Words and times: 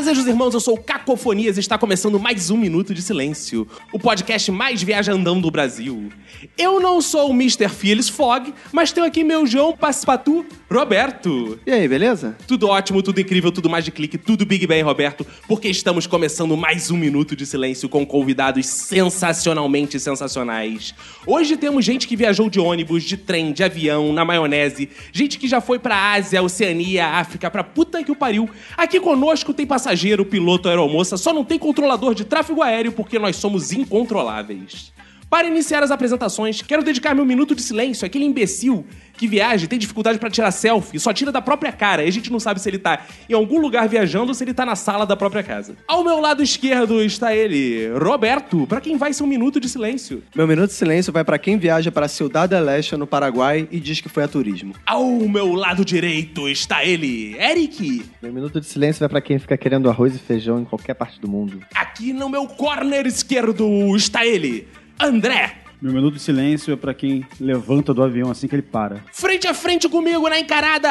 Fazejos 0.00 0.26
irmãos, 0.26 0.54
eu 0.54 0.60
sou 0.60 0.76
o 0.76 0.82
Cacofonias 0.82 1.58
e 1.58 1.60
está 1.60 1.76
começando 1.76 2.18
mais 2.18 2.48
um 2.48 2.56
Minuto 2.56 2.94
de 2.94 3.02
Silêncio, 3.02 3.68
o 3.92 3.98
podcast 3.98 4.50
mais 4.50 4.82
viajandão 4.82 5.38
do 5.38 5.50
Brasil. 5.50 6.10
Eu 6.56 6.80
não 6.80 7.02
sou 7.02 7.28
o 7.28 7.34
Mr. 7.34 7.68
Phyllis 7.68 8.08
Fogg, 8.08 8.54
mas 8.72 8.92
tenho 8.92 9.06
aqui 9.06 9.22
meu 9.22 9.46
João 9.46 9.76
Passepatu, 9.76 10.46
Roberto. 10.72 11.58
E 11.66 11.72
aí, 11.72 11.88
beleza? 11.88 12.36
Tudo 12.46 12.68
ótimo, 12.68 13.02
tudo 13.02 13.20
incrível, 13.20 13.50
tudo 13.50 13.68
mais 13.68 13.84
de 13.84 13.90
clique, 13.90 14.16
tudo 14.16 14.46
Big 14.46 14.68
Bang, 14.68 14.82
Roberto, 14.82 15.26
porque 15.48 15.66
estamos 15.66 16.06
começando 16.06 16.56
mais 16.56 16.92
um 16.92 16.96
Minuto 16.96 17.34
de 17.34 17.44
Silêncio 17.44 17.88
com 17.88 18.06
convidados 18.06 18.66
sensacionalmente 18.66 19.98
sensacionais. 19.98 20.94
Hoje 21.26 21.56
temos 21.56 21.84
gente 21.84 22.06
que 22.06 22.14
viajou 22.14 22.48
de 22.48 22.60
ônibus, 22.60 23.02
de 23.02 23.16
trem, 23.16 23.52
de 23.52 23.64
avião, 23.64 24.12
na 24.12 24.24
maionese, 24.24 24.88
gente 25.12 25.40
que 25.40 25.48
já 25.48 25.60
foi 25.60 25.80
pra 25.80 26.12
Ásia, 26.12 26.40
Oceania, 26.40 27.04
África, 27.04 27.50
pra 27.50 27.64
puta 27.64 28.04
que 28.04 28.12
o 28.12 28.16
pariu. 28.16 28.48
Aqui 28.76 29.00
conosco 29.00 29.52
tem 29.52 29.66
passageiro, 29.66 30.24
piloto, 30.24 30.68
aeromoça, 30.68 31.16
só 31.16 31.34
não 31.34 31.44
tem 31.44 31.58
controlador 31.58 32.14
de 32.14 32.24
tráfego 32.24 32.62
aéreo 32.62 32.92
porque 32.92 33.18
nós 33.18 33.34
somos 33.34 33.72
incontroláveis. 33.72 34.92
Para 35.30 35.46
iniciar 35.46 35.80
as 35.80 35.92
apresentações, 35.92 36.60
quero 36.60 36.82
dedicar 36.82 37.14
meu 37.14 37.24
minuto 37.24 37.54
de 37.54 37.62
silêncio 37.62 38.04
àquele 38.04 38.24
imbecil 38.24 38.84
que 39.14 39.28
viaja 39.28 39.64
e 39.64 39.68
tem 39.68 39.78
dificuldade 39.78 40.18
pra 40.18 40.28
tirar 40.28 40.50
selfie, 40.50 40.98
só 40.98 41.12
tira 41.12 41.30
da 41.30 41.40
própria 41.40 41.70
cara, 41.70 42.02
e 42.02 42.08
a 42.08 42.10
gente 42.10 42.32
não 42.32 42.40
sabe 42.40 42.60
se 42.60 42.68
ele 42.68 42.78
tá 42.78 43.06
em 43.28 43.34
algum 43.34 43.60
lugar 43.60 43.86
viajando 43.86 44.28
ou 44.28 44.34
se 44.34 44.42
ele 44.42 44.52
tá 44.52 44.66
na 44.66 44.74
sala 44.74 45.06
da 45.06 45.14
própria 45.14 45.42
casa. 45.42 45.76
Ao 45.86 46.02
meu 46.02 46.18
lado 46.18 46.42
esquerdo 46.42 47.00
está 47.00 47.32
ele, 47.36 47.90
Roberto, 47.96 48.66
pra 48.66 48.80
quem 48.80 48.96
vai 48.96 49.12
ser 49.12 49.22
um 49.22 49.26
minuto 49.26 49.60
de 49.60 49.68
silêncio. 49.68 50.20
Meu 50.34 50.48
minuto 50.48 50.70
de 50.70 50.74
silêncio 50.74 51.12
vai 51.12 51.22
pra 51.22 51.38
quem 51.38 51.58
viaja 51.58 51.92
para 51.92 52.08
Ciudad 52.08 52.48
del 52.48 52.68
Este, 52.70 52.96
no 52.96 53.06
Paraguai, 53.06 53.68
e 53.70 53.78
diz 53.78 54.00
que 54.00 54.08
foi 54.08 54.24
a 54.24 54.28
turismo. 54.28 54.74
Ao 54.84 55.06
meu 55.28 55.52
lado 55.52 55.84
direito 55.84 56.48
está 56.48 56.84
ele, 56.84 57.36
Eric. 57.38 58.02
Meu 58.20 58.32
minuto 58.32 58.58
de 58.58 58.66
silêncio 58.66 58.98
vai 58.98 59.08
pra 59.08 59.20
quem 59.20 59.38
fica 59.38 59.56
querendo 59.56 59.88
arroz 59.88 60.16
e 60.16 60.18
feijão 60.18 60.60
em 60.60 60.64
qualquer 60.64 60.94
parte 60.94 61.20
do 61.20 61.28
mundo. 61.28 61.60
Aqui 61.74 62.12
no 62.12 62.28
meu 62.28 62.48
corner 62.48 63.06
esquerdo 63.06 63.94
está 63.94 64.26
ele, 64.26 64.66
André. 65.00 65.56
Meu 65.80 65.92
minuto 65.92 66.14
de 66.14 66.20
silêncio 66.20 66.74
é 66.74 66.76
pra 66.76 66.92
quem 66.92 67.24
levanta 67.40 67.94
do 67.94 68.02
avião 68.02 68.30
assim 68.30 68.46
que 68.46 68.54
ele 68.54 68.62
para. 68.62 69.02
Frente 69.12 69.46
a 69.46 69.54
frente 69.54 69.88
comigo 69.88 70.28
na 70.28 70.38
encarada, 70.38 70.90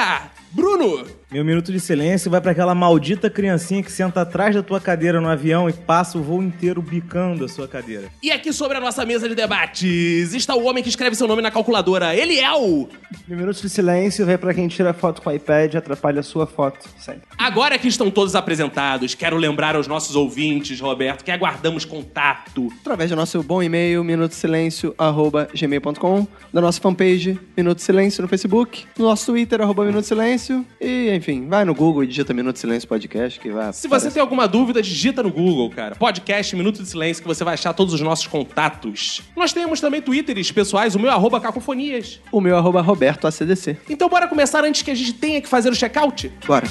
Bruno. 0.52 1.05
Meu 1.31 1.45
minuto 1.45 1.72
de 1.72 1.80
silêncio 1.80 2.31
vai 2.31 2.42
pra 2.42 2.53
aquela 2.53 2.73
maldita 2.73 3.30
criancinha 3.30 3.83
que 3.83 3.92
senta 3.92 4.22
atrás 4.22 4.55
da 4.55 4.64
tua 4.64 4.80
cadeira 4.80 5.22
no 5.22 5.30
avião 5.30 5.69
e 5.69 5.73
passa 5.73 6.17
o 6.17 6.23
voo 6.23 6.42
inteiro 6.42 6.81
bicando 6.81 7.45
a 7.45 7.47
sua 7.47 7.67
cadeira. 7.67 8.09
E 8.23 8.31
aqui 8.31 8.52
sobre 8.52 8.77
a 8.77 8.81
nossa 8.81 9.05
mesa 9.05 9.30
de 9.30 9.36
debates 9.36 10.33
está 10.33 10.55
o 10.55 10.66
homem 10.66 10.81
que 10.81 10.89
escreve 10.89 11.16
seu 11.16 11.27
nome 11.27 11.44
na 11.44 11.52
calculadora, 11.52 12.16
ele 12.16 12.39
é 12.39 12.52
o... 12.52 12.89
Meu 13.27 13.38
minuto 13.38 13.61
de 13.61 13.70
silêncio 13.70 14.25
vai 14.25 14.39
pra 14.39 14.55
quem 14.55 14.67
tira 14.67 14.92
foto 14.92 15.22
com 15.22 15.30
o 15.30 15.33
iPad 15.33 15.75
e 15.75 15.77
atrapalha 15.77 16.22
a 16.22 16.23
sua 16.23 16.47
foto 16.47 16.89
sempre. 16.97 17.22
Agora 17.38 17.77
que 17.77 17.88
estão 17.88 18.09
todos 18.09 18.33
apresentados, 18.33 19.14
quero 19.14 19.38
lembrar 19.38 19.75
aos 19.75 19.86
nossos 19.86 20.16
ouvintes, 20.16 20.80
Roberto, 20.80 21.23
que 21.23 21.30
aguardamos 21.30 21.86
contato. 21.86 22.70
Através 22.82 23.11
do 23.11 23.15
nosso 23.15 23.43
bom 23.43 23.61
e-mail, 23.61 24.04
minutosilêncio.gmail.com, 24.04 26.27
da 26.52 26.59
nossa 26.59 26.82
fanpage, 26.82 27.39
Minuto 27.55 27.83
Silêncio 27.83 28.23
no 28.23 28.27
Facebook, 28.27 28.88
no 28.98 29.05
nosso 29.05 29.27
Twitter, 29.27 29.61
arroba 29.61 29.86
Minuto 29.86 30.05
Silêncio, 30.05 30.39
e 30.80 31.14
enfim, 31.16 31.48
vai 31.48 31.66
no 31.66 31.73
Google 31.73 32.04
e 32.04 32.08
digita 32.08 32.33
Minuto 32.33 32.58
Silêncio 32.58 32.88
Podcast, 32.88 33.39
que 33.39 33.50
vai... 33.50 33.73
Se 33.73 33.88
você 33.88 34.10
tem 34.10 34.22
alguma 34.22 34.48
dúvida, 34.48 34.82
digita 34.82 35.22
no 35.23 35.32
Google, 35.32 35.70
cara. 35.70 35.95
Podcast 35.95 36.55
Minuto 36.55 36.82
de 36.82 36.89
Silêncio, 36.89 37.22
que 37.22 37.27
você 37.27 37.44
vai 37.44 37.55
achar 37.55 37.73
todos 37.73 37.94
os 37.94 38.02
nossos 38.02 38.27
contatos. 38.27 39.22
Nós 39.36 39.54
temos 39.54 39.82
também 39.82 40.02
Twitters 40.02 40.52
pessoais, 40.52 40.95
o 40.95 41.00
meu 41.00 41.10
é 41.10 41.14
arroba 41.14 41.39
cacofonias. 41.39 42.20
O 42.32 42.39
meu 42.39 42.58
arroba 42.58 42.82
Roberto 42.82 43.27
ACDC. 43.27 43.77
Então 43.89 44.08
bora 44.10 44.27
começar 44.27 44.64
antes 44.64 44.82
que 44.82 44.92
a 44.92 44.95
gente 44.95 45.14
tenha 45.14 45.42
que 45.42 45.48
fazer 45.48 45.70
o 45.70 45.76
check-out? 45.76 46.32
Bora. 46.45 46.67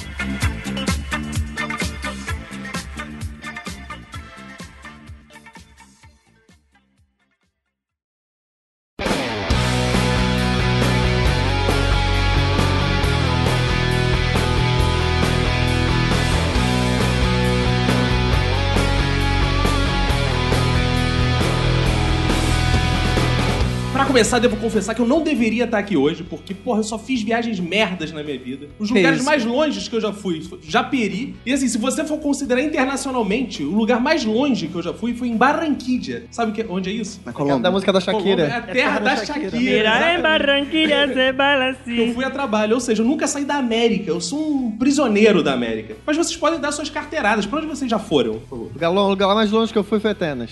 Pra 23.99 24.05
começar, 24.05 24.39
devo 24.39 24.55
confessar 24.55 24.95
que 24.95 25.01
eu 25.01 25.05
não 25.05 25.21
deveria 25.21 25.65
estar 25.65 25.77
aqui 25.77 25.97
hoje, 25.97 26.23
porque, 26.23 26.53
porra, 26.53 26.79
eu 26.79 26.83
só 26.85 26.97
fiz 26.97 27.21
viagens 27.21 27.59
merdas 27.59 28.13
na 28.13 28.23
minha 28.23 28.39
vida. 28.39 28.67
Os 28.79 28.89
lugares 28.89 29.17
isso? 29.17 29.25
mais 29.25 29.43
longes 29.43 29.89
que 29.89 29.95
eu 29.95 29.99
já 29.99 30.13
fui, 30.13 30.39
foi 30.41 30.57
Japeri. 30.63 31.35
E 31.45 31.51
assim, 31.51 31.67
se 31.67 31.77
você 31.77 32.05
for 32.05 32.17
considerar 32.19 32.61
internacionalmente, 32.61 33.61
o 33.61 33.71
lugar 33.75 33.99
mais 33.99 34.23
longe 34.23 34.67
que 34.69 34.75
eu 34.75 34.81
já 34.81 34.93
fui 34.93 35.13
foi 35.13 35.27
em 35.27 35.35
Barranquilla. 35.35 36.21
Sabe 36.31 36.51
o 36.51 36.55
que, 36.55 36.65
onde 36.71 36.89
é 36.89 36.93
isso? 36.93 37.19
Na 37.25 37.33
Da 37.33 37.37
Colômbia. 37.37 37.71
música 37.71 37.91
da 37.91 38.01
Colômbia, 38.01 38.43
É 38.43 38.45
a 38.47 38.51
Shakira. 38.61 38.73
terra 38.73 38.99
da 38.99 39.15
Shakira. 39.17 39.57
exatamente. 39.57 40.21
Barranquilla 40.21 41.07
se 41.13 41.31
bala 41.33 41.65
Eu 41.65 41.71
assim. 41.71 42.13
fui 42.13 42.23
a 42.23 42.29
trabalho, 42.29 42.75
ou 42.75 42.79
seja, 42.79 43.01
eu 43.01 43.05
nunca 43.05 43.27
saí 43.27 43.43
da 43.43 43.55
América. 43.55 44.09
Eu 44.11 44.21
sou 44.21 44.39
um 44.49 44.71
prisioneiro 44.71 45.43
da 45.43 45.51
América. 45.51 45.97
Mas 46.05 46.15
vocês 46.15 46.37
podem 46.37 46.57
dar 46.57 46.71
suas 46.71 46.89
carteiradas. 46.89 47.45
Pra 47.45 47.59
onde 47.59 47.67
vocês 47.67 47.91
já 47.91 47.99
foram, 47.99 48.35
por 48.39 48.47
favor? 48.47 48.65
O 48.69 48.73
lugar, 48.73 48.89
o 48.91 49.09
lugar 49.09 49.35
mais 49.35 49.51
longe 49.51 49.73
que 49.73 49.77
eu 49.77 49.83
fui 49.83 49.99
foi 49.99 50.11
Atenas. 50.11 50.51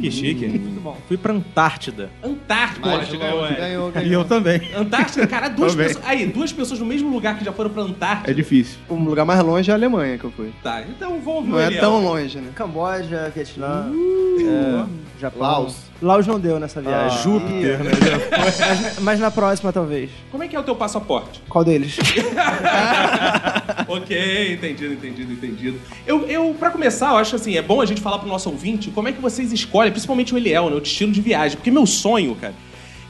Que 0.00 0.10
chique. 0.12 0.46
Muito 0.46 0.80
bom. 0.80 0.96
Fui 1.08 1.16
pra 1.16 1.32
Antártida. 1.32 2.08
Antártida. 2.22 2.51
Mas 2.80 3.08
Pô, 3.08 3.18
ganhou, 3.18 3.46
é. 3.46 3.54
ganhou, 3.54 3.84
E 3.86 3.88
eu 3.88 3.92
ganhou. 4.02 4.24
também. 4.24 4.60
Antártida, 4.74 5.26
cara, 5.26 5.48
duas 5.48 5.72
Também. 5.72 5.88
pessoas. 5.88 6.04
Aí, 6.06 6.26
duas 6.26 6.52
pessoas 6.52 6.80
no 6.80 6.86
mesmo 6.86 7.10
lugar 7.12 7.38
que 7.38 7.44
já 7.44 7.52
foram 7.52 7.70
pra 7.70 7.82
Antártida. 7.82 8.30
É 8.30 8.34
difícil. 8.34 8.78
O 8.88 8.94
lugar 8.94 9.24
mais 9.24 9.40
longe 9.42 9.70
é 9.70 9.72
a 9.72 9.76
Alemanha 9.76 10.18
que 10.18 10.24
eu 10.24 10.30
fui. 10.30 10.52
Tá, 10.62 10.82
então 10.82 11.12
vamos 11.20 11.36
ouvir 11.36 11.50
Não 11.50 11.60
é 11.60 11.70
tão 11.70 12.02
longe, 12.02 12.38
né? 12.38 12.50
Camboja, 12.54 13.30
Vietnã, 13.34 13.90
Uh. 13.92 14.86
é, 15.16 15.20
Japão. 15.20 15.40
Laos. 15.42 15.91
Laos 16.02 16.26
não 16.26 16.38
deu 16.38 16.58
nessa 16.58 16.80
viagem. 16.80 17.16
Ah, 17.16 17.22
Júpiter, 17.22 17.78
né? 17.78 17.92
Mas, 18.36 18.98
mas 18.98 19.20
na 19.20 19.30
próxima, 19.30 19.72
talvez. 19.72 20.10
Como 20.30 20.42
é 20.42 20.48
que 20.48 20.56
é 20.56 20.58
o 20.58 20.62
teu 20.62 20.74
passaporte? 20.74 21.40
Qual 21.48 21.64
deles? 21.64 21.96
ok, 23.86 24.54
entendido, 24.54 24.94
entendido, 24.94 25.32
entendido. 25.32 25.80
Eu, 26.06 26.26
eu, 26.28 26.54
pra 26.58 26.70
começar, 26.70 27.10
eu 27.10 27.16
acho 27.16 27.36
assim, 27.36 27.56
é 27.56 27.62
bom 27.62 27.80
a 27.80 27.86
gente 27.86 28.00
falar 28.00 28.18
pro 28.18 28.28
nosso 28.28 28.50
ouvinte 28.50 28.90
como 28.90 29.08
é 29.08 29.12
que 29.12 29.20
vocês 29.20 29.52
escolhem, 29.52 29.92
principalmente 29.92 30.34
o 30.34 30.36
Eliel, 30.38 30.70
né, 30.70 30.76
o 30.76 30.80
destino 30.80 31.12
de 31.12 31.20
viagem. 31.20 31.56
Porque 31.56 31.70
meu 31.70 31.86
sonho, 31.86 32.34
cara, 32.34 32.54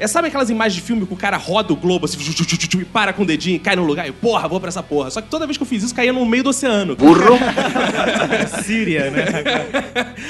é 0.02 0.06
sabe 0.06 0.28
aquelas 0.28 0.50
imagens 0.50 0.74
de 0.74 0.80
filme 0.82 1.06
que 1.06 1.12
o 1.12 1.16
cara 1.16 1.36
roda 1.36 1.72
o 1.72 1.76
globo 1.76 2.04
assim, 2.06 2.18
e 2.80 2.84
para 2.84 3.12
com 3.12 3.22
o 3.22 3.26
dedinho 3.26 3.56
e 3.56 3.58
cai 3.58 3.76
no 3.76 3.84
lugar 3.84 4.08
e 4.08 4.12
porra, 4.12 4.48
vou 4.48 4.58
pra 4.60 4.68
essa 4.68 4.82
porra. 4.82 5.10
Só 5.10 5.20
que 5.20 5.28
toda 5.28 5.46
vez 5.46 5.56
que 5.56 5.62
eu 5.62 5.66
fiz 5.66 5.82
isso, 5.82 5.94
caía 5.94 6.12
no 6.12 6.24
meio 6.26 6.42
do 6.42 6.50
oceano. 6.50 6.96
Burro! 6.96 7.38
Síria, 8.62 9.10
né? 9.10 9.24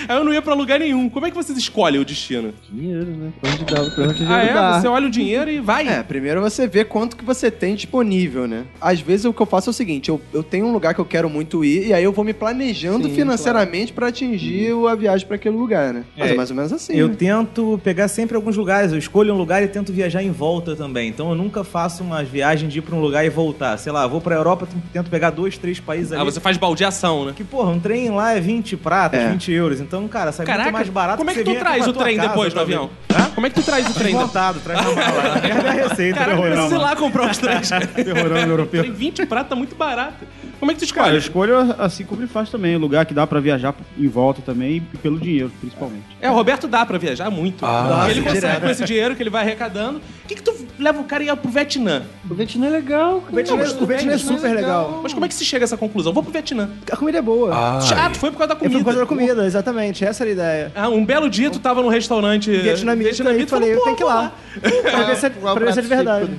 Aí 0.08 0.16
eu 0.16 0.24
não 0.24 0.32
ia 0.32 0.42
pra 0.42 0.54
lugar 0.54 0.78
nenhum. 0.78 1.08
Como 1.08 1.26
é 1.26 1.30
que 1.30 1.36
vocês 1.36 1.56
escolhem 1.58 2.00
o 2.00 2.04
destino? 2.04 2.52
Dinheiro, 2.70 3.06
né? 3.06 3.32
Pra 3.40 3.50
onde 3.50 3.64
dá? 3.64 3.90
Pra 3.94 4.04
onde 4.08 4.24
Ah, 4.28 4.42
é? 4.42 4.52
dá. 4.52 4.80
Você 4.80 4.88
olha 4.88 5.06
o 5.06 5.10
dinheiro 5.10 5.50
e 5.50 5.60
vai. 5.60 5.86
É, 5.88 6.02
primeiro 6.02 6.40
você 6.40 6.66
vê 6.66 6.84
quanto 6.84 7.16
que 7.16 7.24
você 7.24 7.50
tem 7.50 7.74
disponível, 7.74 8.46
né? 8.46 8.64
Às 8.80 9.00
vezes 9.00 9.24
o 9.24 9.32
que 9.32 9.40
eu 9.42 9.46
faço 9.46 9.70
é 9.70 9.72
o 9.72 9.74
seguinte, 9.74 10.08
eu, 10.08 10.20
eu 10.32 10.42
tenho 10.42 10.66
um 10.66 10.72
lugar 10.72 10.94
que 10.94 11.00
eu 11.00 11.04
quero 11.04 11.28
muito 11.28 11.64
ir, 11.64 11.88
e 11.88 11.94
aí 11.94 12.04
eu 12.04 12.12
vou 12.12 12.24
me 12.24 12.32
planejando 12.32 13.08
Sim, 13.08 13.14
financeiramente 13.14 13.92
pra 13.92 14.08
atingir 14.08 14.72
o- 14.72 14.86
a 14.88 14.94
viagem 14.94 15.26
pra 15.26 15.36
aquele 15.36 15.56
lugar, 15.56 15.92
né? 15.92 16.04
Mas 16.16 16.30
é, 16.30 16.32
É, 16.32 16.36
mais 16.36 16.50
ou 16.50 16.56
menos 16.56 16.72
assim, 16.72 16.94
Eu 16.96 17.08
né? 17.08 17.14
tento 17.18 17.80
pegar 17.84 18.08
sempre 18.08 18.36
alguns 18.36 18.56
lugares. 18.56 18.92
Eu 18.92 18.98
escolho 18.98 19.34
um 19.34 19.38
lugar 19.38 19.61
e 19.64 19.68
tento 19.68 19.92
viajar 19.92 20.22
em 20.22 20.30
volta 20.30 20.74
também. 20.76 21.08
Então 21.08 21.28
eu 21.30 21.34
nunca 21.34 21.62
faço 21.64 22.02
umas 22.02 22.28
viagens 22.28 22.72
de 22.72 22.78
ir 22.78 22.82
pra 22.82 22.94
um 22.94 23.00
lugar 23.00 23.24
e 23.24 23.30
voltar. 23.30 23.76
Sei 23.78 23.92
lá, 23.92 24.06
vou 24.06 24.20
pra 24.20 24.34
Europa, 24.34 24.66
tento 24.92 25.10
pegar 25.10 25.30
dois, 25.30 25.56
três 25.58 25.78
países 25.80 26.12
ali. 26.12 26.20
Ah, 26.20 26.24
você 26.24 26.40
faz 26.40 26.56
baldeação, 26.56 27.24
né? 27.26 27.32
Que, 27.34 27.44
porra, 27.44 27.70
um 27.70 27.80
trem 27.80 28.10
lá 28.10 28.32
é 28.32 28.40
20 28.40 28.76
pratas, 28.76 29.20
É. 29.20 29.28
20 29.30 29.52
euros. 29.52 29.80
Então, 29.80 30.06
cara, 30.08 30.32
sai 30.32 30.44
Caraca, 30.46 30.64
muito 30.64 30.74
mais 30.74 30.88
barato 30.88 31.18
como 31.18 31.30
é 31.30 31.34
que 31.34 31.40
você 31.44 31.54
tu 31.54 31.58
traz 31.58 31.86
o 31.86 31.92
trem 31.92 32.18
depois 32.18 32.52
ver. 32.52 32.60
avião? 32.60 32.90
Hã? 33.10 33.30
Como 33.34 33.46
é 33.46 33.50
que 33.50 33.56
tu 33.60 33.62
traz 33.64 33.88
o 33.88 33.94
trem 33.94 34.06
depois? 34.12 34.26
Montado, 34.26 34.60
traz 34.60 34.84
na 34.84 34.92
mala. 34.94 35.40
Merda 35.42 35.68
é 35.68 35.70
a 35.70 35.88
receita. 35.88 36.20
Ir 36.22 36.56
não, 36.56 36.78
lá 36.78 36.96
comprar 36.96 37.30
os 37.30 37.38
três. 37.38 37.68
cara. 37.68 37.86
Terrorão 38.02 38.36
europeu. 38.38 38.82
Tem 38.82 38.92
20 38.92 39.26
pratos, 39.26 39.50
tá 39.50 39.56
muito 39.56 39.74
barato. 39.76 40.24
Como 40.62 40.70
é 40.70 40.74
que 40.76 40.86
tu 40.86 40.94
Cara, 40.94 41.12
eu 41.12 41.18
escolhe? 41.18 41.50
escolho 41.50 41.74
assim 41.76 42.04
como 42.04 42.20
ele 42.20 42.28
faz 42.28 42.48
também. 42.48 42.76
Lugar 42.76 43.04
que 43.04 43.12
dá 43.12 43.26
pra 43.26 43.40
viajar 43.40 43.74
em 43.98 44.06
volta 44.06 44.40
também 44.42 44.76
e 44.76 44.80
pelo 44.98 45.18
dinheiro, 45.18 45.50
principalmente. 45.60 46.04
É, 46.20 46.30
o 46.30 46.34
Roberto 46.34 46.68
dá 46.68 46.86
pra 46.86 46.98
viajar 46.98 47.28
muito. 47.30 47.66
Ah, 47.66 48.06
ele 48.08 48.20
consegue 48.22 48.40
direto. 48.42 48.60
com 48.62 48.68
esse 48.70 48.84
dinheiro 48.84 49.16
que 49.16 49.22
ele 49.24 49.28
vai 49.30 49.42
arrecadando. 49.42 49.98
O 49.98 50.28
que, 50.28 50.36
que 50.36 50.42
tu 50.42 50.54
leva 50.78 51.00
o 51.00 51.04
cara 51.04 51.24
e 51.24 51.26
ia 51.26 51.34
pro 51.36 51.50
Vietnã. 51.50 52.02
O 52.30 52.34
Vietnã 52.34 52.68
é 52.68 52.70
legal. 52.70 53.24
O 53.28 53.34
Vietnã, 53.34 53.56
o 53.80 53.86
Vietnã 53.86 54.12
é 54.12 54.18
super 54.18 54.54
legal. 54.54 55.00
Mas 55.02 55.12
como 55.12 55.24
é 55.24 55.28
que 55.28 55.34
se 55.34 55.44
chega 55.44 55.64
a 55.64 55.66
essa 55.66 55.76
conclusão? 55.76 56.12
Vou 56.12 56.22
pro 56.22 56.30
Vietnã. 56.30 56.70
A 56.92 56.96
comida 56.96 57.18
é 57.18 57.22
boa. 57.22 57.50
Ai. 57.52 57.80
Chato, 57.82 58.16
foi 58.16 58.30
por 58.30 58.38
causa 58.38 58.54
da 58.54 58.54
Eu 58.54 58.58
comida. 58.58 58.74
fui 58.74 58.84
por 58.84 58.84
causa 58.84 59.00
da 59.00 59.06
comida, 59.06 59.44
exatamente. 59.44 60.04
Essa 60.04 60.22
era 60.22 60.30
a 60.30 60.32
ideia. 60.32 60.72
Ah, 60.76 60.88
um 60.88 61.04
belo 61.04 61.28
dia 61.28 61.50
tu 61.50 61.58
tava 61.58 61.82
num 61.82 61.88
restaurante 61.88 62.52
Vietnamita, 62.52 63.10
e 63.10 63.46
falei, 63.46 63.74
eu 63.74 63.80
tenho 63.82 63.96
que 63.96 64.02
ir 64.04 64.06
lá. 64.06 64.32
Pra 64.82 65.02
ver 65.04 65.16
se 65.16 65.26
é- 65.26 65.30
pra 65.30 65.54
ver 65.54 65.72
se 65.72 65.78
é 65.78 65.82
de 65.82 65.88
verdade. 65.88 66.30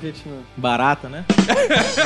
Barata, 0.56 1.10
né? 1.10 1.26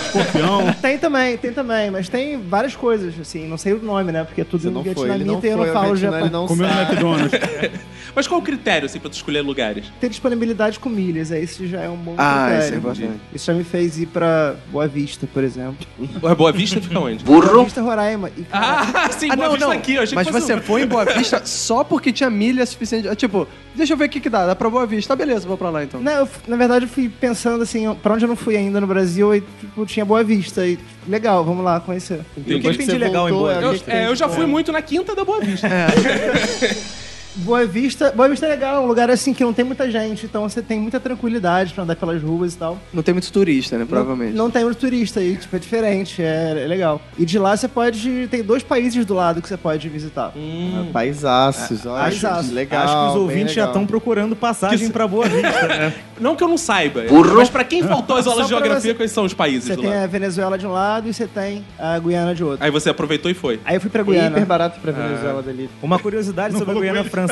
Escorpião. 0.06 0.74
Tem 0.82 0.98
também, 0.98 1.38
tem 1.38 1.52
também, 1.52 1.92
mas 1.92 2.07
tem 2.10 2.38
várias 2.42 2.76
coisas, 2.76 3.14
assim, 3.20 3.48
não 3.48 3.58
sei 3.58 3.74
o 3.74 3.82
nome, 3.82 4.12
né? 4.12 4.24
Porque 4.24 4.42
é 4.42 4.44
tudo 4.44 4.62
Você 4.64 4.70
não 4.70 4.82
vietnamita 4.84 5.48
e 5.48 5.50
eu 5.50 5.58
não 5.58 5.66
falo 5.74 5.96
não 6.32 6.48
Comeu 6.48 6.68
no. 6.68 6.74
McDonald's. 6.82 7.32
Mas 8.16 8.28
qual 8.28 8.40
o 8.40 8.44
critério, 8.44 8.86
assim, 8.88 9.00
pra 9.00 9.10
tu 9.10 9.14
escolher 9.14 9.42
lugares? 9.42 9.86
Tem 10.00 10.10
disponibilidade 10.10 10.80
com 10.80 10.90
milhas, 10.90 11.32
aí 11.32 11.44
isso 11.44 11.68
já 11.68 11.82
é 11.82 11.90
um 11.90 11.98
bom 11.98 12.16
Ah, 12.18 12.48
critério. 12.48 12.64
isso 12.66 12.74
é 12.74 12.78
importante. 12.78 13.22
Isso 13.34 13.46
já 13.46 13.54
me 13.54 13.64
fez 13.64 14.00
ir 14.00 14.08
pra 14.08 14.56
Boa 14.72 14.88
Vista, 14.88 15.28
por 15.32 15.44
exemplo. 15.44 15.86
Ué, 16.24 16.34
Boa 16.36 16.52
Vista 16.52 16.82
fica 16.82 17.00
onde? 17.00 17.24
Boa 17.24 17.64
Vista, 17.64 17.82
Roraima. 17.82 18.30
E, 18.36 18.46
Ah, 18.52 19.10
sim, 19.18 19.30
Ah, 19.32 19.36
Boa 19.36 19.48
não, 19.50 19.54
Vista 19.56 19.66
não. 19.68 19.74
aqui. 19.74 19.94
Eu 19.96 20.04
achei 20.04 20.16
Mas 20.16 20.28
que 20.28 20.34
você 20.34 20.56
um- 20.56 20.62
foi 20.62 20.82
em 20.84 20.88
Boa 20.88 21.06
Vista 21.06 21.42
só 21.46 21.84
porque 21.84 22.12
tinha 22.12 22.30
milha 22.30 22.66
suficiente. 22.66 23.14
Tipo, 23.16 23.48
deixa 23.78 23.94
eu 23.94 23.98
ver 23.98 24.06
o 24.06 24.10
que 24.10 24.20
que 24.20 24.30
dá. 24.30 24.46
Dá 24.46 24.56
pra 24.56 24.70
Boa 24.70 24.86
Vista. 24.86 25.16
Tá, 25.16 25.16
beleza, 25.16 25.48
vou 25.48 25.58
pra 25.58 25.70
lá 25.70 25.84
então. 25.84 26.02
Não, 26.02 26.12
eu 26.12 26.30
na 26.48 26.58
verdade 26.58 26.86
eu 26.86 26.90
fui 26.90 27.08
pensando 27.08 27.64
assim, 27.64 27.94
pra 27.96 28.14
onde 28.14 28.26
eu 28.26 28.30
não 28.30 28.36
fui 28.36 28.58
ainda 28.58 28.82
no 28.82 28.88
Brasil, 28.88 29.34
e 29.34 29.42
tipo, 29.42 29.86
tinha 29.86 30.04
Boa 30.06 30.24
Vista. 30.24 30.66
E 30.66 30.78
legal, 31.08 31.44
vamos 31.46 31.64
lá 31.64 31.80
conhecer. 31.80 32.22
O 32.36 32.42
que 32.42 32.56
Depois 32.56 32.76
tem 32.76 32.86
que 32.86 32.92
de 32.92 33.00
você 33.00 33.06
legal 33.06 33.30
em 33.30 33.32
voltou, 33.32 33.54
Boa 33.54 33.62
é, 33.62 33.64
Eu, 33.64 33.72
Vista? 33.72 33.92
é, 33.92 34.08
eu 34.08 34.16
já 34.16 34.28
fui 34.28 34.46
muito 34.46 34.72
na 34.72 34.82
quinta 34.82 35.16
da 35.16 35.24
Boa 35.24 35.40
Vista. 35.40 35.68
Boa 37.38 37.66
Vista, 37.66 38.12
Boa 38.16 38.28
Vista 38.28 38.46
é 38.46 38.50
legal, 38.50 38.76
é 38.78 38.80
um 38.80 38.88
lugar 38.88 39.10
assim 39.10 39.34
que 39.34 39.44
não 39.44 39.54
tem 39.54 39.64
muita 39.64 39.90
gente, 39.90 40.26
então 40.26 40.48
você 40.48 40.62
tem 40.62 40.80
muita 40.80 41.00
tranquilidade 41.00 41.74
pra 41.74 41.84
andar 41.84 41.96
pelas 41.96 42.22
ruas 42.22 42.54
e 42.54 42.58
tal. 42.58 42.78
Não 42.94 43.04
tem 43.04 43.14
muito 43.14 43.32
turista, 43.32 43.78
né? 43.78 43.86
Provavelmente. 43.88 44.36
Não, 44.36 44.46
não 44.46 44.52
tem 44.52 44.64
muito 44.64 44.78
turista 44.78 45.20
aí, 45.20 45.36
tipo, 45.38 45.56
é 45.56 45.60
diferente, 45.60 46.22
é, 46.22 46.64
é 46.64 46.68
legal. 46.68 47.00
E 47.18 47.26
de 47.26 47.38
lá 47.38 47.56
você 47.56 47.68
pode. 47.68 48.28
Tem 48.32 48.42
dois 48.44 48.64
países 48.64 49.06
do 49.06 49.14
lado 49.14 49.42
que 49.42 49.48
você 49.48 49.58
pode 49.58 49.88
visitar. 49.88 50.32
Hum. 50.36 50.90
Paisaços, 50.92 51.86
olha. 51.86 52.04
Paisaços. 52.04 52.52
Legal. 52.52 52.84
Acho 52.84 52.94
que 52.94 53.10
os 53.18 53.22
ouvintes 53.22 53.54
já 53.54 53.66
estão 53.66 53.86
procurando 53.86 54.36
passagem 54.36 54.90
pra 54.90 55.08
Boa 55.08 55.28
Vista, 55.28 55.68
né? 55.68 55.94
Não 56.20 56.36
que 56.36 56.44
eu 56.44 56.48
não 56.48 56.58
saiba, 56.58 57.04
mas 57.36 57.48
pra 57.48 57.64
quem 57.64 57.84
faltou 57.84 58.16
as 58.18 58.26
aulas 58.26 58.46
de 58.46 58.50
geografia, 58.50 58.82
você- 58.82 58.94
quais 58.96 59.12
são 59.12 59.24
os 59.24 59.36
países 59.36 59.66
Você 59.66 59.76
tem 59.78 59.86
lado? 59.86 60.04
a 60.04 60.08
Venezuela 60.08 60.58
de 60.58 60.66
um 60.66 60.72
lado 60.72 61.08
e 61.08 61.14
você 61.14 61.28
tem 61.28 61.64
a 61.78 62.00
Guiana 62.00 62.34
de 62.34 62.44
outro. 62.44 62.66
Aí 62.66 62.72
você 62.72 62.90
aproveitou 62.90 63.30
e 63.30 63.36
foi. 63.36 63.60
Aí 63.64 63.76
eu 63.76 63.82
fui 63.82 63.88
pra 63.92 64.02
É 64.02 64.04
Guiana. 64.04 64.30
hiper 64.30 64.46
barato 64.48 64.80
pra 64.80 64.92
Venezuela 64.92 65.44
dali. 65.44 65.70
Uma 65.80 66.00
curiosidade 66.00 66.58
sobre 66.58 66.76
a 66.76 66.82
Guiana 66.82 67.04
Francesa 67.04 67.27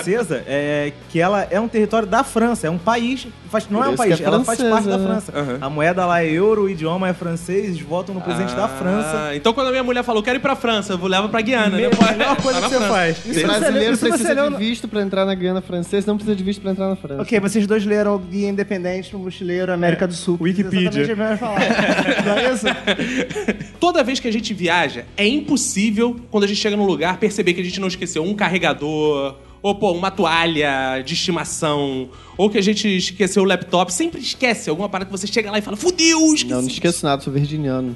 é 0.47 0.93
que 1.09 1.19
ela 1.19 1.47
é 1.49 1.59
um 1.59 1.67
território 1.67 2.07
da 2.07 2.23
França, 2.23 2.67
é 2.67 2.69
um 2.69 2.77
país, 2.77 3.27
faz, 3.49 3.67
não 3.69 3.79
Por 3.79 3.85
é 3.85 3.89
um 3.89 3.93
isso 3.93 3.97
país, 3.97 4.19
é 4.21 4.23
ela 4.23 4.43
faz 4.43 4.61
parte 4.61 4.87
da 4.87 4.97
francesa, 4.99 5.31
França. 5.31 5.31
Aham. 5.39 5.57
A 5.61 5.69
moeda 5.69 6.05
lá 6.05 6.21
é 6.23 6.29
euro, 6.31 6.63
o 6.63 6.69
idioma 6.69 7.07
é 7.09 7.13
francês, 7.13 7.65
eles 7.65 7.81
votam 7.81 8.13
no 8.15 8.21
presidente 8.21 8.55
da 8.55 8.67
França. 8.67 9.27
Ah, 9.29 9.35
Então 9.35 9.53
quando 9.53 9.67
a 9.67 9.71
minha 9.71 9.83
mulher 9.83 10.03
falou, 10.03 10.21
quero 10.23 10.37
ir 10.37 10.41
pra 10.41 10.55
França, 10.55 10.93
eu 10.93 10.97
vou 10.97 11.07
levar 11.07 11.27
pra 11.29 11.41
Guiana, 11.41 11.77
né? 11.77 11.87
Me- 11.87 11.95
Pô, 11.95 12.05
melhor 12.05 12.35
coisa 12.37 12.59
tá 12.61 12.67
que 12.67 12.73
você 12.73 12.77
França. 12.79 12.93
faz. 12.93 13.25
Isso 13.25 13.47
brasileiro 13.47 13.95
você 13.97 14.07
precisa 14.09 14.33
leu 14.33 14.49
de 14.51 14.57
visto 14.57 14.87
pra 14.87 15.01
entrar 15.01 15.25
na 15.25 15.33
Guiana 15.35 15.61
Francesa, 15.61 16.07
não 16.07 16.15
precisa 16.17 16.35
de 16.35 16.43
visto 16.43 16.61
pra 16.61 16.71
entrar 16.71 16.87
na 16.89 16.95
França. 16.95 17.21
Ok, 17.21 17.39
vocês 17.39 17.65
dois 17.67 17.85
leram 17.85 18.17
Guia 18.17 18.49
Independente 18.49 19.13
no 19.13 19.19
Mochileiro 19.19 19.71
América 19.71 20.07
do 20.07 20.13
Sul. 20.13 20.37
Wikipedia. 20.41 21.05
O. 21.13 22.25
Não 22.25 22.37
é 22.37 22.53
isso? 22.53 22.65
Toda 23.79 24.03
vez 24.03 24.19
que 24.19 24.27
a 24.27 24.31
gente 24.31 24.53
viaja, 24.53 25.05
é 25.17 25.27
impossível, 25.27 26.15
quando 26.31 26.43
a 26.43 26.47
gente 26.47 26.59
chega 26.59 26.75
num 26.75 26.85
lugar, 26.85 27.17
perceber 27.17 27.53
que 27.53 27.61
a 27.61 27.63
gente 27.63 27.79
não 27.79 27.87
esqueceu 27.87 28.23
um 28.23 28.33
carregador, 28.33 29.35
ou 29.65 29.73
pô, 29.73 29.91
uma 29.93 30.11
toalha 30.11 31.01
de 31.03 31.15
estimação, 31.15 32.07
ou 32.37 32.49
que 32.49 32.57
a 32.57 32.61
gente 32.61 32.87
esqueceu 32.97 33.43
o 33.43 33.45
laptop. 33.45 33.91
Sempre 33.93 34.19
esquece 34.21 34.69
alguma 34.69 34.89
parada 34.89 35.09
que 35.09 35.17
você 35.17 35.27
chega 35.27 35.49
lá 35.51 35.57
e 35.57 35.61
fala, 35.61 35.77
fudeu, 35.77 36.33
esqueci. 36.33 36.53
Não, 36.53 36.61
não 36.61 36.67
esqueço 36.69 37.05
nada, 37.05 37.21
sou 37.21 37.31
virginiano. 37.33 37.93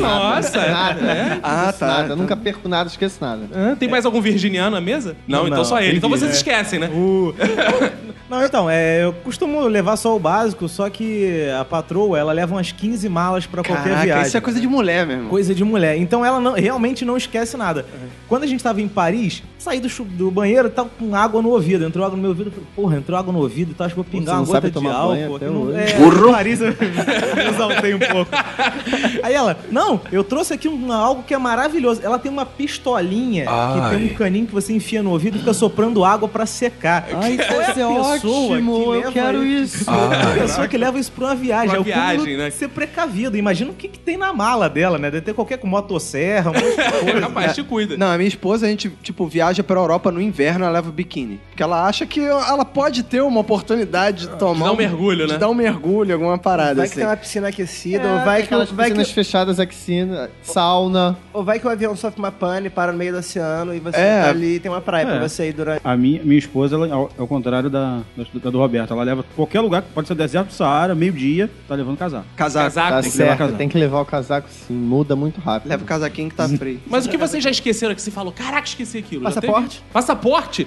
Nossa, 0.00 0.58
é? 0.58 0.70
Nada. 0.70 1.00
É? 1.10 1.40
Ah, 1.42 1.72
tá. 1.76 1.86
nada, 1.86 2.02
então- 2.04 2.16
eu 2.16 2.22
nunca 2.22 2.36
perco 2.36 2.68
nada, 2.68 2.88
esqueço 2.88 3.18
nada. 3.20 3.42
Ah, 3.54 3.76
tem 3.78 3.88
mais 3.88 4.04
algum 4.06 4.20
virginiano 4.20 4.70
na 4.76 4.80
mesa? 4.80 5.16
Não, 5.26 5.40
Não, 5.40 5.46
então 5.46 5.58
não, 5.58 5.64
só 5.64 5.80
ele. 5.80 5.96
Então 5.96 6.08
vocês 6.10 6.30
vi- 6.30 6.36
esquecem, 6.36 6.78
né? 6.78 6.88
O- 6.88 7.34
Não, 8.30 8.42
então, 8.42 8.70
é, 8.70 9.04
eu 9.04 9.12
costumo 9.12 9.60
levar 9.66 9.94
só 9.98 10.16
o 10.16 10.18
básico, 10.18 10.66
só 10.66 10.88
que 10.88 11.50
a 11.60 11.66
patroa, 11.66 12.18
ela 12.18 12.32
leva 12.32 12.54
umas 12.54 12.72
15 12.72 13.06
malas 13.06 13.44
pra 13.44 13.62
qualquer 13.62 13.94
viagem. 14.04 14.26
isso 14.26 14.36
é 14.38 14.40
coisa 14.40 14.58
de 14.58 14.66
mulher 14.66 15.06
mesmo. 15.06 15.28
Coisa 15.28 15.54
de 15.54 15.62
mulher. 15.62 15.98
Então 15.98 16.24
ela 16.24 16.40
não- 16.40 16.54
realmente 16.54 17.04
não 17.04 17.14
esquece 17.14 17.58
nada. 17.58 17.84
Quando 18.30 18.44
a 18.44 18.46
gente 18.46 18.64
tava 18.64 18.80
em 18.80 18.88
Paris, 18.88 19.42
saí 19.58 19.80
do, 19.80 19.88
do 20.04 20.30
banheiro 20.30 20.68
e 20.68 20.70
tava 20.70 20.88
com 20.98 21.14
água 21.14 21.42
no 21.42 21.50
ouvido. 21.50 21.84
Entrou 21.84 22.06
água 22.06 22.16
no 22.16 22.22
meu 22.22 22.30
ouvido. 22.30 22.46
eu 22.48 22.52
falei, 22.52 22.68
Porra, 22.74 22.96
entrou 22.96 23.18
água 23.18 23.30
no 23.34 23.38
ouvido, 23.40 23.71
então 23.72 23.86
acho 23.86 23.94
que 23.94 24.00
vou 24.02 24.04
pingar 24.04 24.34
uma 24.36 24.40
não 24.40 24.46
sabe 24.46 24.68
gota 24.68 24.68
de 24.68 24.72
tomar 24.74 24.94
álcool. 24.94 25.14
banho 25.14 25.26
aqui 25.36 25.44
até 25.44 25.46
no- 25.52 25.62
hoje. 25.62 25.78
É, 25.78 26.32
Paris 26.32 26.60
eu 26.60 26.68
me 26.68 27.48
exaltei 27.50 27.94
um 27.94 27.98
pouco. 27.98 28.30
Aí 29.22 29.34
ela, 29.34 29.56
não, 29.70 30.00
eu 30.10 30.22
trouxe 30.24 30.52
aqui 30.54 30.68
um, 30.68 30.92
algo 30.92 31.22
que 31.22 31.34
é 31.34 31.38
maravilhoso. 31.38 32.00
Ela 32.02 32.18
tem 32.18 32.30
uma 32.30 32.44
pistolinha 32.46 33.44
que 33.44 33.50
Ai. 33.50 33.96
tem 33.96 34.04
um 34.06 34.14
caninho 34.14 34.46
que 34.46 34.52
você 34.54 34.72
enfia 34.72 35.02
no 35.02 35.10
ouvido 35.10 35.36
e 35.36 35.40
fica 35.40 35.52
soprando 35.52 36.04
água 36.04 36.28
pra 36.28 36.46
secar. 36.46 37.06
Ai, 37.14 37.32
isso 37.36 37.46
Qual 37.48 37.60
é 37.60 37.72
que 37.72 37.82
ótimo, 37.82 38.90
leva 38.90 39.06
eu 39.08 39.12
quero 39.12 39.44
isso. 39.44 39.84
a 39.90 40.34
pessoa 40.40 40.68
que 40.68 40.76
leva 40.76 40.98
isso 40.98 41.12
pra 41.12 41.26
uma 41.26 41.34
viagem. 41.34 41.68
Pra 41.70 41.76
é 41.78 41.80
o 41.80 41.84
viagem, 41.84 42.36
né? 42.36 42.50
ser 42.50 42.68
precavido. 42.68 43.36
Imagina 43.36 43.70
o 43.70 43.74
que, 43.74 43.88
que 43.88 43.98
tem 43.98 44.16
na 44.16 44.32
mala 44.32 44.68
dela, 44.68 44.98
né? 44.98 45.10
Deve 45.10 45.24
ter 45.24 45.34
qualquer 45.34 45.58
com 45.58 45.66
motosserra, 45.66 46.50
um 46.50 46.54
monte 46.54 46.76
de 46.76 47.00
coisa. 47.12 47.20
Rapaz, 47.20 47.54
te 47.54 47.62
cuida. 47.62 47.96
Não, 47.96 48.08
a 48.10 48.16
minha 48.16 48.28
esposa, 48.28 48.66
a 48.66 48.68
gente, 48.68 48.90
tipo, 49.02 49.26
viaja 49.26 49.62
pra 49.62 49.78
Europa 49.80 50.10
no 50.10 50.20
inverno, 50.20 50.64
ela 50.64 50.74
leva 50.74 50.90
biquíni. 50.90 51.40
Porque 51.50 51.62
ela 51.62 51.86
acha 51.86 52.06
que 52.06 52.20
ela 52.20 52.64
pode 52.64 53.02
ter 53.02 53.20
uma 53.22 53.40
oportunidade 53.40 53.61
de 53.62 54.28
tomar... 54.38 54.66
dar 54.66 54.72
um 54.72 54.76
mergulho, 54.76 55.26
né? 55.26 55.34
De 55.34 55.38
dar 55.38 55.48
um 55.48 55.54
mergulho, 55.54 56.14
alguma 56.14 56.38
parada 56.38 56.74
Vai 56.74 56.86
que 56.86 56.92
assim. 56.92 57.00
tem 57.00 57.06
uma 57.08 57.16
piscina 57.16 57.48
aquecida, 57.48 58.06
É, 58.06 58.12
ou, 58.12 58.24
vai 58.24 58.42
que, 58.42 58.54
vai 58.54 58.86
piscinas 58.88 59.08
que, 59.08 59.14
fechadas 59.14 59.60
aqui, 59.60 59.72
piscina, 59.74 60.30
sauna. 60.42 61.16
ou 61.32 61.42
vai 61.44 61.58
que 61.58 61.66
o 61.66 61.70
avião 61.70 61.96
sofre 61.96 62.18
uma 62.18 62.30
pane, 62.32 62.68
para 62.70 62.92
no 62.92 62.98
meio 62.98 63.12
do 63.12 63.18
oceano 63.18 63.74
e 63.74 63.80
você 63.80 63.96
É. 63.98 64.22
tá 64.22 64.28
ali 64.30 64.60
tem 64.60 64.70
uma 64.70 64.80
praia 64.80 65.06
pra 65.06 65.14
É. 65.16 65.20
você 65.28 65.48
ir 65.48 65.52
durante. 65.52 65.80
A 65.84 65.96
minha, 65.96 66.22
minha 66.22 66.38
esposa, 66.38 66.76
ela, 66.76 66.92
ao, 66.92 67.10
ao 67.18 67.26
contrário 67.26 67.70
da, 67.70 68.00
da, 68.16 68.50
do 68.50 68.58
Roberto, 68.58 68.92
ela 68.92 69.02
leva 69.02 69.24
qualquer 69.34 69.60
lugar, 69.60 69.82
pode 69.94 70.08
ser 70.08 70.14
deserto 70.14 70.52
Saara, 70.52 70.94
meio-dia, 70.94 71.50
tá 71.66 71.74
levando 71.74 71.96
casaco. 71.96 72.26
Casaco. 72.36 72.74
Casaco. 72.74 72.92
Tá 72.92 73.00
tem 73.02 73.10
que 73.10 73.18
levar 73.18 73.26
certo, 73.28 73.38
casaco. 73.38 73.58
tem 73.58 73.68
que 73.68 73.78
levar 73.78 74.00
o 74.00 74.04
casaco 74.04 74.48
sim, 74.50 74.74
muda 74.74 75.16
muito 75.16 75.40
rápido. 75.40 75.68
Leva 75.70 75.82
o 75.82 75.86
casaquinho 75.86 76.28
que 76.28 76.34
tá 76.36 76.48
frio. 76.48 76.80
Mas 76.88 77.06
o 77.06 77.08
que 77.08 77.16
vocês 77.16 77.42
já 77.42 77.50
esqueceram 77.50 77.94
que 77.94 78.02
você 78.02 78.10
falou? 78.10 78.32
Caraca, 78.32 78.66
esqueci 78.66 78.98
aquilo. 78.98 79.22
Passaporte? 79.22 79.82
Passaporte? 79.92 80.66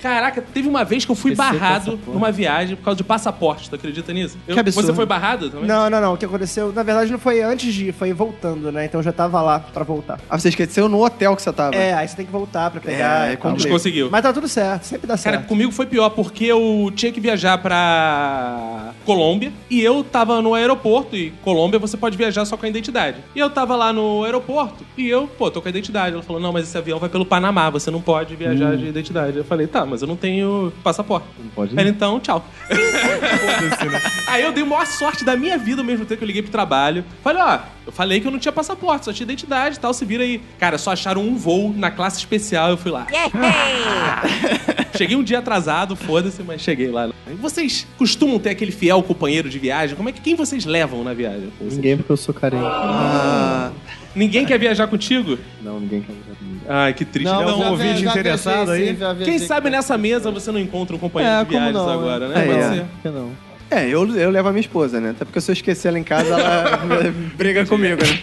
Caraca, 0.00 0.42
teve 0.42 0.68
uma 0.68 0.84
vez 0.84 1.04
que 1.04 1.10
eu 1.10 1.14
fui 1.16 1.32
Esqueci 1.32 1.50
barrado 1.52 1.98
numa 2.06 2.31
viagem 2.32 2.74
por 2.76 2.84
causa 2.84 2.96
de 2.96 3.04
passaporte. 3.04 3.68
Tu 3.70 3.76
acredita 3.76 4.12
nisso? 4.12 4.36
Eu- 4.48 4.54
Que 4.54 4.60
absurdo. 4.60 4.86
Você 4.86 4.94
foi 4.94 5.06
barrado 5.06 5.50
também? 5.50 5.66
Não, 5.66 5.88
não, 5.88 6.00
não. 6.00 6.14
O 6.14 6.16
que 6.16 6.24
aconteceu, 6.24 6.72
na 6.72 6.82
verdade, 6.82 7.10
não 7.12 7.18
foi 7.18 7.42
antes 7.42 7.72
de 7.72 7.88
ir, 7.88 7.92
foi 7.92 8.12
voltando, 8.12 8.72
né? 8.72 8.84
Então 8.86 9.00
eu 9.00 9.04
já 9.04 9.12
tava 9.12 9.40
lá 9.40 9.60
pra 9.60 9.84
voltar. 9.84 10.18
Ah, 10.28 10.38
você 10.38 10.48
esqueceu 10.48 10.88
no 10.88 11.04
hotel 11.04 11.36
que 11.36 11.42
você 11.42 11.52
tava. 11.52 11.74
É, 11.76 11.94
aí 11.94 12.08
você 12.08 12.16
tem 12.16 12.26
que 12.26 12.32
voltar 12.32 12.70
pra 12.70 12.80
pegar. 12.80 13.28
É. 13.30 13.38
Mas 13.42 13.64
conseguiu. 13.66 14.08
Mas 14.10 14.22
tá 14.22 14.32
tudo 14.32 14.48
certo, 14.48 14.84
sempre 14.84 15.06
dá 15.06 15.16
Cara, 15.18 15.36
certo. 15.36 15.46
comigo 15.46 15.70
foi 15.72 15.86
pior, 15.86 16.10
porque 16.10 16.44
eu 16.46 16.90
tinha 16.96 17.12
que 17.12 17.20
viajar 17.20 17.58
pra 17.58 18.92
Colômbia 19.04 19.52
e 19.70 19.80
eu 19.82 20.02
tava 20.04 20.40
no 20.40 20.54
aeroporto, 20.54 21.16
e 21.16 21.30
Colômbia 21.42 21.78
você 21.78 21.96
pode 21.96 22.16
viajar 22.16 22.44
só 22.44 22.56
com 22.56 22.66
a 22.66 22.68
identidade. 22.68 23.18
E 23.34 23.38
eu 23.38 23.50
tava 23.50 23.76
lá 23.76 23.92
no 23.92 24.24
aeroporto 24.24 24.84
e 24.96 25.08
eu, 25.08 25.26
pô, 25.26 25.50
tô 25.50 25.60
com 25.60 25.68
a 25.68 25.70
identidade. 25.70 26.14
Ela 26.14 26.22
falou: 26.22 26.40
não, 26.40 26.52
mas 26.52 26.68
esse 26.68 26.76
avião 26.78 26.98
vai 26.98 27.08
pelo 27.08 27.26
Panamá, 27.26 27.68
você 27.70 27.90
não 27.90 28.00
pode 28.00 28.34
viajar 28.36 28.76
de 28.76 28.86
identidade. 28.86 29.36
Eu 29.36 29.44
falei: 29.44 29.66
tá, 29.66 29.84
mas 29.84 30.02
eu 30.02 30.08
não 30.08 30.16
tenho 30.16 30.72
passaporte. 30.82 31.26
Não 31.38 31.50
pode 31.50 31.78
Ela, 31.78 31.88
então, 31.88 32.20
tchau. 32.22 32.44
Aí 34.26 34.42
eu 34.42 34.52
dei 34.52 34.62
a 34.62 34.66
maior 34.66 34.86
sorte 34.86 35.24
da 35.24 35.36
minha 35.36 35.58
vida 35.58 35.80
ao 35.82 35.86
mesmo 35.86 36.04
tempo 36.04 36.18
que 36.18 36.24
eu 36.24 36.26
liguei 36.26 36.42
pro 36.42 36.50
trabalho. 36.50 37.04
Falei, 37.22 37.42
ó, 37.42 37.58
eu 37.86 37.92
falei 37.92 38.20
que 38.20 38.26
eu 38.26 38.30
não 38.30 38.38
tinha 38.38 38.52
passaporte, 38.52 39.04
só 39.04 39.12
tinha 39.12 39.24
identidade 39.24 39.76
e 39.76 39.80
tal, 39.80 39.92
se 39.92 40.04
vira 40.04 40.22
aí. 40.22 40.40
Cara, 40.58 40.78
só 40.78 40.92
acharam 40.92 41.22
um 41.22 41.36
voo 41.36 41.74
na 41.76 41.90
classe 41.90 42.18
especial, 42.18 42.70
eu 42.70 42.76
fui 42.76 42.90
lá. 42.90 43.06
Cheguei 44.96 45.16
um 45.16 45.22
dia 45.22 45.38
atrasado, 45.38 45.96
foda-se, 45.96 46.42
mas 46.42 46.60
cheguei 46.60 46.90
lá. 46.90 47.10
Vocês 47.40 47.86
costumam 47.96 48.38
ter 48.38 48.50
aquele 48.50 48.72
fiel 48.72 49.02
companheiro 49.02 49.48
de 49.48 49.58
viagem? 49.58 49.96
Como 49.96 50.08
é 50.08 50.12
que 50.12 50.20
quem 50.20 50.34
vocês 50.34 50.64
levam 50.64 51.02
na 51.02 51.14
viagem? 51.14 51.50
Ninguém 51.60 51.96
porque 51.96 52.12
eu 52.12 52.16
sou 52.16 52.34
carente. 52.34 52.64
Ah, 52.64 53.70
Ninguém 54.14 54.44
quer 54.44 54.58
viajar 54.58 54.86
contigo? 54.88 55.38
Não, 55.62 55.80
ninguém 55.80 56.02
quer 56.02 56.12
viajar 56.12 56.38
comigo. 56.38 56.51
Ai, 56.74 56.94
que 56.94 57.04
triste. 57.04 57.30
Não, 57.30 57.42
Não, 57.44 57.60
um 57.60 57.70
ouvinte 57.72 58.02
interessado 58.02 58.70
aí? 58.70 58.96
Quem 59.22 59.38
sabe 59.38 59.68
nessa 59.68 59.98
mesa 59.98 60.30
você 60.30 60.50
não 60.50 60.58
encontra 60.58 60.96
um 60.96 60.98
companheiro 60.98 61.36
É, 61.36 61.38
de 61.40 61.44
como 61.44 61.58
viagens 61.58 61.74
não, 61.74 61.92
agora, 61.92 62.28
né? 62.28 62.42
É, 62.42 62.46
Pode 62.46 62.58
é. 62.58 62.70
ser. 62.70 62.84
Que 63.02 63.08
não? 63.10 63.30
é, 63.70 63.88
eu, 63.88 64.16
eu 64.16 64.30
levo 64.30 64.48
a 64.48 64.52
minha 64.52 64.62
esposa, 64.62 64.98
né? 64.98 65.10
Até 65.10 65.26
porque 65.26 65.38
se 65.38 65.50
eu 65.50 65.52
esquecer 65.52 65.88
ela 65.88 65.98
em 65.98 66.02
casa, 66.02 66.34
ela 66.34 67.12
briga 67.36 67.66
comigo, 67.66 68.02
né? 68.02 68.20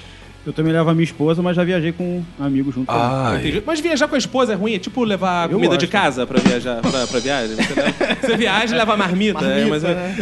Eu 0.49 0.53
também 0.53 0.73
levo 0.73 0.89
a 0.89 0.93
minha 0.95 1.03
esposa, 1.03 1.43
mas 1.43 1.55
já 1.55 1.63
viajei 1.63 1.91
com 1.91 2.23
um 2.39 2.43
amigo 2.43 2.71
junto. 2.71 2.89
Ai. 2.91 3.37
Entendi. 3.37 3.61
Mas 3.63 3.79
viajar 3.79 4.07
com 4.07 4.15
a 4.15 4.17
esposa 4.17 4.53
é 4.53 4.55
ruim? 4.55 4.73
É 4.73 4.79
tipo 4.79 5.03
levar 5.03 5.43
Eu 5.47 5.51
comida 5.57 5.77
de 5.77 5.85
gosto. 5.85 5.91
casa 5.91 6.25
pra 6.25 6.39
viajar, 6.39 6.81
pra, 6.81 7.05
pra 7.05 7.19
viagem? 7.19 7.55
Você, 7.55 7.73
leva- 7.75 7.93
você 8.19 8.35
viaja 8.37 8.73
e 8.75 8.77
leva 8.79 8.97
marmita. 8.97 9.45
é, 9.45 9.65
mas 9.65 9.83
é- 9.83 10.15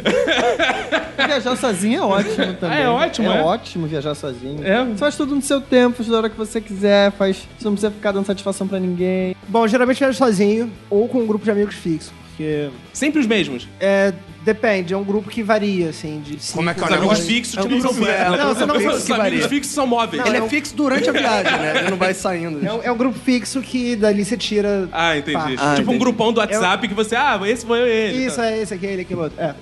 Viajar 1.27 1.55
sozinho 1.55 1.99
é 2.01 2.05
ótimo 2.05 2.53
também. 2.55 2.77
Ah, 2.77 2.81
é 2.81 2.89
ótimo, 2.89 3.31
é? 3.31 3.37
é? 3.37 3.41
ótimo 3.41 3.87
viajar 3.87 4.15
sozinho. 4.15 4.65
É. 4.67 4.83
Você 4.83 4.97
faz 4.97 5.15
tudo 5.15 5.33
no 5.33 5.41
seu 5.41 5.61
tempo, 5.61 5.95
faz 5.95 6.09
da 6.09 6.17
hora 6.17 6.29
que 6.29 6.37
você 6.37 6.59
quiser, 6.59 7.11
faz. 7.13 7.37
Você 7.57 7.65
não 7.65 7.71
precisa 7.73 7.91
ficar 7.91 8.11
dando 8.11 8.25
satisfação 8.25 8.67
pra 8.67 8.79
ninguém. 8.79 9.33
Bom, 9.47 9.65
geralmente 9.65 10.01
eu 10.01 10.07
viajo 10.07 10.17
sozinho 10.17 10.69
ou 10.89 11.07
com 11.07 11.19
um 11.19 11.25
grupo 11.27 11.45
de 11.45 11.51
amigos 11.51 11.75
fixo. 11.75 12.11
Porque 12.29 12.69
Sempre 12.93 13.19
os 13.21 13.25
mesmos. 13.27 13.67
é 13.79 14.13
Depende, 14.47 14.93
é 14.93 14.97
um 14.97 15.03
grupo 15.03 15.29
que 15.29 15.43
varia, 15.43 15.89
assim, 15.89 16.21
de 16.21 16.37
Como 16.53 16.69
é 16.69 16.73
que 16.73 16.79
é 16.79 16.83
o 16.83 16.85
Os 16.85 16.91
amigos 16.93 17.01
negócio? 17.17 17.25
fixos, 17.25 17.57
É 17.57 17.59
um 17.59 17.63
tipo, 17.67 17.79
grupo- 17.81 17.95
são- 17.95 18.07
é, 18.07 18.29
Não, 18.37 18.55
você 18.55 18.65
não 18.65 18.75
Os 18.77 18.81
precisa 18.83 19.05
que 19.05 19.11
amigos 19.11 19.17
varia. 19.17 19.49
fixos 19.49 19.73
são 19.73 19.85
móveis. 19.85 20.25
Ele 20.25 20.37
é 20.37 20.47
fixo 20.47 20.73
durante 20.73 21.09
a 21.09 21.11
viagem, 21.11 21.51
né? 21.59 21.79
Ele 21.79 21.89
não 21.89 21.97
vai 21.97 22.13
saindo. 22.13 22.65
É 22.65 22.71
um, 22.71 22.83
é 22.83 22.89
um 22.89 22.95
grupo 22.95 23.19
fixo 23.19 23.61
que 23.61 23.97
dali 23.97 24.23
você 24.23 24.37
tira. 24.37 24.87
Ah, 24.93 25.17
entendi. 25.17 25.37
Ah, 25.37 25.75
tipo 25.75 25.91
um 25.91 25.95
entendi. 25.95 25.97
grupão 25.97 26.31
do 26.31 26.39
WhatsApp 26.39 26.87
que 26.87 26.93
você, 26.93 27.13
ah, 27.17 27.37
esse 27.45 27.65
foi 27.65 27.81
eu 27.81 27.87
e 27.87 27.89
ele. 27.91 28.25
Isso, 28.25 28.39
é 28.39 28.57
esse, 28.57 28.73
aquele, 28.73 29.01
aquele 29.01 29.19
outro. 29.19 29.37
É. 29.37 29.53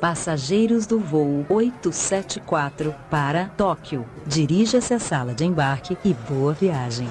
Passageiros 0.00 0.84
do 0.86 0.98
voo 0.98 1.46
874 1.48 2.92
para 3.08 3.44
Tóquio. 3.56 4.04
Dirija-se 4.26 4.94
à 4.94 4.98
sala 4.98 5.32
de 5.32 5.44
embarque 5.44 5.96
e 6.04 6.12
boa 6.28 6.54
viagem. 6.54 7.06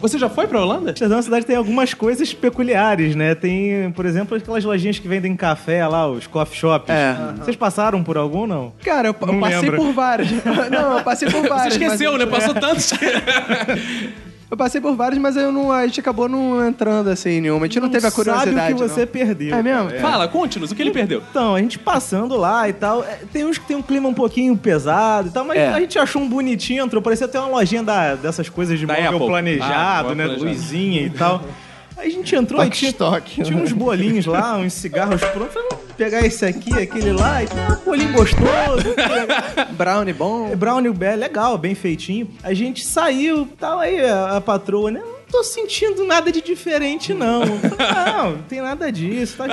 Você 0.00 0.16
já 0.16 0.28
foi 0.28 0.46
pra 0.46 0.60
Holanda? 0.60 0.90
Amsterdã 0.90 1.14
é 1.14 1.16
uma 1.16 1.22
cidade 1.22 1.40
que 1.42 1.48
tem 1.48 1.56
algumas 1.56 1.92
coisas 1.92 2.32
peculiares, 2.32 3.16
né? 3.16 3.34
Tem, 3.34 3.90
por 3.92 4.06
exemplo, 4.06 4.36
aquelas 4.36 4.64
lojinhas 4.64 4.98
que 4.98 5.08
vendem 5.08 5.34
café 5.36 5.84
lá, 5.88 6.06
os 6.08 6.26
coffee 6.26 6.56
shops. 6.56 6.88
É. 6.90 7.16
Vocês 7.38 7.56
passaram 7.56 8.04
por 8.04 8.16
algum, 8.16 8.46
não? 8.46 8.72
Cara, 8.84 9.08
eu, 9.08 9.16
eu 9.20 9.40
passei 9.40 9.60
lembro. 9.60 9.76
por 9.76 9.92
várias. 9.92 10.28
Não, 10.70 10.98
eu 10.98 11.04
passei 11.04 11.28
por 11.28 11.40
Você 11.42 11.48
várias. 11.48 11.72
esqueceu, 11.74 12.12
mas- 12.12 12.20
né? 12.20 12.26
Passou 12.26 12.54
tantos. 12.54 12.92
Eu 14.50 14.56
passei 14.56 14.80
por 14.80 14.94
várias, 14.96 15.20
mas 15.20 15.36
eu 15.36 15.52
não, 15.52 15.70
a 15.70 15.86
gente 15.86 16.00
acabou 16.00 16.26
não 16.26 16.66
entrando 16.66 17.08
assim 17.10 17.30
em 17.32 17.40
nenhuma. 17.42 17.66
A 17.66 17.68
gente 17.68 17.80
não, 17.80 17.90
teve 17.90 18.06
a 18.06 18.10
curiosidade. 18.10 18.54
Sabe 18.56 18.72
o 18.72 18.76
que 18.76 18.82
você 18.82 19.00
não. 19.00 19.06
perdeu. 19.06 19.54
É 19.54 19.62
mesmo? 19.62 19.90
Fala, 20.00 20.26
conte-nos, 20.26 20.70
o 20.70 20.74
que 20.74 20.80
ele 20.80 20.90
perdeu? 20.90 21.22
Então, 21.30 21.54
a 21.54 21.60
gente 21.60 21.78
passando 21.78 22.34
lá 22.34 22.66
e 22.66 22.72
tal, 22.72 23.04
é, 23.04 23.18
tem 23.30 23.44
uns 23.44 23.58
que 23.58 23.66
tem 23.66 23.76
um 23.76 23.82
clima 23.82 24.08
um 24.08 24.14
pouquinho 24.14 24.56
pesado 24.56 25.28
e 25.28 25.30
tal, 25.30 25.44
mas 25.44 25.58
É. 25.58 25.68
a 25.68 25.78
gente 25.80 25.98
achou 25.98 26.22
um 26.22 26.28
bonitinho, 26.28 26.82
entrou, 26.82 27.02
parecia 27.02 27.26
até 27.26 27.38
uma 27.38 27.48
lojinha 27.58 27.82
da, 27.82 28.14
dessas 28.14 28.48
coisas 28.48 28.78
de 28.78 28.86
Da 28.86 28.94
móvel 28.94 29.08
Apple. 29.16 29.26
planejado, 29.26 30.08
Ah, 30.12 30.14
né, 30.14 30.24
planejado. 30.24 30.44
luzinha 30.48 31.02
e 31.02 31.10
tal. 31.10 31.42
Aí 31.98 32.06
a 32.06 32.10
gente 32.10 32.34
entrou 32.36 32.64
e 32.64 32.70
tinha, 32.70 32.90
Stock. 32.92 33.42
tinha 33.42 33.56
uns 33.56 33.72
bolinhos 33.72 34.24
lá, 34.24 34.56
uns 34.56 34.72
cigarros 34.72 35.20
prontos, 35.20 35.52
falei, 35.52 35.68
vamos 35.70 35.84
pegar 35.96 36.24
esse 36.24 36.44
aqui, 36.46 36.72
aquele 36.78 37.12
lá, 37.12 37.42
e 37.42 37.46
um 37.46 37.84
bolinho 37.84 38.12
gostoso, 38.12 38.94
Brownie 39.76 40.12
bom. 40.12 40.54
brownie 40.54 40.94
é 41.00 41.16
legal, 41.16 41.58
bem 41.58 41.74
feitinho. 41.74 42.30
A 42.42 42.54
gente 42.54 42.84
saiu, 42.84 43.48
tal, 43.58 43.80
aí 43.80 44.00
a, 44.00 44.36
a 44.36 44.40
patroa, 44.40 44.92
né, 44.92 45.00
não 45.00 45.18
tô 45.28 45.42
sentindo 45.42 46.04
nada 46.04 46.30
de 46.30 46.40
diferente, 46.40 47.12
não. 47.12 47.42
Falei, 47.44 47.92
Não, 48.18 48.30
não 48.32 48.42
tem 48.42 48.60
nada 48.62 48.92
disso, 48.92 49.36
tá 49.36 49.46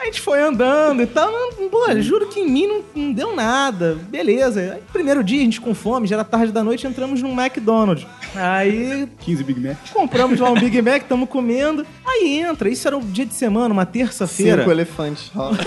A 0.00 0.04
gente 0.04 0.20
foi 0.20 0.40
andando 0.40 1.02
e 1.02 1.06
tal. 1.06 1.30
Não, 1.30 1.68
pô, 1.68 2.00
juro 2.00 2.28
que 2.28 2.40
em 2.40 2.48
mim 2.48 2.66
não, 2.66 2.84
não 2.94 3.12
deu 3.12 3.34
nada. 3.34 3.98
Beleza. 4.08 4.74
Aí, 4.74 4.82
primeiro 4.92 5.24
dia, 5.24 5.40
a 5.40 5.44
gente 5.44 5.60
com 5.60 5.74
fome, 5.74 6.06
já 6.06 6.16
era 6.16 6.24
tarde 6.24 6.52
da 6.52 6.62
noite, 6.62 6.86
entramos 6.86 7.20
num 7.20 7.38
McDonald's. 7.38 8.06
Aí 8.34 9.08
15 9.20 9.44
Big 9.44 9.60
Mac. 9.60 9.76
compramos 9.92 10.38
lá 10.38 10.50
um 10.50 10.54
Big 10.54 10.80
Mac, 10.82 11.02
tamo 11.08 11.26
comendo. 11.26 11.84
Aí 12.06 12.38
entra, 12.40 12.68
isso 12.68 12.86
era 12.86 12.96
um 12.96 13.00
dia 13.00 13.26
de 13.26 13.34
semana, 13.34 13.72
uma 13.72 13.86
terça-feira. 13.86 14.62
Cinco 14.62 14.70
elefantes. 14.70 15.30
Ó. 15.34 15.50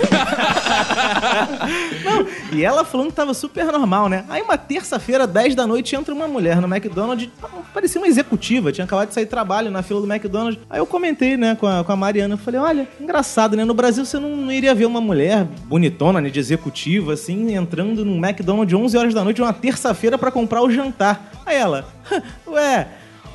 E 2.54 2.64
ela 2.64 2.84
falando 2.84 3.08
que 3.08 3.14
tava 3.14 3.34
super 3.34 3.66
normal, 3.66 4.10
né? 4.10 4.26
Aí 4.30 4.42
uma 4.42 4.58
terça-feira, 4.58 5.26
10 5.26 5.56
da 5.56 5.66
noite, 5.66 5.96
entra 5.96 6.14
uma 6.14 6.28
mulher 6.28 6.60
no 6.60 6.68
McDonald's, 6.68 7.30
parecia 7.74 8.00
uma 8.00 8.08
executiva, 8.08 8.72
tinha 8.72 8.86
acabado 8.86 9.10
de 9.10 9.14
sair 9.14 9.26
trabalho 9.26 9.72
na 9.72 9.82
fila 9.82 10.02
do 10.02 10.12
McDonald's. 10.12 10.60
Aí 10.70 10.80
eu 10.80 10.86
comentei, 10.86 11.38
né, 11.38 11.56
com 11.56 11.68
a, 11.68 11.84
com 11.84 11.92
a 11.92 11.96
Mariana, 11.96 12.36
eu 12.36 12.38
falei, 12.38 12.60
olha, 12.60 12.88
engraçado, 13.00 13.56
né? 13.56 13.66
No 13.66 13.74
Brasil 13.74 14.06
você 14.06 14.20
não, 14.20 14.36
não 14.36 14.52
iria 14.52 14.74
ver 14.76 14.86
uma 14.86 15.02
mulher 15.02 15.46
bonitona, 15.66 16.22
né, 16.22 16.30
de 16.30 16.40
executiva, 16.40 17.14
assim, 17.14 17.54
entrando 17.56 18.06
num 18.06 18.18
McDonald's 18.18 18.74
11 18.74 18.98
horas 18.98 19.14
da 19.14 19.24
noite, 19.24 19.42
uma 19.42 19.54
terça-feira 19.54 20.18
pra 20.18 20.32
comprar 20.32 20.62
o 20.62 20.70
jantar. 20.72 21.32
Aí 21.46 21.58
ela, 21.58 21.86
ué... 22.48 22.88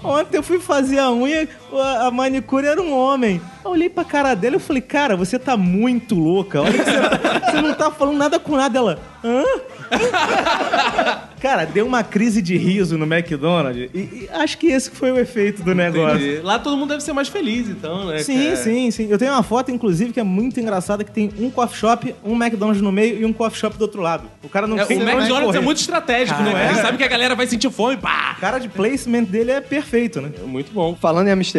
Ontem 0.05 0.37
eu 0.37 0.43
fui 0.43 0.61
fazer 0.61 0.99
a 0.99 1.11
unha, 1.11 1.49
a 1.73 2.06
a 2.06 2.11
manicure 2.11 2.66
era 2.66 2.80
um 2.80 2.92
homem. 2.96 3.40
Eu 3.64 3.70
olhei 3.73 3.88
pra 3.88 4.04
cara 4.04 4.35
dela 4.35 4.56
e 4.56 4.61
falei, 4.61 4.82
cara, 4.82 5.16
você 5.16 5.38
tá 5.38 5.56
muito 5.56 6.14
louca. 6.14 6.62
Olha 6.62 6.73
que 6.73 6.78
você, 6.85 7.50
você 7.50 7.62
não 7.62 7.75
tá 7.75 7.90
falando 7.90 8.16
nada 8.16 8.38
com 8.38 8.56
nada. 8.56 8.78
Ela, 8.78 8.99
hã? 9.25 9.42
Cara, 11.40 11.64
deu 11.66 11.87
uma 11.87 12.02
crise 12.02 12.40
de 12.40 12.56
riso 12.56 12.96
no 12.96 13.04
McDonald's 13.04 13.90
e, 13.94 13.99
e 13.99 14.28
acho 14.32 14.56
que 14.58 14.68
esse 14.68 14.90
foi 14.90 15.12
o 15.12 15.18
efeito 15.18 15.62
do 15.62 15.75
negócio. 15.75 16.16
Entendi. 16.16 16.40
Lá 16.40 16.58
todo 16.58 16.76
mundo 16.76 16.88
deve 16.88 17.02
ser 17.02 17.12
mais 17.12 17.28
feliz, 17.28 17.68
então, 17.68 18.06
né? 18.06 18.18
Sim, 18.18 18.44
cara? 18.44 18.56
sim, 18.56 18.90
sim. 18.90 19.06
Eu 19.11 19.18
tenho 19.18 19.32
uma 19.32 19.42
foto, 19.42 19.70
inclusive, 19.70 20.12
que 20.12 20.18
é 20.18 20.23
muito 20.25 20.58
engraçada, 20.58 21.04
que 21.04 21.11
tem 21.12 21.30
um 21.38 21.50
coffee 21.50 21.76
shop, 21.78 22.14
um 22.25 22.35
McDonald's 22.35 22.82
no 22.82 22.90
meio 22.90 23.20
e 23.20 23.25
um 23.25 23.32
coffee 23.32 23.61
shop 23.61 23.76
do 23.76 23.82
outro 23.82 24.00
lado. 24.00 24.28
O 24.42 24.49
cara 24.49 24.66
não 24.66 24.78
É, 24.78 24.87
tem 24.87 24.99
o 24.99 25.02
McDonald's 25.08 25.54
é 25.54 25.61
muito 25.61 25.78
estratégico, 25.78 26.40
né? 26.42 26.50
Ah, 26.50 26.52
cara? 26.52 26.64
é? 26.64 26.70
Ele 26.73 26.80
sabe 26.80 26.99
que 26.99 27.04
a 27.04 27.08
galera 27.08 27.35
vai 27.35 27.46
sentir 27.46 27.70
fome, 27.70 27.96
pá! 27.99 28.35
O 28.37 28.40
cara 28.40 28.58
de 28.58 28.68
placement 28.68 29.25
dele 29.25 29.50
é 29.50 29.61
perfeito, 29.61 30.20
né? 30.20 30.30
Muito 30.46 30.73
bom. 30.73 30.96
Falando 31.00 31.28
em 31.28 31.32
Amsterdã, 31.32 31.55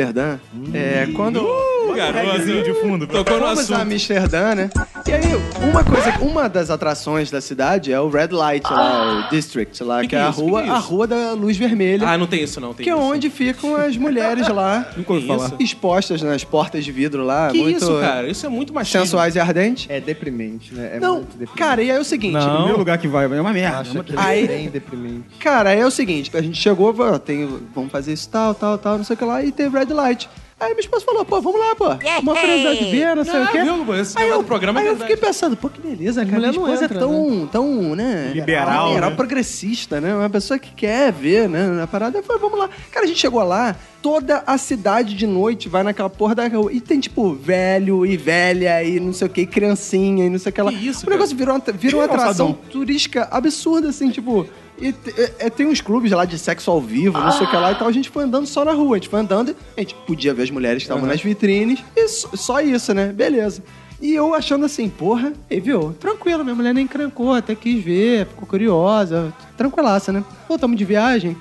é, 0.73 1.07
quando 1.15 1.41
Uh, 1.41 1.86
Reguezinho 2.05 2.63
de 2.63 2.73
fundo. 2.75 3.07
Tocou 3.07 3.39
no 3.39 3.45
a 3.47 3.51
assunto. 3.51 3.73
Amsterdã, 3.81 4.55
né? 4.55 4.69
E 5.07 5.11
aí, 5.11 5.21
uma 5.69 5.83
coisa, 5.83 6.11
uma 6.21 6.47
das 6.49 6.69
atrações 6.69 7.31
da 7.31 7.39
cidade 7.41 7.91
é 7.91 7.99
o 7.99 8.09
Red 8.09 8.27
Light 8.31 8.63
lá, 8.69 9.25
o 9.27 9.29
District 9.29 9.81
lá, 9.83 10.01
que, 10.01 10.09
que 10.09 10.15
é 10.15 10.19
é 10.19 10.23
a 10.23 10.29
isso? 10.29 10.41
rua, 10.41 10.59
Que 10.61 10.65
que 10.67 10.71
é 10.71 10.75
a 10.75 10.79
isso? 10.79 10.87
rua 10.89 11.07
da 11.07 11.31
luz 11.33 11.57
vermelha, 11.57 12.07
Ah, 12.07 12.17
não 12.17 12.27
tem 12.27 12.43
isso 12.43 12.59
não, 12.59 12.73
tem 12.73 12.83
que 12.83 12.89
é 12.89 12.93
isso. 12.93 13.01
onde 13.01 13.29
ficam 13.29 13.75
as 13.75 13.95
mulheres 13.97 14.47
lá, 14.49 14.85
Nunca 14.97 15.13
ouvi 15.13 15.27
falar. 15.27 15.51
expostas 15.59 16.21
nas 16.21 16.43
portas 16.43 16.83
de 16.83 16.91
vidro 16.91 17.23
lá, 17.23 17.49
Que 17.51 17.57
muito 17.61 17.77
isso, 17.77 17.99
cara? 17.99 18.27
Isso 18.29 18.45
é 18.45 18.49
muito 18.49 18.73
machismo. 18.73 19.01
sensuais 19.05 19.35
e 19.35 19.39
ardentes. 19.39 19.85
É 19.89 19.99
deprimente, 20.01 20.73
né? 20.73 20.91
É 20.95 20.99
Não, 20.99 21.15
muito 21.15 21.29
deprimente. 21.37 21.57
cara, 21.57 21.81
e 21.81 21.89
aí 21.91 21.97
é 21.97 21.99
o 21.99 22.03
seguinte, 22.03 22.33
Não. 22.33 22.47
O 22.47 22.55
primeiro 22.55 22.77
lugar 22.79 22.97
que 22.97 23.07
vai 23.07 23.25
é 23.25 23.41
uma 23.41 23.53
merda. 23.53 23.77
Acha 23.79 23.89
é 23.91 23.93
uma- 23.93 24.03
que 24.03 24.13
é 24.13 24.19
Aí- 24.19 24.47
bem 24.47 24.69
deprimente. 24.69 25.23
Cara, 25.39 25.71
é 25.73 25.85
o 25.85 25.91
seguinte, 25.91 26.31
a 26.35 26.41
gente 26.41 26.57
chegou, 26.61 26.93
pô, 26.93 27.17
tem, 27.17 27.47
vamos 27.73 27.91
fazer 27.91 28.13
isso 28.13 28.27
tal, 28.29 28.53
tal, 28.53 28.77
tal, 28.77 28.97
não 28.97 29.05
sei 29.05 29.13
o 29.13 29.17
que 29.17 29.25
lá, 29.25 29.43
e 29.43 29.51
teve 29.51 29.77
red 29.77 29.93
light. 29.93 30.29
Aí 30.59 30.69
minha 30.69 30.79
esposa 30.79 31.05
falou, 31.05 31.23
pô, 31.23 31.39
vamos 31.39 31.59
lá, 31.59 31.75
pô. 31.75 31.85
Uma 32.19 32.35
curiosidade 32.35 32.79
de 32.79 32.85
ver, 32.89 33.15
não 33.15 33.23
sei 33.23 33.35
Ah, 33.35 33.43
o 33.43 33.47
quê. 33.51 33.61
viu, 33.61 33.85
pô, 33.85 33.93
esse 33.93 34.17
aí 34.17 34.23
negócio 34.23 34.41
eu, 34.41 34.47
programa 34.47 34.79
é 34.79 34.81
aí 34.81 34.87
eu 34.87 34.93
verdade. 34.95 35.11
fiquei 35.13 35.27
pensando, 35.29 35.55
pô, 35.55 35.69
que 35.69 35.79
beleza, 35.79 36.25
cara. 36.25 36.35
mulher 36.35 36.49
Minha 36.49 36.59
não 36.61 36.67
esposa 36.73 36.85
entra, 36.85 36.97
é 36.97 36.99
tão, 36.99 37.47
tão, 37.51 37.95
né? 37.95 38.31
Liberal, 38.33 38.87
Liberal, 38.89 39.09
né? 39.11 39.15
progressista, 39.15 40.01
né? 40.01 40.15
Uma 40.15 40.29
pessoa 40.31 40.57
que 40.57 40.71
quer 40.73 41.11
ver, 41.13 41.47
né? 41.47 41.79
A 41.83 41.85
parada. 41.85 42.17
Eu 42.17 42.23
falei, 42.23 42.41
vamos 42.41 42.57
lá. 42.57 42.69
Cara, 42.91 43.05
a 43.05 43.07
gente 43.07 43.19
chegou 43.19 43.43
lá, 43.43 43.75
toda 44.01 44.43
a 44.47 44.57
cidade 44.57 45.13
de 45.13 45.27
noite 45.27 45.69
vai 45.69 45.83
naquela 45.83 46.09
porra 46.09 46.33
da 46.33 46.47
rua. 46.47 46.73
E 46.73 46.81
tem, 46.81 46.99
tipo, 46.99 47.35
velho 47.35 48.03
e 48.03 48.17
velha 48.17 48.83
e 48.83 48.99
não 48.99 49.13
sei 49.13 49.27
o 49.27 49.29
que, 49.29 49.45
criancinha 49.45 50.25
e 50.25 50.29
não 50.29 50.39
sei 50.39 50.49
o 50.49 50.53
que 50.53 50.61
lá. 50.63 50.71
Que 50.71 50.87
isso, 50.87 51.05
o 51.05 51.09
negócio 51.11 51.37
virou, 51.37 51.53
uma- 51.53 51.63
virou 51.71 52.01
uma 52.01 52.05
atração 52.07 52.57
turística 52.71 53.27
absurda, 53.29 53.89
assim, 53.89 54.09
tipo. 54.09 54.47
E 54.79 54.89
é- 55.17 55.33
é, 55.39 55.49
tem 55.49 55.65
uns 55.67 55.81
clubes 55.81 56.11
lá 56.11 56.23
de 56.25 56.37
sexo 56.37 56.69
ao 56.69 56.79
vivo, 56.79 57.17
não 57.17 57.31
sei 57.31 57.47
o 57.47 57.49
que 57.49 57.55
lá 57.55 57.71
e 57.71 57.75
tal. 57.75 57.87
A 57.87 57.91
gente 57.91 58.09
foi 58.09 58.23
andando 58.23 58.45
só 58.45 58.63
na 58.63 58.73
rua. 58.73 58.95
A 58.95 58.99
gente 58.99 59.09
foi 59.09 59.19
andando, 59.19 59.55
a 59.75 59.79
gente 59.79 59.95
podia 60.05 60.33
ver 60.33 60.43
as 60.43 60.51
mulheres 60.51 60.83
que 60.83 60.89
estavam 60.89 61.07
nas 61.07 61.21
vitrines. 61.21 61.83
E 61.95 62.07
só, 62.07 62.29
só 62.35 62.59
isso, 62.61 62.93
né? 62.93 63.11
Beleza. 63.11 63.63
E 63.99 64.13
eu 64.13 64.35
achando 64.35 64.63
assim, 64.65 64.87
porra, 64.87 65.33
e 65.49 65.59
viu? 65.59 65.95
Tranquilo, 65.99 66.43
minha 66.43 66.55
mulher 66.55 66.71
nem 66.73 66.85
crancou, 66.85 67.33
até 67.33 67.55
quis 67.55 67.83
ver, 67.83 68.27
ficou 68.27 68.47
curiosa. 68.47 69.33
Tranquilaça, 69.57 70.11
né? 70.13 70.23
Voltamos 70.47 70.77
de 70.77 70.85
viagem. 70.85 71.35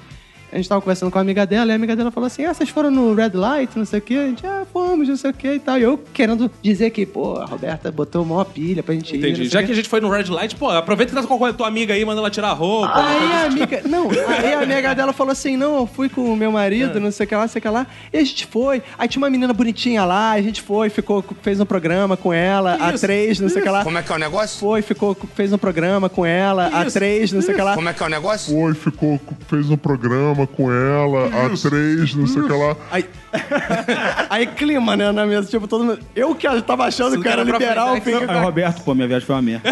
A 0.56 0.58
gente 0.58 0.70
tava 0.70 0.80
conversando 0.80 1.10
com 1.10 1.18
a 1.18 1.20
amiga 1.20 1.44
dela, 1.44 1.70
e 1.70 1.72
a 1.72 1.75
amiga 1.75 1.94
dela 1.94 2.10
falou 2.10 2.26
assim: 2.28 2.46
Ah, 2.46 2.54
vocês 2.54 2.70
foram 2.70 2.90
no 2.90 3.12
Red 3.12 3.32
Light, 3.34 3.76
não 3.76 3.84
sei 3.84 3.98
o 3.98 4.02
quê? 4.02 4.14
A 4.14 4.26
gente, 4.26 4.46
ah, 4.46 4.64
fomos, 4.72 5.06
não 5.06 5.14
sei 5.14 5.30
o 5.30 5.34
quê 5.34 5.56
e 5.56 5.60
tal. 5.60 5.78
E 5.78 5.82
eu 5.82 5.98
querendo 6.14 6.50
dizer 6.62 6.88
que, 6.92 7.04
pô, 7.04 7.36
a 7.36 7.44
Roberta 7.44 7.92
botou 7.92 8.25
maior 8.25 8.44
pilha 8.44 8.82
pra 8.82 8.94
gente 8.94 9.14
ir. 9.14 9.18
não 9.18 9.28
Entendi. 9.28 9.48
Já 9.50 9.62
que 9.62 9.70
a 9.70 9.75
gente 9.75 9.86
foi 9.86 10.00
no 10.00 10.08
Red 10.08 10.30
Light, 10.30 10.56
pô, 10.56 10.70
aproveita 10.70 11.14
que 11.14 11.20
tá 11.20 11.28
com 11.28 11.44
a 11.44 11.52
tua 11.52 11.68
amiga 11.68 11.92
aí, 11.92 12.02
manda 12.06 12.22
ela 12.22 12.30
tirar 12.30 12.48
a 12.48 12.52
roupa. 12.54 12.94
Aí 12.96 13.32
a 13.32 13.44
amiga. 13.44 13.82
Não, 13.86 14.08
aí 14.10 14.54
a 14.54 14.60
amiga 14.60 14.94
dela 14.94 15.12
falou 15.12 15.32
assim: 15.32 15.58
não, 15.58 15.80
eu 15.80 15.86
fui 15.86 16.08
com 16.08 16.32
o 16.32 16.34
meu 16.34 16.50
marido, 16.50 16.98
não 16.98 17.10
sei 17.10 17.26
o 17.26 17.28
que 17.28 17.34
lá, 17.34 17.42
não 17.42 17.48
sei 17.48 17.58
o 17.58 17.62
que 17.62 17.68
lá. 17.68 17.86
E 18.10 18.16
a 18.16 18.25
gente 18.25 18.46
foi. 18.46 18.82
Aí 18.96 19.06
tinha 19.08 19.20
uma 19.22 19.28
menina 19.28 19.52
bonitinha 19.52 20.06
lá, 20.06 20.30
a 20.30 20.40
gente 20.40 20.62
foi, 20.62 20.88
ficou, 20.88 21.22
fez 21.42 21.60
um 21.60 21.66
programa 21.66 22.16
com 22.16 22.32
ela, 22.32 22.76
a 22.76 22.94
três, 22.94 23.40
não 23.40 23.50
sei 23.50 23.60
o 23.60 23.62
que 23.62 23.70
lá. 23.70 23.84
Como 23.84 23.98
é 23.98 24.02
que 24.02 24.10
é 24.10 24.16
o 24.16 24.18
negócio? 24.18 24.58
Foi, 24.58 24.80
ficou, 24.80 25.14
fez 25.34 25.52
um 25.52 25.58
programa 25.58 26.08
com 26.08 26.25
ela, 26.25 26.68
a 26.68 26.86
três, 26.86 27.30
não 27.30 27.42
sei 27.42 27.52
o 27.52 27.56
que 27.56 27.62
lá. 27.62 27.75
Como 27.75 27.90
é 27.90 27.92
que 27.92 28.02
é 28.02 28.06
o 28.06 28.08
negócio? 28.08 28.54
Foi, 28.54 28.75
ficou, 28.75 29.20
fez 29.46 29.68
um 29.68 29.76
programa 29.76 30.45
com 30.46 30.72
ela, 30.72 31.26
a 31.26 31.56
três, 31.56 32.14
não 32.14 32.26
sei 32.26 32.42
o 32.42 32.46
que 32.46 32.52
lá. 32.52 32.76
Aí, 32.90 33.04
aí 34.30 34.46
clima, 34.46 34.96
né, 34.96 35.12
na 35.12 35.26
mesa, 35.26 35.48
tipo, 35.48 35.66
todo 35.66 35.84
mundo. 35.84 35.98
Eu 36.14 36.34
que 36.34 36.46
tava 36.62 36.84
achando 36.84 37.20
que 37.20 37.28
era 37.28 37.42
liberal, 37.42 38.00
frente, 38.00 38.04
fiquei- 38.04 38.28
Aí, 38.28 38.40
Roberto, 38.44 38.82
pô, 38.82 38.94
minha 38.94 39.08
viagem 39.08 39.26
foi 39.26 39.36
uma 39.36 39.42
merda. 39.42 39.70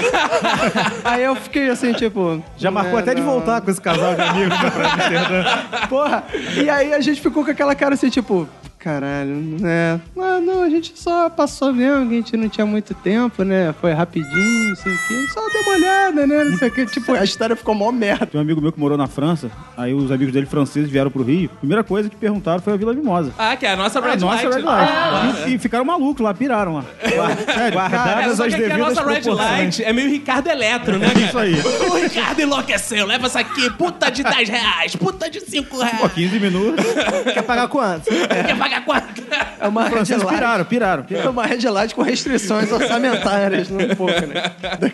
aí 1.04 1.22
eu 1.22 1.36
fiquei 1.36 1.68
assim, 1.70 1.92
tipo. 1.92 2.42
Já 2.56 2.70
marcou 2.70 2.98
é, 2.98 3.02
até 3.02 3.14
de 3.14 3.22
voltar 3.22 3.60
com 3.60 3.70
esse 3.70 3.80
casal 3.80 4.14
de 4.14 4.22
amigos 4.22 4.58
né, 4.60 4.70
pra 4.70 4.92
Amsterdã. 4.92 5.44
Porra! 5.88 6.24
E 6.56 6.68
aí 6.68 6.92
a 6.94 7.00
gente 7.00 7.20
ficou 7.20 7.44
com 7.44 7.50
aquela 7.50 7.74
cara 7.74 7.94
assim, 7.94 8.08
tipo, 8.08 8.48
caralho, 8.84 9.34
né? 9.60 9.98
Ah, 10.18 10.40
não, 10.40 10.62
a 10.62 10.68
gente 10.68 10.92
só 10.94 11.30
passou 11.30 11.72
mesmo, 11.72 12.06
que 12.06 12.12
a 12.12 12.16
gente 12.18 12.36
não 12.36 12.48
tinha 12.50 12.66
muito 12.66 12.92
tempo, 12.92 13.42
né? 13.42 13.74
Foi 13.80 13.92
rapidinho, 13.92 14.68
não 14.68 14.76
sei 14.76 14.92
o 14.92 14.98
quê. 15.08 15.26
Só 15.32 15.40
deu 15.48 15.62
uma 15.62 15.72
olhada, 15.72 16.26
né? 16.26 16.44
Não 16.44 16.58
sei 16.58 16.68
o 16.68 16.70
quê. 16.70 16.84
Tipo, 16.94 17.12
a 17.14 17.24
história 17.24 17.56
ficou 17.56 17.74
mó 17.74 17.90
merda. 17.90 18.26
Tem 18.26 18.38
um 18.38 18.42
amigo 18.42 18.60
meu 18.60 18.70
que 18.70 18.78
morou 18.78 18.98
na 18.98 19.06
França, 19.06 19.50
aí 19.76 19.94
os 19.94 20.12
amigos 20.12 20.34
dele 20.34 20.44
franceses 20.46 20.90
vieram 20.90 21.10
pro 21.10 21.22
Rio. 21.22 21.48
Primeira 21.58 21.82
coisa 21.82 22.10
que 22.10 22.16
perguntaram 22.16 22.60
foi 22.60 22.74
a 22.74 22.76
Vila 22.76 22.92
Mimosa. 22.92 23.32
Ah, 23.38 23.56
que 23.56 23.64
é 23.64 23.72
a 23.72 23.76
nossa 23.76 24.00
Red 24.00 24.10
a 24.12 24.16
nossa 24.16 24.42
Light. 24.48 24.54
Red 24.56 24.62
Light. 24.62 24.92
Ah, 24.92 25.34
E, 25.48 25.54
e 25.54 25.58
ficaram 25.58 25.84
malucos 25.84 26.22
lá, 26.22 26.34
piraram 26.34 26.74
lá. 26.74 26.84
Sério, 27.00 27.60
É, 27.60 27.70
Guardadas 27.70 28.36
só 28.36 28.44
as 28.46 28.54
que 28.54 28.54
aqui 28.62 28.64
a 28.70 28.76
devidas 28.76 28.94
nossa 28.96 29.10
Red. 29.10 29.30
Light 29.30 29.82
é 29.82 29.92
meio 29.94 30.10
Ricardo 30.10 30.48
Eletro, 30.48 30.98
né, 30.98 31.06
cara? 31.08 31.18
Isso 31.24 31.38
aí. 31.38 31.54
O 31.90 31.96
Ricardo 31.96 32.40
enlouqueceu, 32.42 33.06
leva 33.06 33.26
essa 33.26 33.40
aqui, 33.40 33.70
puta 33.70 34.10
de 34.10 34.22
10 34.22 34.48
reais, 34.48 34.94
puta 34.96 35.30
de 35.30 35.40
5 35.40 35.70
Pô, 35.70 35.82
reais. 35.82 36.12
15 36.12 36.38
minutos. 36.40 36.84
Quer 37.32 37.42
pagar 37.42 37.68
quanto? 37.68 38.04
Quer 38.10 38.58
pagar 38.58 38.73
paga 38.80 39.04
quanto? 39.04 39.24
É 39.60 39.68
uma 39.68 39.84
red 39.88 39.94
light. 39.96 40.26
piraram, 40.28 40.64
piraram, 40.64 41.02
É 41.02 41.06
piraram. 41.06 41.30
uma 41.30 41.46
red 41.46 41.68
light 41.68 41.94
com 41.94 42.02
restrições 42.02 42.70
orçamentárias, 42.70 43.68
não 43.70 43.80
um 43.84 43.94
pouco, 43.96 44.12
né? 44.26 44.42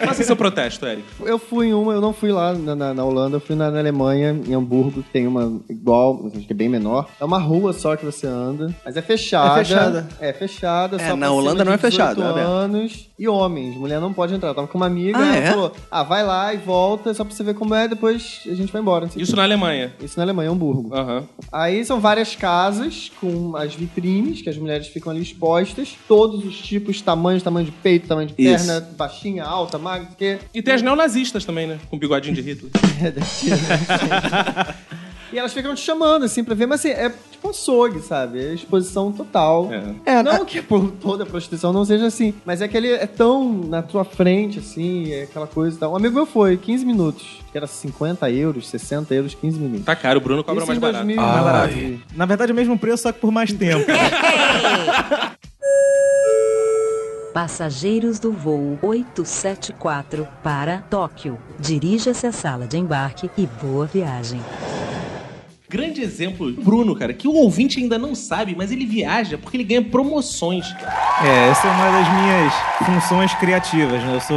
Faça 0.04 0.22
seu 0.22 0.36
protesto, 0.36 0.86
Eric. 0.86 1.04
Eu 1.20 1.38
fui 1.38 1.68
em 1.68 1.74
uma, 1.74 1.92
eu 1.92 2.00
não 2.00 2.12
fui 2.12 2.30
lá 2.32 2.52
na, 2.52 2.74
na- 2.74 2.94
na 2.94 3.04
Holanda, 3.04 3.36
eu 3.36 3.40
fui 3.40 3.56
na, 3.56 3.70
na 3.70 3.78
Alemanha, 3.78 4.38
em 4.46 4.54
Hamburgo, 4.54 5.02
que 5.02 5.10
tem 5.10 5.26
uma 5.26 5.60
igual, 5.68 6.20
acho 6.34 6.46
que 6.46 6.52
é 6.52 6.56
bem 6.56 6.68
menor. 6.68 7.08
É 7.20 7.24
uma 7.24 7.38
rua 7.38 7.72
só 7.72 7.96
que 7.96 8.04
você 8.04 8.26
anda, 8.26 8.74
mas 8.84 8.96
é 8.96 9.02
fechada. 9.02 9.60
É 9.60 9.64
fechada. 9.64 10.08
É 10.20 10.32
fechada. 10.32 10.96
É, 11.00 11.08
só 11.08 11.16
na 11.16 11.30
Holanda 11.30 11.64
não 11.64 11.72
é 11.72 11.76
de 11.76 11.82
18 11.88 11.92
fechado, 12.16 12.38
é 12.38 12.42
anos 12.42 13.08
e 13.18 13.28
homens. 13.28 13.76
Mulher 13.76 14.00
não 14.00 14.12
pode 14.12 14.34
entrar. 14.34 14.50
Eu 14.50 14.54
tava 14.54 14.66
com 14.66 14.78
uma 14.78 14.86
amiga, 14.86 15.18
Ah, 15.18 15.26
ela 15.26 15.36
é? 15.36 15.50
falou, 15.50 15.72
ah, 15.90 16.02
vai 16.02 16.24
lá 16.24 16.54
e 16.54 16.58
volta, 16.58 17.12
só 17.14 17.24
pra 17.24 17.34
você 17.34 17.42
ver 17.42 17.54
como 17.54 17.74
é, 17.74 17.86
depois 17.88 18.40
a 18.46 18.54
gente 18.54 18.72
vai 18.72 18.80
embora. 18.80 19.08
Isso 19.16 19.36
na 19.36 19.42
Alemanha. 19.42 19.92
Isso 20.02 20.18
na 20.18 20.24
Alemanha, 20.24 20.50
Hamburgo. 20.50 20.94
Aham. 20.94 21.24
Aí 21.52 21.84
são 21.84 22.00
várias 22.00 22.34
casas 22.36 23.10
com 23.20 23.56
as 23.56 23.69
vitrines, 23.74 24.42
que 24.42 24.48
as 24.48 24.56
mulheres 24.56 24.88
ficam 24.88 25.12
ali 25.12 25.22
expostas. 25.22 25.96
Todos 26.06 26.44
os 26.44 26.58
tipos, 26.58 27.00
tamanhos, 27.00 27.42
tamanho 27.42 27.66
de 27.66 27.72
peito, 27.72 28.08
tamanho 28.08 28.28
de 28.28 28.34
Isso. 28.36 28.66
perna, 28.66 28.80
baixinha, 28.96 29.44
alta, 29.44 29.78
magra, 29.78 30.08
que 30.16 30.38
E 30.54 30.62
tem 30.62 30.74
as 30.74 30.82
neonazistas 30.82 31.44
também, 31.44 31.66
né? 31.66 31.78
Com 31.88 31.98
bigodinho 31.98 32.34
de 32.34 32.42
Hitler. 32.42 32.72
E 35.32 35.38
elas 35.38 35.52
ficam 35.52 35.74
te 35.74 35.80
chamando, 35.80 36.24
assim, 36.24 36.42
pra 36.42 36.54
ver, 36.54 36.66
mas 36.66 36.80
assim, 36.80 36.90
é 36.90 37.08
tipo 37.30 37.48
açougue, 37.50 38.00
sabe? 38.02 38.38
É 38.44 38.52
exposição 38.54 39.12
total. 39.12 39.68
É, 40.04 40.22
não 40.22 40.44
que 40.44 40.60
por 40.60 40.90
toda 40.92 41.22
a 41.22 41.26
prostituição 41.26 41.72
não 41.72 41.84
seja 41.84 42.06
assim, 42.06 42.34
mas 42.44 42.60
é 42.60 42.66
que 42.68 42.76
ele 42.76 42.90
é 42.92 43.06
tão 43.06 43.48
na 43.52 43.80
tua 43.82 44.04
frente, 44.04 44.58
assim, 44.58 45.12
é 45.12 45.22
aquela 45.22 45.46
coisa 45.46 45.76
e 45.76 45.78
tal. 45.80 45.92
Um 45.92 45.96
amigo 45.96 46.14
meu 46.14 46.26
foi, 46.26 46.56
15 46.56 46.84
minutos. 46.84 47.38
Que 47.52 47.58
era 47.58 47.66
50 47.66 48.30
euros, 48.30 48.68
60 48.68 49.14
euros, 49.14 49.34
15 49.34 49.58
minutos. 49.58 49.84
Tá 49.84 49.96
caro, 49.96 50.18
o 50.18 50.22
Bruno 50.22 50.42
cobra 50.44 50.62
Isso 50.62 50.66
mais 50.66 50.78
em 50.78 50.80
barato. 50.80 51.04
2000, 51.04 51.20
Ah, 51.22 51.32
mais 51.32 51.44
barato. 51.44 51.74
ai. 51.74 52.00
Na 52.14 52.26
verdade, 52.26 52.50
é 52.50 52.52
o 52.52 52.56
mesmo 52.56 52.78
preço, 52.78 53.02
só 53.04 53.12
que 53.12 53.18
por 53.20 53.30
mais 53.30 53.52
tempo. 53.52 53.86
Passageiros 57.32 58.18
do 58.18 58.32
voo 58.32 58.76
874 58.82 60.26
para 60.42 60.78
Tóquio. 60.90 61.38
Dirija-se 61.60 62.26
à 62.26 62.32
sala 62.32 62.66
de 62.66 62.76
embarque 62.76 63.30
e 63.38 63.46
boa 63.62 63.86
viagem. 63.86 64.40
Grande 65.70 66.02
exemplo, 66.02 66.50
Bruno, 66.50 66.96
cara, 66.96 67.12
que 67.14 67.28
o 67.28 67.32
ouvinte 67.32 67.78
ainda 67.78 67.96
não 67.96 68.12
sabe, 68.12 68.56
mas 68.58 68.72
ele 68.72 68.84
viaja 68.84 69.38
porque 69.38 69.56
ele 69.56 69.62
ganha 69.62 69.80
promoções. 69.80 70.66
É, 71.24 71.48
essa 71.48 71.68
é 71.68 71.70
uma 71.70 71.90
das 71.92 72.12
minhas 72.12 72.54
funções 72.84 73.32
criativas, 73.34 74.02
né? 74.02 74.16
Eu 74.16 74.20
sou, 74.20 74.36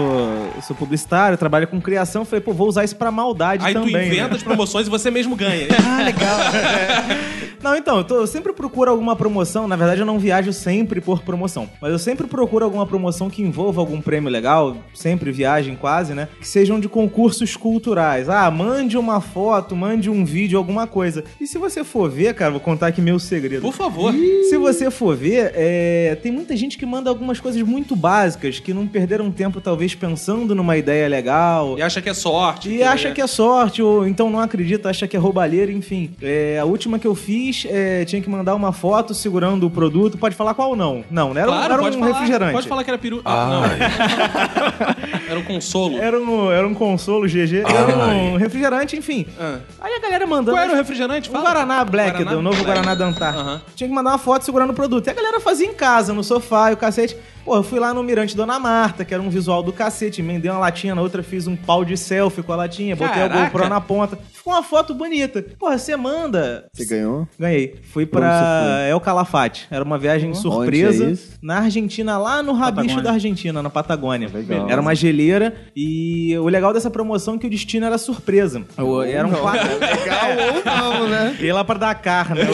eu 0.56 0.62
sou 0.62 0.76
publicitário, 0.76 1.36
trabalho 1.36 1.68
com 1.68 1.82
criação, 1.82 2.24
falei, 2.24 2.40
pô, 2.42 2.54
vou 2.54 2.68
usar 2.68 2.84
isso 2.84 2.96
pra 2.96 3.10
maldade 3.10 3.66
Aí 3.66 3.74
tu 3.74 3.80
também. 3.82 4.08
inventa 4.10 4.30
né? 4.30 4.36
as 4.36 4.44
promoções 4.44 4.86
e 4.86 4.92
você 4.92 5.10
mesmo 5.10 5.36
ganha. 5.36 5.68
Ah, 5.84 6.04
legal. 6.04 6.38
Não, 7.64 7.78
então, 7.78 7.98
eu, 8.00 8.04
tô- 8.04 8.16
eu 8.18 8.28
sempre 8.28 8.52
procuro 8.52 8.92
alguma 8.92 9.16
promoção. 9.16 9.70
Na 9.70 9.78
verdade, 9.78 10.02
eu 10.02 10.06
não 10.06 10.20
viajo 10.20 10.52
sempre 10.52 11.00
por 11.00 11.22
promoção. 11.22 11.70
Mas 11.82 11.94
eu 11.94 12.00
sempre 12.00 12.28
procuro 12.28 12.66
alguma 12.66 12.86
promoção 12.86 13.30
que 13.30 13.42
envolva 13.42 13.80
algum 13.80 14.02
prêmio 14.02 14.30
legal. 14.30 14.76
Sempre 14.94 15.32
viagem 15.32 15.74
quase, 15.78 16.14
né? 16.14 16.28
Que 16.42 16.48
sejam 16.48 16.78
de 16.78 16.90
concursos 16.90 17.56
culturais. 17.56 18.28
Ah, 18.28 18.52
mande 18.52 18.98
uma 18.98 19.22
foto, 19.22 19.78
mande 19.78 20.10
um 20.10 20.26
vídeo, 20.26 20.58
alguma 20.58 20.86
coisa. 20.88 21.23
E 21.40 21.48
se 21.48 21.58
você 21.58 21.84
for 21.84 22.10
ver, 22.10 22.34
cara, 22.34 22.52
vou 22.52 22.60
contar 22.60 22.88
aqui 22.88 23.02
meu 23.02 23.20
segredo. 23.20 23.62
Por 23.62 23.74
favor. 23.74 24.14
Se 24.50 24.58
você 24.58 24.90
for 24.92 25.16
ver, 25.16 25.52
é, 25.56 26.16
tem 26.22 26.32
muita 26.32 26.56
gente 26.56 26.78
que 26.78 26.86
manda 26.86 27.10
algumas 27.10 27.40
coisas 27.40 27.62
muito 27.62 27.96
básicas, 27.96 28.60
que 28.60 28.74
não 28.74 28.88
perderam 28.88 29.32
tempo, 29.32 29.60
talvez, 29.62 29.94
pensando 29.96 30.54
numa 30.56 30.78
ideia 30.78 31.08
legal. 31.08 31.78
E 31.78 31.82
acha 31.82 32.02
que 32.02 32.10
é 32.10 32.14
sorte. 32.14 32.70
E 32.70 32.84
acha 32.84 33.12
que 33.12 33.22
é 33.22 33.28
sorte, 33.28 33.82
ou 33.82 34.08
então 34.08 34.30
não 34.30 34.40
acredita, 34.40 34.90
acha 34.90 35.08
que 35.08 35.16
é 35.16 35.20
roubalheira, 35.20 35.72
enfim. 35.72 36.12
É, 36.22 36.58
a 36.60 36.66
última 36.66 37.00
que 37.00 37.08
eu 37.08 37.16
fiz, 37.16 37.66
é, 37.70 38.06
tinha 38.06 38.22
que 38.22 38.30
mandar 38.30 38.56
uma 38.56 38.72
foto 38.72 39.14
segurando 39.14 39.66
o 39.66 39.70
produto. 39.70 40.18
Pode 40.18 40.36
falar 40.36 40.54
qual 40.54 40.76
não? 40.76 41.04
Não, 41.10 41.34
né? 41.34 41.42
Era, 41.42 41.52
um- 41.52 41.54
Claro, 41.54 41.74
era 41.74 41.82
pode 41.84 41.98
um 41.98 42.00
falar, 42.00 42.12
refrigerante. 42.14 42.54
Pode 42.54 42.68
falar 42.68 42.84
que 42.84 42.90
era 42.90 42.98
peru. 42.98 43.22
Ah, 43.26 43.50
não. 43.50 45.20
era 45.30 45.40
um 45.40 45.44
consolo. 45.44 45.98
Era 45.98 46.20
um, 46.20 46.52
era 46.52 46.68
um 46.68 46.74
consolo 46.74 47.28
GG, 47.28 47.64
era 47.68 47.98
um 47.98 48.38
refrigerante, 48.38 48.96
enfim. 48.98 49.26
Ah. 49.40 49.60
Aí 49.82 49.94
a 49.94 50.00
galera 50.00 50.26
mandando. 50.26 50.52
Qual 50.52 50.64
era 50.64 50.74
o 50.74 50.76
refrigerante? 50.76 51.13
Um 51.20 51.34
Fala. 51.34 51.44
Guaraná 51.44 51.86
Black, 51.86 52.12
Guaraná 52.12 52.32
do 52.32 52.42
novo 52.42 52.56
Black. 52.64 52.72
Guaraná 52.72 52.96
da 52.96 53.06
Antártica. 53.06 53.44
Aham. 53.44 53.62
Tinha 53.76 53.88
que 53.88 53.94
mandar 53.94 54.12
uma 54.12 54.18
foto 54.18 54.44
segurando 54.46 54.72
o 54.72 54.74
produto. 54.74 55.08
E 55.08 55.10
a 55.10 55.14
galera 55.14 55.40
fazia 55.40 55.68
em 55.68 55.74
casa, 55.74 56.14
no 56.14 56.24
sofá 56.24 56.72
e 56.72 56.74
o 56.74 56.78
cacete. 56.78 57.18
Pô, 57.46 57.58
eu 57.58 57.64
fui 57.64 57.78
lá 57.78 57.94
no 57.94 58.02
Mirante 58.02 58.38
Dona 58.38 58.58
Marta, 58.58 59.04
que 59.04 59.14
era 59.14 59.22
um 59.22 59.30
visual 59.30 59.62
do 59.62 59.74
cacete. 59.74 60.22
Emendei 60.22 60.50
uma 60.50 60.60
latinha 60.60 60.96
na 60.96 61.02
outra, 61.02 61.22
fiz 61.22 61.46
um 61.46 61.58
pau 61.58 61.84
de 61.84 61.98
selfie 61.98 62.42
com 62.42 62.54
a 62.54 62.56
latinha, 62.56 62.96
botei 62.96 63.14
Caraca. 63.14 63.38
o 63.38 63.44
GoPro 63.44 63.68
na 63.70 63.82
ponta. 63.82 64.18
Ficou 64.32 64.54
uma 64.54 64.64
foto 64.64 64.94
bonita. 64.94 65.42
Porra, 65.60 65.78
você 65.78 65.96
manda. 65.98 66.66
Você 66.74 66.86
ganhou? 66.86 67.28
Ganhei. 67.38 67.76
Fui 67.92 68.06
Pra 68.06 68.86
El 68.90 69.00
Calafate. 69.02 69.68
Era 69.70 69.84
uma 69.84 69.98
viagem 69.98 70.34
surpresa 70.34 71.04
Onde 71.04 71.12
é 71.12 71.14
isso? 71.14 71.38
na 71.42 71.58
Argentina, 71.60 72.18
lá 72.18 72.42
no 72.42 72.54
rabicho 72.54 72.76
Patagônia. 72.82 73.04
da 73.04 73.12
Argentina, 73.12 73.62
na 73.64 73.70
Patagônia. 73.70 74.30
Legal. 74.34 74.70
Era 74.70 74.82
uma 74.82 74.96
geleira 74.96 75.54
e 75.76 76.38
o 76.38 76.48
legal 76.48 76.72
dessa 76.74 76.90
promoção 76.90 77.36
é 77.36 77.38
que 77.38 77.48
o 77.48 77.50
destino 77.50 77.86
era 77.86 77.98
surpresa. 77.98 78.64
Eu- 78.78 79.02
Era 79.02 79.28
um 79.28 79.32
quadro. 79.32 79.68
Legal 79.80 80.30
ou 80.56 80.66
não, 81.02 81.08
né? 81.10 81.36
Ia 81.42 81.54
lá 81.56 81.64
pra 81.66 81.78
Dakar, 81.78 82.34
né? 82.36 82.46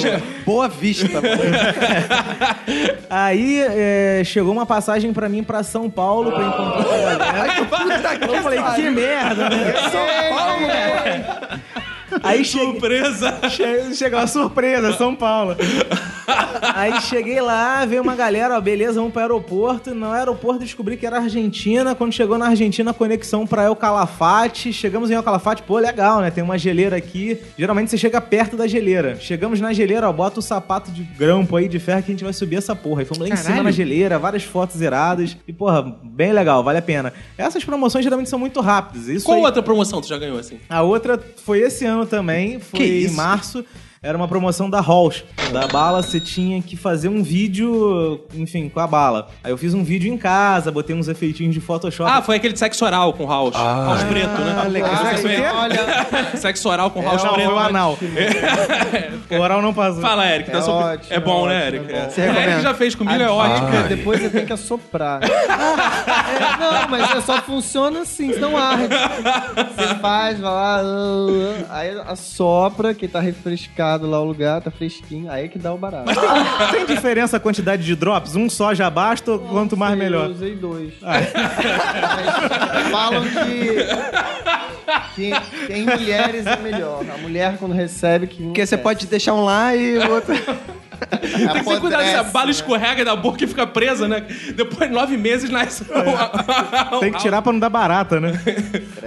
Boa 0.45 0.67
vista, 0.67 1.07
mano. 1.21 1.29
Aí 3.09 3.59
é, 3.61 4.21
chegou 4.25 4.51
uma 4.51 4.65
passagem 4.65 4.78
pra 5.13 5.29
mim 5.29 5.43
pra 5.43 5.63
São 5.63 5.89
Paulo 5.89 6.31
pra 6.31 6.43
encontrar 6.43 7.11
a 7.11 8.15
galera. 8.17 8.35
Eu 8.35 8.43
falei, 8.43 8.61
que 8.75 8.89
merda, 8.89 9.49
né? 9.49 9.73
São 9.91 10.37
Paulo, 10.37 10.67
né? 10.67 11.38
Aí 12.23 12.43
cheguei, 12.45 12.67
Surpresa! 12.71 13.39
che- 13.49 13.93
chegou 13.93 14.19
a 14.19 14.27
surpresa, 14.27 14.93
São 14.93 15.15
Paulo. 15.15 15.55
Aí 16.75 17.01
cheguei 17.01 17.41
lá, 17.41 17.85
veio 17.85 18.01
uma 18.01 18.15
galera, 18.15 18.55
ó, 18.57 18.61
beleza, 18.61 18.93
vamos 18.99 19.11
pro 19.11 19.21
aeroporto. 19.21 19.93
No 19.95 20.11
aeroporto 20.11 20.59
descobri 20.59 20.97
que 20.97 21.05
era 21.05 21.17
Argentina. 21.19 21.95
Quando 21.95 22.13
chegou 22.13 22.37
na 22.37 22.47
Argentina, 22.47 22.93
conexão 22.93 23.45
pra 23.47 23.63
El 23.63 23.75
Calafate. 23.75 24.71
Chegamos 24.71 25.09
em 25.09 25.15
El 25.15 25.23
Calafate, 25.23 25.63
pô, 25.63 25.77
legal, 25.79 26.21
né? 26.21 26.29
Tem 26.31 26.43
uma 26.43 26.57
geleira 26.57 26.95
aqui. 26.97 27.39
Geralmente 27.57 27.89
você 27.91 27.97
chega 27.97 28.21
perto 28.21 28.55
da 28.55 28.67
geleira. 28.67 29.17
Chegamos 29.19 29.59
na 29.59 29.73
geleira, 29.73 30.09
ó, 30.09 30.13
bota 30.13 30.39
o 30.39 30.43
sapato 30.43 30.91
de 30.91 31.03
grampo 31.03 31.55
aí 31.55 31.67
de 31.67 31.79
ferro 31.79 32.03
que 32.03 32.11
a 32.11 32.13
gente 32.13 32.23
vai 32.23 32.33
subir 32.33 32.57
essa 32.57 32.75
porra. 32.75 33.01
E 33.01 33.05
fomos 33.05 33.27
lá 33.27 33.33
em 33.33 33.37
cima 33.37 33.63
na 33.63 33.71
geleira, 33.71 34.19
várias 34.19 34.43
fotos 34.43 34.81
iradas. 34.81 35.35
E, 35.47 35.53
porra, 35.53 35.81
bem 36.03 36.31
legal, 36.33 36.63
vale 36.63 36.77
a 36.79 36.81
pena. 36.81 37.13
Essas 37.37 37.63
promoções 37.63 38.03
geralmente 38.03 38.29
são 38.29 38.39
muito 38.39 38.61
rápidas. 38.61 39.07
Isso 39.07 39.25
Qual 39.25 39.37
aí- 39.37 39.43
outra 39.43 39.63
promoção 39.63 40.01
tu 40.01 40.07
já 40.07 40.17
ganhou 40.17 40.37
assim? 40.37 40.59
a 40.69 40.81
outra 40.81 41.19
foi 41.45 41.59
esse 41.59 41.85
ano 41.85 42.05
também, 42.09 42.59
foi 42.59 43.05
em 43.05 43.11
março. 43.11 43.63
Era 44.01 44.17
uma 44.17 44.29
promoção 44.29 44.69
da 44.69 44.79
Halls. 44.79 45.25
Da 45.51 45.67
bala, 45.67 46.01
você 46.01 46.21
tinha 46.21 46.61
que 46.61 46.77
fazer 46.77 47.09
um 47.09 47.21
vídeo, 47.21 48.21
enfim, 48.33 48.69
com 48.69 48.79
a 48.79 48.87
bala. 48.87 49.27
Aí 49.43 49.51
eu 49.51 49.57
fiz 49.57 49.73
um 49.73 49.83
vídeo 49.83 50.13
em 50.13 50.17
casa, 50.17 50.71
botei 50.71 50.95
uns 50.95 51.09
efeitinhos 51.09 51.53
de 51.53 51.59
Photoshop. 51.59 52.09
Ah, 52.09 52.21
foi 52.21 52.37
aquele 52.37 52.53
de 52.53 52.59
sexo 52.59 52.85
oral 52.85 53.11
com 53.11 53.27
House. 53.27 53.53
House 53.53 54.03
preto, 54.03 54.29
né? 54.39 54.63
legal. 54.69 54.89
Você 54.95 55.35
Ah, 55.43 55.59
Olha, 55.61 56.29
Sexo 56.37 56.69
oral 56.69 56.91
com 56.91 57.01
House 57.01 57.21
não, 57.23 57.33
preto. 57.33 57.45
foi 57.47 57.55
o 57.55 57.59
anal. 57.59 57.97
o 59.31 59.35
oral 59.35 59.61
não 59.61 59.73
passou. 59.73 60.01
Fala, 60.01 60.25
Eric. 60.33 60.49
dá 60.49 60.59
É 60.59 60.61
opinião. 60.61 60.79
ótimo, 60.79 61.13
é 61.13 61.19
bom, 61.19 61.45
é 61.45 61.49
né, 61.49 61.67
Eric? 61.67 61.85
é 61.85 61.93
bom. 61.93 61.97
É. 61.99 62.09
Você 62.09 62.21
O 62.21 62.39
Eric 62.39 62.61
já 62.61 62.73
fez 62.73 62.95
comigo, 62.95 63.21
é 63.21 63.29
ótimo. 63.29 63.69
dica, 63.71 63.83
depois 63.83 64.21
você 64.21 64.29
tem 64.29 64.45
que 64.45 64.53
assoprar. 64.53 65.19
É, 66.29 66.57
não, 66.57 66.89
mas 66.89 67.11
é 67.15 67.21
só 67.21 67.41
funciona 67.41 68.01
assim, 68.01 68.31
senão 68.33 68.55
arde. 68.55 68.87
Você 68.87 69.95
faz, 69.95 70.39
vai 70.39 70.51
lá, 70.51 70.81
uh, 70.83 71.65
aí 71.69 71.99
assopra, 72.07 72.93
que 72.93 73.07
tá 73.07 73.19
refrescado 73.19 73.88
lá 73.97 74.21
o 74.21 74.25
lugar, 74.25 74.61
tá 74.61 74.71
fresquinho, 74.71 75.31
aí 75.31 75.49
que 75.49 75.57
dá 75.59 75.73
o 75.73 75.77
barato. 75.77 76.11
Tem 76.71 76.85
diferença 76.85 77.37
a 77.37 77.39
quantidade 77.39 77.83
de 77.83 77.95
drops? 77.95 78.35
Um 78.35 78.49
só 78.49 78.73
já 78.73 78.89
basta 78.89 79.31
ou 79.31 79.39
quanto 79.39 79.77
mais 79.77 79.93
Sei, 79.93 80.03
melhor? 80.03 80.25
Eu 80.25 80.31
usei 80.31 80.55
dois. 80.55 80.93
Mas 81.01 82.89
falam 82.91 83.23
que, 83.23 83.75
que, 85.15 85.31
que 85.67 85.73
em 85.73 85.85
mulheres 85.85 86.45
é 86.45 86.57
melhor. 86.57 87.05
A 87.13 87.17
mulher, 87.17 87.57
quando 87.57 87.73
recebe, 87.73 88.27
que. 88.27 88.43
Porque 88.43 88.65
você 88.65 88.77
pode 88.77 89.07
deixar 89.07 89.33
um 89.33 89.43
lá 89.43 89.75
e 89.75 89.97
o 89.97 90.11
outro. 90.11 90.33
Tem 90.99 91.63
que 91.63 91.69
ter 91.69 91.79
cuidado 91.79 92.03
se 92.03 92.15
a 92.15 92.23
bala 92.23 92.51
escorrega 92.51 93.05
da 93.05 93.15
boca 93.15 93.43
e 93.43 93.47
fica 93.47 93.65
presa, 93.65 94.07
né? 94.07 94.25
Depois 94.55 94.89
de 94.89 94.95
nove 94.95 95.17
meses 95.17 95.49
nasce. 95.49 95.85
Tem 96.99 97.11
que 97.11 97.19
tirar 97.19 97.41
pra 97.41 97.51
não 97.51 97.59
dar 97.59 97.69
barata, 97.69 98.19
né? 98.19 98.33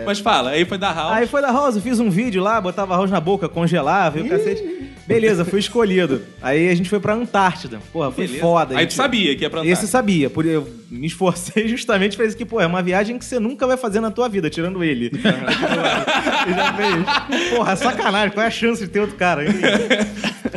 Mas 0.06 0.18
fala, 0.18 0.50
aí 0.50 0.64
foi 0.64 0.78
da 0.78 0.92
House. 0.92 1.12
Aí 1.12 1.26
foi 1.26 1.42
da 1.42 1.50
House, 1.52 1.76
eu 1.76 1.82
fiz 1.82 2.00
um 2.00 2.10
vídeo 2.10 2.42
lá, 2.42 2.60
botava 2.60 2.94
arroz 2.94 3.10
na 3.10 3.20
boca, 3.20 3.48
congelava 3.48 4.18
e 4.18 4.22
o 4.22 4.28
cacete. 4.28 4.92
Beleza, 5.14 5.44
fui 5.44 5.60
escolhido. 5.60 6.22
Aí 6.40 6.68
a 6.68 6.74
gente 6.74 6.88
foi 6.88 7.00
pra 7.00 7.14
Antártida. 7.14 7.80
Porra, 7.92 8.10
foi 8.10 8.26
Beleza. 8.26 8.42
foda. 8.42 8.74
Aí 8.74 8.80
gente- 8.82 8.90
tu 8.90 8.94
sabia 8.96 9.36
que 9.36 9.42
ia 9.42 9.50
pra 9.50 9.60
Esse 9.60 9.68
Antártida. 9.70 9.90
sabia, 9.90 10.30
por 10.30 10.44
eu 10.46 10.68
me 10.90 11.06
esforcei 11.06 11.66
justamente 11.68 12.16
pra 12.16 12.26
isso 12.26 12.36
que, 12.36 12.44
pô, 12.44 12.60
é 12.60 12.66
uma 12.66 12.82
viagem 12.82 13.18
que 13.18 13.24
você 13.24 13.38
nunca 13.40 13.66
vai 13.66 13.76
fazer 13.76 14.00
na 14.00 14.10
tua 14.10 14.28
vida, 14.28 14.48
tirando 14.50 14.82
ele. 14.84 15.06
Ele 15.06 16.54
já 16.54 16.72
fez. 16.74 17.50
Porra, 17.50 17.76
sacanagem, 17.76 18.30
qual 18.32 18.44
é 18.44 18.48
a 18.48 18.50
chance 18.50 18.82
de 18.82 18.88
ter 18.90 19.00
outro 19.00 19.16
cara? 19.16 19.42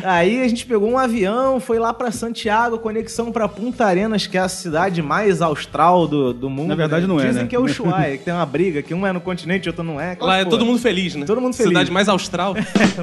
Aí 0.03 0.41
a 0.43 0.47
gente 0.47 0.65
pegou 0.65 0.89
um 0.89 0.97
avião, 0.97 1.59
foi 1.59 1.79
lá 1.79 1.93
pra 1.93 2.11
Santiago, 2.11 2.77
conexão 2.77 3.31
pra 3.31 3.47
Punta 3.47 3.85
Arenas, 3.85 4.27
que 4.27 4.37
é 4.37 4.41
a 4.41 4.49
cidade 4.49 5.01
mais 5.01 5.41
austral 5.41 6.07
do, 6.07 6.33
do 6.33 6.49
mundo. 6.49 6.67
Na 6.67 6.75
verdade, 6.75 7.07
não 7.07 7.19
é, 7.19 7.25
Dizem 7.27 7.43
né? 7.43 7.47
que 7.49 7.55
é 7.55 7.59
Ushuaia, 7.59 8.17
que 8.17 8.23
tem 8.25 8.33
uma 8.33 8.45
briga, 8.45 8.81
que 8.83 8.93
um 8.93 9.05
é 9.07 9.11
no 9.11 9.19
continente, 9.21 9.67
outro 9.69 9.83
não 9.83 9.99
é. 9.99 10.15
Lá 10.19 10.37
é 10.37 10.43
porra. 10.43 10.49
todo 10.57 10.65
mundo 10.65 10.79
feliz, 10.79 11.15
né? 11.15 11.25
Todo 11.25 11.41
mundo 11.41 11.55
feliz. 11.55 11.69
Cidade 11.69 11.91
mais 11.91 12.07
austral. 12.09 12.55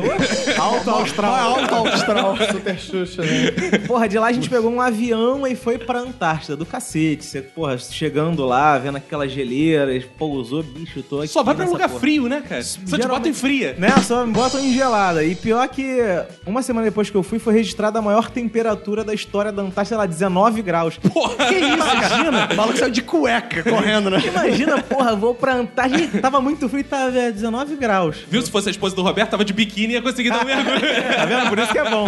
Alto 0.58 0.90
austral. 0.90 1.34
Alto 1.42 1.74
austral. 1.74 2.36
Super 2.50 2.78
Xuxa, 2.78 3.22
né? 3.22 3.78
Porra, 3.86 4.08
de 4.08 4.18
lá 4.18 4.28
a 4.28 4.32
gente 4.32 4.48
pegou 4.48 4.70
um 4.70 4.80
avião 4.80 5.46
e 5.46 5.54
foi 5.54 5.78
pra 5.78 5.98
Antártida, 6.00 6.56
do 6.56 6.64
cacete. 6.66 7.24
Você, 7.24 7.40
porra, 7.42 7.76
chegando 7.78 8.44
lá, 8.44 8.78
vendo 8.78 8.96
aquelas 8.96 9.30
geleiras, 9.32 10.04
pousou, 10.18 10.62
bicho, 10.62 11.02
tô 11.02 11.18
aqui 11.20 11.28
Só 11.28 11.42
vai 11.42 11.54
pra 11.54 11.64
um 11.66 11.70
lugar 11.70 11.88
porra. 11.88 12.00
frio, 12.00 12.28
né, 12.28 12.42
cara? 12.46 12.62
Só 12.62 12.98
te 12.98 13.06
bota 13.06 13.28
em 13.28 13.32
fria. 13.32 13.74
Né? 13.78 13.90
Só 14.02 14.24
me 14.26 14.32
botam 14.32 14.60
em 14.60 14.72
gelada. 14.74 15.24
E 15.24 15.34
pior 15.34 15.66
que 15.68 15.98
uma 16.46 16.62
semana 16.62 16.86
depois 16.86 17.10
que 17.10 17.16
eu 17.16 17.22
fui, 17.22 17.38
foi 17.38 17.54
registrada 17.54 17.98
a 17.98 18.02
maior 18.02 18.30
temperatura 18.30 19.04
da 19.04 19.14
história 19.14 19.52
da 19.52 19.62
Antártida, 19.62 19.98
lá, 19.98 20.06
19 20.06 20.62
graus. 20.62 20.98
Porra. 20.98 21.46
Que 21.46 21.54
isso, 21.54 21.74
imagina? 21.74 22.48
O 22.52 22.56
maluco 22.56 22.78
saiu 22.78 22.90
de 22.90 23.02
cueca 23.02 23.62
correndo, 23.68 24.10
né? 24.10 24.22
Imagina, 24.26 24.82
porra, 24.82 25.14
vou 25.16 25.34
pra 25.34 25.54
Antártida. 25.54 26.20
Tava 26.20 26.40
muito 26.40 26.68
frio, 26.68 26.84
tava 26.84 27.16
é, 27.18 27.30
19 27.30 27.76
graus. 27.76 28.18
Viu? 28.28 28.42
Se 28.42 28.50
fosse 28.50 28.68
a 28.68 28.70
esposa 28.70 28.94
do 28.94 29.02
Roberto, 29.02 29.30
tava 29.30 29.44
de 29.44 29.52
biquíni 29.52 29.92
e 29.94 29.96
ia 29.96 30.02
conseguir 30.02 30.30
dar 30.30 30.42
um 30.42 30.44
mergulho. 30.44 30.80
Tá 31.22 31.26
vendo? 31.26 31.48
Por 31.48 31.58
isso 31.58 31.72
que 31.72 31.78
é 31.78 31.88
bom. 31.90 32.06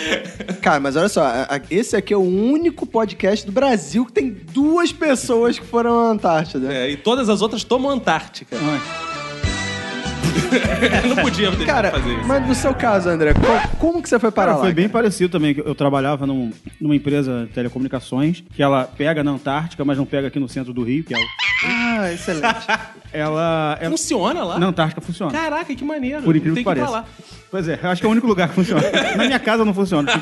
Cara, 0.62 0.80
mas 0.80 0.96
olha 0.96 1.08
só, 1.08 1.22
a- 1.22 1.42
a- 1.56 1.60
esse 1.70 1.94
aqui 1.96 2.12
é 2.12 2.16
o 2.16 2.20
único 2.20 2.86
podcast 2.86 3.44
do 3.44 3.52
Brasil 3.52 4.04
que 4.06 4.12
tem 4.12 4.30
duas 4.30 4.92
pessoas 4.92 5.58
que 5.58 5.66
foram 5.66 5.98
à 6.00 6.10
Antártida. 6.10 6.72
É, 6.72 6.90
e 6.90 6.96
todas 6.96 7.28
as 7.28 7.42
outras 7.42 7.62
tomam 7.64 7.90
Antártica. 7.90 8.56
Não 11.08 11.16
podia 11.16 11.50
Cara, 11.66 11.90
fazer 11.90 12.14
isso. 12.14 12.26
mas 12.26 12.46
no 12.46 12.54
seu 12.54 12.74
caso, 12.74 13.08
André, 13.08 13.32
como 13.78 14.02
que 14.02 14.08
você 14.08 14.18
foi 14.18 14.30
parar 14.30 14.52
Cara, 14.52 14.58
lá? 14.58 14.64
foi 14.64 14.74
bem 14.74 14.88
parecido 14.88 15.30
também. 15.30 15.54
que 15.54 15.60
Eu 15.60 15.74
trabalhava 15.74 16.26
num- 16.26 16.52
numa 16.80 16.94
empresa 16.96 17.46
de 17.46 17.52
telecomunicações 17.52 18.42
que 18.54 18.62
ela 18.62 18.84
pega 18.84 19.22
na 19.24 19.32
Antártica, 19.32 19.84
mas 19.84 19.98
não 19.98 20.04
pega 20.06 20.28
aqui 20.28 20.38
no 20.38 20.48
centro 20.48 20.72
do 20.72 20.82
Rio, 20.82 21.04
que 21.04 21.14
é 21.14 21.18
o... 21.18 21.20
Ah, 21.66 22.12
excelente. 22.12 22.66
Ela... 23.12 23.78
ela- 23.80 23.90
Funciona 23.92 24.44
lá? 24.44 24.58
Na 24.58 24.66
Antártica 24.66 25.00
funciona. 25.00 25.32
Caraca, 25.32 25.74
que 25.74 25.82
maneiro. 25.84 26.22
Por 26.22 26.36
incrível 26.36 26.54
Tem 26.54 26.64
que 26.64 26.70
pra 26.70 26.84
pareça. 26.86 27.08
Pois 27.50 27.66
é, 27.66 27.78
eu 27.82 27.88
acho 27.88 28.00
que 28.02 28.06
é 28.06 28.08
o 28.08 28.12
único 28.12 28.26
lugar 28.26 28.48
que 28.48 28.54
funciona. 28.54 28.82
Na 29.16 29.24
minha 29.24 29.38
casa 29.38 29.64
não 29.64 29.72
funciona. 29.72 30.12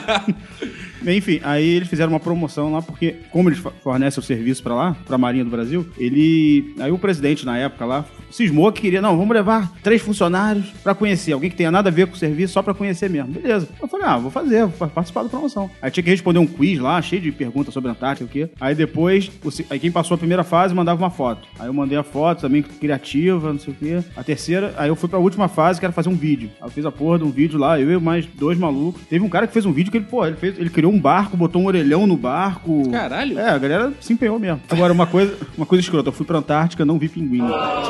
Enfim, 1.06 1.40
aí 1.42 1.66
eles 1.66 1.88
fizeram 1.88 2.12
uma 2.12 2.20
promoção 2.20 2.72
lá, 2.72 2.82
porque 2.82 3.16
como 3.30 3.48
eles 3.48 3.62
fornecem 3.82 4.20
o 4.20 4.24
serviço 4.24 4.62
pra 4.62 4.74
lá, 4.74 4.96
pra 5.06 5.18
Marinha 5.18 5.44
do 5.44 5.50
Brasil, 5.50 5.86
ele... 5.98 6.74
Aí 6.78 6.90
o 6.90 6.98
presidente, 6.98 7.44
na 7.44 7.58
época 7.58 7.84
lá, 7.84 8.04
cismou 8.30 8.72
que 8.72 8.82
queria, 8.82 9.00
não, 9.00 9.16
vamos 9.16 9.34
levar 9.34 9.72
três 9.82 10.02
funcionários 10.02 10.66
pra 10.82 10.94
conhecer, 10.94 11.32
alguém 11.32 11.50
que 11.50 11.56
tenha 11.56 11.70
nada 11.70 11.88
a 11.88 11.92
ver 11.92 12.06
com 12.06 12.14
o 12.14 12.18
serviço, 12.18 12.52
só 12.52 12.62
pra 12.62 12.74
conhecer 12.74 13.08
mesmo. 13.08 13.32
Beleza. 13.32 13.68
Eu 13.80 13.88
falei, 13.88 14.06
ah, 14.06 14.16
vou 14.16 14.30
fazer, 14.30 14.66
vou 14.66 14.88
participar 14.88 15.22
da 15.22 15.28
promoção. 15.28 15.70
Aí 15.80 15.90
tinha 15.90 16.04
que 16.04 16.10
responder 16.10 16.38
um 16.38 16.46
quiz 16.46 16.78
lá, 16.78 17.00
cheio 17.00 17.22
de 17.22 17.32
perguntas 17.32 17.72
sobre 17.72 17.88
a 17.88 17.92
Antártica, 17.92 18.24
o 18.24 18.28
quê. 18.28 18.48
Aí 18.60 18.74
depois, 18.74 19.30
aí 19.70 19.78
quem 19.78 19.90
passou 19.90 20.14
a 20.14 20.18
primeira 20.18 20.44
fase 20.44 20.74
mandava 20.74 21.02
uma 21.02 21.10
foto. 21.10 21.46
Aí 21.58 21.66
eu 21.66 21.74
mandei 21.74 21.98
a 21.98 22.02
foto, 22.02 22.42
também 22.42 22.62
criativa, 22.62 23.52
não 23.52 23.58
sei 23.58 23.72
o 23.72 23.76
quê. 23.76 24.04
A 24.16 24.22
terceira, 24.22 24.74
aí 24.76 24.88
eu 24.88 24.96
fui 24.96 25.08
pra 25.08 25.18
última 25.18 25.48
fase, 25.48 25.78
que 25.78 25.86
era 25.86 25.92
fazer 25.92 26.08
um 26.08 26.16
vídeo. 26.16 26.50
Aí 26.60 26.66
eu 26.66 26.70
fiz 26.70 26.84
a 26.84 26.92
porra 26.92 27.18
de 27.18 27.24
um 27.24 27.30
vídeo 27.30 27.58
lá, 27.58 27.80
eu 27.80 27.90
e 27.90 28.00
mais 28.00 28.26
dois 28.26 28.58
malucos. 28.58 29.02
Teve 29.08 29.24
um 29.24 29.28
cara 29.28 29.46
que 29.46 29.52
fez 29.52 29.64
um 29.64 29.72
vídeo 29.72 29.90
que 29.90 29.98
ele, 29.98 30.06
pô, 30.06 30.26
ele, 30.26 30.36
fez, 30.36 30.58
ele 30.58 30.70
criou 30.70 30.92
um 30.94 31.00
barco, 31.00 31.36
botou 31.36 31.60
um 31.62 31.66
orelhão 31.66 32.06
no 32.06 32.16
barco. 32.16 32.88
Caralho. 32.90 33.38
É, 33.38 33.50
a 33.50 33.58
galera 33.58 33.92
se 34.00 34.12
empenhou 34.12 34.38
mesmo. 34.38 34.60
Agora, 34.70 34.92
uma 34.92 35.06
coisa, 35.06 35.34
uma 35.56 35.66
coisa 35.66 35.82
escrota, 35.82 36.08
eu 36.08 36.12
fui 36.12 36.24
pra 36.24 36.38
Antártica, 36.38 36.84
não 36.84 36.98
vi 36.98 37.08
pinguim. 37.08 37.38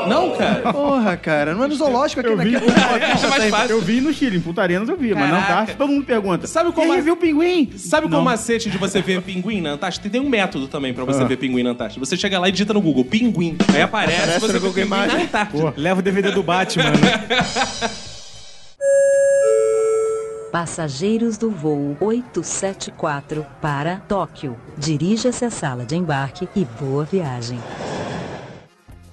Não, 0.09 0.31
cara. 0.37 0.73
Porra, 0.73 1.17
cara, 1.17 1.55
não 1.55 1.65
é 1.65 1.69
no 1.69 1.75
zoológico 1.75 2.21
aqui 2.21 2.31
Eu 2.31 2.37
vi, 2.37 2.53
naquele... 2.53 2.73
Acho 3.13 3.29
mais 3.29 3.45
fácil. 3.51 3.71
eu 3.77 3.81
vi 3.81 4.01
no 4.01 4.13
Chile, 4.13 4.37
em 4.39 4.41
Punta 4.41 4.63
Arenas 4.63 4.89
eu 4.89 4.97
vi, 4.97 5.15
mas 5.15 5.23
na 5.31 5.37
Caraca. 5.37 5.53
Antártica 5.53 5.79
todo 5.79 5.91
mundo 5.91 6.05
pergunta. 6.05 6.47
Sabe 6.47 6.73
como 6.73 6.89
"E 6.89 6.93
aí, 6.95 6.99
é- 6.99 7.03
viu 7.03 7.17
pinguim? 7.17 7.71
Sabe 7.77 8.09
qual 8.09 8.23
macete 8.23 8.71
de 8.71 8.79
você 8.79 9.01
ver 9.03 9.21
pinguim 9.23 9.61
na 9.61 9.71
Antártida? 9.73 10.09
Tem 10.09 10.21
um 10.21 10.29
método 10.29 10.67
também 10.69 10.93
pra 10.95 11.03
Ah. 11.03 11.07
você 11.07 11.25
ver 11.25 11.37
pinguim 11.37 11.63
na 11.63 11.71
Antártida. 11.71 12.05
Você 12.05 12.17
chega 12.17 12.39
lá 12.39 12.49
e 12.49 12.53
digita 12.53 12.73
no 12.73 12.81
Google, 12.81 13.05
pinguim. 13.05 13.57
Aí 13.75 13.83
aparece, 13.83 14.17
Aparece 14.23 14.41
você 14.41 14.47
no 14.47 14.53
vê 14.55 14.59
Google 14.61 14.75
pinguim 14.75 14.91
na 14.91 14.97
Imagens. 15.05 15.25
Antártida. 15.25 15.75
Leva 15.77 16.01
o 16.01 16.03
DVD 16.03 16.31
do 16.31 16.43
Batman, 16.43 16.85
né? 16.85 16.91
Passageiros 20.55 21.37
do 21.37 21.51
voo 21.51 21.97
874 22.01 23.45
para 23.61 23.97
Tóquio. 23.97 24.57
Dirija-se 24.79 25.45
à 25.45 25.51
sala 25.51 25.85
de 25.85 25.97
embarque 25.97 26.49
e 26.55 26.65
boa 26.65 27.05
viagem. 27.05 27.59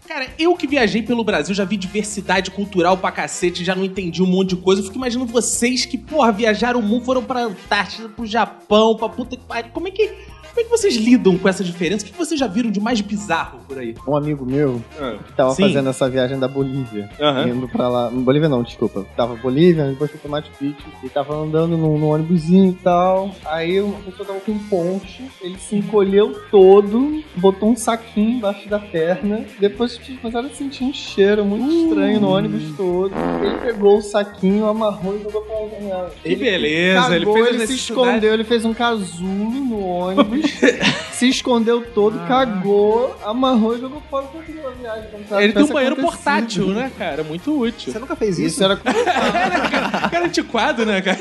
Cara, 0.08 0.28
eu 0.38 0.56
que 0.56 0.68
viajei 0.68 1.02
pelo 1.02 1.24
Brasil, 1.24 1.56
já 1.56 1.66
vi 1.66 1.78
diversidade 1.78 2.52
cultural 2.52 2.96
pra 2.96 3.12
cacete, 3.12 3.66
já 3.66 3.74
não 3.74 3.84
entendi 3.84 4.22
um 4.22 4.28
monte 4.28 4.50
de 4.50 4.58
coisa. 4.58 4.82
Eu 4.82 4.86
fico 4.86 4.98
imaginando 4.98 5.32
vocês 5.32 5.84
que, 5.84 5.98
porra, 5.98 6.32
viajaram 6.32 6.80
o 6.80 6.84
mundo, 6.84 7.06
foram 7.06 7.24
pra 7.24 7.46
Antártida, 7.46 8.08
pro 8.08 8.24
Japão, 8.24 8.96
pra 8.96 9.10
puta 9.10 9.36
que 9.36 9.44
pariu. 9.44 9.72
Como 9.72 9.88
é 9.88 9.92
que, 9.92 10.14
como 10.52 10.60
é 10.60 10.64
que 10.64 10.70
vocês 10.70 10.96
lidam 10.96 11.38
com 11.38 11.48
essa 11.48 11.64
diferença? 11.64 12.06
O 12.06 12.10
que 12.10 12.18
vocês 12.18 12.40
já 12.40 12.48
viram 12.48 12.70
de 12.70 12.80
mais 12.80 13.00
bizarro 13.00 13.60
por 13.68 13.80
aí? 13.80 13.96
Um 14.08 14.16
amigo 14.16 14.46
meu 14.46 14.82
que 15.26 15.34
tava 15.34 15.52
Sim. 15.52 15.64
fazendo 15.64 15.90
essa 15.90 16.10
viagem 16.10 16.38
da 16.38 16.48
Bolívia. 16.48 17.10
Aham. 17.20 17.48
Indo 17.48 17.70
pra 17.70 17.88
lá. 17.88 18.10
Bolívia 18.10 18.50
não, 18.50 18.62
desculpa. 18.62 19.06
Tava 19.16 19.36
Bolívia, 19.36 19.86
depois 19.86 20.12
foi 20.12 20.20
pro 20.20 20.30
Machu 20.30 20.52
Picchu. 20.60 20.84
E 21.04 21.10
tava 21.10 21.36
andando 21.36 21.78
num, 21.78 21.98
num 21.98 22.10
ônibusinho 22.10 22.72
e 22.72 22.76
tal. 22.76 23.32
Aí 23.46 23.80
uma 23.80 24.00
pessoa 24.00 24.28
tava 24.28 24.40
com 24.42 24.52
um 24.52 24.60
ponche. 24.60 25.24
Ele 25.42 25.58
se 25.58 25.78
encolheu 25.78 26.36
todo, 26.52 27.24
botou 27.38 27.70
um 27.70 27.76
saquinho 27.76 28.38
embaixo 28.38 28.68
da 28.68 28.80
perna. 28.80 29.46
Depois 29.60 29.98
tipo, 29.98 30.22
começaram 30.22 30.48
a 30.48 30.52
sentir 30.52 30.84
um 30.84 30.94
cheiro 30.94 31.46
muito 31.46 31.74
estranho 31.74 32.20
no 32.20 32.30
ônibus 32.30 32.76
todo. 32.76 33.14
Ele 33.42 33.58
pegou 33.60 33.98
o 33.98 34.02
saquinho, 34.02 34.66
amarrou 34.66 35.16
e 35.16 35.24
jogou 35.24 35.42
pra 35.44 35.56
janela. 35.80 36.12
Que 36.22 36.36
beleza, 36.36 37.16
ele 37.16 37.26
cagou, 37.26 37.34
fez 37.34 37.48
a 37.48 37.50
ele 37.52 37.68
se 37.68 37.74
escondeu, 37.74 38.34
ele 38.34 38.44
fez 38.44 38.66
um 38.66 38.74
casulo 38.74 39.52
no 39.52 39.80
ônibus, 39.86 40.41
se 41.14 41.30
escondeu 41.30 41.82
todo, 41.94 42.18
cagou, 42.28 43.16
amarrou 43.24 43.78
e 43.78 43.82
jogou 43.82 44.02
fora 44.10 44.26
e 44.26 44.38
continuou 44.38 44.70
a 44.70 44.72
viagem. 44.72 45.10
como 45.12 45.24
nada 45.30 45.44
Ele 45.44 45.54
tem 45.54 45.64
um 45.64 45.68
banheiro 45.68 45.96
acontecido. 45.96 46.24
portátil, 46.24 46.68
né, 46.70 46.92
cara? 46.98 47.24
Muito 47.24 47.60
útil. 47.60 47.92
Você 47.92 48.00
nunca 48.00 48.16
fez 48.16 48.40
isso? 48.40 48.48
Isso 48.48 48.64
era 48.64 48.76
Cara 50.10 50.26
antiquado, 50.26 50.86
né, 50.86 51.02
cara? 51.02 51.20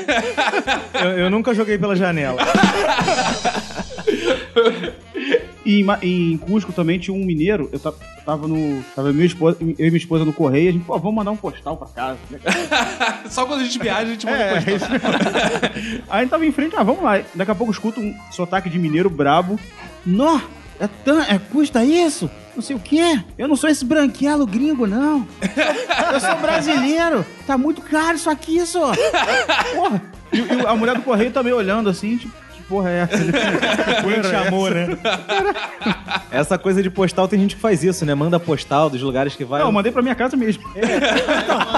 Eu, 0.93 1.11
eu 1.19 1.29
nunca 1.29 1.53
joguei 1.53 1.77
pela 1.77 1.95
janela. 1.95 2.41
E 5.65 5.81
em, 6.01 6.31
em 6.33 6.37
Cusco 6.37 6.73
também 6.73 6.97
tinha 6.97 7.15
um 7.15 7.23
mineiro, 7.23 7.69
eu 7.71 7.79
ta- 7.79 7.93
tava 8.25 8.47
no. 8.47 8.81
Tava 8.95 9.13
minha 9.13 9.25
esposa, 9.25 9.57
eu 9.61 9.67
e 9.69 9.75
minha 9.91 9.97
esposa 9.97 10.25
no 10.25 10.33
correio, 10.33 10.69
a 10.69 10.71
gente, 10.71 10.83
pô, 10.85 10.97
vamos 10.97 11.15
mandar 11.15 11.31
um 11.31 11.37
postal 11.37 11.77
pra 11.77 11.87
casa. 11.87 12.17
Só 13.29 13.45
quando 13.45 13.61
a 13.61 13.63
gente 13.63 13.77
viaja, 13.77 14.01
a 14.01 14.05
gente 14.13 14.25
manda 14.25 14.37
É, 14.37 14.53
postal. 14.55 14.73
é 14.73 14.75
isso 14.77 14.89
mesmo. 14.91 15.07
Aí 16.09 16.17
a 16.17 16.21
gente 16.21 16.29
tava 16.31 16.45
em 16.45 16.51
frente, 16.51 16.75
ah, 16.75 16.83
vamos 16.83 17.03
lá. 17.03 17.21
Daqui 17.35 17.51
a 17.51 17.55
pouco 17.55 17.71
eu 17.71 17.73
escuto 17.73 17.99
um 17.99 18.15
sotaque 18.31 18.69
de 18.69 18.79
mineiro 18.79 19.09
brabo. 19.09 19.59
Nó, 20.05 20.39
é, 20.79 20.85
é 21.35 21.39
custa 21.51 21.85
isso? 21.85 22.29
Não 22.55 22.61
sei 22.63 22.75
o 22.75 22.79
quê. 22.79 23.19
Eu 23.37 23.47
não 23.47 23.55
sou 23.55 23.69
esse 23.69 23.85
branquelo 23.85 24.45
gringo, 24.47 24.85
não. 24.87 25.27
Eu 26.11 26.19
sou 26.19 26.35
brasileiro. 26.37 27.25
Tá 27.47 27.57
muito 27.57 27.81
caro 27.81 28.17
isso 28.17 28.29
aqui, 28.29 28.65
só. 28.65 28.91
Porra. 29.75 30.01
E, 30.33 30.37
e 30.39 30.65
a 30.65 30.75
mulher 30.75 30.95
do 30.95 31.01
correio 31.03 31.31
também 31.31 31.53
olhando 31.53 31.89
assim, 31.89 32.17
tipo, 32.17 32.33
porra 32.71 32.89
é 32.89 32.97
essa? 32.99 33.17
Quem 34.01 34.23
chamou, 34.23 34.69
né? 34.69 34.87
Essa 36.31 36.57
coisa 36.57 36.81
de 36.81 36.89
postal 36.89 37.27
tem 37.27 37.37
gente 37.37 37.57
que 37.57 37.61
faz 37.61 37.83
isso, 37.83 38.05
né? 38.05 38.15
Manda 38.15 38.39
postal 38.39 38.89
dos 38.89 39.01
lugares 39.01 39.35
que 39.35 39.43
vai. 39.43 39.59
Não, 39.59 39.67
eu 39.67 39.71
mandei 39.73 39.91
pra 39.91 40.01
minha 40.01 40.15
casa 40.15 40.37
mesmo. 40.37 40.63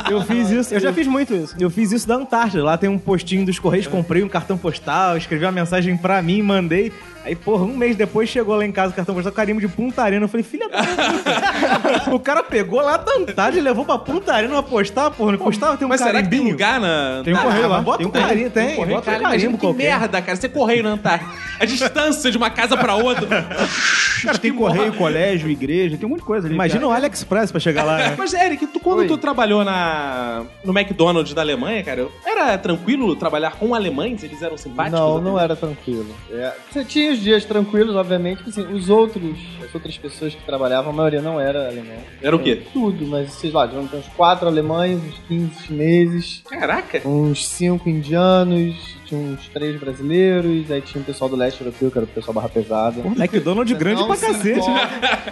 Eu 0.09 0.21
fiz 0.21 0.51
isso. 0.51 0.73
Eu 0.75 0.79
já 0.79 0.93
fiz 0.93 1.07
muito 1.07 1.33
isso. 1.33 1.55
Eu 1.59 1.71
fiz 1.71 1.91
isso 1.91 2.07
da 2.07 2.15
Antártida. 2.15 2.63
Lá 2.63 2.77
tem 2.77 2.87
um 2.87 2.99
postinho 2.99 3.43
dos 3.43 3.57
Correios, 3.57 3.87
comprei 3.87 4.21
um 4.21 4.29
cartão 4.29 4.55
postal, 4.55 5.17
escrevi 5.17 5.43
uma 5.43 5.51
mensagem 5.51 5.97
pra 5.97 6.21
mim, 6.21 6.43
mandei. 6.43 6.91
Aí, 7.25 7.35
porra, 7.35 7.63
um 7.63 7.75
mês 7.75 7.95
depois 7.95 8.27
chegou 8.29 8.55
lá 8.55 8.65
em 8.65 8.71
casa 8.71 8.91
o 8.91 8.95
cartão 8.95 9.15
postal, 9.15 9.31
carimbo 9.31 9.61
de 9.61 9.67
Punta 9.67 10.01
Arena. 10.03 10.25
Eu 10.25 10.29
falei, 10.29 10.43
filha 10.43 10.67
da 10.67 10.83
puta. 10.83 12.11
o 12.13 12.19
cara 12.19 12.43
pegou 12.43 12.81
lá 12.81 12.97
da 12.97 13.13
Antártida 13.13 13.59
e 13.59 13.61
levou 13.61 13.85
pra 13.85 13.97
Punta 13.97 14.33
Arena 14.33 14.53
pra 14.53 14.63
postar, 14.63 15.09
porra. 15.11 15.31
Não 15.31 15.39
postava, 15.39 15.77
tem 15.77 15.85
um 15.85 15.89
Mas 15.89 16.01
será 16.01 16.21
que 16.21 16.29
tem 16.29 16.39
carimbinho. 16.39 16.51
lugar 16.51 16.79
na. 16.81 17.21
Tem 17.23 17.33
um 17.33 17.37
correio 17.37 17.67
lá. 17.69 17.81
Bota 17.81 17.97
Tem 17.99 18.05
um 18.05 18.09
um 18.09 18.11
correio. 18.11 18.27
carimbo, 18.29 18.49
tem. 18.49 18.75
Correio, 18.75 18.95
Bota 18.95 19.01
um 19.09 19.13
cara, 19.13 19.17
imagina 19.23 19.51
carimbo 19.57 19.73
que 19.73 19.83
merda, 19.83 20.21
cara. 20.21 20.35
Você 20.35 20.49
correio 20.49 20.83
na 20.83 20.89
Antártida. 20.89 21.31
A 21.59 21.65
distância 21.65 22.29
de 22.31 22.37
uma 22.37 22.49
casa 22.49 22.75
pra 22.75 22.95
outra. 22.95 23.45
Cara, 24.23 24.37
tem 24.39 24.53
correio, 24.53 24.93
colégio, 24.93 25.49
igreja, 25.49 25.95
tem 25.97 26.05
um 26.05 26.09
monte 26.09 26.19
de 26.19 26.25
coisa 26.25 26.47
ali. 26.47 26.55
Imagina 26.55 26.81
cara. 26.81 26.91
o 26.91 26.95
AliExpress 26.95 27.51
pra 27.51 27.59
chegar 27.59 27.83
lá, 27.83 27.97
né? 27.97 28.15
Mas, 28.19 28.33
Eric, 28.33 28.67
tu, 28.67 28.79
quando 28.79 29.07
tu 29.07 29.17
trabalhou 29.17 29.63
na, 29.63 30.43
no 30.63 30.77
McDonald's 30.77 31.33
da 31.33 31.41
Alemanha, 31.41 31.83
cara, 31.83 32.07
era 32.25 32.57
tranquilo 32.57 33.15
trabalhar 33.15 33.51
com 33.51 33.73
alemães? 33.73 34.23
Eles 34.23 34.41
eram 34.41 34.57
simpáticos? 34.57 34.99
Não, 34.99 35.21
não 35.21 35.39
era 35.39 35.55
tranquilo. 35.55 36.13
É, 36.29 36.51
você 36.69 36.83
tinha 36.83 37.12
os 37.13 37.19
dias 37.21 37.45
tranquilos, 37.45 37.95
obviamente, 37.95 38.43
assim, 38.47 38.61
os 38.73 38.89
outros, 38.89 39.37
as 39.63 39.73
outras 39.73 39.97
pessoas 39.97 40.33
que 40.35 40.43
trabalhavam, 40.43 40.91
a 40.91 40.95
maioria 40.95 41.21
não 41.21 41.39
era 41.39 41.67
alemã. 41.67 41.93
Era 42.21 42.35
o 42.35 42.39
quê? 42.39 42.61
Tudo, 42.73 43.05
mas 43.05 43.31
sei 43.33 43.51
lá, 43.51 43.65
devia 43.65 43.87
ter 43.87 43.97
uns 43.97 44.07
quatro 44.09 44.47
alemães, 44.47 44.99
uns 45.01 45.17
15 45.27 45.63
chineses, 45.63 46.43
Caraca. 46.49 47.07
uns 47.07 47.45
cinco 47.47 47.89
indianos, 47.89 48.75
tinha 49.13 49.33
uns 49.33 49.47
três 49.49 49.79
brasileiros, 49.79 50.69
aí 50.71 50.81
tinha 50.81 51.01
o 51.01 51.05
pessoal 51.05 51.29
do 51.29 51.35
leste 51.35 51.61
europeu, 51.61 51.91
que 51.91 51.97
era 51.97 52.05
o 52.05 52.07
pessoal 52.09 52.33
barra 52.33 52.49
pesada. 52.49 53.01
Pô, 53.01 53.09
McDonald's 53.09 53.77
grande 53.77 54.01
Não 54.01 54.07
pra 54.07 54.17
cacete. 54.17 54.59
envolve- 54.59 54.81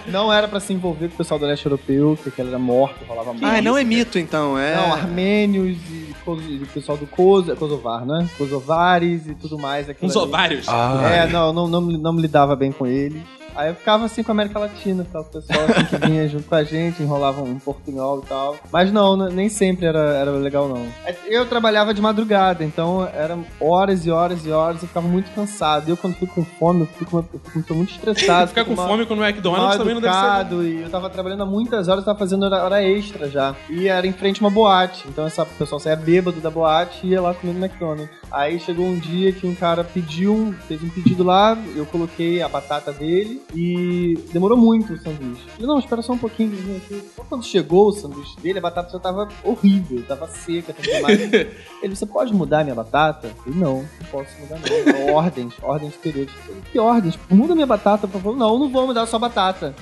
Não 0.08 0.34
era 0.34 0.48
pra 0.48 0.60
se 0.60 0.74
envolver 0.74 1.08
com 1.08 1.16
o 1.16 1.18
pessoal 1.18 1.40
do 1.40 1.46
leste 1.46 1.66
europeu, 1.66 2.16
porque 2.16 2.30
aquele 2.30 2.50
era 2.50 2.60
morto, 2.60 3.04
rolava 3.08 3.34
morte. 3.34 3.46
Ah, 3.46 3.62
não 3.62 3.78
é 3.78 3.84
mito 3.84 4.20
então, 4.20 4.58
é. 4.58 4.76
Não, 4.76 4.94
armênios 4.94 5.78
e, 5.90 6.12
e 6.50 6.64
o 6.64 6.68
pessoal 6.68 6.98
do 6.98 7.08
Kosovo, 7.08 7.56
Kosovar, 7.56 8.06
né? 8.06 8.28
Kosovares 8.38 9.28
e 9.28 9.34
tudo 9.36 9.58
mais. 9.58 9.90
aquilo 9.90 10.10
Uns 10.10 10.16
ali. 10.16 10.26
ovários. 10.26 10.68
É, 10.68 11.28
não, 11.28 11.52
não, 11.54 11.68
não, 11.68 11.82
me- 11.82 11.98
não 11.98 12.14
me 12.14 12.22
lidava 12.22 12.56
bem 12.56 12.72
com 12.72 12.86
eles. 12.86 13.22
Aí 13.56 13.70
eu 13.70 13.76
ficava 13.76 14.06
assim 14.06 14.24
com 14.24 14.32
a 14.32 14.34
América 14.34 14.60
Latina, 14.60 15.04
ficava 15.04 15.26
com 15.26 15.38
o 15.38 15.42
pessoal 15.42 15.66
assim, 15.66 15.86
que 15.86 16.08
vinha 16.08 16.28
junto 16.28 16.48
com 16.48 16.56
a 16.56 16.64
gente, 16.64 17.02
enrolava 17.04 17.42
um 17.42 17.60
portunhol 17.60 18.22
e 18.24 18.28
tal. 18.28 18.56
Mas 18.72 18.92
não, 18.92 19.16
n- 19.18 19.34
nem 19.34 19.50
sempre 19.50 19.86
era, 19.86 20.00
era 20.00 20.32
legal, 20.32 20.68
não. 20.68 20.86
É, 21.06 21.16
Eu 21.28 21.46
trabalhava 21.46 21.94
de 21.94 22.02
madrugada, 22.02 22.64
então 22.64 23.08
eram 23.14 23.44
horas 23.60 24.06
e 24.06 24.12
horas 24.12 24.46
e 24.46 24.52
horas, 24.52 24.82
eu 24.82 24.88
ficava 24.88 25.08
muito 25.08 25.32
cansado. 25.34 25.90
Eu, 25.90 25.98
quando 25.98 26.16
fico 26.16 26.34
com 26.36 26.46
fome, 26.46 26.82
eu 26.82 26.88
fico, 26.88 27.26
eu 27.34 27.40
fico 27.52 27.74
muito 27.76 27.92
estressado. 27.92 28.50
Ficar 28.50 28.66
com 28.66 28.76
mal- 28.76 28.88
fome 28.88 29.06
com 29.06 29.14
o 29.16 29.24
McDonald's 29.24 29.78
também 29.78 29.94
não 29.94 30.02
deve 30.02 30.14
ser. 30.14 30.64
e 30.80 30.82
eu 30.84 30.90
tava 30.90 31.10
trabalhando 31.10 31.44
há 31.44 31.46
muitas 31.46 31.88
horas, 31.88 32.04
tava 32.06 32.18
fazendo 32.18 32.44
hora, 32.46 32.64
hora 32.64 32.84
extra 32.84 33.30
já. 33.30 33.56
E 33.70 33.88
era 33.88 34.06
em 34.08 34.14
frente 34.14 34.42
a 34.42 34.48
uma 34.48 34.52
boate. 34.52 35.06
Então 35.08 35.26
essa, 35.26 35.44
o 35.44 35.46
pessoal 35.46 35.80
saía 35.80 35.96
bêbado 35.96 36.40
da 36.40 36.50
boate 36.50 37.06
e 37.06 37.10
ia 37.12 37.22
lá 37.22 37.34
comendo 37.34 37.60
McDonald's. 37.64 38.10
Aí 38.32 38.60
chegou 38.60 38.86
um 38.86 38.98
dia 38.98 39.32
que 39.34 39.46
um 39.46 39.54
cara 39.54 39.84
pediu, 39.84 40.56
fez 40.68 40.82
um 40.82 40.90
pedido 40.90 41.22
lá, 41.24 41.58
eu 41.76 41.86
coloquei 41.86 42.42
a 42.42 42.48
batata 42.48 42.92
dele 42.94 43.42
e 43.54 44.18
demorou 44.32 44.58
muito 44.58 44.94
o 44.94 44.98
sanduíche. 44.98 45.44
Ele, 45.58 45.68
não, 45.68 45.80
espera 45.80 46.02
só 46.02 46.14
um 46.14 46.18
pouquinho. 46.18 46.82
Só 47.16 47.24
quando 47.24 47.44
chegou 47.44 47.88
o 47.88 47.92
sanduíche 47.92 48.40
dele, 48.40 48.60
a 48.60 48.62
batata 48.62 48.92
já 48.92 49.00
tava 49.00 49.28
horrível, 49.44 50.04
tava 50.08 50.28
seca, 50.28 50.74
tava. 50.74 51.12
Ele, 51.82 51.96
você 51.96 52.06
pode 52.06 52.34
mudar 52.34 52.60
a 52.60 52.64
minha 52.64 52.76
batata? 52.76 53.28
Eu 53.28 53.36
falei, 53.44 53.60
não, 53.60 53.76
não 53.82 54.08
posso 54.10 54.30
mudar 54.40 54.60
não. 54.60 55.14
Ordens, 55.14 55.54
ordens 55.62 55.94
superiores. 55.94 56.34
Eu 56.34 56.42
falei, 56.42 56.62
que 56.72 56.80
ordens? 56.80 57.20
Muda 57.30 57.54
minha 57.54 57.68
batata, 57.68 58.08
por 58.08 58.22
favor. 58.22 58.38
Não, 58.38 58.58
não 58.58 58.70
vou 58.70 58.88
mudar 58.88 59.04
a 59.04 59.08
sua 59.08 59.20
batata. 59.20 59.76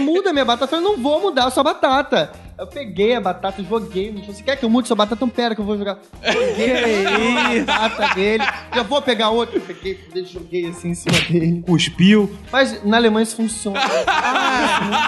Muda 0.00 0.32
minha 0.32 0.44
batata. 0.44 0.64
Eu 0.64 0.80
falei, 0.80 0.84
não 0.84 1.02
vou 1.02 1.20
mudar 1.20 1.46
a 1.46 1.50
sua 1.50 1.62
batata. 1.62 2.45
Eu 2.58 2.66
peguei 2.66 3.14
a 3.14 3.20
batata, 3.20 3.62
joguei. 3.62 4.10
Você 4.26 4.42
quer 4.42 4.56
que 4.56 4.64
eu 4.64 4.70
mude 4.70 4.88
sua 4.88 4.96
batata? 4.96 5.16
Então 5.16 5.28
pera 5.28 5.54
que 5.54 5.60
eu 5.60 5.64
vou 5.64 5.76
jogar. 5.76 5.98
Joguei 6.24 7.04
a 7.60 7.64
batata 7.64 8.14
dele. 8.14 8.42
Já 8.74 8.82
vou 8.82 9.02
pegar 9.02 9.28
outra. 9.28 9.58
Eu 9.58 9.60
peguei, 9.60 9.98
joguei 10.24 10.66
assim 10.68 10.88
em 10.88 10.94
cima 10.94 11.18
dele. 11.28 11.62
Cuspiu. 11.66 12.34
Mas 12.50 12.82
na 12.82 12.96
Alemanha 12.96 13.24
isso 13.24 13.36
funciona. 13.36 13.78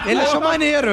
Ele 0.06 0.20
achou 0.20 0.42
maneiro. 0.42 0.88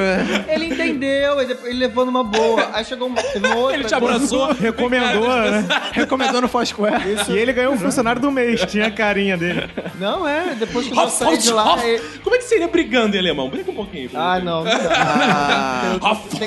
Ele 0.48 0.66
entendeu, 0.72 1.38
ele, 1.42 1.56
ele 1.64 1.78
levou 1.78 2.06
numa 2.06 2.24
boa. 2.24 2.70
Aí 2.72 2.86
chegou 2.86 3.08
uma, 3.08 3.22
teve 3.22 3.46
uma 3.46 3.56
outra. 3.56 3.74
Ele 3.76 3.84
te 3.84 3.94
abraçou. 3.94 4.52
Recomendou, 4.54 5.28
né? 5.50 5.66
Recomendou 5.92 6.40
no 6.40 6.48
Foursquare. 6.48 7.02
E 7.28 7.32
ele 7.36 7.52
ganhou 7.52 7.74
um 7.74 7.78
funcionário 7.78 8.20
do 8.20 8.30
mês, 8.30 8.64
tinha 8.64 8.86
a 8.86 8.90
carinha 8.90 9.36
dele. 9.36 9.68
Não, 10.00 10.26
é, 10.26 10.54
depois 10.54 10.88
que 10.88 10.98
eu 10.98 11.08
saí 11.10 11.36
de 11.36 11.50
lá. 11.50 11.76
é- 11.86 12.00
Como 12.24 12.34
é 12.34 12.38
que 12.38 12.44
seria 12.44 12.66
brigando 12.68 13.14
em 13.14 13.18
alemão? 13.18 13.50
Briga 13.50 13.70
um 13.70 13.74
pouquinho. 13.74 14.08
Ah, 14.14 14.40
não, 14.40 14.64
não. 14.64 14.70
Ah, 14.72 15.98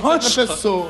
Tem 0.01 0.19
que 0.19 0.25
ser 0.25 0.41
outra 0.41 0.55
pessoa. 0.55 0.89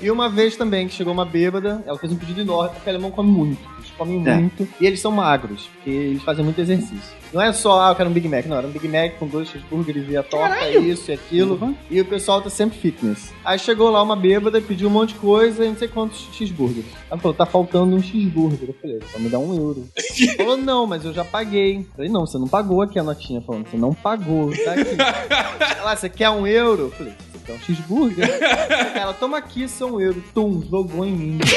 E 0.00 0.10
uma 0.10 0.28
vez 0.28 0.56
também 0.56 0.88
que 0.88 0.94
chegou 0.94 1.12
uma 1.12 1.24
bêbada, 1.24 1.82
ela 1.86 1.98
fez 1.98 2.12
um 2.12 2.16
pedido 2.16 2.40
enorme, 2.40 2.74
porque 2.74 2.88
alemão 2.90 3.10
come 3.10 3.30
muito. 3.30 3.60
Eles 3.78 3.90
comem 3.96 4.26
É. 4.28 4.34
muito. 4.36 4.68
E 4.80 4.86
eles 4.86 5.00
são 5.00 5.10
magros, 5.12 5.68
porque 5.74 5.90
eles 5.90 6.22
fazem 6.22 6.44
muito 6.44 6.60
exercício. 6.60 7.22
Não 7.32 7.40
é 7.40 7.50
só, 7.50 7.80
ah, 7.80 7.90
eu 7.92 7.94
quero 7.94 8.10
um 8.10 8.12
Big 8.12 8.28
Mac. 8.28 8.44
Não, 8.44 8.58
era 8.58 8.66
um 8.66 8.70
Big 8.70 8.86
Mac 8.86 9.14
com 9.18 9.26
dois 9.26 9.48
cheeseburgers 9.48 10.06
e 10.10 10.16
a 10.18 10.22
torta, 10.22 10.68
isso 10.68 11.10
e 11.10 11.14
aquilo. 11.14 11.74
E 11.90 11.98
o 11.98 12.04
pessoal 12.04 12.42
tá 12.42 12.50
sempre 12.50 12.78
fitness. 12.78 13.32
Aí 13.42 13.58
chegou 13.58 13.90
lá 13.90 14.02
uma 14.02 14.14
bêbada, 14.14 14.60
pediu 14.60 14.88
um 14.88 14.90
monte 14.90 15.14
de 15.14 15.20
coisa 15.20 15.64
e 15.64 15.68
não 15.68 15.76
sei 15.76 15.88
quantos 15.88 16.28
cheeseburgers. 16.34 16.84
Ela 17.10 17.18
falou, 17.18 17.34
tá 17.34 17.46
faltando 17.46 17.96
um 17.96 18.02
cheeseburger. 18.02 18.68
Eu 18.68 18.74
falei, 18.80 19.00
só 19.10 19.18
me 19.18 19.30
dá 19.30 19.38
um 19.38 19.54
euro. 19.56 19.88
Ela 19.96 20.36
falou, 20.36 20.56
não, 20.58 20.86
mas 20.86 21.06
eu 21.06 21.14
já 21.14 21.24
paguei. 21.24 21.78
Eu 21.78 21.86
falei, 21.96 22.10
não, 22.10 22.26
você 22.26 22.36
não 22.36 22.48
pagou 22.48 22.82
aqui 22.82 22.98
a 22.98 23.02
notinha. 23.02 23.40
Falando, 23.40 23.66
você 23.66 23.78
não 23.78 23.94
pagou, 23.94 24.50
tá 24.50 24.72
aqui. 24.72 24.96
Ela, 25.80 25.96
você 25.96 26.10
quer 26.10 26.28
um 26.28 26.46
euro? 26.46 26.82
Eu 26.82 26.90
falei, 26.90 27.12
você 27.32 27.38
quer 27.46 27.52
um 27.54 27.60
cheeseburger? 27.60 28.28
Ela, 28.94 29.14
toma 29.14 29.38
aqui 29.38 29.68
seu 29.68 29.94
um 29.96 30.00
euro. 30.00 30.22
Tum, 30.34 30.62
jogou 30.70 31.04
em 31.04 31.12
mim. 31.12 31.38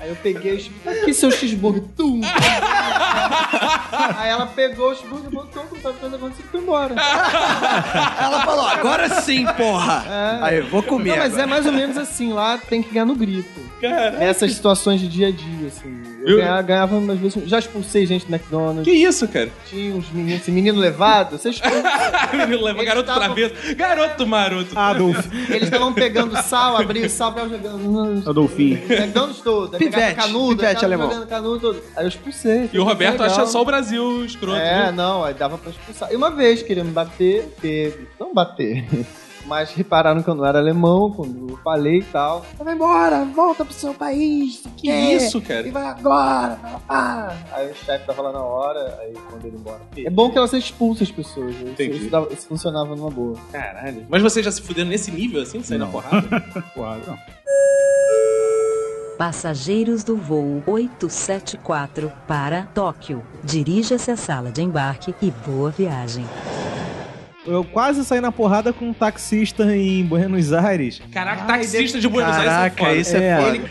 Aí 0.00 0.10
eu 0.10 0.16
peguei 0.16 0.54
o 0.54 0.60
cheeseburger. 0.60 1.02
Aqui 1.02 1.14
seu 1.14 1.30
cheeseburger. 1.30 1.82
Tum. 1.96 2.20
Aí 4.16 4.28
ela 4.30 4.46
pegou 4.46 4.90
o 4.92 4.94
cheeseburger, 4.94 5.30
botou 5.30 5.64
com 5.64 5.74
o 5.76 5.80
papel 5.80 6.08
da 6.10 6.16
e 6.18 6.30
foi 6.50 6.60
embora. 6.60 6.94
Ela 8.22 8.42
falou, 8.44 8.66
agora 8.66 9.08
sim, 9.22 9.44
porra. 9.56 10.04
É. 10.08 10.44
Aí, 10.44 10.60
vou 10.60 10.82
comer 10.84 11.10
Não, 11.10 11.16
mas 11.18 11.26
agora. 11.32 11.42
é 11.42 11.46
mais 11.46 11.66
ou 11.66 11.72
menos 11.72 11.96
assim, 11.96 12.32
lá 12.32 12.58
tem 12.58 12.80
que 12.82 12.90
ganhar 12.92 13.06
no 13.06 13.16
grito. 13.16 13.68
Nessas 14.18 14.52
situações 14.52 15.00
de 15.00 15.08
dia 15.08 15.28
a 15.28 15.30
dia, 15.32 15.68
assim. 15.68 16.02
Eu, 16.22 16.30
Eu- 16.30 16.36
ganhava, 16.38 16.62
ganhava 16.62 16.96
umas 16.96 17.18
vezes. 17.18 17.42
Já 17.48 17.58
expulsei 17.58 18.04
gente 18.06 18.26
do 18.26 18.32
McDonald's. 18.34 18.84
Que 18.84 18.90
isso, 18.90 19.26
cara? 19.28 19.50
Tinha 19.68 19.94
uns 19.94 20.10
meninos, 20.10 20.42
esse 20.42 20.50
menino 20.50 20.78
levado, 20.78 21.38
vocês 21.38 21.60
Menino 22.32 22.84
garoto 22.84 23.06
tavam- 23.06 23.34
travesso. 23.34 23.74
Garoto 23.76 24.26
maroto. 24.26 24.78
Adolf. 24.78 25.26
Eles 25.58 25.68
estavam 25.68 25.92
pegando 25.92 26.36
sal, 26.42 26.76
abriu 26.76 27.04
o 27.06 27.08
sal, 27.10 27.34
jogando. 27.48 28.28
Adolfinho. 28.28 28.78
McDonald's 28.90 29.40
todo. 29.42 29.74
Aí 29.74 29.78
pegava 29.78 30.02
Pivete, 30.02 30.16
canudo, 30.16 30.56
pivete 30.56 30.68
ficava 30.74 30.86
alemão. 30.86 31.10
jogando 31.10 31.28
canudo 31.28 31.60
todo. 31.60 31.82
Aí 31.96 32.04
eu 32.04 32.08
expulsei. 32.08 32.70
E 32.72 32.78
o 32.78 32.84
Roberto 32.84 33.20
Legal. 33.20 33.26
acha 33.36 33.46
só 33.46 33.62
o 33.62 33.64
Brasil 33.64 34.24
escroto. 34.24 34.56
É, 34.58 34.84
viu? 34.84 34.92
não, 34.92 35.24
aí 35.24 35.34
dava 35.34 35.58
pra 35.58 35.70
expulsar. 35.70 36.12
E 36.12 36.16
uma 36.16 36.30
vez 36.30 36.62
queriam 36.62 36.86
me 36.86 36.92
bater, 36.92 37.44
porque. 37.54 37.94
Não 38.18 38.32
bater. 38.32 38.84
Mas 39.48 39.70
repararam 39.72 40.22
que 40.22 40.28
eu 40.28 40.34
não 40.34 40.44
era 40.44 40.58
alemão 40.58 41.10
quando 41.10 41.48
eu 41.50 41.56
falei 41.64 42.00
e 42.00 42.04
tal. 42.04 42.44
Vai 42.58 42.74
embora, 42.74 43.24
volta 43.24 43.64
pro 43.64 43.72
seu 43.72 43.94
país. 43.94 44.62
Que 44.76 44.90
isso, 44.90 45.40
cara? 45.40 45.66
E 45.66 45.70
vai 45.70 45.84
agora, 45.86 46.58
ah. 46.88 47.32
Aí 47.52 47.70
o 47.70 47.74
chefe 47.74 48.06
tava 48.06 48.20
lá 48.22 48.32
na 48.32 48.42
hora, 48.42 48.98
aí 49.00 49.14
quando 49.30 49.46
ele 49.46 49.56
embora. 49.56 49.80
É 49.96 50.10
bom 50.10 50.30
que 50.30 50.36
ela 50.36 50.46
se 50.46 50.58
expulsa 50.58 51.02
as 51.02 51.10
pessoas. 51.10 51.54
Isso, 51.54 51.64
Entendi. 51.66 51.96
isso, 51.96 52.10
dava- 52.10 52.28
isso 52.30 52.46
funcionava 52.46 52.94
numa 52.94 53.10
boa. 53.10 53.36
Caralho. 53.50 54.04
Mas 54.08 54.22
vocês 54.22 54.44
já 54.44 54.52
se 54.52 54.60
fuderam 54.60 54.90
nesse 54.90 55.10
nível, 55.10 55.40
assim, 55.42 55.62
sair 55.62 55.78
na 55.78 55.86
porrada? 55.86 56.28
Claro, 56.74 57.00
não. 57.06 57.18
Passageiros 59.16 60.04
do 60.04 60.16
voo 60.16 60.62
874 60.66 62.12
para 62.26 62.62
Tóquio. 62.74 63.22
Dirija-se 63.42 64.10
à 64.12 64.16
sala 64.16 64.52
de 64.52 64.62
embarque 64.62 65.12
e 65.20 65.30
boa 65.30 65.70
viagem. 65.70 66.24
Eu 67.48 67.64
quase 67.64 68.04
saí 68.04 68.20
na 68.20 68.30
porrada 68.30 68.72
com 68.72 68.86
um 68.86 68.92
taxista 68.92 69.64
em 69.74 70.04
Buenos 70.04 70.52
Aires. 70.52 71.00
Caraca, 71.12 71.44
taxista 71.44 71.98
de 71.98 72.06
Buenos 72.08 72.34
Aires 72.36 72.52
Caraca, 72.52 72.82
é 72.82 72.86
foda. 72.86 72.96
isso 73.00 73.16
é, 73.16 73.36
foda. 73.36 73.56
ele- 73.56 73.70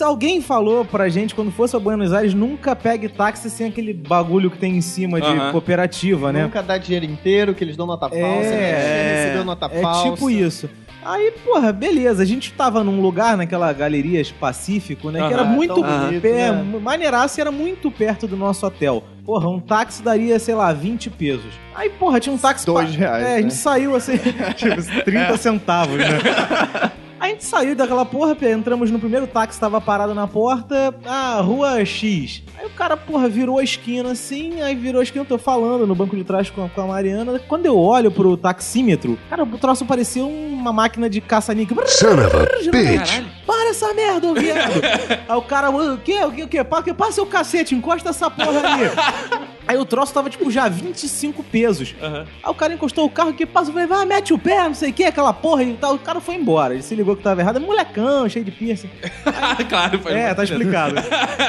é, 0.00 0.04
alguém 0.04 0.40
falou 0.40 0.84
pra 0.84 1.08
gente, 1.08 1.34
quando 1.34 1.50
fosse 1.52 1.76
a 1.76 1.78
Buenos 1.78 2.12
Aires, 2.12 2.32
nunca 2.34 2.74
pegue 2.74 3.08
táxi 3.08 3.50
sem 3.50 3.68
aquele 3.68 3.92
bagulho 3.92 4.50
que 4.50 4.58
tem 4.58 4.76
em 4.76 4.80
cima 4.80 5.20
de 5.20 5.26
Aham. 5.26 5.52
cooperativa, 5.52 6.32
né? 6.32 6.44
Nunca 6.44 6.62
dá 6.62 6.78
dinheiro 6.78 7.04
inteiro, 7.04 7.54
que 7.54 7.62
eles 7.62 7.76
dão 7.76 7.86
nota 7.86 8.08
falsa. 8.08 8.20
né? 8.50 8.70
É, 8.70 9.22
recebeu 9.24 9.44
nota 9.44 9.66
é 9.72 9.80
falsa. 9.80 10.10
tipo 10.10 10.30
isso. 10.30 10.70
Aí, 11.04 11.32
porra, 11.44 11.72
beleza. 11.72 12.22
A 12.22 12.26
gente 12.26 12.52
tava 12.52 12.82
num 12.82 13.00
lugar, 13.00 13.36
naquela 13.36 13.72
galeria 13.72 14.22
Pacífico, 14.40 15.10
né? 15.10 15.26
Que 15.26 15.32
era 15.32 15.44
muito. 15.44 15.74
Tão 15.74 15.82
bonito, 15.82 16.22
pé, 16.22 16.50
né? 16.52 16.78
Maneiraço 16.80 17.38
e 17.38 17.42
era 17.42 17.52
muito 17.52 17.90
perto 17.90 18.26
do 18.26 18.36
nosso 18.36 18.66
hotel. 18.66 19.04
Porra, 19.24 19.48
um 19.48 19.58
táxi 19.60 20.02
daria, 20.02 20.38
sei 20.38 20.54
lá, 20.54 20.72
20 20.72 21.10
pesos. 21.10 21.52
Aí, 21.74 21.88
porra, 21.90 22.20
tinha 22.20 22.34
um 22.34 22.38
táxi. 22.38 22.66
Dois 22.66 22.90
pa- 22.90 22.96
reais, 22.96 23.24
É, 23.24 23.26
a 23.26 23.36
né? 23.36 23.42
gente 23.42 23.54
saiu 23.54 23.94
assim, 23.96 24.16
tipo, 24.56 25.02
30 25.04 25.36
centavos, 25.36 25.96
né? 25.96 26.06
A 27.18 27.28
gente 27.28 27.44
saiu 27.44 27.74
daquela 27.74 28.04
porra, 28.04 28.36
entramos 28.50 28.90
no 28.90 28.98
primeiro 28.98 29.26
táxi, 29.26 29.58
tava 29.58 29.80
parado 29.80 30.14
na 30.14 30.26
porta, 30.26 30.94
ah, 31.06 31.40
rua 31.40 31.84
X. 31.84 32.42
Aí 32.58 32.66
o 32.66 32.70
cara, 32.70 32.96
porra, 32.96 33.28
virou 33.28 33.58
a 33.58 33.64
esquina 33.64 34.12
assim, 34.12 34.60
aí 34.60 34.74
virou 34.74 35.00
a 35.00 35.02
esquina, 35.02 35.22
eu 35.22 35.28
tô 35.28 35.38
falando 35.38 35.86
no 35.86 35.94
banco 35.94 36.16
de 36.16 36.24
trás 36.24 36.50
com 36.50 36.64
a, 36.64 36.68
com 36.68 36.80
a 36.80 36.86
Mariana. 36.86 37.38
Quando 37.48 37.66
eu 37.66 37.78
olho 37.78 38.10
pro 38.10 38.36
taxímetro, 38.36 39.18
cara, 39.30 39.44
o 39.44 39.58
troço 39.58 39.86
parecia 39.86 40.24
uma 40.24 40.72
máquina 40.72 41.08
de 41.08 41.20
caça-níquel. 41.20 41.86
Son 41.86 42.14
of 42.14 42.36
a 42.36 42.70
bitch. 42.70 43.10
Caralho. 43.10 43.43
Para 43.46 43.70
essa 43.70 43.92
merda, 43.94 44.26
ô 44.28 44.34
viado! 44.34 44.80
Aí 45.28 45.36
o 45.36 45.42
cara, 45.42 45.70
o 45.70 45.98
quê? 45.98 46.24
O 46.24 46.32
quê? 46.32 46.42
O 46.44 46.48
quê? 46.48 46.64
Passa, 46.94 47.22
o 47.22 47.26
cacete, 47.26 47.74
encosta 47.74 48.10
essa 48.10 48.30
porra 48.30 48.60
aí. 48.60 49.44
Aí 49.66 49.78
o 49.78 49.84
troço 49.84 50.12
tava, 50.12 50.28
tipo, 50.28 50.50
já 50.50 50.68
25 50.68 51.42
pesos. 51.42 51.94
Aham. 52.00 52.26
Aí 52.42 52.50
o 52.50 52.54
cara 52.54 52.74
encostou 52.74 53.06
o 53.06 53.10
carro 53.10 53.32
que 53.32 53.46
passa, 53.46 53.72
falei, 53.72 53.86
vai, 53.86 54.04
mete 54.04 54.34
o 54.34 54.38
pé, 54.38 54.64
não 54.64 54.74
sei 54.74 54.90
o 54.90 54.92
que, 54.92 55.04
aquela 55.04 55.32
porra 55.32 55.62
e 55.62 55.72
tal. 55.74 55.94
O 55.94 55.98
cara 55.98 56.20
foi 56.20 56.34
embora. 56.34 56.74
Ele 56.74 56.82
se 56.82 56.94
ligou 56.94 57.16
que 57.16 57.22
tava 57.22 57.40
errado. 57.40 57.56
É 57.56 57.60
molecão, 57.60 58.28
cheio 58.28 58.44
de 58.44 58.50
piercing. 58.50 58.90
claro, 59.68 59.98
foi. 60.00 60.12
É, 60.12 60.34
tá 60.34 60.44
explicado. 60.44 60.96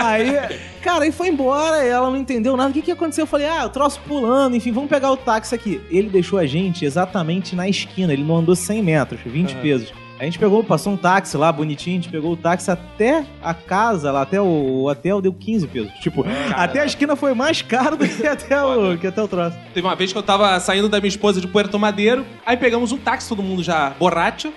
aí, 0.02 0.32
cara, 0.82 1.04
aí 1.04 1.12
foi 1.12 1.28
embora, 1.28 1.84
ela 1.84 2.10
não 2.10 2.16
entendeu 2.16 2.56
nada. 2.56 2.70
O 2.70 2.74
que 2.74 2.82
que 2.82 2.92
aconteceu? 2.92 3.24
Eu 3.24 3.28
falei, 3.28 3.48
ah, 3.48 3.66
o 3.66 3.70
troço 3.70 4.00
pulando, 4.08 4.56
enfim, 4.56 4.72
vamos 4.72 4.90
pegar 4.90 5.12
o 5.12 5.18
táxi 5.18 5.54
aqui. 5.54 5.82
Ele 5.90 6.10
deixou 6.10 6.40
a 6.40 6.46
gente 6.46 6.86
exatamente 6.86 7.54
na 7.54 7.68
esquina, 7.68 8.14
ele 8.14 8.24
não 8.24 8.38
andou 8.38 8.56
100 8.56 8.82
metros, 8.82 9.20
20 9.26 9.56
pesos. 9.56 10.05
A 10.18 10.24
gente 10.24 10.40
pegou, 10.40 10.64
passou 10.64 10.94
um 10.94 10.98
táxi 10.98 11.36
lá, 11.36 11.52
bonitinho, 11.52 12.00
a 12.00 12.02
gente 12.02 12.12
pegou 12.12 12.32
o 12.32 12.38
táxi 12.38 12.72
até 12.72 13.26
a 13.44 13.54
casa, 13.54 14.12
lá 14.14 14.22
até 14.22 14.40
o 14.40 14.86
hotel, 14.86 15.22
deu 15.22 15.34
15 15.34 15.68
pesos. 15.68 15.92
Tipo, 16.00 16.26
até 16.56 16.80
a 16.80 16.86
esquina 16.86 17.18
foi 17.18 17.34
mais 17.34 17.62
caro 17.62 17.98
do 17.98 18.08
que 18.08 18.26
até 18.26 18.62
o, 18.64 18.98
que 18.98 19.08
até 19.08 19.22
o 19.22 19.28
troço. 19.28 19.58
Teve 19.74 19.86
uma 19.86 19.96
vez 19.96 20.14
que 20.14 20.18
eu 20.18 20.24
tava 20.24 20.58
saindo 20.62 20.88
da 20.88 21.00
minha 21.00 21.10
esposa 21.10 21.42
de 21.42 21.48
Puerto 21.48 21.78
Madeiro, 21.78 22.26
aí 22.46 22.56
pegamos 22.56 22.94
um 22.94 22.98
táxi, 22.98 23.28
todo 23.28 23.44
mundo 23.44 23.62
já 23.62 23.90
borracho. 24.00 24.54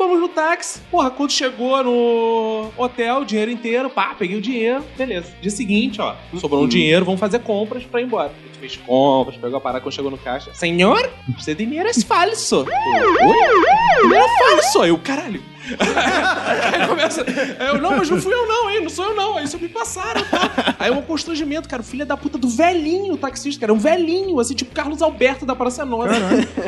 Vamos 0.00 0.16
fomos 0.16 0.20
no 0.20 0.28
táxi. 0.30 0.80
Porra, 0.90 1.10
quando 1.10 1.30
chegou 1.30 1.84
no 1.84 2.70
hotel, 2.78 3.22
dinheiro 3.22 3.50
inteiro, 3.50 3.90
pá, 3.90 4.14
peguei 4.18 4.38
o 4.38 4.40
dinheiro, 4.40 4.82
beleza. 4.96 5.30
Dia 5.42 5.50
seguinte, 5.50 6.00
ó, 6.00 6.16
sobrou 6.38 6.64
um 6.64 6.68
dinheiro, 6.68 7.04
vamos 7.04 7.20
fazer 7.20 7.40
compras 7.40 7.84
pra 7.84 8.00
ir 8.00 8.04
embora. 8.04 8.28
A 8.30 8.46
gente 8.46 8.58
fez 8.58 8.76
compras, 8.78 9.36
pegou 9.36 9.58
a 9.58 9.60
parada 9.60 9.82
quando 9.82 9.94
chegou 9.94 10.10
no 10.10 10.16
caixa. 10.16 10.54
Senhor, 10.54 11.10
seu 11.38 11.54
dinheiro 11.54 11.86
é 11.86 11.92
falso. 11.92 12.66
Eu, 12.66 13.28
Oi? 13.28 13.36
Dinheiro 14.02 14.24
é 14.24 14.38
falso. 14.38 14.80
Aí 14.80 14.88
eu, 14.88 14.96
caralho. 14.96 15.42
Aí 16.72 16.86
começa. 16.86 17.24
Eu, 17.58 17.78
não, 17.80 17.96
mas 17.96 18.08
não 18.10 18.20
fui 18.20 18.32
eu, 18.32 18.46
não, 18.46 18.70
hein? 18.70 18.80
Não 18.82 18.90
sou 18.90 19.06
eu, 19.06 19.14
não. 19.14 19.36
Aí 19.36 19.44
isso 19.44 19.58
me 19.58 19.68
passaram, 19.68 20.22
tá? 20.24 20.74
Aí 20.78 20.90
um 20.90 21.02
constrangimento, 21.02 21.68
cara. 21.68 21.82
O 21.82 21.84
filho 21.84 22.04
da 22.06 22.16
puta 22.16 22.38
do 22.38 22.48
velhinho 22.48 23.16
taxista, 23.16 23.60
cara. 23.60 23.72
Um 23.72 23.78
velhinho, 23.78 24.38
assim, 24.40 24.54
tipo 24.54 24.74
Carlos 24.74 25.02
Alberto 25.02 25.44
da 25.46 25.54
Praça 25.54 25.84
Nossa. 25.84 26.10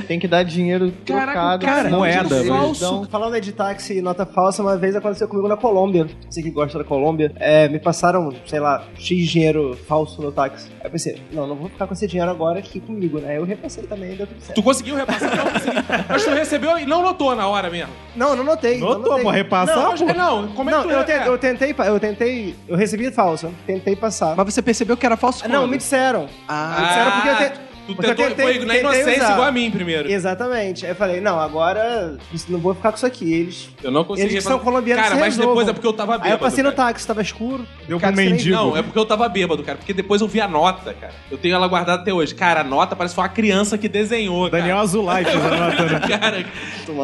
Tem 0.06 0.18
que 0.18 0.28
dar 0.28 0.42
dinheiro 0.44 0.92
Caraca, 1.04 1.32
trocado. 1.32 1.66
cara, 1.66 1.88
moeda. 1.90 2.44
Falso. 2.44 2.80
dão- 2.80 3.04
Falando 3.04 3.34
aí 3.34 3.40
de 3.40 3.52
táxi 3.52 3.98
e 3.98 4.02
nota 4.02 4.24
falsa, 4.24 4.62
uma 4.62 4.76
vez 4.76 4.94
aconteceu 4.96 5.28
comigo 5.28 5.48
na 5.48 5.56
Colômbia. 5.56 6.06
Você 6.30 6.42
que 6.42 6.50
gosta 6.50 6.78
da 6.78 6.84
Colômbia, 6.84 7.32
é, 7.36 7.68
me 7.68 7.78
passaram, 7.78 8.32
sei 8.46 8.60
lá, 8.60 8.84
X 8.98 9.28
dinheiro 9.28 9.78
falso 9.88 10.20
no 10.22 10.32
táxi. 10.32 10.68
Aí 10.80 10.86
eu 10.86 10.90
pensei, 10.90 11.20
não, 11.32 11.46
não 11.46 11.56
vou 11.56 11.68
ficar 11.68 11.86
com 11.86 11.94
esse 11.94 12.06
dinheiro 12.06 12.30
agora 12.30 12.58
aqui 12.58 12.80
comigo, 12.80 13.18
né? 13.18 13.38
Eu 13.38 13.44
repassei 13.44 13.84
também, 13.84 14.14
deu 14.16 14.26
tudo 14.26 14.40
certo. 14.40 14.54
Tu 14.54 14.62
conseguiu 14.62 14.96
repassar? 14.96 15.34
Não, 15.36 15.50
consegui. 15.50 15.76
Mas 16.08 16.24
tu 16.24 16.30
recebeu 16.30 16.78
e 16.78 16.86
não 16.86 17.02
notou 17.02 17.34
na 17.34 17.46
hora 17.48 17.68
mesmo. 17.70 17.92
Não, 18.16 18.34
não 18.36 18.44
notei. 18.44 18.81
Não 18.82 18.88
Notou, 18.94 19.08
notei. 19.10 19.24
pô, 19.24 19.30
repassar, 19.30 19.76
Não, 19.76 19.90
Mas, 19.90 20.00
não, 20.16 20.48
como 20.48 20.70
é 20.70 20.72
que 20.72 20.78
Não, 20.78 20.84
tu... 20.86 20.90
eu, 20.90 21.04
te- 21.04 21.12
é. 21.12 21.28
eu 21.28 21.38
tentei, 21.38 21.74
pa- 21.74 21.86
eu 21.86 21.98
tentei, 22.00 22.54
eu 22.68 22.76
recebi 22.76 23.10
falso, 23.10 23.52
tentei 23.66 23.94
passar. 23.96 24.34
Mas 24.36 24.52
você 24.54 24.62
percebeu 24.62 24.96
que 24.96 25.06
era 25.06 25.16
falso 25.16 25.46
não, 25.48 25.60
quando? 25.62 25.70
me 25.70 25.76
disseram. 25.78 26.26
Ah, 26.48 26.76
me 26.80 26.86
disseram 26.86 27.12
porque 27.12 27.28
eu 27.28 27.50
te- 27.50 27.71
tu 27.86 27.94
porque 27.94 28.10
eu 28.10 28.14
tentou, 28.14 28.34
tentei- 28.36 28.44
foi 28.44 28.54
na 28.66 28.74
tentei 28.74 28.80
inocência 28.80 29.22
usar. 29.24 29.32
igual 29.32 29.48
a 29.48 29.52
mim 29.52 29.70
primeiro. 29.70 30.10
Exatamente. 30.10 30.84
Aí 30.84 30.92
eu 30.92 30.96
falei, 30.96 31.20
não, 31.20 31.38
agora 31.40 32.16
não 32.48 32.58
vou 32.58 32.74
ficar 32.74 32.90
com 32.90 32.96
isso 32.96 33.06
aqui. 33.06 33.32
Eles, 33.32 33.70
Eu 33.82 33.90
não 33.90 34.04
consegui. 34.04 34.28
eles 34.30 34.42
que 34.44 34.48
são 34.50 34.58
colombianos 34.58 35.02
Cara, 35.04 35.14
se 35.14 35.20
mas 35.20 35.34
resolvam. 35.36 35.54
depois 35.54 35.68
é 35.68 35.72
porque 35.72 35.86
eu 35.86 35.92
tava 35.92 36.12
bêbado. 36.12 36.26
Aí 36.28 36.32
eu 36.32 36.38
passei 36.38 36.62
no 36.64 36.72
cara. 36.72 36.88
táxi, 36.88 37.06
tava 37.06 37.22
escuro. 37.22 37.66
Deu 37.88 37.98
Cara, 38.00 38.14
você 38.14 38.22
nem- 38.22 38.30
mendigo. 38.32 38.54
Não, 38.56 38.76
é 38.76 38.82
porque 38.82 38.98
eu 38.98 39.04
tava 39.04 39.28
bêbado, 39.28 39.62
cara. 39.62 39.78
Porque 39.78 39.92
depois 39.92 40.20
eu 40.20 40.28
vi 40.28 40.40
a 40.40 40.48
nota, 40.48 40.94
cara. 40.94 41.12
Eu 41.30 41.38
tenho 41.38 41.54
ela 41.54 41.66
guardada 41.68 42.02
até 42.02 42.12
hoje. 42.12 42.34
Cara, 42.34 42.60
a 42.60 42.64
nota 42.64 42.94
parece 42.96 43.12
que 43.12 43.16
foi 43.16 43.24
uma 43.24 43.30
criança 43.30 43.76
que 43.78 43.88
desenhou, 43.88 44.48
Daniel 44.50 44.78
Azulay 44.78 45.24
fez 45.24 45.36
a 45.44 45.48
nota, 45.56 45.82
né? 45.84 46.00
cara. 46.00 46.18
cara. 46.44 46.46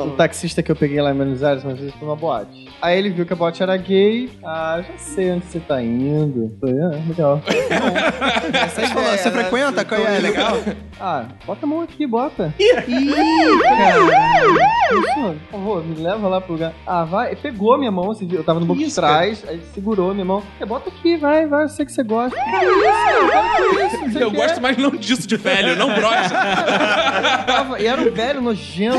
O 0.04 0.10
taxista 0.12 0.62
que 0.62 0.70
eu 0.70 0.76
peguei 0.76 1.00
lá 1.00 1.10
em 1.12 1.14
Buenos 1.14 1.42
Aires, 1.42 1.62
uma 1.64 1.74
vez 1.74 1.92
foi 1.92 2.06
numa 2.06 2.16
boate. 2.16 2.68
Aí 2.82 2.98
ele 2.98 3.10
viu 3.10 3.24
que 3.26 3.32
a 3.32 3.36
boate 3.36 3.62
era 3.62 3.76
gay. 3.76 4.28
Ah, 4.44 4.80
já 4.86 4.98
sei 4.98 5.30
onde 5.32 5.46
você 5.46 5.60
tá 5.60 5.80
indo. 5.82 6.56
Falei, 6.60 6.76
ah, 6.80 7.00
legal. 7.08 7.42
Essa 8.52 8.80
Você 8.80 8.86
falou, 8.88 9.10
você 9.16 9.30
frequenta? 9.30 9.84
Qual 9.84 10.00
é? 10.00 10.16
É 10.16 10.20
legal? 10.20 10.56
Ah, 11.00 11.26
bota 11.46 11.64
a 11.64 11.68
mão 11.68 11.80
aqui, 11.82 12.04
bota. 12.08 12.52
Ih, 12.58 12.78
cara. 13.62 14.00
Isso, 14.90 15.36
por 15.48 15.58
favor, 15.58 15.84
me 15.84 15.94
leva 15.94 16.26
lá 16.26 16.40
pro 16.40 16.54
lugar. 16.54 16.72
Ah, 16.84 17.04
vai. 17.04 17.36
Pegou 17.36 17.74
a 17.74 17.78
minha 17.78 17.90
mão, 17.92 18.06
você 18.06 18.26
viu? 18.26 18.38
Eu 18.38 18.44
tava 18.44 18.58
no 18.58 18.66
banco 18.66 18.80
de 18.80 18.92
trás, 18.92 19.44
aí 19.46 19.60
segurou 19.72 20.10
a 20.10 20.14
minha 20.14 20.24
mão. 20.24 20.42
É, 20.58 20.66
bota 20.66 20.88
aqui, 20.88 21.16
vai, 21.16 21.46
vai, 21.46 21.64
eu 21.64 21.68
sei 21.68 21.86
que 21.86 21.92
você 21.92 22.02
gosta. 22.02 22.36
Que 22.36 22.50
isso? 22.50 23.30
Para 23.30 23.48
com 23.58 23.86
isso, 23.86 24.12
sei 24.12 24.22
Eu 24.24 24.28
o 24.28 24.30
que 24.32 24.36
gosto 24.38 24.60
mais 24.60 24.76
não 24.76 24.90
disso 24.90 25.28
de 25.28 25.36
velho, 25.36 25.76
não 25.76 25.94
brocha. 25.94 26.34
e 27.78 27.86
era 27.86 28.00
um 28.00 28.10
velho 28.10 28.40
nojento. 28.40 28.98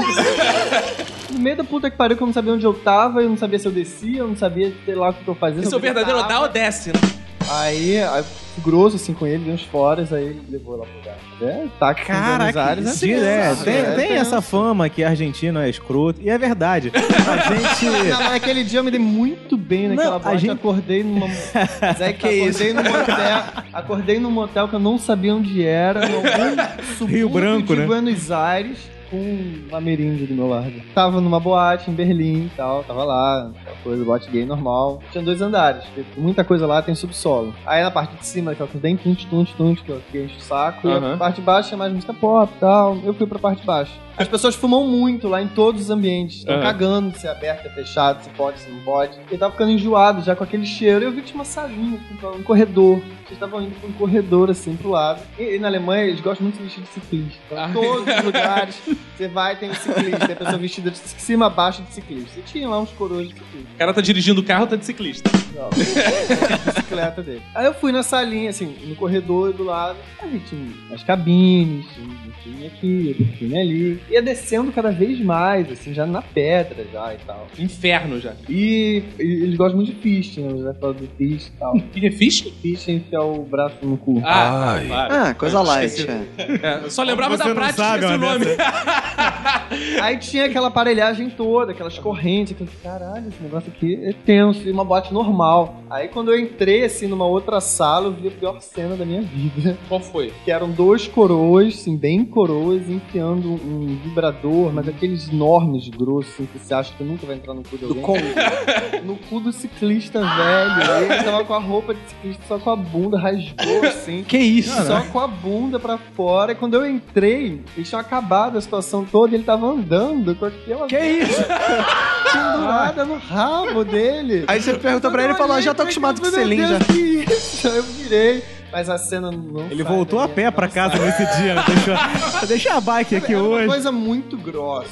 No 1.32 1.40
meio 1.40 1.58
da 1.58 1.64
puta 1.66 1.92
que 1.92 1.98
pariu, 1.98 2.16
que 2.16 2.24
eu 2.24 2.28
não 2.28 2.34
sabia 2.34 2.54
onde 2.54 2.66
eu 2.66 2.74
tava, 2.74 3.22
eu 3.22 3.30
não 3.30 3.38
sabia 3.38 3.60
se 3.60 3.68
eu 3.68 3.72
descia, 3.74 4.20
eu 4.20 4.28
não 4.28 4.38
sabia, 4.38 4.74
sei 4.86 4.96
lá, 4.96 5.10
o 5.10 5.14
que 5.14 5.28
eu 5.28 5.36
fazia. 5.36 5.62
Esse 5.62 5.74
é 5.74 5.78
o 5.78 5.82
verdadeiro 5.82 6.18
ou 6.18 6.48
desce, 6.48 6.90
né? 6.92 7.19
Aí, 7.50 7.98
aí 8.04 8.24
grosso 8.60 8.98
assim 8.98 9.14
com 9.14 9.26
ele, 9.26 9.46
dei 9.46 9.54
uns 9.54 9.64
foras, 9.64 10.12
aí 10.14 10.26
ele 10.26 10.42
levou 10.50 10.78
lá 10.78 10.86
pro 10.86 10.98
lugar. 10.98 11.16
É, 11.42 11.64
em 11.64 11.68
Buenos 11.68 11.82
Aires. 11.82 12.06
Caraca, 12.06 12.78
é 12.78 12.82
isso 12.82 13.06
é, 13.06 13.56
tem, 13.64 13.76
é, 13.76 13.84
tem 13.96 14.12
essa 14.18 14.42
fama 14.42 14.90
que 14.90 15.04
argentino 15.04 15.60
é 15.60 15.70
escroto. 15.70 16.22
E 16.22 16.30
é 16.30 16.38
verdade. 16.38 16.92
A 16.94 17.54
gente. 17.54 17.86
Não, 18.10 18.20
naquele 18.32 18.64
dia 18.64 18.80
eu 18.80 18.84
me 18.84 18.92
dei 18.92 19.00
muito 19.00 19.58
bem 19.58 19.88
naquela 19.88 20.10
Não, 20.10 20.16
a 20.18 20.20
boate. 20.20 20.38
gente- 20.40 20.52
Acordei 20.52 21.04
numa. 21.04 21.28
Zé, 21.98 22.14
que 22.14 22.28
acordei 22.28 22.74
num 22.74 22.84
motel. 22.84 23.44
Acordei 23.74 24.20
num 24.20 24.32
motel 24.32 24.68
que 24.68 24.76
eu 24.76 24.80
não 24.80 24.98
sabia 25.00 25.34
onde 25.34 25.64
era, 25.66 26.06
em 26.08 26.14
algum 26.16 26.84
subúrbio 26.98 27.30
Branco, 27.30 27.74
de 27.74 27.82
né? 27.82 27.86
Buenos 27.88 28.32
Aires. 28.32 28.78
Com 29.10 29.66
uma 29.70 29.82
merinde 29.82 30.26
do 30.26 30.34
meu 30.36 30.48
lado. 30.48 30.72
Tava 30.94 31.20
numa 31.20 31.40
boate 31.40 31.90
em 31.90 31.94
Berlim 31.94 32.46
e 32.46 32.52
tal, 32.56 32.84
tava 32.84 33.04
lá, 33.04 33.52
coisa, 33.84 34.04
boate 34.06 34.30
gay 34.30 34.46
normal. 34.46 35.02
Tinha 35.12 35.24
dois 35.24 35.42
andares, 35.42 35.84
porque 35.86 36.06
muita 36.20 36.44
coisa 36.44 36.68
lá 36.68 36.82
tem 36.82 36.94
subsolo. 36.94 37.54
Aí 37.66 37.82
na 37.82 37.90
parte 37.90 38.16
de 38.18 38.26
cima, 38.26 38.52
aquela 38.52 38.68
coisa 38.70 38.82
bem 38.82 38.96
tunt, 38.98 39.26
tunt, 39.26 39.52
tunt, 39.56 39.82
que 39.84 39.90
eu 39.90 40.02
que 40.12 40.24
enche 40.24 40.38
o 40.38 40.42
saco. 40.42 40.88
E 40.88 40.92
Aham. 40.92 41.14
a 41.16 41.18
parte 41.18 41.38
de 41.38 41.42
baixo 41.42 41.74
é 41.74 41.78
mais 41.78 41.92
música 41.92 42.14
pop 42.14 42.52
e 42.56 42.60
tal. 42.60 42.98
Eu 43.04 43.14
fui 43.14 43.26
pra 43.26 43.40
parte 43.40 43.62
de 43.62 43.66
baixo. 43.66 43.94
As 44.20 44.28
pessoas 44.28 44.54
fumam 44.54 44.86
muito 44.86 45.28
lá 45.30 45.42
em 45.42 45.48
todos 45.48 45.84
os 45.84 45.90
ambientes. 45.90 46.40
Estão 46.40 46.56
Aham. 46.56 46.64
cagando 46.64 47.18
se 47.18 47.26
é 47.26 47.32
aberto, 47.32 47.62
se 47.62 47.68
é 47.68 47.72
fechado, 47.72 48.22
se 48.22 48.30
pode, 48.32 48.60
se 48.60 48.70
não 48.70 48.80
pode. 48.82 49.18
Eu 49.32 49.38
tava 49.40 49.54
ficando 49.54 49.72
enjoado 49.72 50.22
já 50.22 50.36
com 50.36 50.44
aquele 50.44 50.66
cheiro. 50.66 51.06
Eu 51.06 51.12
vi 51.12 51.22
que 51.22 51.28
tinha 51.28 51.36
uma 51.40 51.46
salinha, 51.46 51.98
assim, 51.98 52.38
um 52.40 52.44
corredor. 52.44 52.98
Vocês 53.00 53.32
estavam 53.32 53.62
indo 53.62 53.80
pra 53.80 53.88
um 53.90 53.94
corredor 53.94 54.50
assim 54.52 54.76
pro 54.76 54.90
lado. 54.90 55.22
E, 55.38 55.56
e 55.56 55.60
na 55.60 55.68
Alemanha 55.70 56.04
eles 56.04 56.20
gostam 56.20 56.44
muito 56.44 56.58
de 56.58 56.64
vestir 56.64 56.84
de 56.84 56.90
ciclista. 56.90 57.40
Então, 57.46 57.58
Ah. 57.64 57.70
em 57.70 57.74
todos 57.74 58.16
os 58.18 58.24
lugares 58.26 58.76
você 59.18 59.28
vai 59.30 59.56
tem 59.56 59.70
um 59.70 59.74
ciclista, 59.76 60.20
tem 60.20 60.34
a 60.34 60.36
pessoa 60.36 60.58
vestida 60.58 60.92
de 60.92 60.98
cima 60.98 61.46
a 61.46 61.50
baixo 61.50 61.82
de 61.84 61.94
ciclista. 61.94 62.40
E 62.40 62.44
tinha 62.44 62.68
lá 62.68 62.80
uns 62.80 62.92
coroas 62.92 63.28
de 63.30 63.34
ciclista. 63.36 63.70
O 63.74 63.78
cara 63.78 63.94
tá 63.94 64.02
dirigindo 64.02 64.42
o 64.42 64.44
carro, 64.44 64.68
tá 64.68 64.76
de 64.76 64.86
ciclista. 64.86 65.30
Não, 65.56 65.70
bicicleta 65.70 67.22
dele. 67.24 67.42
Aí 67.56 67.66
eu 67.66 67.74
fui 67.74 67.92
na 67.92 68.04
salinha, 68.04 68.50
assim, 68.50 68.76
no 68.86 68.96
corredor 68.96 69.54
do 69.54 69.64
lado. 69.64 69.98
Aí 70.22 70.40
tinha 70.50 70.68
as 70.94 71.04
cabines, 71.04 71.86
tinha 71.94 72.29
um 72.40 72.52
time 72.52 72.68
aqui, 72.68 73.16
outro 73.20 73.38
time 73.38 73.60
ali. 73.60 74.00
Ia 74.10 74.22
descendo 74.22 74.72
cada 74.72 74.92
vez 74.92 75.20
mais, 75.20 75.72
assim, 75.72 75.94
já 75.94 76.06
na 76.06 76.22
pedra 76.22 76.86
já 76.92 77.14
e 77.14 77.18
tal. 77.26 77.48
Inferno 77.58 78.20
já. 78.20 78.34
E, 78.48 79.04
e 79.20 79.24
eles 79.44 79.58
gostam 79.58 79.78
muito 79.78 79.94
de 79.94 80.02
fishing, 80.02 80.42
né? 80.42 80.64
Já 80.64 80.74
falou 80.74 80.96
do 80.96 81.08
fish 81.18 81.48
e 81.48 81.52
tal. 81.60 81.76
O 81.76 81.82
que 81.82 82.06
é 82.06 82.12
fish? 82.12 82.42
Fishing 82.62 82.92
é 82.92 82.96
enfiar 82.96 83.22
o 83.22 83.44
braço 83.44 83.78
no 83.84 83.98
cu. 83.98 84.22
Ah, 84.24 84.74
Ai. 84.74 84.88
claro. 84.88 85.14
Ah, 85.14 85.34
coisa 85.34 85.62
light. 85.62 86.08
É. 86.10 86.20
É, 86.62 86.86
eu 86.86 86.92
só 86.92 87.04
lembrava 87.04 87.38
Você 87.38 87.44
da 87.44 87.56
prática, 87.56 87.84
sabe 87.84 88.06
uma 88.06 88.18
nome. 88.18 88.46
Aí 90.02 90.18
tinha 90.18 90.46
aquela 90.46 90.68
aparelhagem 90.68 91.30
toda, 91.30 91.72
aquelas 91.72 91.98
correntes, 92.00 92.54
aquele, 92.54 92.70
caralho, 92.82 93.28
esse 93.28 93.42
negócio 93.42 93.72
aqui 93.76 94.00
é 94.04 94.14
tenso, 94.14 94.68
e 94.68 94.72
uma 94.72 94.84
boate 94.84 95.14
normal. 95.14 95.84
Aí 95.90 96.08
quando 96.08 96.32
eu 96.32 96.40
entrei 96.40 96.86
assim 96.86 97.08
numa 97.08 97.26
outra 97.26 97.62
sala, 97.62 98.08
eu 98.08 98.12
vi 98.12 98.28
a 98.28 98.32
pior 98.32 98.60
cena 98.62 98.96
da 98.96 99.06
minha 99.06 99.22
vida. 99.22 99.78
Qual 99.88 100.00
foi? 100.00 100.34
Que 100.44 100.52
eram 100.52 100.70
dois 100.70 101.08
coroas, 101.08 101.76
assim, 101.76 101.96
bem 101.96 102.26
coroas, 102.30 102.90
enfiando 102.90 103.50
um 103.52 104.00
vibrador, 104.04 104.72
mas 104.74 104.88
aqueles 104.88 105.30
enormes, 105.30 105.88
grossos, 105.90 106.34
assim, 106.34 106.46
que 106.46 106.60
você 106.60 106.74
acha 106.74 106.94
que 106.96 107.04
nunca 107.04 107.26
vai 107.26 107.36
entrar 107.36 107.54
no 107.54 107.64
cu 107.64 107.78
de 107.78 107.86
alguém. 107.86 108.04
No 109.04 109.16
cu 109.16 109.40
do 109.40 109.52
ciclista 109.52 110.20
velho. 110.20 111.12
Ele 111.14 111.24
tava 111.24 111.44
com 111.46 111.54
a 111.54 111.60
roupa 111.60 111.94
de 111.94 112.00
ciclista 112.10 112.44
só 112.48 112.60
com 112.60 112.70
a 112.70 112.76
bunda, 112.76 113.18
rasgou 113.18 113.84
assim. 113.86 114.24
Que 114.28 114.38
isso? 114.38 114.86
Só 114.86 115.02
com 115.02 115.20
a 115.20 115.28
bunda 115.28 115.80
pra 115.80 115.98
fora. 115.98 116.52
E 116.52 116.56
quando 116.56 116.74
eu 116.76 116.86
entrei, 116.86 117.62
eles 117.76 117.88
tinham 117.88 118.02
acabado 118.02 118.58
a 118.58 118.62
situação 118.62 119.06
toda 119.06 119.32
e 119.32 119.36
ele 119.36 119.44
tava 119.44 119.66
andando 119.68 120.36
com 120.36 120.46
aquela 120.46 120.86
Que 120.88 121.00
isso? 121.00 121.42
pendurada 122.32 123.06
no 123.06 123.18
rabo 123.18 123.84
dele. 123.84 124.44
Aí 124.48 124.62
você 124.62 124.74
perguntou 124.74 125.10
pra 125.12 125.24
ele 125.24 125.34
e 125.34 125.38
falou, 125.38 125.56
"Ah, 125.56 125.62
já 125.62 125.74
tô 125.74 125.84
acostumado 125.84 126.20
com 126.20 126.28
Meu 126.28 126.36
selim 126.36 126.68
já. 126.68 126.80
Que 126.80 127.26
isso? 127.28 127.68
Eu 127.68 127.84
virei. 127.84 128.44
Mas 128.72 128.88
a 128.90 128.98
cena 129.00 129.32
não 129.32 129.66
Ele 129.72 129.84
sai 129.84 129.92
voltou 129.92 130.20
a 130.20 130.28
pé 130.30 130.46
não 130.46 130.52
pra 130.52 130.68
casa 130.68 130.96
sai. 130.96 131.06
nesse 131.08 131.42
dia, 131.42 131.56
né? 131.56 131.64
Deixou, 131.68 132.48
deixa 132.48 132.74
a 132.76 132.80
bike 132.82 133.16
aqui 133.16 133.34
Era 133.34 133.42
uma 133.44 133.50
hoje. 133.56 133.68
coisa 133.68 133.92
muito 133.92 134.38
grossa. 134.38 134.90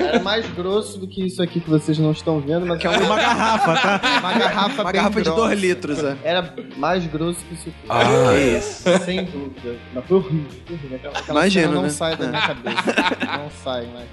Era 0.00 0.18
mais 0.20 0.46
grosso 0.54 0.98
do 0.98 1.06
que 1.06 1.26
isso 1.26 1.42
aqui 1.42 1.60
que 1.60 1.68
vocês 1.68 1.98
não 1.98 2.12
estão 2.12 2.40
vendo, 2.40 2.64
mas 2.64 2.82
é 2.82 2.88
uma, 2.88 2.98
Uma 3.04 3.16
garrafa, 3.16 3.74
tá? 3.74 4.00
uma 4.20 4.32
garrafa 4.32 4.82
Uma 4.82 4.92
bem 4.92 4.92
garrafa 5.00 5.18
de 5.22 5.24
grossa. 5.30 5.40
2 5.48 5.60
litros, 5.60 6.02
é. 6.04 6.16
Era 6.24 6.54
mais 6.78 7.06
grosso 7.06 7.40
que 7.44 7.54
isso 7.54 7.68
aqui. 7.68 7.86
Ah, 7.88 8.32
Que 8.32 8.56
isso. 8.58 9.04
Sem 9.04 9.24
dúvida. 9.26 9.76
Mas 9.94 10.04
foi 10.06 10.16
horrível. 10.16 10.46
foi 10.66 10.76
horrível. 10.76 10.96
Aquela, 10.96 11.18
aquela 11.18 11.40
Imagino, 11.40 11.64
cena 11.66 11.74
não 11.74 11.82
né? 11.82 11.88
sai 11.90 12.16
da 12.16 12.24
É. 12.24 12.28
minha 12.28 12.46
cabeça. 12.46 12.94
Não 13.38 13.50
sai 13.62 13.86
mais. 13.92 14.08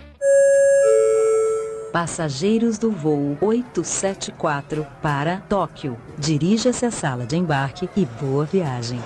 Passageiros 1.94 2.80
do 2.80 2.90
voo 2.90 3.38
874 3.40 4.84
para 5.00 5.38
Tóquio. 5.48 5.96
Dirija-se 6.18 6.88
à 6.88 6.90
sala 6.90 7.24
de 7.24 7.38
embarque 7.38 7.88
e 7.96 8.04
boa 8.04 8.46
viagem. 8.46 9.00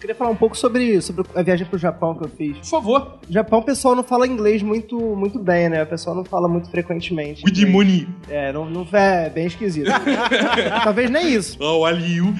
Queria 0.00 0.16
falar 0.16 0.30
um 0.30 0.36
pouco 0.36 0.58
sobre, 0.58 1.00
sobre 1.00 1.24
a 1.32 1.42
viagem 1.42 1.64
pro 1.64 1.78
Japão 1.78 2.16
que 2.16 2.24
eu 2.24 2.28
fiz. 2.28 2.58
Por 2.58 2.66
favor. 2.66 3.20
Japão, 3.30 3.60
o 3.60 3.62
pessoal 3.62 3.94
não 3.94 4.02
fala 4.02 4.26
inglês 4.26 4.64
muito, 4.64 4.98
muito 4.98 5.38
bem, 5.38 5.68
né? 5.68 5.84
O 5.84 5.86
pessoal 5.86 6.16
não 6.16 6.24
fala 6.24 6.48
muito 6.48 6.68
frequentemente. 6.68 7.42
Good 7.42 7.66
money. 7.66 8.08
É, 8.28 8.52
não, 8.52 8.68
não 8.68 8.84
é 8.92 9.30
bem 9.30 9.46
esquisito. 9.46 9.92
Talvez 10.82 11.08
nem 11.08 11.34
isso. 11.34 11.56
Oh, 11.60 11.84
Aliu. 11.84 12.34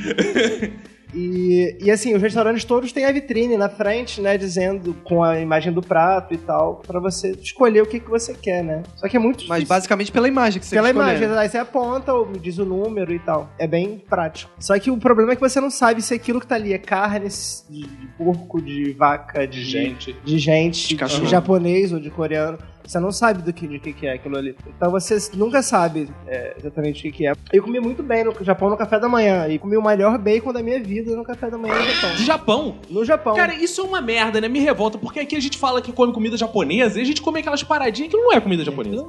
E, 1.15 1.77
e 1.83 1.91
assim, 1.91 2.15
os 2.15 2.23
restaurantes 2.23 2.65
todos 2.65 2.93
têm 2.93 3.05
a 3.05 3.13
vitrine 3.13 3.57
na 3.57 3.69
frente, 3.69 4.21
né? 4.21 4.37
Dizendo 4.39 4.95
com 5.05 5.23
a 5.23 5.41
imagem 5.41 5.73
do 5.73 5.83
prato 5.83 6.33
e 6.35 6.37
tal, 6.39 6.77
pra 6.87 7.01
você 7.01 7.33
escolher 7.43 7.83
o 7.83 7.87
que, 7.87 7.99
que 8.01 8.09
você 8.09 8.35
quer, 8.35 8.63
né? 8.63 8.83
Só 8.97 9.09
que 9.09 9.17
é 9.17 9.21
muito 9.21 9.39
Mas 9.49 9.61
difícil. 9.61 9.69
basicamente 9.69 10.13
pela 10.13 10.29
imagem 10.29 10.61
que 10.61 10.67
você 10.67 10.77
Pela 10.77 10.89
escolheu. 10.91 11.09
imagem, 11.17 11.29
aí 11.39 11.49
você 11.49 11.59
aponta, 11.59 12.13
ou 12.15 12.27
me 12.27 12.39
diz 12.39 12.59
o 12.59 12.65
número 12.65 13.13
e 13.13 13.19
tal. 13.19 13.51
É 13.59 13.67
bem 13.67 14.03
prático. 14.09 14.51
Só 14.59 14.79
que 14.79 14.91
o 14.91 14.97
problema 14.99 15.33
é 15.33 15.35
que 15.37 15.41
você 15.41 15.61
não 15.61 15.71
sabe 15.71 16.01
se 16.03 16.15
aquilo 16.15 16.41
que 16.41 16.47
tá 16.47 16.55
ali 16.55 16.73
é 16.73 16.79
carne 16.79 17.29
de 17.29 17.81
de 17.81 18.07
porco, 18.17 18.61
de 18.61 18.93
vaca, 18.93 19.47
de 19.47 19.65
Gente. 19.65 20.13
de 20.25 20.39
gente, 20.39 20.89
de, 20.89 20.97
cachorro. 20.97 21.27
japonês 21.27 21.93
ou 21.93 21.99
de 22.01 22.11
coreano. 22.11 22.59
Você 22.85 22.99
não 22.99 23.13
sabe 23.13 23.43
do 23.43 23.53
que, 23.53 23.67
de 23.67 23.79
que, 23.79 23.93
que 23.93 24.07
é 24.07 24.15
aquilo 24.15 24.37
ali. 24.37 24.57
Então 24.67 24.91
você 24.91 25.17
nunca 25.35 25.63
sabe 25.63 26.09
é, 26.27 26.57
exatamente 26.59 27.01
o 27.01 27.03
que, 27.03 27.19
que 27.19 27.27
é. 27.27 27.33
Eu 27.53 27.63
comi 27.63 27.79
muito 27.81 28.03
bem 28.03 28.25
no 28.25 28.35
Japão 28.43 28.71
no 28.71 28.77
café 28.77 28.99
da 28.99 29.09
manhã. 29.09 29.47
E 29.49 29.59
comi 29.59 29.77
o 29.77 29.83
melhor 29.83 30.19
bacon 30.19 30.53
da 30.53 30.63
minha 30.63 30.83
vida 30.83 31.15
no 31.15 31.25
café 31.25 31.51
da 31.51 31.59
manhã 31.59 31.75
no 31.75 31.85
Japão. 31.85 32.11
Do 32.17 32.25
Japão. 32.25 32.77
No 32.91 33.05
Japão. 33.05 33.37
Cara, 33.37 33.55
isso 33.55 33.81
é 33.81 33.85
uma 33.85 34.01
merda, 34.01 34.41
né? 34.41 34.49
Me 34.49 34.59
revolta, 34.61 34.99
porque 34.99 35.21
aqui 35.21 35.37
a 35.37 35.41
gente 35.41 35.59
fala 35.59 35.81
que 35.81 35.93
come 35.93 36.13
comida 36.13 36.37
japonesa 36.37 36.99
e 36.99 37.03
a 37.03 37.05
gente 37.05 37.23
come 37.23 37.41
aquelas 37.41 37.63
paradinhas 37.63 38.11
que 38.11 38.17
não 38.17 38.33
é 38.33 38.41
comida 38.41 38.65
japonesa. 38.65 39.07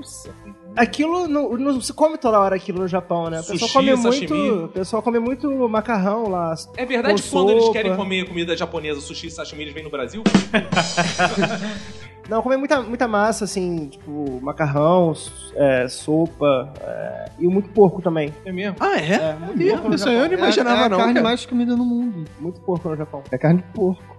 Aquilo 0.76 1.28
não, 1.28 1.57
não 1.57 1.82
se 1.82 1.93
come 1.93 2.17
toda 2.17 2.39
hora 2.39 2.55
aquilo 2.55 2.80
no 2.80 2.88
Japão, 2.88 3.30
né? 3.30 3.41
O 3.41 3.43
pessoal 3.43 3.59
Sushi, 3.59 3.74
come 3.74 3.97
sashimi. 3.97 4.28
muito. 4.30 4.65
O 4.65 4.67
pessoal 4.69 5.01
come 5.01 5.19
muito 5.19 5.69
macarrão 5.69 6.30
lá. 6.30 6.55
É 6.78 6.86
verdade 6.86 7.22
que 7.22 7.30
quando 7.30 7.51
eles 7.51 7.63
sopa. 7.63 7.74
querem 7.74 7.95
comer 7.95 8.26
comida 8.26 8.55
japonesa, 8.55 9.01
sushi 9.01 9.28
e 9.28 9.32
sashimi, 9.32 9.63
eles 9.63 9.74
vêm 9.74 9.84
no 9.84 9.89
Brasil? 9.89 10.24
Não, 12.32 12.41
come 12.41 12.55
muita, 12.55 12.82
muita 12.82 13.09
massa, 13.09 13.43
assim, 13.43 13.88
tipo, 13.88 14.39
macarrão, 14.41 15.13
é, 15.53 15.86
sopa 15.89 16.71
é, 16.79 17.25
e 17.38 17.45
muito 17.45 17.67
porco 17.71 18.01
também. 18.01 18.34
É 18.45 18.53
mesmo? 18.53 18.77
Ah, 18.79 18.97
é? 18.97 19.15
É, 19.15 19.36
muito 19.36 19.67
porco 19.67 19.89
no 19.89 19.95
isso 19.95 20.07
aí 20.07 20.15
eu 20.15 20.21
Japão. 20.21 20.38
não 20.38 20.45
imaginava, 20.45 20.82
é 20.82 20.86
a 20.86 20.89
não, 20.89 20.97
carne 20.97 21.13
cara. 21.15 21.23
mais 21.25 21.45
comida 21.45 21.75
no 21.75 21.84
mundo. 21.84 22.23
Muito 22.39 22.61
porco 22.61 22.88
no 22.88 22.95
Japão. 22.95 23.21
É 23.29 23.38
carne 23.38 23.61
de 23.61 23.67
porco. 23.73 24.11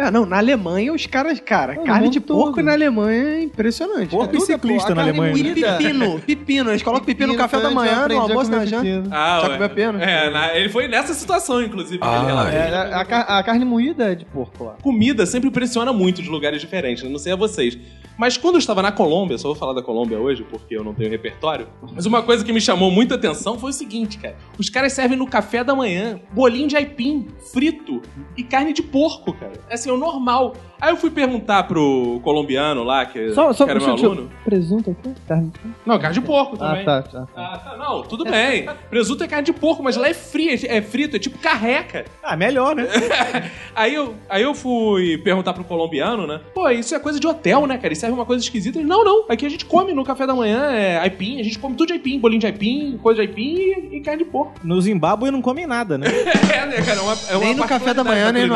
É, 0.00 0.10
não, 0.10 0.24
na 0.24 0.38
Alemanha 0.38 0.92
os 0.92 1.04
caras, 1.06 1.38
cara, 1.40 1.76
carne 1.76 2.08
de 2.08 2.20
porco 2.20 2.54
todo. 2.56 2.64
na 2.64 2.72
Alemanha 2.72 3.22
é 3.36 3.42
impressionante. 3.42 4.08
Porco 4.10 4.34
É 4.34 4.38
e 4.38 4.42
é 4.42 4.46
ciclista 4.46 4.94
na 4.94 5.02
Alemanha. 5.02 5.36
E 5.36 5.42
né? 5.42 5.54
pepino, 5.54 6.20
pepino. 6.20 6.70
Eles 6.70 6.82
colocam 6.82 7.04
pepino 7.04 7.32
no 7.32 7.38
café 7.38 7.60
da 7.60 7.70
manhã, 7.70 8.08
no 8.08 8.18
almoço, 8.18 8.50
na 8.50 8.64
janta. 8.64 8.82
pepino. 8.84 9.08
Ah, 9.10 9.40
Já 9.42 9.48
ué. 9.48 9.54
comeu 9.54 9.70
pena? 9.70 10.02
É, 10.02 10.30
na- 10.30 10.54
ele 10.56 10.68
foi 10.70 10.88
nessa 10.88 11.12
situação, 11.12 11.62
inclusive. 11.62 11.98
Ah. 12.02 12.50
É, 12.52 12.74
a, 12.74 13.00
a 13.02 13.38
a 13.40 13.42
carne 13.42 13.64
moída 13.64 14.12
é 14.12 14.14
de 14.14 14.24
porco 14.24 14.64
lá. 14.64 14.76
Comida 14.82 15.26
sempre 15.26 15.48
impressiona 15.48 15.92
muito 15.92 16.22
de 16.22 16.28
lugares 16.30 16.60
diferentes, 16.60 17.02
né? 17.04 17.10
não 17.10 17.18
sei 17.18 17.32
a 17.32 17.36
vocês. 17.36 17.76
Mas 18.20 18.36
quando 18.36 18.56
eu 18.56 18.58
estava 18.58 18.82
na 18.82 18.92
Colômbia, 18.92 19.38
só 19.38 19.48
vou 19.48 19.54
falar 19.54 19.72
da 19.72 19.80
Colômbia 19.80 20.18
hoje 20.18 20.44
porque 20.44 20.76
eu 20.76 20.84
não 20.84 20.92
tenho 20.92 21.08
repertório, 21.08 21.68
mas 21.94 22.04
uma 22.04 22.22
coisa 22.22 22.44
que 22.44 22.52
me 22.52 22.60
chamou 22.60 22.90
muita 22.90 23.14
atenção 23.14 23.58
foi 23.58 23.70
o 23.70 23.72
seguinte, 23.72 24.18
cara. 24.18 24.36
Os 24.58 24.68
caras 24.68 24.92
servem 24.92 25.16
no 25.16 25.26
café 25.26 25.64
da 25.64 25.74
manhã 25.74 26.20
bolinho 26.30 26.68
de 26.68 26.76
aipim, 26.76 27.28
frito 27.50 28.02
e 28.36 28.42
carne 28.42 28.74
de 28.74 28.82
porco, 28.82 29.32
cara. 29.32 29.52
Assim, 29.70 29.88
é 29.88 29.92
o 29.94 29.96
normal. 29.96 30.52
Aí 30.78 30.90
eu 30.92 30.98
fui 30.98 31.10
perguntar 31.10 31.62
pro 31.62 32.20
colombiano 32.22 32.82
lá, 32.84 33.06
que, 33.06 33.32
Só, 33.32 33.54
só 33.54 33.64
que 33.64 33.70
era 33.70 33.80
meu 33.80 33.90
aluno. 33.90 34.30
Presunto 34.44 34.90
aqui? 34.90 35.14
Carne 35.26 35.48
de 35.50 35.58
porco? 35.58 35.76
Não, 35.86 35.98
carne 35.98 36.14
de 36.14 36.20
porco 36.20 36.56
Ah, 36.60 36.68
também. 36.68 36.84
tá, 36.84 37.02
tá. 37.02 37.26
Ah, 37.34 37.58
tá. 37.58 37.76
Não, 37.78 38.02
tudo 38.02 38.24
bem. 38.24 38.68
Presunto 38.90 39.24
é 39.24 39.28
carne 39.28 39.46
de 39.46 39.52
porco, 39.54 39.82
mas 39.82 39.96
lá 39.96 40.08
é 40.08 40.14
frio, 40.14 40.50
é 40.68 40.82
frito, 40.82 41.16
é 41.16 41.18
tipo 41.18 41.38
carreca. 41.38 42.04
Ah, 42.22 42.36
melhor, 42.36 42.76
né? 42.76 42.86
Aí 43.74 43.94
eu, 43.94 44.14
aí 44.28 44.42
eu 44.42 44.52
fui 44.54 45.16
perguntar 45.18 45.52
pro 45.54 45.64
colombiano, 45.64 46.26
né? 46.26 46.40
Pô, 46.52 46.68
isso 46.68 46.94
é 46.94 46.98
coisa 46.98 47.18
de 47.18 47.26
hotel, 47.26 47.66
né, 47.66 47.76
cara? 47.76 47.88
Eles 47.88 47.98
servem 48.10 48.14
uma 48.18 48.26
coisa 48.26 48.42
esquisita. 48.42 48.80
Não, 48.82 49.04
não. 49.04 49.24
Aqui 49.28 49.46
a 49.46 49.48
gente 49.48 49.64
come 49.64 49.92
no 49.92 50.04
café 50.04 50.26
da 50.26 50.34
manhã, 50.34 50.72
é 50.72 50.98
aipim. 50.98 51.40
A 51.40 51.42
gente 51.42 51.58
come 51.58 51.74
tudo 51.74 51.88
de 51.88 51.94
aipim, 51.94 52.18
bolinho 52.18 52.40
de 52.40 52.46
aipim, 52.46 52.98
coisa 53.02 53.22
de 53.22 53.28
aipim 53.28 53.54
e, 53.54 53.96
e 53.96 54.00
carne 54.00 54.24
de 54.24 54.30
porco. 54.30 54.54
No 54.62 54.80
Zimbábue 54.80 55.30
não 55.30 55.40
comem 55.40 55.66
nada, 55.66 55.96
né? 55.96 56.06
É, 56.50 56.66
né, 56.66 56.82
cara? 56.82 56.98
É 56.98 57.02
uma, 57.02 57.12
é 57.30 57.36
uma 57.36 57.44
Nem 57.44 57.54
no 57.54 57.66
café 57.66 57.94
da 57.94 58.02
manhã, 58.02 58.32
nem 58.32 58.46
no... 58.46 58.54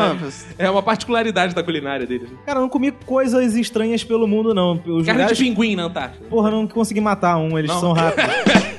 É 0.57 0.69
uma 0.69 0.83
particularidade 0.83 1.55
da 1.55 1.63
culinária 1.63 2.05
deles. 2.05 2.29
Cara, 2.45 2.59
eu 2.59 2.63
não 2.63 2.69
comi 2.69 2.91
coisas 2.91 3.55
estranhas 3.55 4.03
pelo 4.03 4.27
mundo, 4.27 4.53
não. 4.53 4.73
Os 4.73 5.05
Carne 5.05 5.21
lugares... 5.21 5.37
de 5.37 5.43
pinguim 5.43 5.75
na 5.75 5.83
Antártida. 5.83 6.25
Porra, 6.29 6.49
eu 6.49 6.51
não 6.51 6.67
consegui 6.67 6.99
matar 6.99 7.37
um, 7.37 7.57
eles 7.57 7.71
Não. 7.71 7.79
são 7.79 7.93
rápidos. 7.93 8.25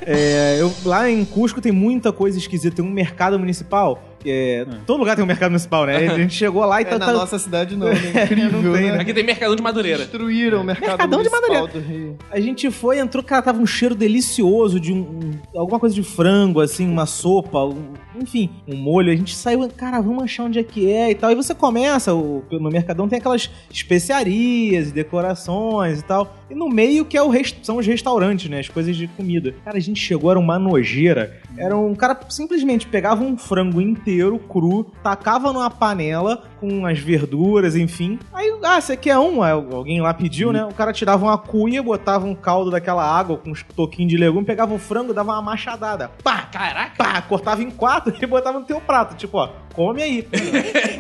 É, 0.07 0.59
eu, 0.61 0.73
lá 0.85 1.11
em 1.11 1.25
Cusco 1.25 1.61
tem 1.61 1.73
muita 1.73 2.13
coisa 2.13 2.39
esquisita. 2.39 2.77
Tem 2.77 2.85
um 2.85 2.91
mercado 2.91 3.39
municipal. 3.39 4.03
Que 4.27 4.33
é, 4.33 4.67
Todo 4.85 4.99
lugar 4.99 5.15
tem 5.15 5.23
um 5.25 5.27
mercado 5.29 5.51
municipal, 5.51 5.87
né? 5.87 5.99
A 6.09 6.17
gente 6.19 6.35
chegou 6.35 6.65
lá 6.65 6.81
e 6.81 6.85
É, 6.85 6.89
tá. 6.89 6.99
na 6.99 7.07
tá- 7.07 7.13
nossa 7.13 7.39
cidade 7.39 7.77
não, 7.77 7.87
né? 7.95 8.25
Incrível, 8.25 8.61
não 8.61 8.73
tem, 8.73 8.91
né? 8.91 8.99
Aqui 9.01 9.15
tem 9.15 9.23
Mercadão 9.25 9.55
de 9.55 9.63
Madureira. 9.63 9.99
Destruíram 9.99 10.63
o 10.63 10.65
mercado 10.65 10.89
Mercadão 10.89 11.23
de 11.23 11.31
Madureira. 11.31 11.67
do 11.69 11.79
Rio. 11.79 12.19
A 12.29 12.41
gente 12.41 12.69
foi, 12.73 12.99
entrou, 12.99 13.23
cara, 13.23 13.41
tava 13.43 13.61
um 13.63 13.67
cheiro 13.67 13.95
delicioso 13.95 14.81
de 14.81 14.93
um, 14.93 14.97
um- 14.99 15.33
alguma 15.61 15.79
coisa 15.79 15.95
de 15.95 16.03
frango, 16.03 16.61
assim, 16.61 16.89
uma 16.91 17.07
sopa, 17.07 17.65
um- 17.65 17.93
enfim, 18.21 18.51
um 18.67 18.77
molho. 18.77 19.13
A 19.13 19.17
gente 19.17 19.35
saiu, 19.35 19.69
cara, 19.69 20.01
vamos 20.01 20.25
achar 20.25 20.45
onde 20.45 20.59
é 20.59 20.63
que 20.63 20.91
é 20.91 21.11
e 21.11 21.15
tal. 21.15 21.31
E 21.31 21.35
você 21.35 21.55
começa, 21.55 22.15
o, 22.15 22.45
no 22.51 22.71
Mercadão 22.71 23.09
tem 23.09 23.19
aquelas 23.19 23.51
especiarias, 23.71 24.91
decorações 24.93 26.01
e 26.01 26.05
tal. 26.05 26.35
E 26.51 26.55
no 26.55 26.69
meio 26.69 27.05
que 27.05 27.17
é 27.17 27.23
o 27.23 27.37
são 27.63 27.77
os 27.77 27.87
restaurantes, 27.87 28.49
né? 28.49 28.61
As 28.61 28.69
coisas 28.69 28.97
de 28.97 29.07
comida. 29.09 29.55
Cara, 29.65 29.77
a 29.77 29.81
gente 29.81 30.01
chegou, 30.01 30.31
era 30.31 30.41
uma 30.41 30.59
nojeira. 30.59 31.41
Era 31.57 31.77
um 31.77 31.95
cara 31.95 32.19
simplesmente 32.29 32.87
pegava 32.87 33.23
um 33.23 33.37
frango 33.37 33.81
inteiro, 33.81 34.39
cru, 34.39 34.85
tacava 35.03 35.53
numa 35.53 35.71
panela 35.71 36.45
com 36.61 36.87
as 36.87 36.99
verduras, 36.99 37.77
enfim. 37.77 38.19
Aí, 38.33 38.55
ah, 38.63 38.81
você 38.81 38.97
quer 38.97 39.19
um? 39.19 39.43
Alguém 39.43 40.01
lá 40.01 40.15
pediu, 40.15 40.53
né? 40.53 40.65
O 40.65 40.73
cara 40.73 40.93
tirava 40.93 41.25
uma 41.25 41.39
cuia, 41.39 41.83
botava 41.83 42.27
um 42.27 42.35
caldo 42.35 42.71
daquela 42.71 43.05
água 43.05 43.37
com 43.37 43.51
uns 43.51 43.63
toquinhos 43.63 44.11
de 44.11 44.17
legume, 44.17 44.47
pegava 44.47 44.75
o 44.75 44.79
frango, 44.79 45.13
dava 45.13 45.33
uma 45.33 45.43
machadada. 45.43 46.11
Pá, 46.23 46.43
Caraca. 46.43 46.97
pá, 46.97 47.23
cortava 47.23 47.63
em 47.63 47.71
quatro 47.71 48.06
e 48.21 48.27
botava 48.27 48.59
no 48.59 48.65
teu 48.65 48.81
prato. 48.81 49.15
Tipo, 49.17 49.39
ó, 49.39 49.49
come 49.75 50.03
aí. 50.03 50.27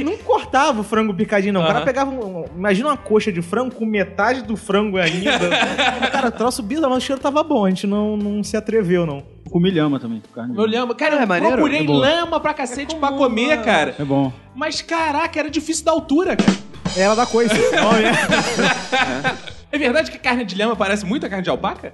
não 0.04 0.16
cortava 0.18 0.80
o 0.80 0.84
frango 0.84 1.14
picadinho, 1.14 1.54
não. 1.54 1.62
O 1.62 1.66
cara 1.66 1.80
pegava, 1.82 2.10
um, 2.10 2.44
imagina 2.56 2.88
uma 2.90 2.96
coxa 2.96 3.32
de 3.32 3.42
frango 3.42 3.74
com 3.74 3.86
metade 3.86 4.42
do 4.42 4.56
frango 4.56 4.98
ainda. 4.98 5.48
cara, 6.12 6.30
troço 6.30 6.62
bizarro, 6.62 6.94
mas 6.94 7.02
o 7.02 7.06
cheiro 7.06 7.20
tava 7.20 7.42
bom. 7.42 7.64
A 7.64 7.68
gente 7.68 7.86
não, 7.86 8.16
não 8.16 8.42
se 8.42 8.56
atreveu, 8.56 9.06
não. 9.06 9.22
Comi 9.50 9.70
lhama 9.70 9.98
também. 10.00 10.22
Carne. 10.34 10.56
Eu 10.56 10.64
lembro. 10.64 10.94
Cara, 10.94 11.16
É 11.16 11.22
eu 11.22 11.26
maneiro? 11.26 11.56
procurei 11.56 11.80
É 11.80 11.84
bom. 11.84 11.94
lama 11.96 12.40
pra 12.40 12.52
cacete 12.52 12.94
pra 12.96 13.12
comer, 13.12 13.62
cara. 13.62 13.94
É 13.98 14.04
bom. 14.04 14.32
Mas 14.54 14.82
caraca, 14.82 15.38
era 15.38 15.50
difícil 15.50 15.84
da 15.84 15.92
altura, 15.92 16.36
cara. 16.36 16.58
Ela 16.96 17.14
dá 17.14 17.26
coisa. 17.26 17.54
É 19.76 19.78
verdade 19.78 20.10
que 20.10 20.18
carne 20.18 20.44
de 20.44 20.56
lama 20.56 20.74
parece 20.76 21.04
muito 21.06 21.24
a 21.26 21.28
carne 21.28 21.44
de 21.44 21.50
alpaca? 21.50 21.92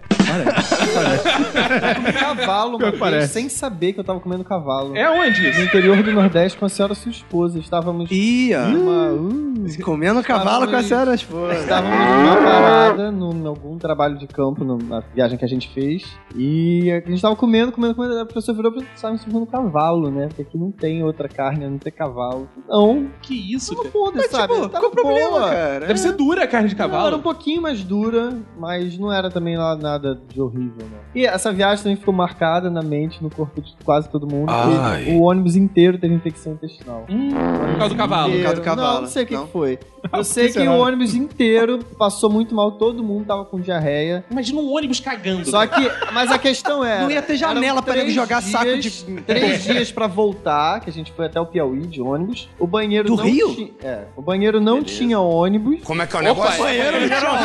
Comi 1.95 2.12
cavalo 2.12 2.78
Pior 2.78 2.87
uma 2.89 2.93
que 2.93 2.99
vez, 2.99 2.99
parece. 3.01 3.33
sem 3.33 3.49
saber 3.49 3.93
que 3.93 4.01
eu 4.01 4.05
tava 4.05 4.20
comendo 4.20 4.45
cavalo. 4.45 4.97
É 4.97 5.09
onde 5.11 5.43
No 5.43 5.49
isso? 5.49 5.61
interior 5.62 6.03
do 6.03 6.12
Nordeste 6.12 6.59
com 6.59 6.64
a 6.64 6.68
senhora 6.68 6.95
sua 6.95 7.11
esposa. 7.11 7.59
Estávamos 7.59 8.11
Ih, 8.11 8.55
ó. 8.55 8.68
numa... 8.68 9.12
Uh, 9.12 9.53
Comendo 9.85 10.22
cavalo 10.22 10.66
com 10.68 10.76
a 10.76 10.83
senhora 10.83 11.14
esposa. 11.14 11.55
Estávamos 11.55 11.97
numa 11.97 12.37
parada, 12.37 13.11
num, 13.12 13.33
em 13.43 13.47
algum 13.47 13.78
trabalho 13.78 14.18
de 14.18 14.26
campo, 14.26 14.64
no- 14.64 14.78
na 14.78 15.01
viagem 15.14 15.39
que 15.39 15.45
a 15.45 15.49
gente 15.49 15.68
fez. 15.72 16.05
E 16.35 16.91
a 16.91 17.09
gente 17.09 17.20
tava 17.22 17.37
comendo, 17.37 17.70
comendo, 17.70 17.95
comendo. 17.95 18.18
A 18.20 18.26
pessoa 18.26 18.57
virou 18.57 18.72
pra 18.72 18.80
me 18.83 19.18
comendo 19.18 19.47
cavalo, 19.47 20.11
né? 20.11 20.26
Porque 20.28 20.43
aqui 20.43 20.59
não 20.59 20.72
tem 20.72 21.05
outra 21.05 21.28
carne, 21.28 21.66
não 21.68 21.78
ter 21.78 21.91
cavalo. 21.93 22.49
Não, 22.68 23.09
Que 23.20 23.55
isso, 23.55 23.76
cara? 23.76 23.89
foda-se, 23.91 24.28
sabe? 24.30 24.53
Tipo, 24.55 24.68
Tava 24.68 24.80
qual 24.80 24.93
o 24.93 24.95
problema, 24.95 25.30
boa. 25.30 25.51
cara? 25.51 25.87
Deve 25.87 25.99
ser 25.99 26.12
dura 26.12 26.45
a 26.45 26.47
carne 26.49 26.68
de 26.68 26.76
Não, 26.76 26.85
era 26.85 26.93
um 26.93 26.97
cavalo. 26.99 27.18
pouquinho 27.22 27.62
mais 27.62 27.72
dura, 27.81 28.37
mas 28.59 28.99
não 28.99 29.12
era 29.12 29.31
também 29.31 29.57
lá 29.57 29.75
nada 29.77 30.20
de 30.29 30.41
horrível, 30.41 30.75
não. 30.81 30.99
E 31.14 31.27
essa 31.27 31.53
viagem 31.53 31.83
também 31.83 31.97
ficou 31.97 32.12
marcada 32.14 32.70
na 32.70 32.83
mente, 32.83 33.23
no 33.23 33.31
corpo 33.31 33.61
de 33.61 33.75
quase 33.85 34.09
todo 34.09 34.27
mundo. 34.27 34.51
Ai. 34.51 35.09
E 35.11 35.14
O 35.16 35.23
ônibus 35.23 35.57
inteiro 35.57 35.99
teve 35.99 36.14
infecção 36.14 36.53
intestinal. 36.55 37.07
Hum, 37.09 37.31
por 37.31 37.79
causa 37.79 37.95
do 37.95 37.97
cavalo. 37.99 38.29
Inteiro. 38.29 38.43
causa 38.45 38.61
do 38.61 38.64
cavalo. 38.64 38.95
Não, 38.95 39.01
não 39.03 39.09
sei 39.09 39.25
o 39.25 39.27
que, 39.27 39.35
Não? 39.35 39.47
que 39.47 39.53
foi. 39.53 39.79
Eu 40.12 40.25
sei 40.25 40.51
que 40.51 40.59
o 40.61 40.73
ônibus 40.79 41.14
inteiro 41.14 41.79
passou 41.97 42.29
muito 42.31 42.55
mal, 42.55 42.73
todo 42.73 43.03
mundo 43.05 43.25
tava 43.27 43.45
com 43.45 43.61
diarreia. 43.61 44.25
Imagina 44.31 44.61
um 44.61 44.73
ônibus 44.75 44.99
cagando. 45.01 45.49
Só 45.49 45.66
que, 45.66 45.91
mas 46.12 46.31
a 46.31 46.39
questão 46.39 46.85
é. 46.85 47.01
Não 47.03 47.11
ia 47.11 47.23
ter 47.23 47.37
janela 47.37 47.81
pra 47.83 47.97
ele 47.97 48.11
jogar 48.11 48.43
saco 48.43 48.77
de- 48.79 48.91
Três 49.23 49.62
dias 49.64 49.93
pra 49.93 50.07
voltar, 50.07 50.81
que 50.81 50.91
a 50.91 50.93
gente 50.93 51.12
foi 51.12 51.27
até 51.27 51.41
o 51.41 51.47
Piauí 51.47 51.87
de 51.87 52.01
ônibus. 52.03 52.49
O 52.59 52.66
banheiro 52.66 53.09
Do 53.09 53.16
não 53.16 53.25
Rio? 53.25 53.55
tinha. 53.55 53.70
É, 53.83 54.05
o 54.16 54.23
banheiro 54.23 54.61
não 54.61 54.83
tinha 54.83 55.18
ônibus. 55.20 55.81
Como 55.85 56.03
é 56.03 56.07
que 56.07 56.16
é 56.16 56.20
o 56.20 56.33
Opa, 56.33 56.51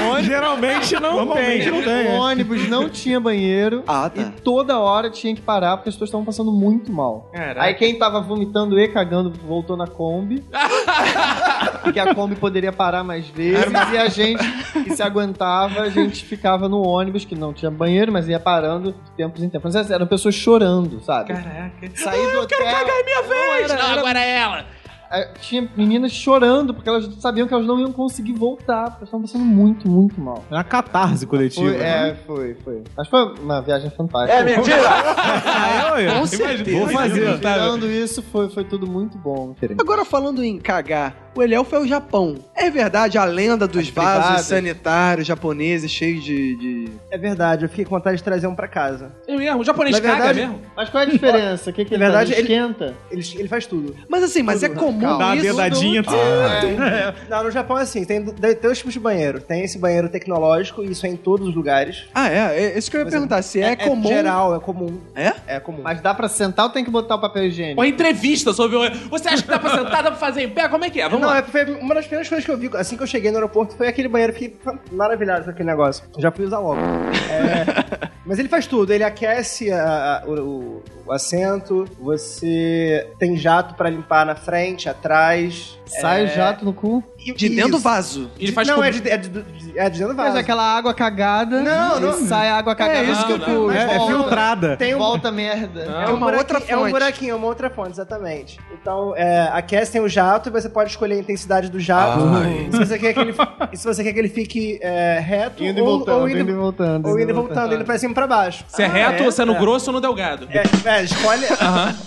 negócio? 0.07 0.23
Geralmente 0.25 0.93
não 0.99 1.15
Normalmente 1.17 1.63
tem. 1.63 1.71
não 1.71 1.81
tem. 1.83 2.05
O 2.07 2.09
é. 2.09 2.19
ônibus 2.19 2.69
não 2.69 2.89
tinha 2.89 3.19
banheiro. 3.19 3.83
Ah, 3.87 4.09
tá. 4.09 4.21
E 4.21 4.25
toda 4.41 4.79
hora 4.79 5.09
tinha 5.09 5.33
que 5.35 5.41
parar 5.41 5.77
porque 5.77 5.89
as 5.89 5.95
pessoas 5.95 6.09
estavam 6.09 6.25
passando 6.25 6.51
muito 6.51 6.91
mal. 6.91 7.29
Caraca. 7.33 7.61
Aí 7.63 7.73
quem 7.73 7.97
tava 7.97 8.19
vomitando 8.21 8.79
e 8.79 8.87
cagando 8.87 9.31
voltou 9.31 9.75
na 9.77 9.87
Kombi. 9.87 10.43
porque 11.83 11.99
a 11.99 12.13
Kombi 12.13 12.35
poderia 12.35 12.71
parar 12.71 13.03
mais 13.03 13.27
vezes. 13.27 13.65
E 13.93 13.97
a 13.97 14.07
gente 14.07 14.43
que 14.83 14.95
se 14.95 15.01
aguentava, 15.01 15.81
a 15.81 15.89
gente 15.89 16.25
ficava 16.25 16.67
no 16.67 16.81
ônibus, 16.85 17.25
que 17.25 17.35
não 17.35 17.53
tinha 17.53 17.71
banheiro, 17.71 18.11
mas 18.11 18.27
ia 18.27 18.39
parando 18.39 18.91
de 18.91 19.11
tempos 19.15 19.43
em 19.43 19.49
tempos. 19.49 19.73
Mas 19.73 19.91
eram 19.91 20.07
pessoas 20.07 20.35
chorando, 20.35 21.01
sabe? 21.01 21.33
Caraca. 21.33 21.89
Sair 21.95 22.31
do 22.31 22.41
hotel. 22.41 22.57
Cagar 22.59 22.87
é 22.89 23.03
minha 23.03 23.21
vez! 23.23 23.71
era- 23.71 23.81
Não, 23.83 23.91
era- 23.91 23.99
agora 24.01 24.19
é 24.19 24.37
ela. 24.39 24.65
É, 25.11 25.25
Tinha 25.41 25.67
meninas 25.75 26.11
chorando 26.11 26.73
porque 26.73 26.89
elas 26.89 27.07
sabiam 27.19 27.47
que 27.47 27.53
elas 27.53 27.65
não 27.65 27.79
iam 27.79 27.91
conseguir 27.91 28.33
voltar. 28.33 28.83
Porque 28.91 28.97
elas 29.03 29.07
estavam 29.09 29.21
passando 29.21 29.45
muito, 29.45 29.87
muito 29.89 30.19
mal. 30.19 30.43
É 30.49 30.53
uma 30.55 30.63
catarse 30.63 31.25
coletiva. 31.25 31.67
Foi, 31.69 31.77
né? 31.77 32.09
é, 32.09 32.15
foi, 32.25 32.53
foi. 32.63 32.83
Mas 32.95 33.07
foi 33.07 33.23
uma 33.39 33.61
viagem 33.61 33.89
fantástica. 33.89 34.37
Ah, 34.37 35.91
eu, 35.99 36.07
eu. 36.09 36.19
Com 36.19 36.25
certeza. 36.25 36.77
Vou 36.79 36.87
fazer. 36.89 37.37
Tirando 37.39 37.87
isso, 37.87 38.21
foi, 38.21 38.49
foi 38.49 38.63
tudo 38.63 38.87
muito 38.87 39.17
bom. 39.17 39.53
Diferente. 39.53 39.79
Agora 39.81 40.03
falando 40.05 40.43
em 40.43 40.57
cagar, 40.59 41.31
o 41.35 41.41
Eliel 41.43 41.63
foi 41.63 41.79
ao 41.79 41.87
Japão. 41.87 42.35
É 42.55 42.69
verdade 42.69 43.17
a 43.17 43.23
lenda 43.25 43.67
dos 43.67 43.81
As 43.83 43.89
privadas. 43.91 44.25
vasos 44.25 44.47
sanitários 44.47 45.27
japoneses 45.27 45.89
cheios 45.91 46.23
de, 46.23 46.55
de- 46.57 46.91
É 47.11 47.17
verdade, 47.17 47.65
eu 47.65 47.69
fiquei 47.69 47.85
com 47.85 47.91
vontade 47.95 48.17
de 48.17 48.23
trazer 48.23 48.47
um 48.47 48.55
pra 48.55 48.67
casa. 48.67 49.11
É 49.27 49.35
mesmo? 49.35 49.61
O 49.61 49.63
japonês 49.63 49.95
Na 49.95 50.01
caga 50.01 50.15
verdade, 50.25 50.39
mesmo? 50.39 50.61
Mas 50.75 50.89
qual 50.89 51.03
é 51.03 51.05
a 51.07 51.09
diferença? 51.09 51.69
O 51.69 51.73
que, 51.73 51.85
que 51.85 51.91
Na 51.91 51.95
ele 51.97 52.03
verdade, 52.05 52.33
faz? 52.33 52.39
ele- 52.43 52.53
esquenta? 52.53 52.95
Ele, 53.11 53.21
ele 53.39 53.47
faz 53.47 53.65
tudo. 53.65 53.95
Mas 54.09 54.23
assim, 54.23 54.41
mas 54.43 54.63
é 54.63 54.69
Tudo. 54.69 54.79
comum 54.79 54.96
Dá 54.99 55.15
uma 55.17 55.35
isso. 55.35 55.43
dedadinha. 55.45 56.01
É. 56.01 57.13
Não, 57.29 57.43
no 57.43 57.51
Japão 57.51 57.77
é 57.77 57.81
assim, 57.83 58.03
tem 58.05 58.21
do- 58.23 58.33
dois 58.33 58.77
tipos 58.77 58.93
de 58.93 58.99
banheiro. 58.99 59.39
Tem 59.41 59.63
esse 59.63 59.77
banheiro 59.77 60.09
tecnológico, 60.09 60.83
e 60.83 60.91
isso 60.91 61.05
é 61.05 61.09
em 61.09 61.15
todos 61.15 61.47
os 61.47 61.55
lugares. 61.55 62.05
Ah, 62.13 62.29
é? 62.29 62.63
É 62.73 62.77
isso 62.77 62.89
que 62.89 62.97
eu 62.97 63.01
ia 63.01 63.07
perguntar. 63.07 63.41
Se 63.41 63.61
é, 63.61 63.75
comum. 63.75 64.07
geral, 64.07 64.55
é 64.55 64.59
comum. 64.59 64.99
É? 65.15 65.33
É 65.47 65.59
comum. 65.59 65.81
Mas 65.83 66.01
dá 66.01 66.13
pra 66.13 66.27
sentar 66.27 66.65
ou 66.65 66.71
tem 66.71 66.83
que 66.83 66.91
botar 66.91 67.15
o 67.15 67.19
papel 67.21 67.45
higiênico? 67.45 67.79
Uma 67.81 67.87
entrevista 67.87 68.53
sobre. 68.53 68.77
o- 68.77 69.09
Você 69.09 69.27
acha 69.29 69.43
que 69.43 69.49
dá 69.49 69.59
pra 69.59 69.69
sentar, 69.69 70.03
dá 70.03 70.11
pra 70.11 70.15
fazer 70.15 70.43
em 70.43 70.49
pé? 70.49 70.67
Como 70.67 70.83
é 70.85 70.89
que 70.89 70.99
é? 71.01 71.03
Vamos 71.05 71.21
não, 71.21 71.29
lá. 71.29 71.37
é, 71.39 71.43
foi 71.43 71.65
uma 71.75 71.95
das 71.95 72.05
primeiras 72.05 72.27
coisas 72.27 72.45
que 72.45 72.51
eu 72.51 72.57
vi 72.57 72.69
assim 72.75 72.95
que 72.97 73.03
eu 73.03 73.07
cheguei 73.07 73.31
no 73.31 73.37
aeroporto 73.37 73.75
foi 73.75 73.87
aquele 73.87 74.07
banheiro 74.07 74.33
que 74.33 74.53
maravilhado 74.91 75.45
com 75.45 75.51
aquele 75.51 75.69
negócio. 75.69 76.03
Já 76.17 76.31
fui 76.31 76.45
usar 76.45 76.59
logo. 76.59 76.79
É, 76.79 78.07
mas 78.25 78.39
ele 78.39 78.49
faz 78.49 78.67
tudo, 78.67 78.91
ele 78.93 79.03
aquece 79.03 79.71
a- 79.71 80.21
a- 80.23 80.29
o, 80.29 80.83
o- 81.07 81.11
assento, 81.11 81.85
você 81.99 83.09
tem 83.17 83.35
jato 83.37 83.75
pra 83.75 83.89
limpar 83.89 84.25
na 84.25 84.35
frente, 84.35 84.87
atrás. 84.89 85.77
Sai 85.85 86.23
o 86.23 86.27
é, 86.27 86.35
jato 86.35 86.65
no 86.65 86.73
cu. 86.73 87.03
E- 87.31 87.33
De 87.35 87.49
dentro 87.49 87.71
do 87.71 87.79
vaso. 87.79 88.29
Ele 88.39 88.51
faz 88.51 88.67
não, 88.67 88.75
com- 88.75 88.83
é 88.83 88.91
de, 88.91 89.09
é, 89.09 89.17
de, 89.17 89.29
de- 89.29 89.45
é 89.79 89.89
de 89.89 89.99
dentro 89.99 90.13
do 90.13 90.17
Mas 90.17 90.27
vaso. 90.27 90.37
aquela 90.39 90.63
água 90.63 90.93
cagada. 90.93 91.61
Não, 91.61 91.99
não. 91.99 92.13
Sai 92.27 92.49
água 92.49 92.75
cagada. 92.75 93.03
isso 93.03 93.25
que 93.25 93.31
eu- 93.33 93.39
cu. 93.39 93.71
é- 93.71 93.95
é 93.95 93.97
volta- 93.97 94.13
filtrada. 94.15 94.77
Tem 94.77 94.95
um, 94.95 94.97
Volta 94.97 95.31
merda. 95.31 95.81
É, 95.81 96.09
uma 96.09 96.17
buraqui- 96.17 96.37
outra 96.37 96.61
É 96.67 96.75
um 96.75 96.79
fonte. 96.81 96.91
buraquinho, 96.91 97.31
é 97.31 97.35
uma 97.35 97.47
outra 97.47 97.69
fonte, 97.69 97.91
exatamente. 97.91 98.59
Então, 98.81 99.13
é, 99.15 99.49
a 99.51 99.61
Cass 99.61 99.89
tem 99.89 100.01
o 100.01 100.07
jato 100.09 100.49
e 100.49 100.51
você 100.51 100.69
pode 100.69 100.89
escolher 100.89 101.15
a 101.15 101.19
intensidade 101.19 101.69
do 101.69 101.79
jato. 101.79 102.19
Ai. 102.35 102.67
E 102.69 102.71
se 102.71 102.77
você 102.85 102.97
quer 102.99 103.13
que 103.13 103.19
ele, 103.19 103.33
se 103.73 103.85
você 103.85 104.03
quer 104.03 104.13
que 104.13 104.19
ele 104.19 104.29
fique 104.29 104.79
é, 104.81 105.19
reto 105.19 105.63
Indo 105.63 105.81
ou, 105.83 105.97
voltando, 105.97 106.21
ou 106.21 106.29
indo, 106.29 106.39
indo 106.39 106.51
e 106.51 106.55
voltando. 106.55 107.07
ou 107.07 107.19
indo 107.19 107.29
e 107.29 107.33
voltando, 107.33 107.75
indo 107.75 107.85
pra 107.85 107.97
cima 107.97 108.11
e 108.11 108.15
pra 108.15 108.27
baixo. 108.27 108.63
Se 108.67 108.81
é 108.83 108.87
reto, 108.87 109.23
é? 109.23 109.25
ou 109.25 109.31
se 109.31 109.41
é 109.41 109.45
no 109.45 109.55
É. 109.55 109.59
grosso 109.59 109.87
ou 109.89 109.93
no 109.93 110.01
delgado. 110.01 110.47
É, 110.51 110.63
é, 110.89 111.03
escolhe. 111.03 111.45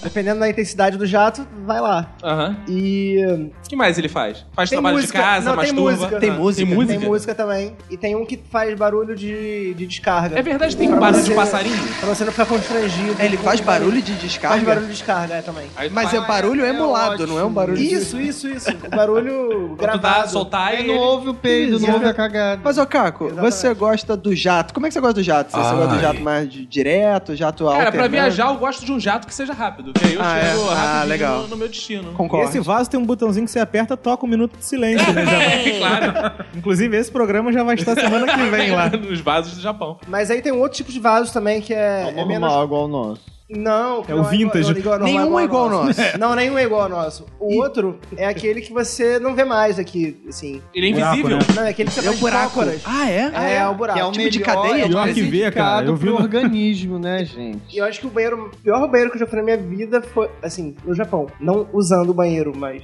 Dependendo 0.03 0.41
da 0.41 0.49
intensidade 0.49 0.97
do 0.97 1.07
jato, 1.07 1.47
vai 1.67 1.81
lá. 1.81 2.09
Aham. 2.23 2.57
E. 2.69 3.25
O 3.65 3.69
que 3.69 3.77
mais 3.77 3.99
ele 3.99 4.09
faz? 4.09 4.45
Faz 4.53 4.69
Tem 4.71 4.77
trabalho 4.79 4.97
música. 5.13 5.19
de 5.19 5.25
casa, 5.25 5.45
Não, 5.51 5.57
tem 5.63 5.73
masturba? 5.73 5.91
música. 5.91 6.21
Tem 6.21 6.31
música. 6.31 6.67
Tem 6.67 6.75
música? 6.77 6.99
Tem 7.01 7.09
música 7.09 7.35
também. 7.35 7.77
E 7.91 7.97
tem 7.97 8.17
um 8.17 8.25
que 8.27 8.39
faz 8.51 8.75
barulho 8.79 9.15
de, 9.17 9.75
de 9.75 9.87
descarga. 9.87 10.39
É 10.39 10.43
verdade, 10.43 10.77
tem 10.77 10.89
Pra 10.89 10.99
barulho 10.99 11.23
de 11.23 11.29
você- 11.31 11.35
passarinho? 11.35 11.89
Pra 12.01 12.09
você 12.09 12.25
não 12.25 12.33
ficar 12.33 12.47
constrangido. 12.47 13.17
É, 13.19 13.25
ele 13.27 13.37
faz 13.37 13.61
barulho 13.61 14.01
de 14.03 14.15
descarga. 14.15 14.57
Faz 14.57 14.67
barulho 14.67 14.87
de 14.87 14.93
descarga, 14.93 15.35
é, 15.35 15.43
também. 15.43 15.67
Aí 15.77 15.91
Mas 15.91 16.11
faz- 16.11 16.23
é 16.23 16.27
barulho 16.27 16.65
é 16.65 16.71
emulado, 16.71 17.15
ótimo. 17.15 17.29
não 17.29 17.39
é 17.39 17.45
um 17.45 17.53
barulho 17.53 17.77
de... 17.79 17.93
Isso, 17.95 18.21
isso, 18.21 18.49
isso. 18.49 18.71
O 18.71 18.91
barulho 18.97 19.77
gravado. 19.79 20.31
soltar 20.31 20.69
Aí 20.69 20.85
e 20.85 20.89
não 20.89 20.97
ouve 20.97 21.29
o 21.31 21.35
peido, 21.35 21.73
não 21.79 21.89
Isso. 21.89 21.93
ouve 21.93 22.07
a 22.07 22.15
cagada. 22.15 22.61
Mas, 22.63 22.79
ô 22.79 22.87
Caco, 22.87 23.27
Exatamente. 23.27 23.55
você 23.55 23.75
gosta 23.75 24.17
do 24.17 24.35
jato. 24.35 24.73
Como 24.75 24.87
é 24.87 24.89
que 24.89 24.93
você 24.95 25.01
gosta 25.01 25.15
do 25.15 25.23
jato? 25.23 25.51
Você, 25.53 25.57
você 25.59 25.75
gosta 25.75 25.95
do 25.95 26.01
jato 26.01 26.21
mais 26.21 26.51
de- 26.51 26.67
direto, 26.67 27.35
jato 27.37 27.65
Cara, 27.67 27.91
pra 27.93 28.09
viajar 28.09 28.49
eu 28.49 28.57
gosto 28.57 28.85
de 28.85 28.93
um 28.93 29.01
jato 29.01 29.27
que 29.27 29.35
seja 29.35 29.53
rápido. 29.53 29.93
Que 29.93 30.05
aí 30.05 30.15
eu 30.15 30.21
Ah, 30.23 30.39
é? 30.39 30.51
chego 30.53 30.71
Ah, 30.71 31.05
legal. 31.05 31.43
No, 31.43 31.49
no 31.49 31.57
meu 31.57 31.69
destino. 31.69 32.13
Concordo. 32.13 32.49
Esse 32.49 32.61
vaso 32.61 32.89
tem 32.91 32.99
um 32.99 33.05
botãozinho 33.05 33.45
que 33.47 33.51
você 33.51 33.59
aperta, 33.61 33.97
toca 33.97 34.25
um 34.25 34.29
minuto 34.29 34.57
de 34.59 34.65
silêncio, 34.65 35.00
né? 35.13 35.27
Já 35.27 35.39
vai- 35.39 35.79
claro. 35.79 36.45
Inclusive, 36.55 36.97
esse 36.97 37.11
programa 37.11 37.53
já 37.53 37.63
vai 37.63 37.75
estar 37.75 37.95
semana 37.95 38.27
que 38.27 38.43
vem 38.51 38.71
lá. 38.73 38.89
Nos 38.97 39.21
vasos 39.21 39.55
do 39.57 39.61
Japão. 39.61 39.99
Mas 40.09 40.31
aí 40.31 40.41
tem 40.43 40.53
um 40.53 40.61
outro 40.61 40.77
tipo 40.77 40.93
de 40.93 40.99
vaso 41.01 41.33
também 41.33 41.61
que 41.61 41.73
é, 41.75 42.09
é 42.11 42.13
menos. 42.25 42.41
normal, 42.41 42.65
igual 42.65 42.85
o 42.85 42.89
nosso. 42.89 43.21
Não, 43.51 44.05
É 44.07 44.15
o 44.15 44.23
vintage. 44.25 44.73
Nenhum 45.03 45.39
é 45.39 45.45
igual 45.45 45.65
ao 45.65 45.71
nosso. 45.71 46.01
Não, 46.19 46.35
nenhum 46.37 46.57
é 46.57 46.65
igual 46.65 46.83
ao 46.83 46.89
nosso. 46.89 47.27
O 47.39 47.57
outro 47.61 47.99
é 48.17 48.27
aquele 48.27 48.61
que 48.61 48.73
você 48.73 49.19
não 49.19 49.35
vê 49.35 49.45
mais 49.45 49.79
aqui, 49.79 50.17
assim. 50.29 50.63
Ele 50.75 50.91
é 50.91 50.93
Buraco, 50.93 51.15
invisível? 51.17 51.39
né? 51.39 51.45
Não, 51.57 51.63
é 51.65 51.71
aquele 51.71 51.89
que 51.91 51.95
você 52.01 52.07
É 52.07 52.11
o 52.11 52.17
buraco. 52.17 52.51
cócoras. 52.55 52.83
Ah, 52.85 53.11
é? 53.11 53.31
É, 53.35 53.55
é 53.57 53.67
o 53.69 53.75
buraco. 53.75 53.99
Que 53.99 54.05
é 54.05 54.07
o 54.09 54.13
tipo 54.13 54.31
de 54.31 54.39
melhor, 54.39 54.55
cadeia? 54.55 54.83
é 54.83 54.87
o 54.87 54.89
Pior 54.91 55.09
que 55.15 55.23
ver, 55.23 55.53
cara, 55.53 55.87
eu 55.87 55.97
vi 55.97 56.07
pro 56.07 56.15
no- 56.17 56.23
organismo, 56.23 56.99
né, 56.99 57.25
gente? 57.25 57.61
E 57.75 57.79
eu 57.79 57.85
acho 57.85 58.01
que 58.01 58.07
o 58.07 58.11
banheiro, 58.11 58.47
o 58.53 58.57
pior 58.63 58.87
banheiro 58.89 59.11
que 59.11 59.17
eu 59.17 59.21
já 59.21 59.27
fui 59.27 59.37
na 59.39 59.45
minha 59.45 59.57
vida 59.57 60.01
foi, 60.01 60.31
assim, 60.43 60.75
no 60.85 60.95
Japão. 60.95 61.27
Não 61.41 61.67
usando 61.73 62.11
o 62.11 62.15
banheiro, 62.15 62.53
mas 62.57 62.83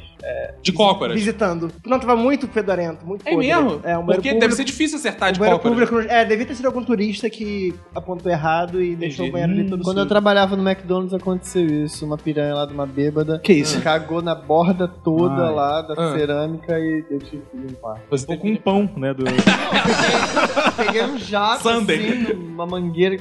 De 0.63 0.73
cócoras. 0.73 1.15
visitando. 1.15 1.71
Não, 1.87 1.99
tava 2.01 2.17
muito 2.17 2.49
fedorento, 2.49 3.07
muito 3.07 3.23
É 3.27 3.31
podre. 3.31 3.47
mesmo? 3.47 3.81
É, 3.85 3.97
um 3.97 4.01
banheiro 4.01 4.05
Porque 4.07 4.15
público. 4.31 4.41
deve 4.41 4.55
ser 4.55 4.65
difícil 4.65 4.99
acertar 4.99 5.31
de 5.33 5.39
o 5.39 5.41
banheiro 5.41 5.61
cócoras. 5.61 5.89
público. 5.89 6.13
É, 6.13 6.25
devia 6.25 6.45
ter 6.47 6.55
sido 6.57 6.67
algum 6.67 6.83
turista 6.83 7.31
que 7.31 7.73
apontou 7.95 8.31
errado 8.33 8.83
e 8.83 8.97
deixou 8.97 9.29
o 9.29 9.31
banheiro 9.33 9.53
ali 9.53 9.69
todo 9.69 9.83
Quando 9.85 9.99
eu 10.01 10.07
trabalhava 10.07 10.56
no 10.57 10.69
McDonald's 10.69 11.15
aconteceu 11.15 11.65
isso. 11.67 12.05
Uma 12.05 12.17
piranha 12.19 12.55
lá 12.55 12.67
de 12.67 12.73
uma 12.73 12.87
bêbada. 12.87 13.39
Que 13.39 13.53
isso? 13.53 13.81
Cagou 13.83 14.21
na 14.23 14.35
borda 14.35 14.89
toda 14.89 15.47
Ai. 15.49 15.55
lá 15.55 15.83
da 15.83 15.95
Ah. 15.97 16.13
cerâmica 16.17 16.79
e 16.79 17.05
eu 17.11 17.19
tive 17.21 17.43
que 17.51 17.57
limpar. 17.57 18.01
Você 18.11 18.27
Ou 18.29 18.37
com 18.39 18.49
um 18.51 18.57
pão, 18.57 18.91
né? 18.97 19.15
Do... 19.15 19.25
Peguei 20.77 21.05
um 21.05 21.19
jato 21.19 21.63
Sunday. 21.63 21.97
assim, 22.25 22.33
uma 22.33 22.67
mangueira 22.67 23.17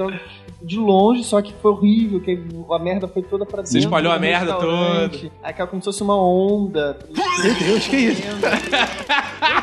de 0.62 0.78
longe, 0.80 1.24
só 1.24 1.42
que 1.42 1.54
foi 1.62 1.72
horrível, 1.72 2.20
que 2.20 2.40
a 2.72 2.80
merda 2.80 3.08
foi 3.08 3.22
toda 3.22 3.46
pra 3.46 3.58
dentro. 3.58 3.72
Você 3.72 3.80
espalhou 3.80 4.12
a 4.12 4.18
merda 4.20 4.54
restaurante. 4.54 5.32
Aí 5.44 5.54
caiu 5.54 5.68
como 5.68 5.82
se 5.82 5.86
fosse 5.86 6.02
uma 6.02 6.16
onda. 6.18 6.98
Meu 7.44 7.54
Deus, 7.56 7.88
que 7.88 7.96
isso? 7.98 8.22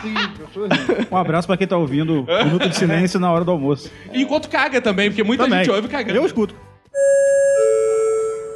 horrível, 0.03 0.47
foi 0.53 0.63
horrível. 0.65 1.07
Um 1.11 1.17
abraço 1.17 1.47
pra 1.47 1.57
quem 1.57 1.67
tá 1.67 1.77
ouvindo 1.77 2.25
Minuto 2.45 2.69
de 2.69 2.77
Silêncio 2.77 3.19
na 3.19 3.33
hora 3.33 3.45
do 3.45 3.51
almoço. 3.51 3.91
E 4.13 4.23
enquanto 4.23 4.49
caga 4.49 4.81
também, 4.81 5.11
porque 5.11 5.23
muita 5.25 5.45
Também. 5.45 5.65
gente 5.65 5.71
ouve 5.75 5.89
cagando. 5.89 6.19
Eu 6.19 6.27
escuto. 6.27 6.55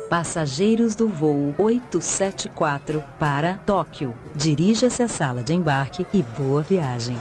Passageiros 0.08 0.94
do 0.94 1.08
voo 1.08 1.54
874 1.58 3.02
para 3.18 3.54
Tóquio. 3.66 4.14
Dirija-se 4.34 5.02
à 5.02 5.08
sala 5.08 5.42
de 5.42 5.52
embarque 5.52 6.06
e 6.14 6.22
boa 6.22 6.62
viagem. 6.62 7.16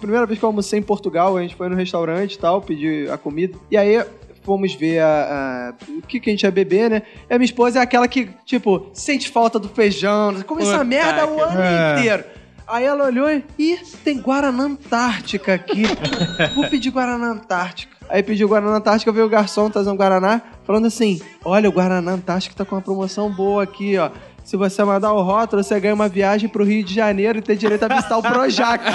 Primeira 0.00 0.24
vez 0.26 0.38
que 0.38 0.44
eu 0.44 0.48
almocei 0.48 0.78
em 0.78 0.82
Portugal, 0.82 1.36
a 1.36 1.42
gente 1.42 1.56
foi 1.56 1.68
no 1.68 1.76
restaurante 1.76 2.34
e 2.34 2.38
tal, 2.38 2.62
pedi 2.62 3.08
a 3.10 3.18
comida. 3.18 3.58
E 3.70 3.76
aí 3.76 4.02
fomos 4.42 4.72
ver 4.74 5.00
a, 5.00 5.06
a- 5.08 5.74
o 5.98 6.02
que, 6.02 6.20
que 6.20 6.30
a 6.30 6.32
gente 6.32 6.44
ia 6.44 6.50
beber, 6.50 6.88
né? 6.88 7.02
E 7.28 7.34
a 7.34 7.38
minha 7.38 7.44
esposa 7.44 7.80
é 7.80 7.82
aquela 7.82 8.08
que, 8.08 8.30
tipo, 8.46 8.88
sente 8.94 9.28
falta 9.28 9.58
do 9.58 9.68
feijão. 9.68 10.40
Come 10.46 10.62
essa 10.62 10.82
merda 10.84 11.26
o 11.26 11.42
ano 11.42 11.60
É. 11.60 11.98
inteiro. 11.98 12.24
Aí 12.66 12.84
ela 12.84 13.04
olhou 13.06 13.28
e, 13.28 13.44
ih, 13.58 13.78
tem 14.04 14.20
Guaraná 14.20 14.62
Antártica 14.62 15.54
aqui. 15.54 15.82
Vou 16.54 16.68
pedir 16.70 16.90
Guaraná 16.90 17.32
Antártica. 17.32 17.96
Aí 18.10 18.22
pediu 18.22 18.48
Guaraná 18.48 18.76
Antártica, 18.76 19.12
veio 19.12 19.26
o 19.26 19.28
garçom 19.28 19.70
trazer 19.70 19.88
um 19.88 19.96
Guaraná, 19.96 20.42
falando 20.64 20.86
assim: 20.86 21.20
Olha, 21.44 21.68
o 21.68 21.72
Guaraná 21.72 22.12
Antártica 22.12 22.54
tá 22.56 22.64
com 22.64 22.74
uma 22.74 22.82
promoção 22.82 23.30
boa 23.30 23.62
aqui, 23.62 23.96
ó. 23.96 24.10
Se 24.44 24.56
você 24.56 24.82
mandar 24.82 25.12
o 25.12 25.22
rótulo, 25.22 25.62
você 25.62 25.78
ganha 25.78 25.94
uma 25.94 26.08
viagem 26.08 26.48
pro 26.48 26.64
Rio 26.64 26.82
de 26.82 26.92
Janeiro 26.92 27.38
e 27.38 27.42
ter 27.42 27.56
direito 27.56 27.84
a 27.84 27.88
visitar 27.88 28.18
o 28.18 28.22
Projac. 28.22 28.82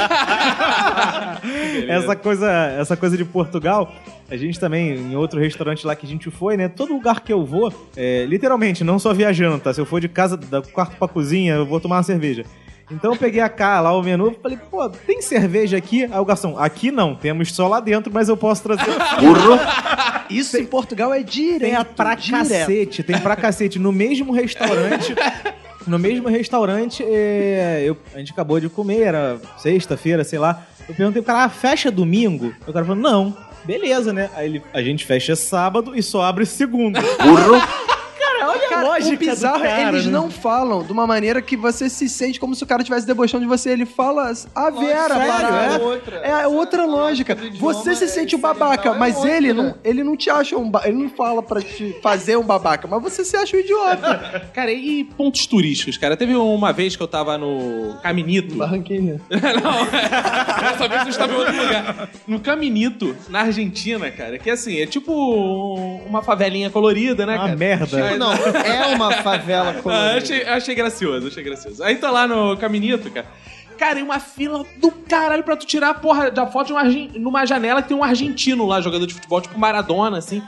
essa 1.87 2.15
coisa, 2.15 2.51
essa 2.77 2.97
coisa 2.97 3.15
de 3.15 3.23
Portugal, 3.23 3.93
a 4.29 4.35
gente 4.35 4.59
também, 4.59 4.95
em 4.95 5.15
outro 5.15 5.39
restaurante 5.39 5.85
lá 5.85 5.95
que 5.95 6.05
a 6.05 6.09
gente 6.09 6.29
foi, 6.29 6.57
né? 6.57 6.67
Todo 6.67 6.93
lugar 6.93 7.21
que 7.21 7.31
eu 7.31 7.45
vou, 7.45 7.71
é, 7.95 8.25
literalmente, 8.25 8.83
não 8.83 8.99
só 8.99 9.13
viajando, 9.13 9.59
tá? 9.59 9.73
Se 9.73 9.79
eu 9.79 9.85
for 9.85 10.01
de 10.01 10.09
casa, 10.09 10.35
do 10.35 10.61
quarto 10.69 10.97
pra 10.97 11.07
cozinha, 11.07 11.53
eu 11.53 11.65
vou 11.65 11.79
tomar 11.79 11.97
uma 11.97 12.03
cerveja. 12.03 12.43
Então 12.91 13.13
eu 13.13 13.17
peguei 13.17 13.41
a 13.41 13.49
cá 13.49 13.79
lá 13.81 13.91
o 13.97 14.03
menu 14.03 14.35
falei, 14.41 14.57
pô, 14.69 14.87
tem 14.89 15.21
cerveja 15.21 15.75
aqui? 15.77 16.03
Aí 16.03 16.19
o 16.19 16.25
garçom, 16.25 16.55
aqui 16.57 16.91
não, 16.91 17.15
temos 17.15 17.51
só 17.51 17.67
lá 17.67 17.79
dentro, 17.79 18.13
mas 18.13 18.29
eu 18.29 18.37
posso 18.37 18.61
trazer. 18.63 18.83
Isso 20.29 20.57
em 20.57 20.65
Portugal 20.65 21.13
é 21.13 21.21
direto. 21.23 21.61
Tem 21.61 21.75
a 21.75 21.85
pra 21.85 22.15
direto. 22.15 22.47
cacete, 22.49 23.03
tem 23.03 23.19
pra 23.19 23.35
cacete. 23.35 23.79
No 23.79 23.91
mesmo 23.91 24.31
restaurante. 24.31 25.15
No 25.87 25.99
mesmo 25.99 26.27
restaurante, 26.27 27.03
é, 27.07 27.83
eu- 27.85 27.97
a 28.13 28.17
gente 28.19 28.31
acabou 28.31 28.59
de 28.59 28.67
comer, 28.69 29.01
era 29.01 29.39
sexta-feira, 29.57 30.23
sei 30.23 30.39
lá. 30.39 30.63
Eu 30.89 30.95
perguntei 30.95 31.21
pro 31.21 31.31
cara, 31.33 31.45
ah, 31.45 31.49
fecha 31.49 31.91
domingo? 31.91 32.53
O 32.67 32.73
cara 32.73 32.85
falou, 32.85 33.01
não. 33.01 33.35
Beleza, 33.63 34.11
né? 34.13 34.29
Aí 34.35 34.47
ele, 34.47 34.63
a 34.73 34.81
gente 34.81 35.05
fecha 35.05 35.35
sábado 35.35 35.95
e 35.95 36.01
só 36.03 36.23
abre 36.23 36.45
segunda. 36.45 37.01
Cara, 37.01 37.67
olha 38.49 38.65
a 38.65 38.69
Cara, 38.69 38.81
lógica 38.87 39.15
o 39.15 39.17
bizarro 39.17 39.59
do 39.59 39.65
é 39.65 39.69
cara, 39.69 39.89
eles 39.89 40.05
né? 40.05 40.11
não 40.11 40.29
falam 40.29 40.83
de 40.83 40.91
uma 40.91 41.05
maneira 41.07 41.41
que 41.41 41.55
você 41.57 41.89
se 41.89 42.07
sente 42.09 42.39
como 42.39 42.55
se 42.55 42.63
o 42.63 42.67
cara 42.67 42.81
estivesse 42.81 43.05
debochando 43.05 43.43
de 43.43 43.49
você. 43.49 43.69
Ele 43.71 43.85
fala 43.85 44.31
a 44.55 44.69
Vera, 44.69 45.15
sério, 45.15 45.31
parada. 45.31 45.75
é 45.75 45.77
outra. 45.79 46.15
É 46.17 46.47
outra 46.47 46.85
lógica. 46.85 47.35
do 47.35 47.45
idioma 47.45 47.73
Você 47.73 47.95
se 47.95 48.03
é 48.03 48.07
sente 48.07 48.35
um 48.35 48.39
cerebral, 48.39 48.69
babaca, 48.69 48.89
é 48.89 48.97
mas 48.97 49.15
outra. 49.17 49.31
ele 49.31 49.53
não, 49.53 49.75
ele 49.83 50.03
não 50.03 50.15
te 50.17 50.29
acha 50.29 50.57
um 50.57 50.69
ba... 50.69 50.81
Ele 50.85 50.97
não 50.97 51.09
fala 51.09 51.41
pra 51.43 51.61
te 51.61 51.95
fazer 52.01 52.37
um 52.37 52.43
babaca, 52.43 52.87
mas 52.87 53.01
você 53.01 53.23
se 53.25 53.35
acha 53.35 53.55
um 53.55 53.59
idiota. 53.59 54.49
Cara, 54.53 54.71
e 54.71 55.03
pontos 55.03 55.45
turísticos, 55.45 55.97
cara? 55.97 56.15
Teve 56.17 56.35
uma 56.35 56.71
vez 56.73 56.95
que 56.95 57.03
eu 57.03 57.07
tava 57.07 57.37
no 57.37 57.95
Caminito. 58.01 58.55
Barranquinha. 58.55 59.19
Não, 59.29 59.85
dessa 60.61 60.87
vez 60.87 61.01
eu 61.03 61.09
estava 61.09 61.33
em 61.33 61.35
outro 61.37 61.55
lugar. 61.57 62.09
No 62.27 62.39
Caminito, 62.39 63.15
na 63.29 63.41
Argentina, 63.41 64.09
cara, 64.11 64.37
que 64.37 64.49
assim, 64.49 64.79
é 64.79 64.85
tipo 64.85 65.13
uma 66.05 66.21
favelinha 66.21 66.69
colorida, 66.69 67.25
né, 67.25 67.33
Uma 67.35 67.45
cara? 67.45 67.55
merda. 67.57 68.05
Aí- 68.07 68.17
Não, 68.17 68.34
é 68.65 68.95
uma 68.95 69.11
favela 69.23 69.69
Ah, 69.71 69.81
colorida. 69.81 70.17
achei, 70.17 70.43
achei 70.47 70.75
gracioso, 70.75 71.27
achei 71.27 71.43
gracioso. 71.43 71.83
Aí 71.83 71.95
tô 71.95 72.09
lá 72.11 72.27
no 72.27 72.55
Caminito, 72.57 73.09
cara. 73.11 73.27
Cara, 73.77 73.99
e 73.99 74.03
uma 74.03 74.19
fila 74.19 74.63
do 74.77 74.89
caralho 74.89 75.43
pra 75.43 75.55
tu 75.57 75.65
tirar 75.65 75.89
a 75.89 75.93
porra 75.93 76.31
da 76.31 76.47
foto 76.47 76.67
de 76.67 76.73
um 76.73 77.19
numa 77.19 77.45
janela 77.45 77.81
que 77.81 77.89
tem 77.89 77.97
um 77.97 78.03
argentino 78.03 78.65
lá, 78.65 78.79
jogador 78.79 79.05
de 79.05 79.13
futebol, 79.13 79.41
tipo 79.41 79.59
Maradona, 79.59 80.17
assim. 80.17 80.41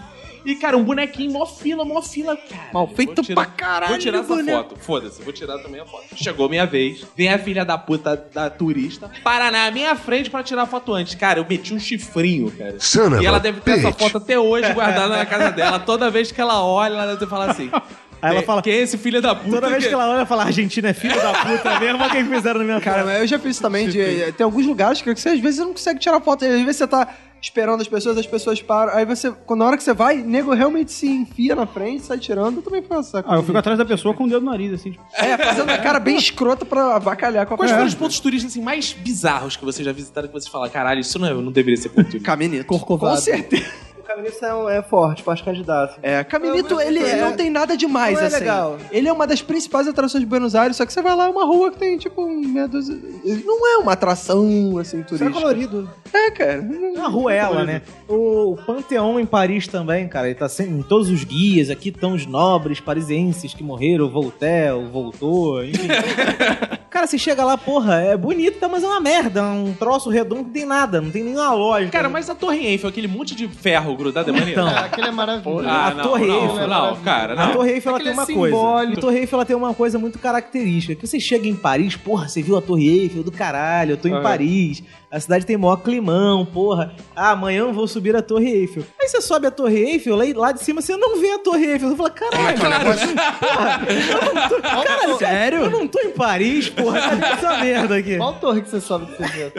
E, 0.48 0.56
cara, 0.56 0.78
um 0.78 0.84
bonequinho, 0.84 1.32
mó 1.34 1.45
fila, 1.45 1.84
mó 1.84 2.02
fila, 2.02 2.38
cara. 2.38 2.70
Mal 2.74 2.88
feito 2.88 3.22
tirar- 3.22 3.36
pra 3.36 3.45
caralho, 3.54 3.89
Vou 3.91 3.98
tirar 4.00 4.20
essa 4.20 4.28
boneco. 4.28 4.70
foto. 4.70 4.80
Foda-se, 4.80 5.22
vou 5.22 5.34
tirar 5.34 5.58
também 5.60 5.82
a 5.82 5.86
foto. 5.86 6.06
Chegou 6.16 6.48
minha 6.48 6.66
vez, 6.66 7.06
vem 7.18 7.28
a 7.30 7.38
filha 7.38 7.66
da 7.66 7.78
puta 7.78 8.16
da 8.34 8.50
turista, 8.50 9.12
para 9.24 9.52
na 9.52 9.70
minha 9.72 9.93
frente 9.95 10.30
pra 10.30 10.41
tirar 10.41 10.62
a 10.62 10.66
foto 10.66 10.93
antes. 10.93 11.16
Cara, 11.16 11.39
eu 11.39 11.45
meti 11.48 11.74
um 11.74 11.80
chifrinho, 11.80 12.50
cara. 12.52 12.76
Son 12.80 13.08
of 13.08 13.22
E 13.22 13.26
ela 13.26 13.39
deve 13.39 13.60
ter 13.60 13.72
essa 13.80 13.88
bitch. 13.91 14.00
foto 14.00 14.18
até 14.20 14.39
hoje 14.39 14.72
guardada 14.74 15.18
na 15.18 15.26
casa 15.26 15.52
dela. 15.52 15.80
Toda 15.80 16.10
vez 16.10 16.32
que 16.32 16.39
ela 16.39 16.64
olha, 16.64 16.93
ela 16.93 17.14
deve 17.16 17.28
falar 17.30 17.52
assim: 17.52 17.70
Aí 18.20 18.32
ela 18.36 18.41
fala, 18.41 18.64
Quem 18.64 18.74
é 18.74 18.78
esse 18.78 18.98
filho 18.98 19.22
da 19.22 19.36
puta? 19.36 19.52
toda 19.58 19.70
vez 19.70 19.86
que 19.86 19.93
ela 19.93 20.08
olha, 20.08 20.16
ela 20.20 20.26
fala, 20.26 20.45
Argentina 20.45 20.89
é 20.89 20.93
filho 20.93 21.16
da 21.22 21.34
puta 21.34 21.80
mesmo, 21.80 22.00
olha 22.02 22.08
o 22.08 22.12
que 22.16 22.24
que 22.24 22.30
fizeram 22.36 22.60
na 22.62 22.66
minha 22.66 22.82
Cara, 22.82 23.04
cara. 23.04 23.20
eu 23.20 23.28
já 23.28 23.38
fiz 23.38 23.52
isso 23.52 23.62
também. 23.62 23.88
De, 23.88 24.32
tem 24.32 24.43
alguns 24.43 24.66
lugares 24.66 25.02
que 25.04 25.14
você 25.16 25.30
às 25.30 25.39
vezes 25.39 25.60
não 25.60 25.72
consegue 25.74 26.00
tirar 26.00 26.20
foto. 26.22 26.43
Às 26.43 26.52
vezes 26.62 26.78
você 26.78 26.88
tá 26.88 27.08
esperando 27.42 27.82
as 27.82 27.88
pessoas, 27.88 28.18
as 28.18 28.26
pessoas 28.28 28.62
param. 28.62 28.94
Aí 28.94 29.06
você, 29.06 29.32
quando 29.46 29.60
na 29.60 29.66
hora 29.68 29.78
que 29.78 29.84
você 29.84 29.94
vai, 29.94 30.18
nego 30.18 30.54
realmente 30.54 30.92
se 30.92 31.08
enfia 31.08 31.56
na 31.56 31.66
frente, 31.66 32.04
sai 32.06 32.18
tirando. 32.18 32.58
Eu 32.58 32.62
também 32.62 32.82
faço 32.82 33.18
essa 33.18 33.26
Ah, 33.28 33.36
eu 33.36 33.44
fico 33.44 33.58
atrás 33.58 33.78
da 33.78 33.86
pessoa 33.86 34.14
com 34.14 34.24
o 34.26 34.28
dedo 34.28 34.42
no 34.44 34.52
nariz, 34.52 34.74
assim, 34.74 34.92
tipo. 34.92 35.04
É, 35.14 35.38
fazendo 35.38 35.70
a 35.70 35.78
cara 35.78 36.00
bem 36.00 36.18
escrota 36.18 36.66
pra 36.66 36.96
avacalhar 36.96 37.46
com 37.46 37.54
a 37.54 37.58
Quais 37.58 37.72
foram 37.72 37.86
os 37.86 37.96
pontos 37.96 38.20
turísticos 38.20 38.54
assim, 38.54 38.62
mais 38.64 38.94
bizarros 38.94 39.56
que 39.56 39.64
vocês 39.66 39.86
já 39.86 39.92
visitaram 39.92 40.28
que 40.28 40.34
vocês 40.34 40.52
falam, 40.52 40.70
caralho, 40.70 41.00
isso 41.00 41.18
não, 41.20 41.28
é- 41.28 41.34
não 41.34 41.52
deveria 41.52 41.78
ser 41.78 41.90
ponto 41.90 42.06
turístico? 42.06 42.26
Caminito. 42.26 42.66
Corcovado. 42.66 43.16
Com 43.16 43.22
certeza. 43.22 43.87
O 44.08 44.16
Caminito 44.16 44.45
é, 44.45 44.55
um- 44.55 44.70
é 44.70 44.82
forte, 44.82 45.22
para 45.22 45.34
os 45.34 45.41
candidatos. 45.41 45.97
É, 46.01 46.24
Caminito, 46.24 46.76
Não, 46.76 46.82
ele 46.82 46.99
é- 46.99 47.18
não 47.20 47.34
tem 47.34 47.49
nada 47.49 47.76
demais, 47.76 48.16
não 48.16 48.24
é 48.24 48.28
assim. 48.28 48.39
legal. 48.39 48.78
Ele 48.89 49.08
é 49.08 49.12
uma 49.12 49.28
das 49.28 49.41
principais 49.41 49.86
atrações 49.86 50.22
de 50.22 50.26
Buenos 50.26 50.55
Aires, 50.55 50.78
só 50.78 50.86
que 50.86 50.93
você 50.93 51.01
vai 51.01 51.14
lá, 51.16 51.26
é 51.26 51.30
uma 51.30 51.43
rua 51.45 51.72
que 51.72 51.78
tem, 51.78 51.97
tipo, 51.97 52.26
meia 52.26 52.68
dúzia... 52.70 52.97
Não 53.45 53.68
é 53.68 53.78
uma 53.78 53.91
atração, 53.91 54.78
assim, 54.78 54.99
Só 54.99 55.16
é 55.16 55.18
turística. 55.18 55.32
colorido. 55.32 55.89
É, 56.14 56.32
cara. 56.32 56.66
A 57.03 57.08
Ruela, 57.10 57.66
né? 57.66 57.82
O, 58.08 58.53
o 58.53 58.58
Panteão 58.58 59.20
em 59.20 59.26
Paris 59.26 59.68
também, 59.68 60.08
cara, 60.08 60.28
ele 60.28 60.36
tá 60.36 60.47
sempre 60.47 60.76
em 60.76 60.82
todos 60.84 61.10
os 61.10 61.26
guias. 61.26 61.70
Aqui 61.70 61.89
estão 61.89 62.14
os 62.14 62.26
nobres 62.26 62.80
parisienses 62.80 63.53
que 63.53 63.64
morreram, 63.64 64.10
Voltaire, 64.10 64.86
Voltou, 64.89 65.64
enfim. 65.66 65.88
cara, 66.89 67.05
você 67.08 67.18
chega 67.18 67.43
lá, 67.43 67.58
porra, 67.58 67.95
é 68.01 68.16
bonito, 68.16 68.58
tá, 68.60 68.68
mas 68.70 68.84
é 68.84 68.88
uma 68.88 69.01
merda. 69.01 69.41
É 69.41 69.43
um 69.43 69.74
troço 69.74 70.10
redondo 70.10 70.43
que 70.43 70.45
não 70.47 70.53
tem 70.53 70.66
nada, 70.66 71.01
não 71.01 71.12
tem 71.12 71.24
nenhuma 71.24 71.51
lógica. 71.53 71.91
Cara, 71.91 72.08
mas 72.10 72.30
a 72.30 72.36
Torre 72.36 72.66
Eiffel, 72.66 72.89
aquele 72.89 73.08
monte 73.08 73.36
de 73.36 73.47
ferro 73.47 73.97
grudado 73.98 74.30
é 74.30 74.34
maneiro. 74.34 74.62
Então. 74.62 74.70
É, 74.70 74.80
aquele 74.80 75.08
é 75.08 75.12
maravilhoso. 75.12 75.68
Ah, 75.68 75.88
a 75.88 75.93
não, 75.93 76.04
Torre 76.04 76.28
não, 76.28 76.41
Eiffel, 76.43 76.68
não, 76.68 76.95
cara, 76.98 77.34
A 77.34 77.48
não. 77.48 77.54
Torre 77.54 77.72
Eiffel 77.72 77.89
ela 77.95 78.04
tem 78.04 78.14
uma 78.14 78.24
é 78.24 78.26
coisa. 78.26 78.56
simbólico. 78.56 78.98
A 78.98 79.02
Torre 79.02 79.18
Eiffel 79.20 79.38
ela 79.38 79.45
tem 79.45 79.56
uma 79.56 79.74
coisa 79.74 80.00
muito 80.00 80.20
característica. 80.20 80.95
Que 80.95 81.06
você 81.08 81.20
chega 81.20 81.48
em 81.48 81.56
Paris, 81.56 81.95
porra, 81.95 82.28
você 82.28 82.41
viu 82.41 82.56
a 82.56 82.62
Torre 82.62 82.88
Eiffel 82.88 83.24
do 83.24 83.32
caralho, 83.32 83.91
eu 83.91 83.98
tô 83.98 84.08
em. 84.08 84.22
Paris. 84.22 84.84
A 85.10 85.22
cidade 85.22 85.45
tem 85.45 85.55
maior 85.55 85.78
climão, 85.78 86.45
porra. 86.45 86.93
Ah, 87.16 87.32
amanhã 87.32 87.60
eu 87.60 87.72
vou 87.72 87.88
subir 87.88 88.14
a 88.14 88.22
Torre 88.22 88.51
Eiffel. 88.51 88.84
Aí 88.99 89.08
você 89.08 89.22
sobe 89.22 89.47
a 89.47 89.51
Torre 89.51 89.78
Eiffel, 89.78 90.18
lá, 90.18 90.26
lá 90.36 90.51
de 90.51 90.62
cima 90.62 90.82
você 90.82 90.97
não 90.97 91.22
vê 91.22 91.32
a 91.32 91.39
Torre 91.39 91.66
Eiffel. 91.66 91.89
Você 91.89 91.95
fala, 91.95 92.10
caralho, 92.10 92.58
porra, 92.60 93.88
eu 93.88 94.34
não 94.36 94.49
tô, 94.49 94.62
caralho, 94.62 95.18
Sério? 95.18 95.60
Eu 95.60 95.70
não 95.70 95.88
tô 95.88 96.01
em 96.01 96.12
Paris, 96.12 96.68
porra. 96.70 96.99
Cadê 96.99 97.26
essa 97.26 97.58
merda 97.58 97.95
aqui? 97.95 98.18
Qual 98.18 98.34
torre 98.34 98.62
que 98.62 98.70
você 98.70 98.82
sobe 98.82 99.05
que 99.05 99.24
você 99.24 99.28
vê? 99.30 99.51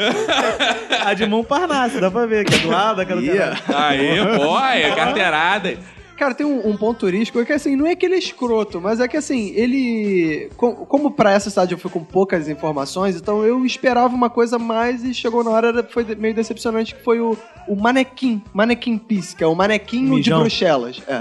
A 1.02 1.14
de 1.14 1.24
Montparnasse, 1.24 1.98
dá 1.98 2.10
pra 2.10 2.26
ver 2.26 2.40
aqui 2.40 2.58
do 2.58 2.68
lado, 2.68 3.00
aquela 3.00 3.22
Ia. 3.22 3.54
Aí, 3.74 4.18
é 4.82 4.94
carteirada. 4.94 5.78
Cara, 6.18 6.34
tem 6.34 6.44
um, 6.44 6.68
um 6.68 6.76
ponto 6.76 6.98
turístico 6.98 7.44
que, 7.44 7.52
assim, 7.52 7.76
não 7.76 7.86
é 7.86 7.94
que 7.94 8.04
ele 8.04 8.16
é 8.16 8.18
escroto, 8.18 8.80
mas 8.80 8.98
é 8.98 9.06
que, 9.06 9.16
assim, 9.16 9.52
ele... 9.54 10.50
com- 10.56 10.74
como 10.74 11.12
pra 11.12 11.30
essa 11.32 11.48
cidade 11.48 11.72
eu 11.72 11.78
fui 11.78 11.90
com 11.90 12.02
poucas 12.02 12.48
informações, 12.48 13.14
então 13.14 13.44
eu 13.44 13.64
esperava 13.64 14.14
uma 14.14 14.28
coisa 14.28 14.58
mais 14.58 15.04
e 15.04 15.14
chegou 15.14 15.44
na 15.44 15.50
hora, 15.50 15.84
foi 15.88 16.04
meio 16.16 16.34
decepcionante, 16.34 16.94
que 16.94 17.02
foi 17.04 17.20
o, 17.20 17.36
o 17.68 17.76
manequim, 17.76 18.42
manequim 18.52 18.98
piece, 18.98 19.36
que 19.36 19.44
é 19.44 19.46
o 19.46 19.54
manequim 19.54 20.02
Mijão. 20.02 20.38
de 20.38 20.42
Bruxelas. 20.42 21.00
É. 21.06 21.20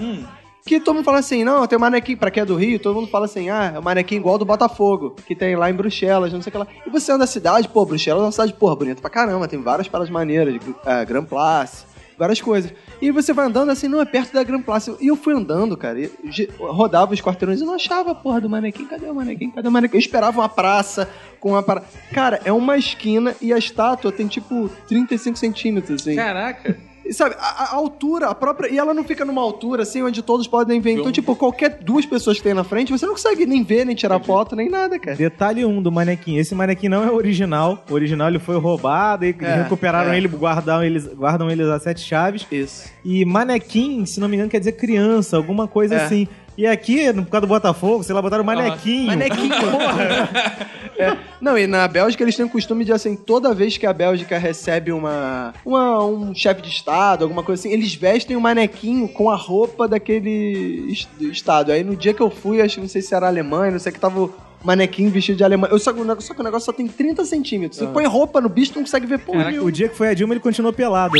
Que 0.66 0.80
todo 0.82 0.96
mundo 0.96 1.06
fala 1.06 1.20
assim, 1.20 1.44
não, 1.46 1.66
tem 1.66 1.78
um 1.78 1.82
manequim, 1.82 2.16
pra 2.18 2.30
quem 2.32 2.42
é 2.42 2.46
do 2.46 2.56
Rio, 2.56 2.78
todo 2.80 2.96
mundo 2.96 3.08
fala 3.08 3.26
assim, 3.26 3.50
ah, 3.50 3.72
é 3.76 3.80
um 3.80 3.84
manequim 3.84 4.16
igual 4.16 4.38
do 4.38 4.44
Botafogo, 4.46 5.16
que 5.26 5.34
tem 5.36 5.56
lá 5.56 5.70
em 5.70 5.74
Bruxelas, 5.74 6.34
não 6.34 6.42
sei 6.42 6.50
o 6.50 6.52
que 6.52 6.58
lá. 6.58 6.68
E 6.86 6.90
você 6.90 7.12
anda 7.12 7.20
na 7.20 7.28
cidade, 7.28 7.70
pô, 7.70 7.86
Bruxelas 7.86 8.22
é 8.22 8.26
uma 8.26 8.32
cidade, 8.32 8.54
porra, 8.54 8.76
bonita 8.76 9.00
pra 9.00 9.10
caramba, 9.10 9.48
tem 9.48 9.62
várias 9.62 9.88
paradas 9.88 10.12
maneiras, 10.12 10.56
é, 10.86 11.06
Grand 11.06 11.24
Place, 11.24 11.86
várias 12.18 12.42
coisas. 12.42 12.74
E 13.02 13.12
você 13.12 13.34
vai 13.34 13.46
andando 13.46 13.70
assim, 13.70 13.88
não, 13.88 14.02
é 14.02 14.06
perto 14.06 14.34
da 14.34 14.44
Grand 14.44 14.62
Place. 14.62 14.96
E 15.00 15.08
eu 15.08 15.16
fui 15.16 15.34
andando, 15.34 15.78
cara, 15.78 16.00
e 16.00 16.12
rodava 16.60 17.14
os 17.14 17.22
quarteirões 17.22 17.62
e 17.62 17.66
não 17.66 17.76
achava 17.76 18.12
a 18.12 18.16
porra 18.16 18.42
do 18.42 18.50
manequim, 18.50 18.86
cadê 18.86 19.06
o 19.06 19.16
manequim, 19.16 19.52
cadê 19.52 19.68
o 19.68 19.72
manequim? 19.72 19.96
Eu 19.98 20.00
esperava 20.00 20.40
uma 20.40 20.50
praça 20.50 21.08
com 21.40 21.50
uma 21.52 21.64
parada. 21.64 21.88
Cara, 22.12 22.42
é 22.44 22.52
uma 22.52 22.78
esquina 22.78 23.36
e 23.42 23.54
a 23.54 23.58
estátua 23.58 24.12
tem 24.12 24.28
tipo 24.28 24.70
35 24.88 25.38
centímetros, 25.38 26.02
assim. 26.02 26.16
Caraca. 26.16 26.78
E 27.10 27.14
Sabe, 27.14 27.36
a, 27.40 27.64
a 27.72 27.76
altura, 27.76 28.28
a 28.28 28.36
própria. 28.36 28.70
E 28.70 28.78
ela 28.78 28.94
não 28.94 29.04
fica 29.04 29.24
numa 29.24 29.42
altura 29.42 29.84
assim 29.84 30.02
onde 30.04 30.22
todos 30.22 30.48
podem 30.48 30.80
ver. 30.80 30.92
Então, 30.92 31.12
tipo, 31.12 31.36
qualquer 31.36 31.80
duas 31.82 32.06
pessoas 32.06 32.38
que 32.38 32.44
tem 32.44 32.54
na 32.54 32.64
frente, 32.64 32.92
você 32.92 33.06
não 33.06 33.14
consegue 33.14 33.46
nem 33.46 33.64
ver, 33.64 33.86
nem 33.86 33.96
tirar 33.96 34.20
foto, 34.20 34.56
nem 34.56 34.70
nada, 34.70 35.00
cara. 35.00 35.16
Detalhe 35.16 35.66
1 35.66 35.70
um 35.70 35.82
do 35.82 35.92
manequim. 35.92 36.38
Esse 36.38 36.54
manequim 36.54 36.90
não 36.90 37.04
é 37.04 37.12
original. 37.12 37.84
O 37.90 37.94
original 37.94 38.28
ele 38.30 38.40
foi 38.40 38.58
roubado 38.58 39.26
e 39.26 39.36
É, 39.42 39.64
recuperaram 39.64 40.12
é. 40.12 40.18
ele, 40.18 40.28
guardam 40.28 40.84
eles, 40.84 41.08
guardam 41.08 41.50
eles 41.50 41.68
a 41.68 41.80
sete 41.80 42.02
chaves. 42.02 42.46
Isso. 42.52 42.90
E 43.06 43.24
manequim, 43.26 44.06
se 44.06 44.20
não 44.20 44.28
me 44.28 44.36
engano, 44.36 44.50
quer 44.50 44.60
dizer 44.60 44.74
criança, 44.74 45.38
alguma 45.38 45.68
coisa 45.68 45.96
É. 45.96 46.06
assim. 46.06 46.28
E 46.58 46.66
aqui, 46.66 47.14
no- 47.14 47.24
por 47.24 47.30
causa 47.30 47.42
do 47.46 47.48
Botafogo, 47.50 48.04
sei 48.04 48.16
lá, 48.16 48.22
botaram 48.22 48.44
manequinho. 48.44 49.06
Manequim, 49.08 49.48
porra. 49.50 50.60
É. 50.98 51.16
Não, 51.40 51.58
e 51.58 51.68
na 51.68 51.88
Bélgica 51.88 52.24
eles 52.24 52.36
têm 52.36 52.46
o 52.46 52.50
costume 52.50 52.84
de, 52.84 52.92
assim, 52.92 53.16
toda 53.16 53.54
vez 53.54 53.78
que 53.78 53.86
a 53.86 53.94
Bélgica 53.94 54.38
recebe 54.38 54.92
uma, 54.92 55.54
uma- 55.66 56.04
um 56.04 56.34
chefe 56.34 56.62
de 56.62 56.70
estado, 56.70 57.24
alguma 57.24 57.44
coisa 57.44 57.62
assim, 57.62 57.72
eles 57.72 57.94
vestem 57.94 58.36
o 58.36 58.42
manequinho 58.42 59.08
com 59.08 59.30
a 59.30 59.36
roupa 59.36 59.88
daquele 59.88 60.88
est- 60.92 61.08
estado. 61.22 61.72
Aí 61.72 61.84
no 61.84 61.96
dia 61.96 62.14
que 62.14 62.22
eu 62.22 62.30
fui, 62.32 62.62
acho 62.62 62.76
que 62.76 62.82
não 62.82 62.88
sei 62.88 63.02
se 63.02 63.14
era 63.14 63.28
Alemanha, 63.28 63.72
não 63.72 63.80
sei 63.80 63.92
que 63.92 64.00
tava 64.00 64.30
manequim 64.64 65.10
vestido 65.10 65.38
de 65.38 65.44
alemão. 65.44 65.70
Eu, 65.70 65.80
só, 65.80 65.94
que 65.94 66.00
o 66.00 66.04
negócio- 66.04 66.28
só 66.28 66.34
que 66.34 66.42
o 66.42 66.44
negócio 66.44 66.66
só 66.66 66.74
tem 66.74 66.88
30 66.88 67.24
centímetros. 67.26 67.80
Você 67.80 67.88
põe 67.88 68.06
roupa 68.06 68.42
no 68.42 68.50
bicho, 68.50 68.72
tu 68.74 68.76
não 68.78 68.84
consegue 68.84 69.06
ver 69.06 69.20
porra 69.20 69.52
o 69.62 69.72
dia 69.72 69.88
que 69.90 69.96
foi 69.96 70.10
a 70.10 70.14
Dilma, 70.14 70.34
ele 70.34 70.40
continuou 70.42 70.74
pelado, 70.74 71.14
né? 71.14 71.20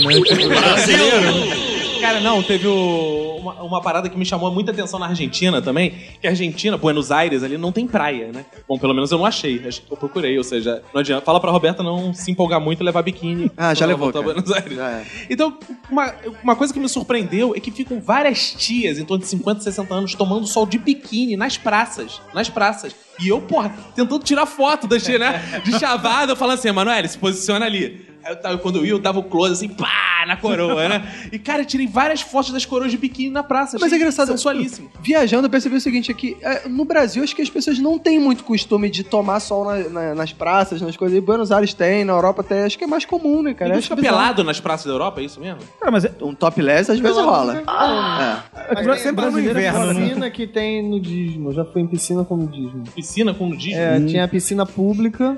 Cara, 2.02 2.20
não, 2.20 2.44
teve 2.44 2.68
o- 2.68 3.38
uma, 3.40 3.54
uma 3.64 3.82
parada 3.82 4.08
que 4.08 4.18
me 4.18 4.26
chamou 4.26 4.52
muita 4.52 4.72
atenção 4.72 5.00
na 5.00 5.08
Argentina 5.08 5.62
também, 5.62 5.94
que 6.22 6.28
a 6.28 6.30
Argentina, 6.30 6.78
Buenos 6.78 7.12
Aires, 7.12 7.44
ali 7.44 7.58
não 7.58 7.72
tem 7.72 7.88
praia, 7.88 8.32
né? 8.32 8.46
Bom, 8.68 8.78
pelo 8.78 8.94
menos 8.94 9.12
eu 9.12 9.18
não 9.18 9.26
achei, 9.26 9.64
acho 9.68 9.82
que 9.82 9.92
eu 9.92 9.98
procurei, 9.98 10.38
ou 10.38 10.44
seja, 10.44 10.84
não 10.94 11.00
adianta. 11.02 11.26
Fala 11.26 11.40
pra 11.40 11.50
Roberta 11.50 11.82
não 11.82 12.14
se 12.14 12.30
empolgar 12.32 12.62
muito 12.62 12.82
e 12.82 12.86
levar 12.86 13.02
biquíni. 13.02 13.52
Ah, 13.58 13.74
já 13.74 13.86
levou, 13.86 14.12
cara. 14.14 14.24
Buenos 14.26 14.52
Aires. 14.52 14.76
Já 14.76 14.90
é. 14.92 15.06
Então, 15.30 15.58
uma, 15.90 16.14
uma 16.44 16.56
coisa 16.56 16.72
que 16.72 16.80
me 16.80 16.88
surpreendeu 16.88 17.56
é 17.56 17.60
que 17.60 17.72
ficam 17.72 18.00
várias 18.00 18.52
tias 18.54 19.00
em 19.00 19.06
torno 19.06 19.24
de 19.24 19.30
50, 19.30 19.62
60 19.62 19.94
anos 19.94 20.14
tomando 20.14 20.46
sol 20.46 20.66
de 20.68 20.78
biquíni 20.78 21.36
nas 21.36 21.58
praças. 21.58 22.22
Nas 22.34 22.48
praças. 22.50 22.96
E 23.20 23.27
eu, 23.30 23.42
porra, 23.42 23.74
tentando 23.96 24.24
tirar 24.24 24.46
foto 24.46 24.88
da 24.88 24.98
né? 25.18 25.62
De 25.64 25.78
chavada, 25.80 26.36
falando 26.36 26.60
assim, 26.60 26.72
Manoel, 26.72 27.08
se 27.08 27.18
posiciona 27.18 27.66
ali. 27.66 28.06
Aí 28.28 28.34
eu 28.34 28.42
tava- 28.42 28.58
quando 28.58 28.80
eu 28.80 28.86
ia, 28.86 28.92
eu 28.92 29.00
dava 29.00 29.20
o 29.20 29.24
close 29.24 29.54
assim, 29.54 29.70
pá, 29.70 30.26
na 30.28 30.36
coroa, 30.36 30.90
né? 30.90 31.08
E, 31.32 31.40
cara, 31.40 31.62
eu 31.62 31.66
tirei 31.66 31.88
várias 31.88 32.20
fotos 32.22 32.52
das 32.52 32.66
coroas 32.66 32.92
de 32.92 32.98
biquíni 32.98 33.30
na 33.30 33.42
praça. 33.44 33.78
Mas 33.80 33.94
é 33.94 33.96
engraçado. 33.96 34.28
Sensualíssimo. 34.28 34.90
Viajando, 35.02 35.46
eu 35.48 35.50
percebi 35.50 35.76
o 35.78 35.82
seguinte 35.82 36.12
aqui. 36.12 36.36
é, 36.42 36.68
no 36.68 36.84
Brasil, 36.84 37.24
acho 37.24 37.34
que 37.36 37.42
as 37.42 37.50
pessoas 37.50 37.80
não 37.80 37.98
têm 37.98 38.20
muito 38.20 38.44
costume 38.44 38.90
de 38.90 39.04
tomar 39.04 39.40
sol 39.40 39.64
na- 39.64 39.90
na- 39.90 40.16
nas 40.16 40.34
praças, 40.34 40.82
nas 40.82 40.98
coisas. 40.98 41.18
Em 41.18 41.22
Buenos 41.22 41.52
Aires 41.52 41.74
tem, 41.74 42.04
na 42.04 42.12
Europa 42.14 42.44
tem. 42.44 42.60
Acho 42.64 42.78
que 42.78 42.84
é 42.84 42.88
mais 42.88 43.06
comum, 43.06 43.42
né, 43.42 43.54
cara? 43.54 43.70
Ninguém 43.70 43.80
Acho 43.80 43.88
fica 43.96 44.02
pelado 44.02 44.44
nas 44.44 44.60
praças 44.60 44.86
da 44.88 44.92
Europa, 44.92 45.22
é 45.22 45.24
isso 45.24 45.40
mesmo? 45.40 45.60
Cara, 45.80 45.92
mas 45.92 46.04
é, 46.04 46.12
Um 46.22 46.36
topless 46.36 46.92
às 46.92 47.00
vezes 47.00 47.18
rola. 47.18 47.58
É. 47.58 48.84
Mas 48.86 49.02
Sempre 49.02 49.24
tem 49.26 49.32
no 49.32 49.40
inverno, 49.40 49.94
né? 49.94 50.02
piscina 50.08 50.30
que 50.32 50.48
tem 50.48 50.84
nudismo. 50.90 51.50
Eu 51.50 51.54
já 51.54 51.66
fui 51.66 51.82
em 51.82 51.88
piscina 51.88 52.24
com 52.26 52.36
nudismo. 52.36 52.84
Piscina 52.96 53.34
com 53.34 53.48
nudismo? 53.48 53.80
É, 53.80 54.00
tinha 54.02 54.24
a 54.24 54.28
piscina 54.28 54.66
pública. 54.66 55.38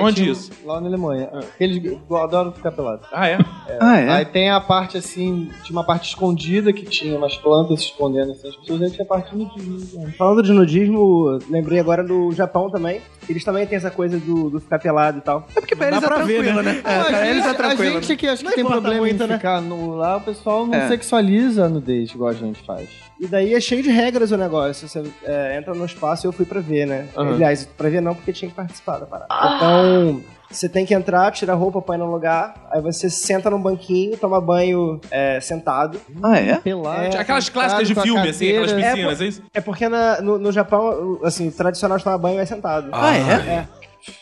Onde 0.00 0.16
tinha- 0.22 0.32
isso? 0.32 0.50
Lá 0.64 0.80
na 0.80 0.86
Alemanha. 0.86 1.28
Eles 1.58 1.98
adoro 2.22 2.52
ficar 2.52 2.72
pelado. 2.72 3.02
Ah, 3.12 3.28
é? 3.28 3.38
Ah, 3.80 4.16
Aí 4.16 4.24
tem 4.24 4.50
a 4.50 4.60
parte 4.60 4.96
assim, 4.98 5.50
tinha 5.62 5.76
uma 5.78 5.84
parte 5.84 6.08
escondida 6.08 6.72
que 6.72 6.84
tinha 6.84 7.16
umas 7.16 7.36
plantas 7.36 7.80
se 7.80 7.86
escondendo 7.86 8.32
assim, 8.32 8.48
as 8.48 8.56
pessoas 8.56 8.82
aí 8.82 8.90
tinha 8.90 9.04
a 9.04 9.08
parte 9.08 9.34
nudismo. 9.36 10.10
Falando 10.18 10.42
de 10.42 10.52
nudismo, 10.52 11.38
lembrei 11.48 11.78
agora 11.78 12.02
do 12.02 12.32
Japão 12.32 12.70
também. 12.70 13.00
Eles 13.28 13.44
também 13.44 13.64
têm 13.66 13.76
essa 13.76 13.90
coisa 13.90 14.18
do, 14.18 14.50
do 14.50 14.60
ficar 14.60 14.78
pelado 14.80 15.18
e 15.18 15.20
tal. 15.20 15.46
É 15.54 15.60
porque 15.60 15.76
pra 15.76 15.88
eles 15.88 16.02
é 16.02 16.06
pra 16.06 16.16
ver, 16.24 16.42
tranquilo, 16.42 16.62
né? 16.62 16.80
Não, 16.82 16.90
É, 16.90 17.00
a 17.00 17.04
pra 17.04 17.26
eles 17.28 17.46
é 17.46 17.54
tranquilo. 17.54 17.98
A 17.98 18.00
gente 18.00 18.16
que 18.16 18.26
acho 18.26 18.42
Não 18.42 18.50
que 18.50 18.56
tem 18.56 18.64
importa 18.64 18.80
problema 18.80 19.06
muito, 19.06 19.22
em 19.22 19.26
né? 19.28 19.36
ficar 19.36 19.60
no, 19.60 19.94
lá, 19.94 20.16
o 20.16 20.20
pessoal 20.20 20.66
não 20.66 20.74
É. 20.74 20.88
sexualiza 20.88 21.66
a 21.66 21.68
nudez 21.68 22.10
igual 22.10 22.30
a 22.30 22.34
gente 22.34 22.60
faz. 22.66 22.88
E 23.20 23.26
daí 23.26 23.54
é 23.54 23.60
cheio 23.60 23.82
de 23.82 23.90
regras 23.90 24.32
o 24.32 24.36
negócio. 24.36 24.88
Você 24.88 25.04
é, 25.22 25.56
entra 25.58 25.74
no 25.74 25.84
espaço 25.84 26.26
e 26.26 26.28
eu 26.28 26.32
fui 26.32 26.44
pra 26.44 26.60
ver, 26.60 26.86
né? 26.86 27.06
Aham. 27.16 27.34
Aliás, 27.34 27.66
pra 27.76 27.88
ver 27.88 28.00
não, 28.00 28.14
porque 28.14 28.32
tinha 28.32 28.48
que 28.48 28.54
participar 28.56 28.98
da 28.98 29.06
parada. 29.06 29.28
Então, 29.56 30.22
você 30.50 30.68
tem 30.68 30.84
que 30.84 30.92
entrar, 30.92 31.30
tira 31.32 31.52
a 31.52 31.56
roupa, 31.56 31.80
põe 31.80 31.96
no 31.96 32.10
lugar, 32.10 32.54
aí 32.70 32.80
você 32.80 33.08
senta 33.08 33.48
num 33.50 33.60
banquinho, 33.60 34.16
toma 34.16 34.40
banho 34.40 35.00
é, 35.10 35.38
sentado. 35.40 36.00
Ah, 36.22 36.36
é? 36.38 36.56
Pelado. 36.56 37.14
É, 37.16 37.18
Aquelas 37.18 37.48
clássicas 37.48 37.86
de 37.86 37.94
filme, 37.94 38.28
assim, 38.28 38.48
aquelas 38.48 38.72
piscinas, 38.72 39.20
é 39.20 39.24
isso? 39.26 39.42
É 39.54 39.60
porque 39.60 39.88
na- 39.88 40.20
no, 40.20 40.38
no 40.38 40.50
Japão, 40.52 41.18
assim, 41.24 41.48
o 41.48 41.52
tradicional 41.52 41.98
de 41.98 42.04
tomar 42.04 42.18
banho 42.18 42.40
é 42.40 42.44
sentado. 42.46 42.88
Ah, 42.92 43.16
é? 43.16 43.68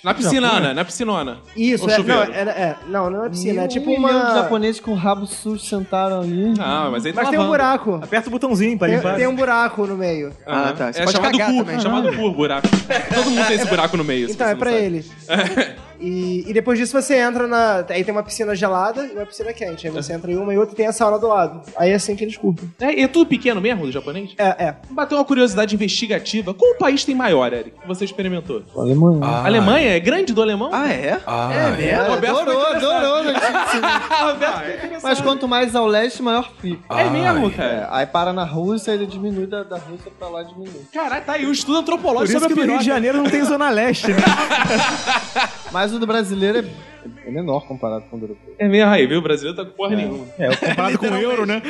Na 0.02 0.12
piscinana, 0.12 0.74
na 0.74 0.84
piscinona. 0.84 1.38
Isso, 1.56 1.88
é, 1.88 1.98
não, 2.02 2.22
é, 2.24 2.40
é, 2.40 2.76
não, 2.88 3.08
não 3.08 3.24
é 3.24 3.28
piscina, 3.30 3.62
é 3.62 3.64
Um 3.64 3.68
tipo 3.68 3.92
uma... 3.92 4.34
japoneses 4.34 4.80
com 4.80 4.90
o 4.90 4.94
rabo 4.96 5.24
sujo 5.24 5.64
sentaram 5.64 6.20
ali. 6.20 6.52
Ah, 6.58 6.88
mas 6.90 7.06
aí 7.06 7.12
tá 7.12 7.20
Mas 7.22 7.30
tem 7.30 7.38
um 7.38 7.46
buraco. 7.46 7.94
Aperta 8.02 8.26
o 8.26 8.30
botãozinho 8.32 8.76
pra 8.76 8.88
Tem, 8.88 8.96
limpar. 8.96 9.14
tem 9.14 9.26
um 9.28 9.36
buraco 9.36 9.86
no 9.86 9.96
meio. 9.96 10.32
Ah, 10.44 10.74
tá. 10.76 10.92
Você 10.92 11.00
É 11.00 11.04
pode 11.04 11.16
chamado 11.16 11.38
cu, 11.38 11.64
também. 11.64 11.80
chamado 11.80 12.12
cu, 12.16 12.30
buraco. 12.32 12.66
Todo 13.14 13.30
mundo 13.30 13.46
tem 13.46 13.56
esse 13.56 13.66
buraco 13.70 13.96
no 13.96 14.02
meio. 14.04 14.28
Então, 14.28 14.48
é 14.48 14.54
pra 14.56 14.70
sabe. 14.72 14.82
ele. 14.82 15.06
E, 16.00 16.44
e 16.46 16.52
depois 16.52 16.78
disso 16.78 16.92
você 17.00 17.16
entra 17.16 17.46
na. 17.46 17.84
Aí 17.88 18.04
tem 18.04 18.12
uma 18.12 18.22
piscina 18.22 18.54
gelada 18.54 19.04
e 19.06 19.12
uma 19.12 19.26
piscina 19.26 19.52
quente. 19.52 19.86
Aí 19.86 19.92
você 19.92 20.12
entra 20.12 20.30
em 20.30 20.36
uma 20.36 20.52
e 20.54 20.58
outra 20.58 20.74
e 20.74 20.76
tem 20.76 20.86
a 20.86 20.92
sauna 20.92 21.18
do 21.18 21.26
lado. 21.26 21.60
Aí 21.76 21.90
é 21.90 21.94
assim 21.94 22.14
que 22.14 22.24
eles 22.24 22.36
curtem. 22.36 22.70
É, 22.80 23.00
e 23.00 23.02
é 23.02 23.08
tudo 23.08 23.28
pequeno 23.28 23.60
mesmo, 23.60 23.84
do 23.86 23.92
japonês? 23.92 24.30
É, 24.38 24.66
é. 24.66 24.76
Bateu 24.90 25.18
uma 25.18 25.24
curiosidade 25.24 25.74
investigativa. 25.74 26.54
Qual 26.54 26.72
o 26.72 26.78
país 26.78 27.04
tem 27.04 27.14
maior, 27.14 27.52
Eric, 27.52 27.78
que 27.80 27.86
você 27.86 28.04
experimentou? 28.04 28.62
Alemanha. 28.76 29.24
A 29.24 29.46
Alemanha? 29.46 29.96
É 29.96 30.00
grande 30.00 30.32
do 30.32 30.40
alemão? 30.42 30.70
Ah, 30.72 30.88
é? 30.92 31.20
Ah, 31.26 31.50
é 31.52 31.70
mesmo? 31.76 32.04
Roberto 32.14 32.38
Adorou, 32.38 32.66
adorou. 32.66 33.18
Roberto. 34.32 35.02
Mas 35.02 35.20
quanto 35.20 35.48
mais 35.48 35.74
ao 35.74 35.86
leste, 35.86 36.22
maior 36.22 36.50
fica. 36.60 36.78
É 36.94 37.10
mesmo, 37.10 37.48
É, 37.48 37.50
cara. 37.50 37.88
aí 37.90 38.06
para 38.06 38.32
na 38.32 38.44
Rússia, 38.44 38.92
ele 38.92 39.06
diminui 39.06 39.46
da, 39.46 39.62
da 39.62 39.76
Rússia 39.78 40.10
pra 40.18 40.28
lá 40.28 40.42
diminui. 40.42 40.82
Caralho, 40.92 41.24
tá 41.24 41.32
aí 41.34 41.46
o 41.46 41.52
estudo 41.52 41.74
Por 41.74 41.80
antropológico 41.82 42.38
isso 42.38 42.40
sobre 42.40 42.54
que 42.54 42.60
a 42.60 42.64
no 42.66 42.72
Rio 42.72 42.80
de. 42.80 42.86
Janeiro 42.86 43.18
não 43.18 43.30
tem 43.30 43.42
Zona 43.44 43.70
Leste, 43.70 44.08
né? 44.12 44.18
Mas 45.72 45.87
o 45.92 45.98
do 45.98 46.06
brasileiro 46.06 46.58
é, 46.58 47.28
é 47.28 47.30
menor 47.30 47.66
comparado 47.66 48.04
com 48.10 48.16
o 48.16 48.18
do 48.18 48.24
europeu. 48.26 48.54
É 48.58 48.68
mesmo 48.68 48.90
aí, 48.90 49.06
viu? 49.06 49.18
O 49.18 49.22
brasileiro 49.22 49.56
tá 49.56 49.64
com 49.64 49.76
porra 49.76 49.96
nenhuma. 49.96 50.26
É, 50.38 50.54
comparado 50.54 50.98
com 50.98 51.06
o 51.06 51.16
euro, 51.16 51.46
né? 51.46 51.62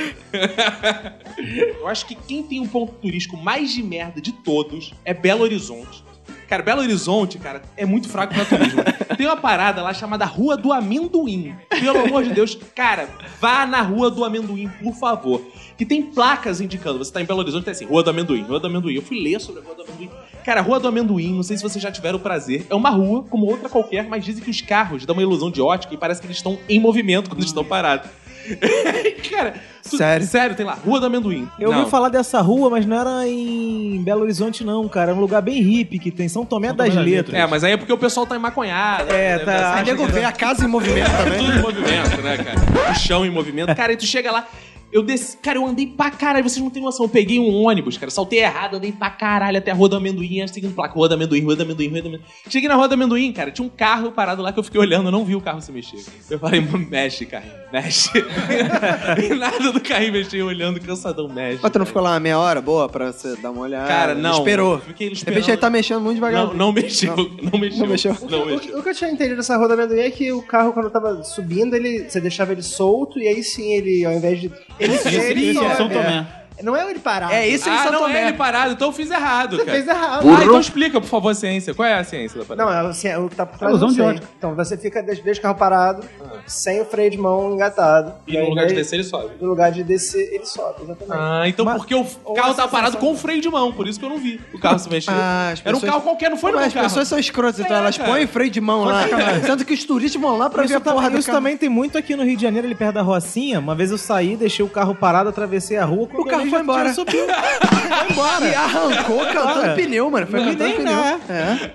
Eu 1.81 1.87
acho 1.89 2.07
que 2.07 2.15
quem 2.15 2.43
tem 2.43 2.61
um 2.61 2.69
ponto 2.69 2.93
turístico 2.95 3.37
mais 3.37 3.73
de 3.73 3.83
merda 3.83 4.21
de 4.21 4.33
todos 4.33 4.95
é 5.05 5.13
Belo 5.15 5.43
Horizonte. 5.43 6.05
Cara, 6.49 6.63
Belo 6.63 6.81
Horizonte, 6.81 7.39
cara, 7.39 7.61
é 7.77 7.85
muito 7.85 8.09
fraco 8.09 8.33
pra 8.33 8.45
turismo. 8.45 8.83
Tem 9.19 9.27
uma 9.27 9.37
parada 9.37 9.83
lá 9.83 9.93
chamada 9.93 10.25
Rua 10.25 10.57
do 10.57 10.73
Amendoim. 10.73 11.55
Pelo 11.69 11.99
amor 11.99 12.23
de 12.23 12.33
Deus, 12.33 12.59
cara, 12.75 13.09
vá 13.39 13.67
na 13.67 13.83
Rua 13.83 14.11
do 14.11 14.25
Amendoim, 14.25 14.69
por 14.83 14.95
favor. 14.95 15.43
Que 15.77 15.85
tem 15.85 16.03
placas 16.03 16.61
indicando. 16.61 16.99
Você 16.99 17.13
tá 17.13 17.21
em 17.21 17.25
Belo 17.25 17.41
Horizonte, 17.41 17.65
tem 17.65 17.73
assim, 17.73 17.85
Rua 17.85 18.03
do 18.03 18.11
Amendoim, 18.11 18.43
Rua 18.43 18.61
do 18.61 18.67
Amendoim. 18.67 18.95
Eu 18.95 19.03
fui 19.03 19.21
ler 19.21 19.41
sobre 19.41 19.61
a 19.61 19.65
Rua 19.65 19.75
do 19.75 19.83
Amendoim. 19.83 20.11
Cara, 20.49 20.61
a 20.61 20.63
Rua 20.63 20.81
do 20.81 20.89
Amendoim, 20.89 21.35
não 21.35 21.43
sei 21.43 21.59
se 21.59 21.63
vocês 21.63 21.83
já 21.83 21.93
tiveram 21.93 22.17
o 22.17 22.21
prazer, 22.23 22.65
é 22.71 22.75
uma 22.75 22.89
rua 22.89 23.23
como 23.29 23.45
outra 23.45 23.69
qualquer, 23.69 24.09
mas 24.09 24.25
dizem 24.25 24.43
que 24.43 24.49
os 24.49 24.63
carros 24.63 25.05
dão 25.05 25.15
uma 25.15 25.21
ilusão 25.21 25.51
de 25.51 25.61
ótica 25.61 25.93
e 25.93 25.97
parece 25.99 26.23
que 26.23 26.27
eles 26.27 26.39
estão 26.39 26.59
em 26.67 26.81
movimento 26.81 27.29
quando 27.29 27.45
estão 27.45 27.63
parados. 27.63 28.09
cara, 29.31 29.55
tu- 29.83 29.99
Sério? 29.99 30.27
Sério, 30.27 30.57
tem 30.57 30.65
lá, 30.65 30.73
Rua 30.73 31.01
do 31.01 31.05
Amendoim. 31.07 31.47
Eu 31.61 31.71
Não. 31.71 31.81
ouvi 31.81 31.91
falar 31.91 32.09
dessa 32.09 32.41
rua, 32.41 32.71
mas 32.71 32.87
não 32.87 32.99
era 32.99 33.29
em 33.29 34.03
Belo 34.03 34.23
Horizonte, 34.23 34.65
não, 34.65 34.89
cara. 34.89 35.11
É 35.11 35.15
um 35.15 35.21
lugar 35.21 35.43
bem 35.43 35.61
hippie 35.61 35.99
que 35.99 36.11
tem 36.11 36.29
São 36.31 36.47
Tomé 36.47 36.73
das 36.73 36.95
Letras. 36.95 37.39
É, 37.39 37.47
mas 37.47 37.63
aí 37.63 37.73
é 37.73 37.77
porque 37.77 37.93
o 37.93 37.99
pessoal 37.99 38.27
tá 38.27 38.35
emaconhado. 38.35 39.13
É, 39.13 39.37
né? 39.37 39.45
tá. 39.45 39.75
Aí 39.75 39.85
nego 39.85 40.07
que- 40.07 40.13
vê 40.13 40.25
a 40.25 40.33
casa 40.33 40.65
em 40.65 40.69
movimento 40.69 41.11
também. 41.23 41.39
Tudo 41.41 41.53
em 41.53 41.61
movimento, 41.61 42.23
né, 42.23 42.37
cara? 42.39 42.91
O 42.91 42.95
chão 42.95 43.27
em 43.27 43.31
movimento. 43.31 43.75
Cara, 43.77 43.93
e 43.93 43.97
tu 43.99 44.07
chega 44.07 44.33
lá. 44.33 44.47
Eu 44.91 45.03
desci, 45.03 45.37
cara, 45.39 45.59
eu 45.59 45.67
andei 45.67 45.87
pra 45.87 46.11
caralho, 46.11 46.49
vocês 46.49 46.63
não 46.63 46.71
têm 46.71 46.83
noção. 46.83 47.05
Eu 47.05 47.11
peguei 47.11 47.39
um 47.39 47.53
ônibus, 47.63 47.99
cara, 47.99 48.11
saltei 48.11 48.39
errado, 48.41 48.77
andei 48.77 48.91
pra 48.91 49.11
caralho 49.11 49.59
até 49.59 49.71
a 49.71 49.75
Rua 49.75 49.89
do 49.89 49.97
Amendoim, 49.97 50.47
seguindo 50.49 50.75
placa, 50.75 50.95
Rua 50.95 51.09
do 51.09 51.15
Amendoim, 51.15 51.41
Rua 51.43 51.57
do 51.57 51.63
Amendoim, 51.63 51.89
Rua 51.89 52.01
do 52.03 52.09
Amendoim. 52.09 52.25
Cheguei 52.49 52.69
na 52.69 52.75
Rua 52.75 52.89
do 52.89 52.95
Amendoim, 52.95 53.33
cara, 53.33 53.51
tinha 53.51 53.67
um 53.67 53.69
carro 53.69 54.13
parado 54.13 54.41
lá 54.41 54.53
que 54.53 54.59
eu 54.59 54.63
fiquei 54.65 54.81
olhando, 54.81 55.09
eu 55.09 55.13
não 55.13 55.25
vi 55.25 55.35
o 55.37 55.41
carro 55.41 55.61
se 55.61 55.71
mexer. 55.71 56.03
Eu 56.31 56.39
falei, 56.39 56.61
mexe, 56.61 57.27
carrinho, 57.27 57.53
mexe. 57.73 58.11
e 59.31 59.35
nada 59.35 59.73
do 59.73 59.81
carrinho 59.81 60.13
mexer, 60.13 60.39
eu 60.39 60.47
olhando, 60.47 60.81
cansadão, 60.81 61.29
mexe. 61.29 61.61
Mas 61.63 61.71
tu 61.73 61.79
não 61.79 61.87
ficou 61.87 62.03
lá 62.03 62.13
uma 62.13 62.21
meia 62.21 62.39
hora 62.39 62.61
boa 62.61 62.89
pra 62.89 63.13
você 63.13 63.37
dar 63.37 63.51
uma 63.51 63.63
olhada? 63.63 63.87
Cara, 63.89 64.15
não. 64.15 64.39
Esperou. 64.39 64.79
Fiquei 64.81 65.09
De 65.09 65.15
esperando. 65.17 65.35
repente 65.37 65.51
ele 65.51 65.61
tá 65.61 65.71
mexendo 65.71 66.01
muito 66.01 66.15
devagar. 66.17 66.47
Não, 66.47 66.55
não 66.55 66.73
mexeu, 66.73 67.15
não, 67.43 67.59
mexeu. 67.59 67.81
Não 67.81 67.89
mexeu? 67.89 68.17
Não 68.23 68.41
O, 68.41 68.45
que- 68.47 68.51
mexeu. 68.53 68.79
o 68.79 68.83
que 68.83 68.89
eu 68.89 68.95
tinha 68.95 69.11
entendido 69.11 69.37
dessa 69.37 69.57
roda 69.57 69.75
amendoim 69.75 70.01
é 70.01 70.11
que 70.11 70.33
o 70.33 70.41
carro, 70.43 70.73
quando 70.73 70.89
tava 70.91 71.23
subindo, 71.25 71.75
ele, 71.75 72.09
você 72.09 72.21
deixava 72.21 72.53
ele 72.53 72.63
solto 72.63 73.19
e 73.19 73.29
aí 73.29 73.43
sim 73.43 73.73
ele, 73.73 74.05
ao 74.05 74.13
invés 74.13 74.41
de. 74.41 74.51
Ele, 74.79 74.95
Isso 74.95 75.65
em 75.65 75.75
São 75.77 75.89
Tomé. 75.89 76.27
Não 76.63 76.77
é 76.77 76.89
ele 76.91 76.99
parar. 76.99 77.33
É 77.33 77.47
isso 77.49 77.69
em 77.69 77.73
Ah, 77.73 77.83
São 77.85 77.93
não 77.93 78.01
Tomé. 78.01 78.19
é 78.21 78.29
ele 78.29 78.33
parado, 78.37 78.73
então 78.73 78.89
eu 78.89 78.93
fiz 78.93 79.11
errado, 79.11 79.57
Você 79.57 79.65
cara. 79.65 79.77
fez 79.79 79.89
errado. 79.89 80.29
Ah, 80.29 80.43
então 80.45 80.61
explica, 80.61 81.01
por 81.01 81.07
favor, 81.07 81.31
a 81.31 81.35
ciência. 81.35 81.75
Qual 81.75 81.87
é 81.87 81.95
a 81.95 82.05
ciência 82.05 82.39
da 82.39 82.45
parada? 82.45 82.65
Não, 82.71 82.87
é 82.87 82.91
assim, 82.91 83.09
é 83.09 83.19
o 83.19 83.29
que 83.29 83.37
tá 83.37 83.47
por 83.47 83.59
trás 83.59 83.71
Ilusão 83.71 83.89
não 83.89 83.95
de 83.95 84.03
ótica. 84.03 84.27
Então 84.39 84.55
você 84.55 84.77
fica, 84.77 85.03
deixa, 85.03 85.23
o 85.39 85.43
carro 85.43 85.55
parado, 85.57 86.05
sem 86.47 86.81
o 86.81 86.85
freio 86.85 87.11
de 87.11 87.19
mão 87.19 87.53
engatado. 87.55 88.13
E 88.27 88.39
no 88.39 88.49
lugar 88.51 88.67
de 88.67 88.75
descer, 88.75 88.97
ele 88.97 89.05
sobe. 89.05 89.31
No 89.41 89.49
lugar 89.49 89.71
de 89.73 89.83
descer, 89.85 90.35
ele 90.35 90.45
sobe, 90.47 90.83
exatamente. 90.83 91.13
Ah, 91.19 91.43
então 91.49 91.65
Mas- 91.65 91.77
porque 91.77 91.95
o 91.95 92.05
carro 92.35 92.55
tava 92.55 92.69
parado 92.69 92.97
com 92.97 93.13
o 93.13 93.17
freio 93.17 93.41
de 93.41 93.49
mão, 93.49 93.73
por 93.73 93.87
isso 93.87 93.99
que 93.99 94.05
eu 94.05 94.11
não 94.11 94.19
vi 94.19 94.41
o 94.53 94.59
carro 94.59 94.79
se 94.79 94.89
mexer. 94.91 95.11
Ah, 95.13 95.51
as 95.53 95.61
Era 95.65 95.71
um 95.77 95.81
pessoas- 95.81 95.93
carro 95.93 96.03
qualquer, 96.03 96.31
não 96.31 96.37
foi 96.37 96.51
no 96.53 96.59
Mas 96.59 96.69
as 96.69 96.75
carro. 96.75 96.87
pessoas 96.87 97.09
são 97.09 97.19
escrotas, 97.19 97.61
então 97.61 97.77
É, 97.77 97.81
elas 97.81 97.97
cara. 97.97 98.09
põem 98.11 98.27
freio 98.27 98.51
de 98.51 98.61
mão 98.61 98.85
lá. 98.85 99.05
Sendo 99.45 99.65
que 99.65 99.75
os 99.75 99.85
turistas 99.85 100.21
vão 100.21 100.37
lá 100.37 100.51
pra 100.51 100.63
ver 100.63 100.67
Isso, 100.69 100.77
a 100.77 100.81
porra 100.81 100.97
também, 100.97 101.11
do 101.13 101.19
isso 101.19 101.31
também 101.31 101.57
tem 101.57 101.69
muito 101.69 101.97
aqui 101.97 102.17
no 102.17 102.25
Rio 102.25 102.37
de 102.37 102.43
Janeiro, 102.43 102.67
ali 102.67 102.75
perto 102.75 102.95
da 102.95 103.03
Rocinha. 103.03 103.59
Uma 103.61 103.75
vez 103.75 103.91
eu 103.91 103.99
saí, 103.99 104.37
deixei 104.37 104.65
o 104.65 104.69
carro 104.69 104.95
parado, 104.95 105.29
atravessei 105.29 105.77
a 105.77 105.85
rua. 105.85 106.09
O 106.13 106.25
carro 106.25 106.48
vi, 106.49 106.55
foi 106.55 106.61
embora. 106.63 106.93
subido. 106.93 107.27
foi 107.29 108.11
embora. 108.13 108.47
E 108.47 108.55
arrancou 108.55 109.19
cantando 109.27 109.75
pneu, 109.75 110.11
mano. 110.11 110.27
Foi 110.27 110.41
não 110.41 110.53
cantando 110.53 110.75
pneu. 110.75 110.95
dá. 110.95 111.19
É. 111.33 111.71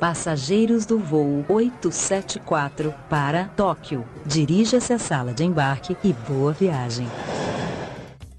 Passageiros 0.00 0.84
do 0.84 0.98
voo 0.98 1.44
874 1.48 2.94
para 3.08 3.44
Tóquio. 3.56 4.04
Dirija-se 4.26 4.92
à 4.92 4.98
sala 4.98 5.32
de 5.32 5.44
embarque 5.44 5.96
e 6.04 6.12
boa 6.12 6.52
viagem. 6.52 7.08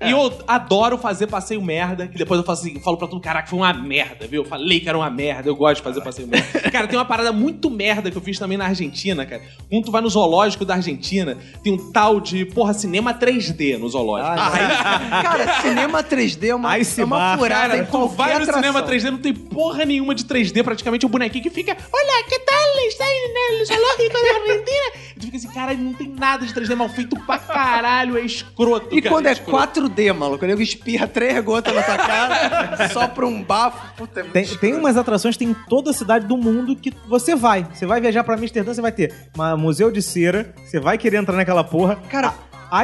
E 0.03 0.11
eu 0.11 0.43
adoro 0.45 0.97
fazer 0.97 1.25
passeio 1.27 1.61
merda, 1.61 2.05
que 2.05 2.17
depois 2.17 2.37
eu 2.37 2.45
falo 2.45 2.57
assim, 2.57 2.79
falo 2.81 2.97
pra 2.97 3.07
todo 3.07 3.15
mundo, 3.15 3.23
caraca, 3.23 3.47
foi 3.47 3.57
uma 3.59 3.71
merda, 3.71 4.27
viu? 4.27 4.43
Eu 4.43 4.47
falei 4.47 4.81
que 4.81 4.89
era 4.89 4.97
uma 4.97 5.09
merda, 5.09 5.47
eu 5.47 5.55
gosto 5.55 5.77
de 5.77 5.83
fazer 5.83 6.01
passeio 6.01 6.27
merda. 6.27 6.59
Cara, 6.69 6.85
tem 6.85 6.99
uma 6.99 7.05
parada 7.05 7.31
muito 7.31 7.69
merda 7.69 8.11
que 8.11 8.17
eu 8.17 8.21
fiz 8.21 8.37
também 8.37 8.57
na 8.57 8.65
Argentina, 8.65 9.25
cara. 9.25 9.41
Quando 9.69 9.85
tu 9.85 9.91
vai 9.91 10.01
no 10.01 10.09
zoológico 10.09 10.65
da 10.65 10.75
Argentina, 10.75 11.37
tem 11.63 11.71
um 11.73 11.91
tal 11.93 12.19
de, 12.19 12.43
porra, 12.45 12.73
cinema 12.73 13.13
3D 13.13 13.77
no 13.77 13.87
zoológico. 13.87 14.33
Aí, 14.33 15.21
Cara, 15.23 15.61
cinema 15.63 16.03
3D 16.03 16.49
é 16.49 16.55
uma, 16.55 16.77
Ice 16.77 16.99
é 16.99 17.05
uma 17.05 17.37
furada 17.37 17.69
Cara, 17.69 17.77
em 17.77 17.85
tu 17.85 18.07
vai 18.09 18.35
no 18.35 18.43
atração. 18.43 18.61
cinema 18.61 18.83
3D, 18.83 19.11
não 19.11 19.17
tem 19.17 19.33
porra 19.33 19.85
nenhuma 19.85 20.13
de 20.13 20.25
3D, 20.25 20.61
praticamente 20.61 21.05
o 21.05 21.09
bonequinho 21.09 21.43
que 21.43 21.49
fica, 21.49 21.71
olha, 21.71 22.23
que 22.27 22.39
tal? 22.39 22.55
Está 22.85 23.05
aí 23.05 23.59
no 23.59 23.65
zoológico 23.65 24.13
da 24.13 24.19
Argentina. 24.19 25.05
E 25.15 25.19
tu 25.19 25.25
fica 25.27 25.37
assim, 25.37 25.47
caralho, 25.53 25.79
não 25.79 25.93
tem 25.93 26.09
nada 26.09 26.45
de 26.45 26.53
3D 26.53 26.75
mal 26.75 26.89
feito 26.89 27.17
pra 27.21 27.39
caralho, 27.39 28.17
é 28.17 28.21
escroto. 28.21 28.93
E 28.95 29.01
cara, 29.01 29.15
quando 29.15 29.27
é 29.27 29.31
escroto. 29.31 29.84
4D, 29.89 30.13
maluco, 30.13 30.43
o 30.43 30.47
nego 30.47 30.61
espirra 30.61 31.07
três 31.07 31.43
gotas 31.43 31.73
na 31.73 31.81
tua 31.83 31.97
cara 31.97 32.87
só 32.93 33.07
pra 33.07 33.25
um 33.25 33.41
bafo. 33.43 33.95
Puta, 33.95 34.19
é 34.19 34.23
muito 34.23 34.33
Tem, 34.33 34.45
tem 34.45 34.73
umas 34.75 34.97
atrações, 34.97 35.37
tem 35.37 35.49
em 35.49 35.53
toda 35.67 35.91
a 35.91 35.93
cidade 35.93 36.25
do 36.27 36.37
mundo 36.37 36.75
que 36.75 36.93
você 37.07 37.35
vai. 37.35 37.65
Você 37.73 37.85
vai 37.85 37.99
viajar 38.01 38.23
pra 38.23 38.35
Amsterdã, 38.35 38.73
você 38.73 38.81
vai 38.81 38.91
ter 38.91 39.13
uma 39.35 39.55
museu 39.57 39.91
de 39.91 40.01
cera, 40.01 40.53
você 40.65 40.79
vai 40.79 40.97
querer 40.97 41.17
entrar 41.17 41.35
naquela 41.35 41.63
porra. 41.63 41.95
Cara- 42.09 42.33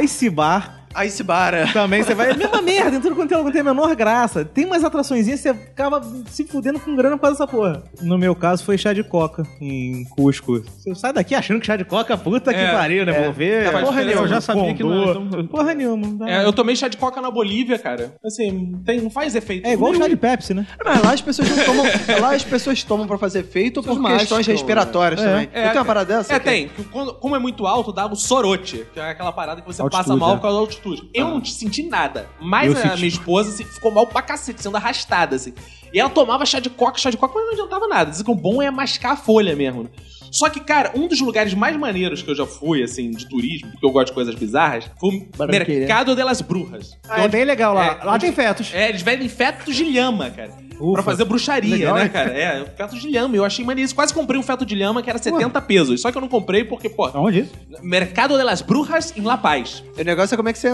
Ice 0.03 0.29
Bar 0.29 0.80
Ice 1.05 1.23
Bar, 1.23 1.53
é. 1.53 1.65
também, 1.73 2.03
você 2.03 2.13
vai. 2.13 2.33
Mesma 2.33 2.61
merda, 2.61 2.97
em 2.97 3.01
tudo 3.01 3.15
quanto 3.15 3.33
é, 3.33 3.37
não 3.37 3.51
tem 3.51 3.61
a 3.61 3.63
menor 3.63 3.95
graça. 3.95 4.43
Tem 4.45 4.65
umas 4.65 4.83
atraçõezinhas, 4.83 5.39
você 5.39 5.49
acaba 5.49 6.01
se 6.29 6.43
fudendo 6.45 6.79
com 6.79 6.95
grana 6.95 7.15
por 7.17 7.23
causa 7.23 7.37
dessa 7.37 7.47
porra. 7.51 7.83
No 8.01 8.17
meu 8.17 8.35
caso, 8.35 8.63
foi 8.63 8.77
chá 8.77 8.93
de 8.93 9.03
coca 9.03 9.43
em 9.59 10.05
Cusco. 10.05 10.59
Você 10.77 10.93
sai 10.95 11.13
daqui 11.13 11.35
achando 11.35 11.59
que 11.59 11.65
chá 11.65 11.75
de 11.75 11.85
coca, 11.85 12.17
puta 12.17 12.53
que 12.53 12.59
É, 12.59 12.71
pariu, 12.71 13.05
né? 13.05 13.23
Vou 13.23 13.33
ver. 13.33 13.65
Tava 13.65 13.81
porra 13.85 14.03
nenhuma, 14.03 14.23
eu 14.23 14.27
já 14.27 14.41
sabia 14.41 14.73
que 14.73 14.83
não- 14.83 15.03
então- 15.27 15.47
Porra 15.47 15.73
nenhuma. 15.73 16.29
É, 16.29 16.45
eu 16.45 16.53
tomei 16.53 16.75
chá 16.75 16.87
de 16.87 16.97
coca 16.97 17.21
na 17.21 17.31
Bolívia, 17.31 17.77
cara. 17.79 18.13
Assim, 18.25 18.73
tem, 18.85 19.01
não 19.01 19.09
faz 19.09 19.35
efeito. 19.35 19.65
É 19.67 19.73
igual 19.73 19.91
nenhum. 19.91 20.03
chá 20.03 20.09
de 20.09 20.15
Pepsi, 20.17 20.53
né? 20.53 20.65
Mas 20.83 21.01
lá 21.03 21.13
as 21.13 21.21
pessoas 21.21 21.49
não 21.49 21.63
tomam. 21.65 21.85
Lá 22.21 22.35
as 22.35 22.43
pessoas 22.43 22.83
tomam 22.83 23.07
pra 23.07 23.17
fazer 23.17 23.39
efeito 23.39 23.77
ou 23.77 23.83
por 23.83 24.01
questões 24.17 24.45
respiratórias 24.47 25.21
também. 25.21 25.49
É, 25.53 25.63
não 25.65 25.69
tem 25.71 25.79
uma 25.79 25.85
parada 25.85 26.17
dessa? 26.17 26.33
É, 26.33 26.39
Que- 26.39 26.45
tem. 26.45 26.71
Como 27.19 27.35
é 27.35 27.39
muito 27.39 27.65
alto, 27.65 27.91
dá 27.91 28.05
o 28.05 28.15
sorote, 28.15 28.85
que 28.93 28.99
é 28.99 29.09
aquela 29.11 29.31
parada 29.31 29.61
que 29.61 29.67
você 29.67 29.81
Altitude, 29.81 30.07
passa 30.07 30.17
mal 30.19 30.31
é. 30.31 30.35
por 30.35 30.41
causa 30.41 30.55
da 30.57 30.61
altitude. 30.61 30.80
Eu 31.13 31.27
não 31.29 31.43
senti 31.45 31.83
nada. 31.83 32.29
Mas 32.39 32.67
Eu 32.71 32.77
a 32.77 32.81
senti. 32.81 32.95
minha 32.95 33.07
esposa 33.07 33.49
assim, 33.49 33.63
ficou 33.63 33.91
mal 33.91 34.07
pra 34.07 34.21
cacete, 34.21 34.61
sendo 34.61 34.77
arrastada, 34.77 35.35
assim. 35.35 35.53
E 35.93 35.99
ela 35.99 36.09
tomava 36.09 36.45
chá 36.45 36.59
de 36.59 36.69
coca, 36.69 36.97
chá 36.97 37.09
de 37.09 37.17
coca, 37.17 37.33
mas 37.35 37.45
não 37.45 37.53
adiantava 37.53 37.87
nada. 37.87 38.09
Dizem 38.11 38.25
que 38.25 38.31
o 38.31 38.35
bom 38.35 38.61
é 38.61 38.71
mascar 38.71 39.11
a 39.11 39.17
folha 39.17 39.55
mesmo. 39.55 39.83
né? 39.83 39.89
Só 40.31 40.49
que, 40.49 40.61
cara, 40.61 40.93
um 40.95 41.09
dos 41.09 41.19
lugares 41.19 41.53
mais 41.53 41.75
maneiros 41.75 42.21
que 42.21 42.31
eu 42.31 42.35
já 42.35 42.45
fui, 42.45 42.81
assim, 42.81 43.11
de 43.11 43.27
turismo, 43.27 43.69
porque 43.71 43.85
eu 43.85 43.91
gosto 43.91 44.07
de 44.07 44.13
coisas 44.13 44.33
bizarras, 44.33 44.89
foi 44.97 45.09
o. 45.09 45.45
Mercado 45.45 46.15
de 46.15 46.23
las 46.23 46.39
Brujas. 46.39 46.97
Ah, 47.09 47.23
é 47.23 47.27
bem 47.27 47.43
legal 47.43 47.73
lá. 47.73 47.85
É, 47.99 48.03
lá 48.05 48.13
onde- 48.13 48.25
tem 48.27 48.31
fetos. 48.33 48.73
É, 48.73 48.87
eles 48.87 49.01
vendem 49.01 49.27
fetos 49.27 49.75
de 49.75 49.83
lhama, 49.83 50.29
cara. 50.29 50.53
Ufa. 50.81 50.93
Pra 50.93 51.03
fazer 51.03 51.25
bruxaria, 51.25 51.75
Legal, 51.75 51.95
né, 51.95 52.09
cara? 52.09 52.31
É, 52.31 52.65
feto 52.75 52.97
de 52.97 53.09
lhama. 53.09 53.35
Eu 53.35 53.45
achei 53.45 53.63
maneiro. 53.63 53.93
Quase 53.93 54.13
comprei 54.13 54.39
um 54.39 54.43
feto 54.43 54.65
de 54.65 54.75
lhama 54.75 55.01
que 55.01 55.09
era 55.09 55.19
70 55.19 55.61
pesos. 55.61 56.01
Só 56.01 56.11
que 56.11 56.17
eu 56.17 56.21
não 56.21 56.27
comprei 56.27 56.63
porque, 56.63 56.89
pô, 56.89 57.05
Aonde 57.05 57.41
isso? 57.41 57.51
Mercado 57.81 58.37
de 58.37 58.43
las 58.43 58.61
Brujas 58.61 59.13
em 59.15 59.21
La 59.21 59.37
Paz. 59.37 59.83
O 59.97 60.03
negócio 60.03 60.33
é 60.33 60.37
como 60.37 60.49
é 60.49 60.53
que 60.53 60.59
você 60.59 60.69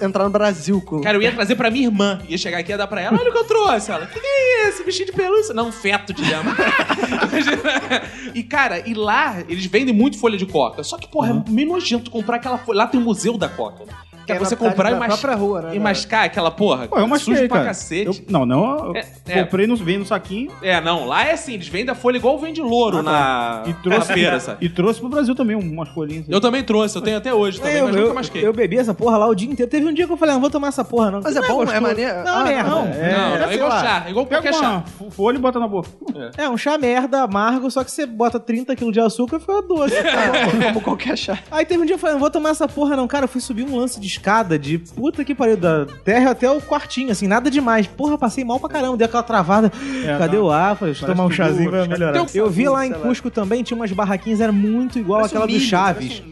entrar 0.00 0.24
no 0.24 0.30
Brasil 0.30 0.80
com. 0.80 1.00
Cara, 1.00 1.16
eu 1.16 1.22
ia 1.22 1.32
trazer 1.32 1.54
pra 1.54 1.70
minha 1.70 1.86
irmã. 1.86 2.20
Ia 2.28 2.38
chegar 2.38 2.58
aqui 2.58 2.70
e 2.70 2.72
ia 2.72 2.78
dar 2.78 2.86
pra 2.86 3.00
ela. 3.00 3.18
Olha 3.18 3.30
o 3.30 3.32
que 3.32 3.38
eu 3.38 3.44
trouxe. 3.44 3.90
Ela, 3.90 4.06
que 4.06 4.18
que 4.18 4.26
é 4.26 4.68
esse? 4.68 4.84
Bichinho 4.84 5.06
de 5.06 5.12
pelúcia? 5.12 5.54
Não, 5.54 5.68
um 5.68 5.72
feto 5.72 6.12
de 6.12 6.22
lhama. 6.28 6.56
e, 8.34 8.42
cara, 8.42 8.88
e 8.88 8.94
lá 8.94 9.42
eles 9.48 9.66
vendem 9.66 9.94
muito 9.94 10.18
folha 10.18 10.36
de 10.36 10.46
coca. 10.46 10.82
Só 10.82 10.96
que, 10.96 11.08
porra, 11.08 11.30
é 11.30 11.50
meio 11.50 11.68
nojento 11.68 12.10
comprar 12.10 12.36
aquela 12.36 12.58
folha. 12.58 12.78
Lá 12.78 12.86
tem 12.86 13.00
o 13.00 13.02
museu 13.02 13.36
da 13.36 13.48
coca. 13.48 13.84
Né? 14.22 14.26
Que 14.26 14.32
é 14.32 14.36
É 14.36 14.38
você 14.38 14.56
comprar 14.56 14.92
e, 14.92 14.94
mas... 14.94 15.08
própria 15.08 15.34
rua, 15.34 15.60
né, 15.62 15.68
e 15.68 15.70
cara? 15.72 15.80
mascar 15.80 16.24
aquela 16.24 16.50
porra. 16.50 16.88
Pô, 16.88 16.98
eu 16.98 17.06
masquei, 17.08 17.34
sujo 17.36 17.48
pra 17.48 17.56
cara. 17.58 17.68
cacete. 17.68 18.06
Eu- 18.06 18.24
não, 18.28 18.46
não, 18.46 18.86
eu 18.86 18.96
É, 18.96 19.04
é. 19.28 19.42
comprei 19.44 19.66
no, 19.66 19.76
vem 19.76 19.98
no 19.98 20.06
saquinho 20.06 20.50
É, 20.62 20.80
não, 20.80 21.06
lá 21.06 21.24
é 21.26 21.32
assim, 21.32 21.54
eles 21.54 21.68
vendem 21.68 21.90
a 21.90 21.94
folha 21.94 22.16
igual 22.16 22.38
vende 22.38 22.60
louro 22.60 22.98
Ah, 22.98 23.02
na, 23.02 23.12
tá. 23.12 23.62
e 23.66 23.68
na 23.70 23.74
trouxe, 23.82 24.12
feira, 24.12 24.40
sabe? 24.40 24.64
e 24.64 24.68
trouxe 24.68 25.00
pro 25.00 25.08
Brasil 25.08 25.34
também 25.34 25.56
umas 25.56 25.88
folhinhas. 25.90 26.24
Eu 26.28 26.40
também 26.40 26.62
trouxe, 26.62 26.96
eu 26.96 27.02
tenho 27.02 27.16
até 27.18 27.32
hoje 27.34 27.60
também, 27.60 27.76
eu, 27.78 27.86
mas 27.86 27.96
eu, 27.96 28.02
nunca 28.02 28.14
masquei. 28.14 28.46
eu 28.46 28.52
bebi 28.52 28.78
essa 28.78 28.94
porra 28.94 29.16
lá 29.16 29.26
o 29.28 29.34
dia 29.34 29.50
inteiro. 29.50 29.70
Teve 29.70 29.86
um 29.86 29.92
dia 29.92 30.06
que 30.06 30.12
eu 30.12 30.16
falei, 30.16 30.32
ah, 30.32 30.34
não 30.34 30.40
vou 30.40 30.50
tomar 30.50 30.68
essa 30.68 30.84
porra, 30.84 31.10
não. 31.10 31.20
Mas 31.22 31.36
é 31.36 31.40
Não 31.40 31.48
bom, 31.48 31.62
é 31.64 31.80
maneiro. 31.80 32.24
Não, 32.24 32.34
Ah, 32.40 32.44
merda. 32.44 32.70
não, 32.70 32.84
Não, 32.84 32.92
é, 32.92 33.12
não, 33.12 33.38
não, 33.38 33.50
é 33.50 33.54
igual 33.54 33.70
chá, 33.70 34.02
é 34.06 34.10
igual 34.10 34.26
qualquer 34.26 34.54
chá. 34.54 34.84
folha 35.10 35.36
e 35.36 35.40
bota 35.40 35.58
na 35.58 35.68
boca. 35.68 35.88
É, 36.36 36.48
um 36.48 36.56
chá 36.56 36.76
merda, 36.78 37.22
amargo, 37.22 37.70
só 37.70 37.82
que 37.84 37.90
você 37.90 38.06
bota 38.06 38.38
30 38.38 38.74
kg 38.76 38.90
de 38.92 39.00
açúcar 39.00 39.36
e 39.36 39.40
fica 39.40 39.62
doce. 39.62 39.94
Como 40.72 40.80
qualquer 40.80 41.16
chá. 41.16 41.38
Aí 41.50 41.64
teve 41.64 41.82
um 41.82 41.86
dia 41.86 41.94
que 41.94 41.98
eu 41.98 41.98
falei, 42.00 42.14
não 42.14 42.20
vou 42.20 42.30
tomar 42.30 42.50
essa 42.50 42.68
porra 42.68 42.96
não. 42.96 43.06
Cara, 43.08 43.24
eu 43.24 43.28
fui 43.28 43.40
subir 43.40 43.64
um 43.64 43.76
lance 43.76 43.98
de 44.00 44.08
escada 44.12 44.58
de 44.58 44.78
puta 44.78 45.24
que 45.24 45.34
pariu, 45.34 45.56
da 45.56 45.86
terra 46.04 46.30
até 46.30 46.50
o 46.50 46.60
quartinho, 46.60 47.10
assim, 47.10 47.26
nada 47.26 47.50
demais. 47.50 47.86
Porra, 47.86 48.16
passei 48.18 48.44
mal 48.44 48.58
pra 48.60 48.68
caramba, 48.68 48.96
dei 48.96 49.06
aquela 49.06 49.22
travada. 49.22 49.72
É, 50.04 50.18
Cadê 50.18 50.36
o 50.36 50.50
ar? 50.50 50.76
Falei, 50.76 50.92
deixa 50.94 51.06
eu 51.06 51.10
tomar 51.14 51.26
um 51.26 51.30
chazinho 51.30 51.70
pra 51.70 51.86
melhorar. 51.86 52.22
Um 52.22 52.26
Eu 52.34 52.50
vi 52.50 52.68
lá 52.68 52.86
em. 52.86 52.92
Cusco 52.92 53.30
também, 53.30 53.62
tinha 53.62 53.76
umas 53.76 53.90
barraquinhas, 53.92 54.40
era 54.40 54.52
muito 54.52 54.98
igual 54.98 55.20
Parece 55.20 55.34
aquela 55.36 55.50
um 55.50 55.54
do 55.54 55.60
Chaves. 55.60 56.22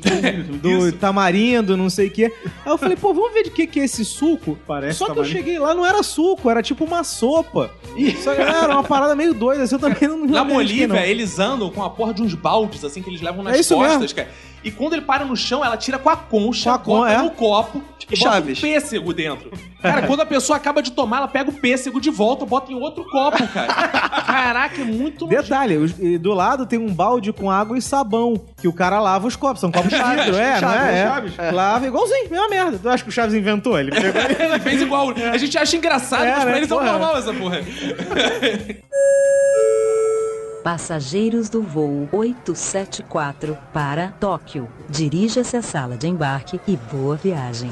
um 0.55 0.59
Do 0.61 0.93
tamarindo, 0.93 1.77
não 1.77 1.89
sei 1.91 2.09
o 2.09 2.11
quê. 2.11 2.33
Aí 2.65 2.71
eu 2.73 2.79
falei, 2.79 2.97
pô, 2.97 3.13
vamos 3.15 3.33
ver 3.33 3.45
de 3.45 3.51
que 3.51 3.67
que 3.67 3.81
é 3.81 3.85
esse 3.85 4.05
suco. 4.05 4.59
Parece 4.67 4.99
Só 4.99 5.07
que 5.07 5.11
eu 5.13 5.15
tamarindo. 5.17 5.39
cheguei 5.39 5.59
lá, 5.59 5.75
não 5.75 5.85
era 5.87 6.03
suco, 6.03 6.51
era 6.51 6.63
tipo 6.63 6.85
uma 6.85 7.03
sopa. 7.03 7.71
Só 8.23 8.35
que 8.35 8.41
era 8.41 8.69
uma 8.69 8.83
parada 8.85 9.17
meio 9.17 9.35
doida, 9.35 9.63
assim, 9.65 9.75
eu 9.75 9.79
também 9.79 10.09
não 10.09 10.27
Na 10.27 10.45
Bolívia, 10.45 10.87
não. 10.89 10.97
eles 10.97 11.39
andam 11.39 11.71
com 11.71 11.83
a 11.83 11.91
porra 11.91 12.15
de 12.15 12.23
uns 12.23 12.35
baldes, 12.35 12.85
assim, 12.85 13.03
que 13.03 13.11
eles 13.11 13.21
levam 13.21 13.43
nas 13.43 13.57
É 13.57 13.61
isso 13.61 13.75
costas, 13.75 13.99
mesmo. 14.01 14.17
cara. 14.17 14.29
E 14.63 14.71
quando 14.71 14.93
ele 14.93 15.03
para 15.03 15.25
no 15.25 15.35
chão, 15.37 15.65
ela 15.65 15.77
tira 15.77 15.99
com 15.99 16.11
a 16.11 16.17
concha, 16.17 16.71
Com 16.71 16.75
a 16.75 16.79
con- 16.79 16.99
bota 16.99 17.13
é. 17.13 17.19
no 17.23 17.31
copo 17.31 17.83
Tipo 17.99 18.15
e 18.15 18.19
bota 18.19 18.31
Chaves. 18.33 18.59
um 18.59 18.61
pêssego 18.61 19.13
dentro. 19.15 19.51
Cara, 19.81 20.07
quando 20.07 20.21
a 20.21 20.27
pessoa 20.27 20.57
acaba 20.59 20.83
de 20.83 20.93
tomar, 20.93 21.19
ela 21.19 21.29
pega 21.29 21.49
o 21.51 21.53
pêssego 21.55 21.99
de 22.01 22.11
volta, 22.11 22.45
bota 22.45 22.71
em 22.71 22.75
outro 22.75 23.05
copo, 23.09 23.47
cara. 23.49 23.73
Caraca, 24.27 24.81
é 24.83 24.85
muito 24.85 25.27
Detalhe, 25.27 26.19
do 26.19 26.35
lado 26.35 26.67
tem 26.67 26.79
um 26.79 26.93
balde 26.93 27.33
com 27.33 27.51
água 27.51 27.79
e 27.79 27.83
sabão, 27.83 28.39
que 28.61 28.69
o 28.69 28.73
cara 28.73 29.01
lava 29.01 29.27
os 29.27 29.35
copos. 29.37 29.61
São 29.61 29.73
copos 29.73 29.89
de 29.91 29.97
vidro, 29.97 30.37
é, 30.37 30.61
não 30.61 30.71
é? 30.73 31.03
Chaves. 31.07 31.39
é. 31.39 31.51
Lava 31.51 31.87
igualzinho, 31.87 32.31
mesma 32.31 32.49
merda. 32.49 32.79
Tu 32.79 32.89
acha 32.89 33.03
que 33.03 33.09
o 33.09 33.13
Chaves 33.13 33.35
inventou? 33.35 33.79
Ele 33.79 33.91
pegou 33.91 34.21
Ele 34.39 34.59
fez 34.61 34.83
igual. 34.83 35.11
A 35.33 35.39
gente 35.39 35.57
acha 35.57 35.77
engraçado, 35.77 36.25
É, 36.25 36.33
mas 36.33 36.43
pra 36.43 36.53
né, 36.53 36.59
eles 36.59 36.71
é 36.71 36.75
porra. 36.75 36.93
normal 36.93 37.17
essa 37.17 37.33
porra. 37.33 37.61
Passageiros 40.63 41.49
do 41.49 41.63
voo 41.63 42.07
874 42.13 43.57
para 43.73 44.09
Tóquio. 44.21 44.69
Dirija-se 44.91 45.57
à 45.57 45.63
sala 45.63 45.97
de 45.97 46.07
embarque 46.07 46.61
e 46.69 46.77
boa 46.77 47.17
viagem. 47.17 47.71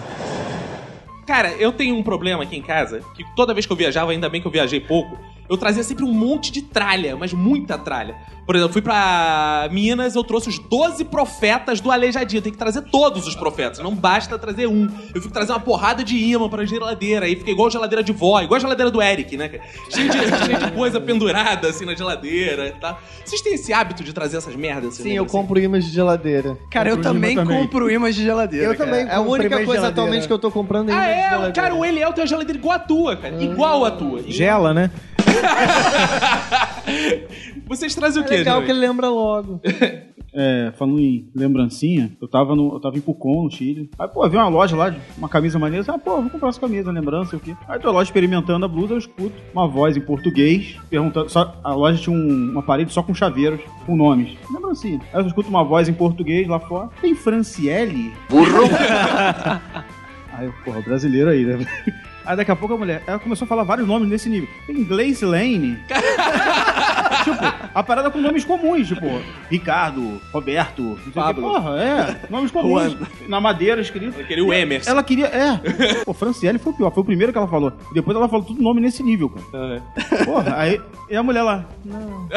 Cara, 1.27 1.53
eu 1.53 1.71
tenho 1.71 1.95
um 1.95 2.03
problema 2.03 2.45
aqui 2.45 2.57
em 2.57 2.63
casa, 2.63 3.03
que 3.15 3.23
toda 3.37 3.53
vez 3.53 3.67
que 3.67 3.73
eu 3.73 3.77
viajava, 3.77 4.13
ainda 4.13 4.31
bem 4.31 4.41
que 4.41 4.47
eu 4.47 4.51
viajei 4.51 4.81
pouco, 4.81 5.19
eu 5.51 5.59
trazia 5.59 5.83
sempre 5.83 6.03
um 6.03 6.13
monte 6.13 6.51
de 6.51 6.63
tralha, 6.63 7.15
mas 7.15 7.35
muita 7.35 7.77
tralha. 7.77 8.17
Por 8.49 8.57
exemplo, 8.57 8.71
eu 8.71 8.73
fui 8.73 8.81
pra 8.81 9.69
Minas, 9.71 10.17
eu 10.17 10.25
trouxe 10.25 10.49
os 10.49 10.59
12 10.59 11.05
profetas 11.05 11.83
do 11.83 11.91
Aleijadinho. 11.93 12.41
Tem 12.41 12.51
que 12.51 12.57
trazer 12.57 12.81
todos 12.81 13.27
os 13.27 13.35
profetas, 13.37 13.79
não 13.81 13.95
basta 13.95 14.39
trazer 14.39 14.67
um. 14.67 14.89
Eu 15.15 15.21
fico 15.21 15.35
trazendo 15.35 15.57
uma 15.57 15.61
porrada 15.61 16.03
de 16.03 16.17
imã 16.17 16.49
pra 16.49 16.65
geladeira, 16.65 17.27
aí 17.27 17.37
fica 17.37 17.51
igual 17.51 17.71
geladeira 17.71 18.03
de 18.03 18.11
vó, 18.11 18.41
igual 18.41 18.57
a 18.57 18.61
geladeira 18.61 18.91
do 18.91 19.03
Eric, 19.03 19.37
né? 19.37 19.51
Cheio 19.91 20.09
de, 20.09 20.17
cheio 20.19 20.59
de 20.61 20.71
coisa 20.73 20.99
pendurada 20.99 21.69
assim 21.69 21.85
na 21.85 21.95
geladeira 21.95 22.69
e 22.69 22.73
tal. 22.81 22.99
Vocês 23.23 23.43
têm 23.43 23.53
esse 23.53 23.71
hábito 23.71 24.03
de 24.03 24.15
trazer 24.15 24.39
essas 24.39 24.57
merdas? 24.57 24.95
assim, 24.95 25.03
Sim, 25.03 25.09
né, 25.11 25.15
eu 25.17 25.25
assim? 25.25 25.33
compro 25.33 25.61
imãs 25.61 25.85
de 25.85 25.91
geladeira. 25.91 26.57
Cara, 26.71 26.89
eu 26.89 26.99
também, 27.03 27.37
também. 27.37 27.55
compro 27.59 27.91
imãs 27.91 28.15
de 28.15 28.25
geladeira. 28.25 28.65
Eu 28.65 28.75
cara. 28.75 28.91
também 28.91 29.07
É 29.07 29.15
a 29.15 29.21
única 29.21 29.45
imãs 29.45 29.59
de 29.61 29.67
coisa 29.67 29.81
geladeira. 29.83 29.89
atualmente 29.89 30.27
que 30.27 30.33
eu 30.33 30.39
tô 30.39 30.51
comprando 30.51 30.89
é 30.89 30.93
imã 30.95 31.03
Ah, 31.03 31.05
de 31.05 31.11
é? 31.13 31.23
geladeira. 31.29 31.53
Cara, 31.53 31.75
o 31.75 31.85
Eliel 31.85 32.15
tem 32.15 32.23
uma 32.23 32.29
geladeira 32.29 32.59
igual 32.59 32.77
a 32.77 32.79
tua, 32.79 33.15
cara. 33.15 33.43
Igual 33.45 33.85
a 33.85 33.91
tua. 33.91 34.23
Gela, 34.27 34.73
né? 34.73 34.91
Vocês 37.69 37.95
trazem 37.95 38.23
o 38.23 38.25
É 38.25 38.29
quê, 38.29 38.37
legal 38.39 38.57
Joey? 38.57 38.67
que 38.67 38.73
ele 38.73 38.81
lembra 38.81 39.09
logo. 39.09 39.61
É, 40.41 40.73
falando 40.77 41.01
em 41.01 41.27
lembrancinha, 41.35 42.13
eu 42.21 42.29
tava, 42.29 42.55
no, 42.55 42.75
eu 42.75 42.79
tava 42.79 42.97
em 42.99 43.01
Pucon, 43.01 43.45
no 43.45 43.51
Chile. 43.51 43.91
Aí, 43.99 44.07
pô, 44.07 44.29
vi 44.29 44.37
uma 44.37 44.47
loja 44.47 44.77
lá, 44.77 44.91
de 44.91 44.99
uma 45.17 45.29
camisa 45.29 45.59
maneira. 45.59 45.85
Ah, 45.89 45.99
pô, 45.99 46.21
vou 46.21 46.29
comprar 46.31 46.51
essa 46.51 46.61
camisa, 46.61 46.93
lembrança, 46.93 47.35
o 47.35 47.41
quê. 47.41 47.57
Aí 47.67 47.81
tô 47.81 47.91
lá 47.91 48.03
experimentando 48.03 48.65
a 48.65 48.69
blusa, 48.69 48.93
eu 48.93 48.99
escuto 48.99 49.33
uma 49.55 49.67
voz 49.67 49.97
em 49.97 50.01
português, 50.03 50.77
perguntando. 50.91 51.31
Só, 51.31 51.59
a 51.65 51.73
loja 51.73 52.01
tinha 52.01 52.15
um- 52.15 52.51
uma 52.53 52.63
parede 52.63 52.93
só 52.93 53.03
com 53.03 53.15
chaveiros, 53.15 53.59
com 53.87 53.97
nomes. 53.97 54.37
Lembrancinha. 54.53 55.01
Aí 55.15 55.23
eu 55.23 55.27
escuto 55.27 55.49
uma 55.49 55.65
voz 55.65 55.89
em 55.89 55.95
português 55.95 56.47
lá 56.47 56.61
fora. 56.61 56.91
Tem 57.01 57.15
Franciele? 57.15 58.13
Burro! 58.29 58.69
aí 60.35 60.47
eu, 60.47 60.53
porra, 60.63 60.83
brasileiro 60.83 61.31
aí, 61.31 61.43
né? 61.45 61.67
Aí 62.29 62.37
daqui 62.37 62.51
a 62.51 62.57
pouco 62.57 62.75
a 62.75 62.77
mulher, 62.77 63.03
ela 63.07 63.19
começou 63.19 63.47
a 63.47 63.49
falar 63.49 63.63
vários 63.63 63.89
nomes 63.89 64.07
nesse 64.07 64.29
nível. 64.29 64.47
Tem 64.67 64.85
Glace 64.85 65.25
Lane. 65.25 65.79
Tipo, 67.25 67.71
a 67.75 67.83
parada 67.83 68.11
com 68.11 68.19
nomes 68.19 68.45
comuns, 68.45 68.89
tipo, 68.89 69.07
Ricardo, 69.51 70.21
Roberto, 70.33 70.83
não 70.83 70.97
sei 70.97 71.03
o 71.03 71.05
que. 71.07 71.13
Pablo. 71.13 71.43
Porra, 71.43 71.81
é, 71.81 72.21
nomes 72.31 72.51
comuns. 72.51 72.97
na 73.29 73.41
madeira 73.41 73.81
escrito. 73.81 74.21
Aquele 74.21 74.43
o 74.43 74.53
Emerson. 74.53 74.91
Ela 74.91 75.03
queria, 75.03 75.27
é. 75.27 76.05
Pô, 76.05 76.13
Franciele 76.13 76.59
foi 76.59 76.73
o 76.73 76.77
pior, 76.77 76.91
foi 76.93 77.03
o 77.03 77.07
primeiro 77.07 77.33
que 77.33 77.39
ela 77.39 77.49
falou. 77.49 77.73
Depois 77.93 78.17
ela 78.17 78.29
falou 78.29 78.45
tudo 78.45 78.63
nome 78.63 78.81
nesse 78.81 79.03
nível, 79.03 79.31
cara. 79.31 79.83
Porra, 80.25 80.55
aí 80.57 80.81
e 81.11 81.17
a 81.17 81.23
mulher 81.23 81.43
lá. 81.43 81.65
Não. 81.85 82.29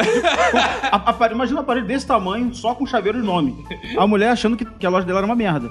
A, 0.90 1.10
a 1.10 1.32
imagina 1.32 1.60
uma 1.60 1.64
parede 1.64 1.86
desse 1.86 2.06
tamanho, 2.06 2.54
só 2.54 2.74
com 2.74 2.86
chaveiro 2.86 3.20
de 3.20 3.26
nome. 3.26 3.64
A 3.98 4.06
mulher 4.06 4.30
achando 4.30 4.56
que, 4.56 4.64
que 4.64 4.86
a 4.86 4.90
loja 4.90 5.06
dela 5.06 5.18
era 5.20 5.26
uma 5.26 5.36
merda. 5.36 5.70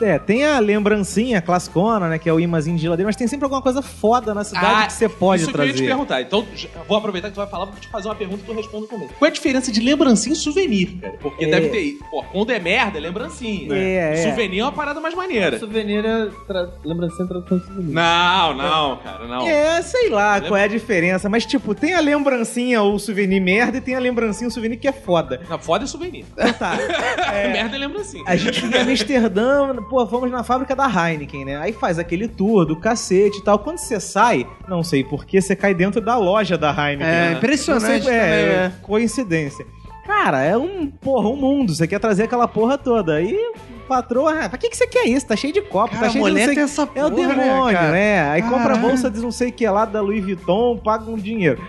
É, 0.00 0.18
tem 0.18 0.44
a 0.44 0.58
lembrancinha 0.58 1.40
classicona, 1.40 2.08
né? 2.08 2.18
Que 2.18 2.28
é 2.28 2.32
o 2.32 2.40
imãzinho 2.40 2.76
de 2.76 2.82
geladeira, 2.82 3.06
mas 3.08 3.16
tem 3.16 3.26
sempre 3.28 3.44
alguma 3.44 3.62
coisa 3.62 3.82
foda 3.82 4.34
na 4.34 4.44
cidade 4.44 4.86
que 4.86 4.92
você 4.92 5.08
pode 5.08 5.42
Ah, 5.42 5.44
isso 5.44 5.52
trazer. 5.52 5.72
que 5.72 5.78
eu 5.78 5.82
ia 5.82 5.86
te 5.86 5.88
perguntar. 5.88 6.22
Então, 6.22 6.46
vou 6.88 6.96
aproveitar 6.96 7.28
que 7.28 7.34
tu 7.34 7.38
vai 7.38 7.46
falar 7.52 7.66
pra 7.66 7.78
te 7.78 7.88
fazer 7.88 8.08
uma 8.08 8.14
pergunta 8.14 8.40
que 8.40 8.46
tu 8.46 8.52
responde 8.54 8.86
também. 8.88 9.08
Qual 9.18 9.26
é 9.26 9.30
a 9.30 9.32
diferença 9.32 9.70
de 9.70 9.80
lembrancinha 9.80 10.32
e 10.32 10.36
souvenir, 10.36 10.98
cara? 10.98 11.14
Porque 11.20 11.44
É. 11.44 11.48
deve 11.50 11.68
ter. 11.68 11.98
Pô, 12.10 12.22
quando 12.32 12.50
é 12.50 12.58
merda, 12.58 12.96
é 12.98 13.00
lembrancinha. 13.00 13.68
né? 13.68 13.78
É, 13.78 14.12
é. 14.14 14.22
Souvenir 14.22 14.60
é 14.60 14.64
uma 14.64 14.72
parada 14.72 15.00
mais 15.00 15.14
maneira. 15.14 15.58
Souvenir 15.58 16.04
é 16.04 16.28
tra... 16.46 16.70
lembrancinha 16.82 17.28
tradução 17.28 17.58
de 17.58 17.66
souvenir. 17.66 17.92
Não, 17.94 18.54
não, 18.54 18.96
cara, 18.96 19.26
não. 19.26 19.46
É, 19.46 19.82
sei 19.82 20.08
lá 20.08 20.40
qual 20.40 20.56
é 20.56 20.64
a 20.64 20.68
diferença, 20.68 21.28
mas 21.28 21.44
tipo, 21.44 21.74
tem 21.74 21.94
a 21.94 22.00
lembrancinha 22.00 22.80
ou 22.82 22.98
souvenir 22.98 23.40
merda 23.40 23.76
e 23.76 23.80
tem 23.80 23.94
a 23.94 23.98
lembrancinha 23.98 24.48
ou 24.48 24.50
souvenir 24.50 24.78
que 24.78 24.88
é 24.88 24.92
foda. 24.92 25.42
Não, 25.48 25.58
foda 25.58 25.84
é 25.84 25.86
souvenir. 25.86 26.24
Então 26.32 26.52
tá. 26.54 26.76
merda 27.52 27.76
é 27.76 27.78
lembrancinha. 27.78 28.24
A 28.26 28.34
gente 28.34 28.64
em 28.64 28.74
Amsterdã, 28.74 29.76
pô, 29.90 30.06
fomos 30.06 30.30
na 30.30 30.42
fábrica 30.42 30.74
da 30.74 30.86
Heineken, 30.86 31.44
né? 31.44 31.56
Aí 31.58 31.72
faz 31.72 31.98
aquele 31.98 32.26
tour 32.28 32.64
do 32.64 32.76
cacete 32.76 33.38
e 33.38 33.42
tal. 33.42 33.58
Quando 33.58 33.78
você 33.78 34.00
sai, 34.00 34.46
não 34.66 34.82
sei 34.82 35.04
porquê, 35.04 35.40
você 35.40 35.54
cai 35.54 35.74
dentro 35.74 36.00
da 36.00 36.16
loja 36.16 36.56
da 36.56 36.70
Heineken. 36.70 37.06
É, 37.06 37.30
né? 37.34 37.38
Impressionante 37.46 37.98
Não 37.98 38.02
sei, 38.02 38.14
é, 38.14 38.20
também, 38.20 38.46
né? 38.56 38.72
coincidência. 38.82 39.66
Cara, 40.06 40.42
é 40.42 40.56
um, 40.56 40.88
porra, 40.90 41.28
um 41.28 41.36
mundo. 41.36 41.74
Você 41.74 41.86
quer 41.86 42.00
trazer 42.00 42.24
aquela 42.24 42.48
porra 42.48 42.76
toda. 42.76 43.14
Aí 43.14 43.34
o 43.34 43.86
patrão, 43.86 44.26
ah, 44.26 44.48
pra 44.48 44.58
que, 44.58 44.68
que 44.68 44.76
você 44.76 44.86
quer 44.86 45.06
isso? 45.06 45.26
Tá 45.26 45.36
cheio 45.36 45.52
de 45.52 45.62
copo, 45.62 45.94
Cara, 45.94 46.06
tá 46.06 46.10
cheio 46.10 46.24
a 46.26 46.30
de 46.30 46.36
não 46.38 46.54
sei 46.54 46.62
essa 46.62 46.88
É 46.94 47.04
o 47.04 47.10
porra, 47.10 47.28
né, 47.28 47.34
demônio, 47.44 47.76
cara? 47.76 47.92
né? 47.92 48.30
Aí 48.30 48.42
compra 48.42 48.74
a 48.74 48.76
bolsa 48.76 49.10
de 49.10 49.20
não 49.20 49.30
sei 49.30 49.50
o 49.50 49.52
que 49.52 49.66
lá 49.68 49.84
da 49.84 50.00
Louis 50.00 50.22
Vuitton, 50.24 50.76
paga 50.78 51.08
um 51.08 51.16
dinheiro. 51.16 51.62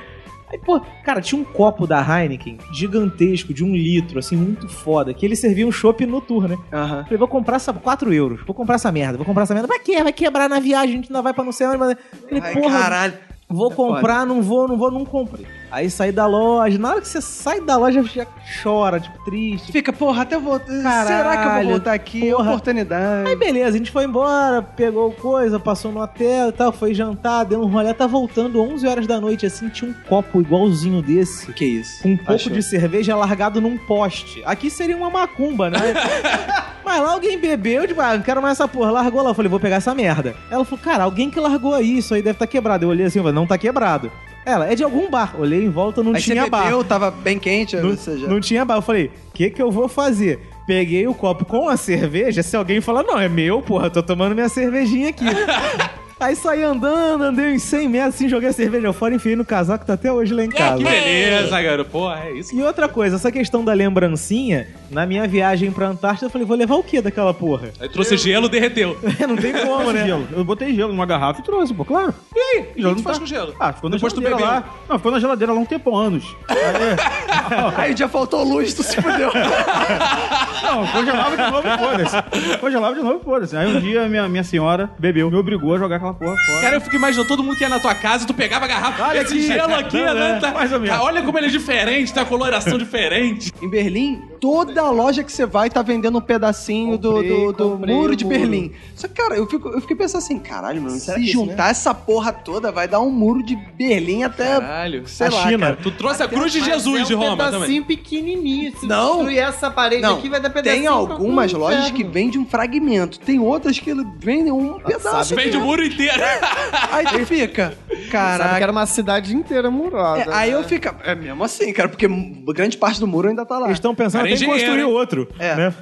Aí, 0.52 0.58
pô, 0.60 0.80
cara, 1.04 1.20
tinha 1.20 1.40
um 1.40 1.44
copo 1.44 1.88
da 1.88 2.00
Heineken 2.00 2.58
gigantesco, 2.72 3.54
de 3.54 3.64
um 3.64 3.74
litro, 3.76 4.20
assim, 4.20 4.36
muito 4.36 4.68
foda, 4.70 5.12
que 5.14 5.26
ele 5.26 5.36
servia 5.36 5.66
um 5.66 5.72
chopp 5.72 6.06
no 6.06 6.22
tour, 6.22 6.48
né? 6.48 6.58
Aham. 6.72 7.04
Falei, 7.04 7.18
vou 7.18 7.28
comprar 7.28 7.56
essa 7.56 7.74
4 7.74 8.14
euros, 8.14 8.40
vou 8.46 8.54
comprar 8.54 8.76
essa 8.76 8.92
merda, 8.92 9.18
vou 9.18 9.26
comprar 9.26 9.44
essa 9.44 9.54
merda. 9.56 9.68
Pra 9.68 9.80
quê? 9.80 10.04
Vai 10.04 10.14
quebrar 10.14 10.48
na 10.48 10.60
viagem, 10.60 10.94
a 10.94 10.96
gente 10.98 11.10
ainda 11.10 11.22
vai 11.24 11.34
pra 11.34 11.44
não 11.44 11.52
sei 11.52 11.66
onde. 11.68 11.78
Mas... 11.78 11.98
Falei, 12.30 12.44
Ai, 12.44 12.54
porra, 12.54 12.80
caralho. 12.80 13.14
vou 13.50 13.72
É 13.72 13.76
comprar, 13.76 14.26
não 14.28 14.42
vou, 14.44 14.68
não 14.68 14.78
vou, 14.78 14.92
não 14.92 15.04
comprei. 15.06 15.46
Aí 15.74 15.90
saí 15.90 16.12
da 16.12 16.28
loja, 16.28 16.78
na 16.78 16.92
hora 16.92 17.02
que 17.02 17.08
você 17.08 17.20
sai 17.20 17.60
da 17.60 17.76
loja, 17.76 18.04
já 18.04 18.28
chora, 18.62 19.00
tipo, 19.00 19.26
triste. 19.26 19.72
Fica, 19.72 19.92
porra, 19.92 20.22
até 20.22 20.38
voltar. 20.38 20.68
Será 20.68 21.04
que 21.04 21.12
eu 21.12 21.24
Caralho, 21.24 21.64
vou 21.64 21.72
voltar 21.72 21.94
aqui? 21.94 22.30
porra. 22.30 22.50
Oportunidade. 22.52 23.28
Aí 23.28 23.36
beleza, 23.36 23.70
a 23.70 23.78
gente 23.80 23.90
foi 23.90 24.04
embora, 24.06 24.62
pegou 24.62 25.12
coisa, 25.14 25.60
passou 25.60 25.92
no 25.92 26.00
hotel 26.00 26.50
e 26.50 26.52
tal, 26.52 26.72
foi 26.72 26.94
jantar, 26.94 27.44
deu 27.46 27.60
um 27.60 27.66
rolê, 27.66 27.92
tá 27.92 28.06
voltando 28.06 28.62
11 28.62 28.88
horas 28.88 29.08
da 29.08 29.20
noite, 29.20 29.48
assim, 29.48 29.68
tinha 29.68 29.90
um 29.90 29.96
copo 30.08 30.42
igualzinho 30.42 31.02
desse. 31.02 31.52
Que 31.54 31.66
isso? 31.66 32.04
Com 32.04 32.10
um 32.12 32.18
pouco 32.18 32.34
Achou. 32.34 32.54
de 32.54 32.62
cerveja 32.62 33.16
largado 33.16 33.60
num 33.60 33.76
poste. 33.76 34.44
Aqui 34.46 34.70
seria 34.70 34.96
uma 34.96 35.10
macumba, 35.10 35.72
né? 35.72 35.80
Mas 36.94 37.02
lá 37.02 37.14
alguém 37.14 37.40
bebeu, 37.40 37.88
tipo, 37.88 38.00
ah, 38.00 38.16
não 38.16 38.22
quero 38.22 38.40
mais 38.40 38.60
essa 38.60 38.68
porra. 38.68 38.92
Largou 38.92 39.24
lá. 39.24 39.32
Eu 39.32 39.34
falei, 39.34 39.50
vou 39.50 39.60
pegar 39.60 39.78
essa 39.78 39.96
merda. 39.96 40.36
Ela 40.52 40.64
falou, 40.64 40.80
cara, 40.84 41.04
alguém 41.06 41.28
que 41.28 41.40
largou 41.40 41.74
aí, 41.74 41.98
isso 41.98 42.14
aí 42.14 42.22
deve 42.22 42.36
estar 42.36 42.46
quebrado. 42.46 42.86
Eu 42.86 42.90
olhei 42.90 43.08
assim, 43.08 43.18
eu 43.18 43.24
falei, 43.24 43.34
não 43.36 43.48
tá 43.48 43.58
quebrado. 43.58 44.12
Ela, 44.46 44.72
é 44.72 44.76
de 44.76 44.84
algum 44.84 45.10
bar. 45.10 45.34
Olhei 45.40 45.64
em 45.64 45.72
volta, 45.72 46.04
não 46.04 46.14
Aí 46.14 46.22
tinha 46.22 46.44
você 46.44 46.50
bar. 46.52 46.66
bebeu, 46.66 46.84
tava 46.84 47.10
bem 47.10 47.40
quente, 47.40 47.76
Não, 47.78 47.98
seja... 47.98 48.28
não 48.28 48.40
tinha 48.40 48.64
bar. 48.64 48.76
Eu 48.78 48.82
falei, 48.84 49.08
o 49.08 49.32
que 49.34 49.50
que 49.50 49.60
eu 49.62 49.72
vou 49.72 49.88
fazer? 49.88 50.40
Peguei 50.68 51.08
o 51.08 51.16
copo 51.16 51.46
com 51.46 51.68
a 51.68 51.76
cerveja, 51.76 52.44
se 52.44 52.56
alguém 52.56 52.80
falar, 52.80 53.02
não, 53.02 53.20
é 53.20 53.28
meu, 53.28 53.60
porra, 53.62 53.90
tô 53.90 54.04
tomando 54.04 54.36
minha 54.36 54.48
cervejinha 54.50 55.10
aqui. 55.10 55.26
Aí 56.20 56.36
saí 56.36 56.64
andando, 56.64 57.24
andei 57.24 57.54
uns 57.54 57.64
100 57.64 57.90
metros, 57.90 58.16
assim, 58.16 58.30
joguei 58.30 58.50
a 58.50 58.54
cerveja 58.54 58.94
fora, 58.94 59.14
enfiei 59.16 59.36
no 59.36 59.44
casaco, 59.44 59.86
tá 59.86 59.94
até 59.94 60.12
hoje 60.12 60.34
lá 60.34 60.44
em 60.46 60.50
casa. 60.50 60.78
Que 60.78 60.84
beleza, 60.84 61.62
garoto. 61.62 61.90
Porra, 61.90 62.22
é 62.26 62.32
isso. 62.34 62.56
E 62.56 62.62
outra 62.64 62.88
coisa, 62.88 63.16
essa 63.18 63.32
questão 63.32 63.64
da 63.64 63.74
lembrancinha, 63.74 64.68
na 64.90 65.06
minha 65.06 65.28
viagem 65.28 65.72
pra 65.72 65.88
Antártida, 65.88 66.28
eu 66.28 66.30
falei, 66.30 66.48
vou 66.48 66.56
levar 66.56 66.76
o 66.76 66.84
que 66.84 67.02
daquela 67.02 67.34
porra? 67.34 67.70
Aí 67.80 67.90
trouxe 67.90 68.16
gelo, 68.18 68.48
derreteu. 68.48 68.98
Não 69.28 69.36
tem 69.36 69.54
como, 69.54 69.92
né? 69.92 70.06
Gelo. 70.06 70.28
Eu 70.32 70.44
botei 70.44 70.74
gelo 70.74 70.94
numa 70.94 71.06
garrafa 71.06 71.42
e 71.42 71.44
trouxe, 71.44 71.74
pô, 71.74 71.84
claro. 71.84 72.14
E 72.36 72.40
aí? 72.40 72.60
O 72.62 72.66
que 72.66 72.82
tu 72.82 72.82
não 72.84 72.96
faz 73.00 73.18
tá- 73.18 73.22
com 73.22 73.26
gelo? 73.26 73.56
Ah, 73.60 73.74
ficou 73.74 73.90
na 73.90 73.96
Depois 73.98 74.14
tu 74.14 74.22
geladeira 74.22 74.52
lá. 74.52 74.64
Não, 74.90 74.98
ficou 74.98 75.12
na 75.12 75.20
geladeira 75.20 75.54
lá 75.54 75.60
um 75.60 75.66
tempo, 75.66 75.96
anos. 75.96 76.36
Aí 77.78 77.96
já 77.96 78.08
faltou 78.08 78.44
luz, 78.44 78.74
tu 78.74 78.84
se 78.84 78.96
fudeu. 78.96 79.32
Não, 80.64 80.88
congelava 80.88 81.36
de 81.38 81.52
novo 81.52 81.68
e 81.68 81.78
foda-se. 81.78 82.58
Congelava 82.60 82.96
de 82.96 83.02
novo 83.02 83.20
e 83.22 83.24
foda-se. 83.24 83.56
Aí 83.58 83.76
um 83.76 83.80
dia 83.80 84.08
minha, 84.08 84.28
minha 84.28 84.44
senhora 84.44 84.90
bebeu, 84.98 85.30
me 85.30 85.38
obrigou 85.38 85.76
a 85.76 85.78
jogar 85.78 86.00
aquela 86.10 86.14
porra 86.14 86.36
fora. 86.46 86.62
Cara, 86.62 86.76
eu 86.76 86.82
fico 86.82 86.96
imaginando 86.96 87.28
todo 87.28 87.44
mundo 87.44 87.56
que 87.56 87.64
ia 87.64 87.70
na 87.70 87.80
tua 87.80 87.96
casa, 87.96 88.26
tu 88.26 88.34
pegava 88.34 88.66
a 88.66 88.68
garrafa. 88.68 89.04
Olha 89.08 89.20
esse 89.22 89.34
aqui. 89.34 89.42
gelo 89.48 89.76
aqui, 89.76 89.98
Não, 90.04 90.14
né? 90.14 90.40
Tá- 90.40 90.52
Mais 90.52 90.72
ou 90.72 90.80
menos. 90.80 91.00
Olha 91.00 91.22
como 91.22 91.38
ele 91.38 91.48
é 91.48 91.50
diferente, 91.50 92.14
tem 92.14 92.22
uma 92.24 92.30
coloração 92.30 92.78
diferente. 92.78 93.52
Em 93.62 93.70
Berlim, 93.70 94.22
toda 94.44 94.90
loja 94.90 95.24
que 95.24 95.32
você 95.32 95.46
vai 95.46 95.70
tá 95.70 95.82
vendendo 95.82 96.18
um 96.18 96.22
pedacinho 96.22 96.98
do, 96.98 97.14
Comprei, 97.14 97.30
do, 97.30 97.54
do 97.54 97.70
comprei 97.70 97.96
muro 97.96 98.14
de 98.14 98.26
muro. 98.26 98.38
Berlim. 98.38 98.74
Só 98.94 99.08
que, 99.08 99.14
cara, 99.14 99.38
eu, 99.38 99.48
fico, 99.48 99.70
eu 99.70 99.80
fiquei 99.80 99.96
pensando 99.96 100.18
assim, 100.22 100.38
caralho, 100.38 100.82
mano, 100.82 101.00
Será 101.00 101.18
se 101.18 101.24
que 101.24 101.30
isso, 101.30 101.40
juntar 101.46 101.72
essa 101.72 101.94
porra 101.94 102.34
toda, 102.34 102.70
vai 102.70 102.86
dar 102.86 103.00
um 103.00 103.10
muro 103.10 103.42
de 103.42 103.56
Berlim 103.56 104.24
até, 104.24 104.60
Caralho. 104.60 105.08
sei 105.08 105.28
A 105.28 105.30
lá, 105.32 105.44
China. 105.48 105.60
cara. 105.68 105.78
Tu 105.82 105.92
trouxe 105.92 106.24
a 106.24 106.28
cruz 106.28 106.52
de 106.52 106.60
Jesus 106.62 107.02
é 107.02 107.04
de 107.06 107.16
um 107.16 107.20
Roma 107.20 107.38
também. 107.38 107.52
pedacinho 107.54 107.86
pequenininho. 107.86 108.78
Se 108.78 108.86
Não. 108.86 109.16
destruir 109.20 109.38
essa 109.40 109.72
parede 109.72 110.02
Não, 110.02 110.18
aqui, 110.18 110.28
vai 110.28 110.42
dar 110.42 110.50
pedacinho 110.50 110.84
tem 110.84 110.88
algumas 110.92 111.54
lojas 111.54 111.80
inferno. 111.86 111.98
que 111.98 112.04
vendem 112.04 112.42
um 112.42 112.46
fragmento. 112.46 113.20
Tem 113.22 113.40
outras 113.40 113.80
que 113.80 113.94
vendem 114.20 114.52
um 114.52 114.78
pedaço. 114.78 115.34
Vende 115.36 115.52
o 115.52 115.54
mesmo. 115.54 115.66
muro 115.68 115.86
inteiro. 115.86 116.22
Aí 116.92 117.06
tu 117.06 117.26
fica, 117.26 117.78
Sabe 118.12 118.58
que 118.58 118.64
era 118.64 118.72
uma 118.74 118.86
cidade 118.86 119.34
inteira 119.34 119.72
murada. 119.72 120.22
É, 120.22 120.34
aí 120.34 120.52
né? 120.52 120.58
eu 120.58 120.64
fico, 120.64 120.94
é 121.04 121.16
mesmo 121.16 121.44
assim, 121.44 121.72
cara, 121.72 121.88
porque 121.90 122.08
grande 122.54 122.78
parte 122.78 123.00
do 123.00 123.08
muro 123.08 123.30
ainda 123.30 123.46
tá 123.46 123.58
lá. 123.58 123.68
Eles 123.68 123.78
estão 123.78 123.96
pensando 123.96 124.33
Cara, 124.34 124.46
até 124.46 124.46
em 124.46 124.50
engenheiro, 124.50 124.66
construir 124.66 124.84
outro. 124.84 125.28
É. 125.40 125.56
né? 125.56 125.74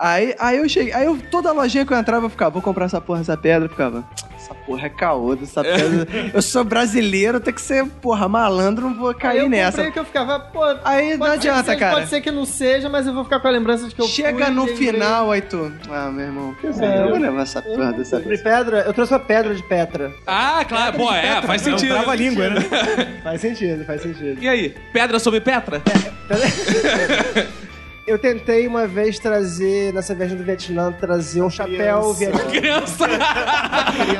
Aí, 0.00 0.32
aí 0.38 0.58
eu 0.58 0.68
cheguei, 0.68 0.92
aí 0.92 1.06
eu, 1.06 1.18
toda 1.28 1.50
lojinha 1.50 1.84
que 1.84 1.92
eu 1.92 1.98
entrava, 1.98 2.26
eu 2.26 2.30
ficava, 2.30 2.52
vou 2.52 2.62
comprar 2.62 2.84
essa 2.84 3.00
porra, 3.00 3.20
essa 3.20 3.36
pedra, 3.36 3.64
eu 3.64 3.68
ficava, 3.68 4.04
essa 4.36 4.54
porra 4.54 4.86
é 4.86 4.88
caoda, 4.88 5.42
essa 5.42 5.60
pedra. 5.60 6.06
eu 6.32 6.40
sou 6.40 6.62
brasileiro, 6.62 7.40
tem 7.40 7.52
que 7.52 7.60
ser, 7.60 7.84
porra, 7.84 8.28
malandro, 8.28 8.88
não 8.88 8.94
vou 8.96 9.08
Aí 9.08 9.14
cair 9.14 9.38
eu 9.40 9.48
nessa. 9.48 9.90
que 9.90 9.98
eu 9.98 10.04
ficava, 10.04 10.38
pô... 10.38 10.62
Aí 10.84 11.16
não 11.16 11.26
que 11.26 11.32
adianta, 11.32 11.64
seja, 11.64 11.76
cara. 11.76 11.96
Pode 11.96 12.10
ser 12.10 12.20
que 12.20 12.30
não 12.30 12.44
seja, 12.44 12.88
mas 12.88 13.08
eu 13.08 13.12
vou 13.12 13.24
ficar 13.24 13.40
com 13.40 13.48
a 13.48 13.50
lembrança 13.50 13.88
de 13.88 13.94
que 13.94 14.00
eu 14.00 14.06
Chega 14.06 14.46
fui, 14.46 14.54
no 14.54 14.68
final, 14.68 15.32
aí 15.32 15.42
tu. 15.42 15.72
Ah, 15.90 16.10
meu 16.12 16.26
irmão, 16.26 16.54
quer 16.60 16.70
dizer, 16.70 16.96
eu 16.96 17.08
vou 17.08 17.18
levar 17.18 17.42
essa 17.42 17.60
porra 17.60 17.92
dessa 17.92 18.18
Comprei 18.18 18.38
pedra, 18.38 18.84
eu 18.86 18.92
trouxe 18.94 19.12
uma 19.12 19.20
pedra 19.20 19.52
de 19.52 19.62
Petra. 19.64 20.12
Ah, 20.24 20.64
claro. 20.64 20.96
Pô, 20.96 21.12
é, 21.12 21.42
faz 21.42 21.60
sentido. 21.62 21.94
Trava 21.94 22.12
a 22.12 22.14
língua, 22.14 22.50
né? 22.50 22.60
Faz 23.24 23.40
sentido, 23.40 23.84
faz 23.84 24.00
sentido. 24.00 24.40
E 24.40 24.48
aí? 24.48 24.76
Pedra 24.92 25.18
sobre 25.18 25.40
Petra? 25.40 25.82
Eu 28.08 28.18
tentei 28.18 28.66
uma 28.66 28.86
vez 28.86 29.18
trazer, 29.18 29.92
nessa 29.92 30.14
viagem 30.14 30.34
do 30.34 30.42
Vietnã, 30.42 30.90
trazer 30.90 31.42
um 31.42 31.50
chapéu 31.50 32.14
vietnamita. 32.14 32.50
Criança. 32.50 33.04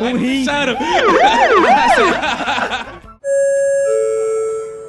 um 0.03 0.15
rim. 0.15 0.45
Sério. 0.45 0.77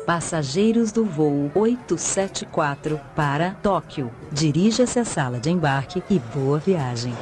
Passageiros 0.05 0.91
do 0.91 1.05
voo 1.05 1.49
874 1.55 2.99
para 3.15 3.51
Tóquio. 3.63 4.11
Dirija-se 4.33 4.99
à 4.99 5.05
sala 5.05 5.39
de 5.39 5.49
embarque 5.49 6.03
e 6.09 6.19
boa 6.19 6.59
viagem. 6.59 7.13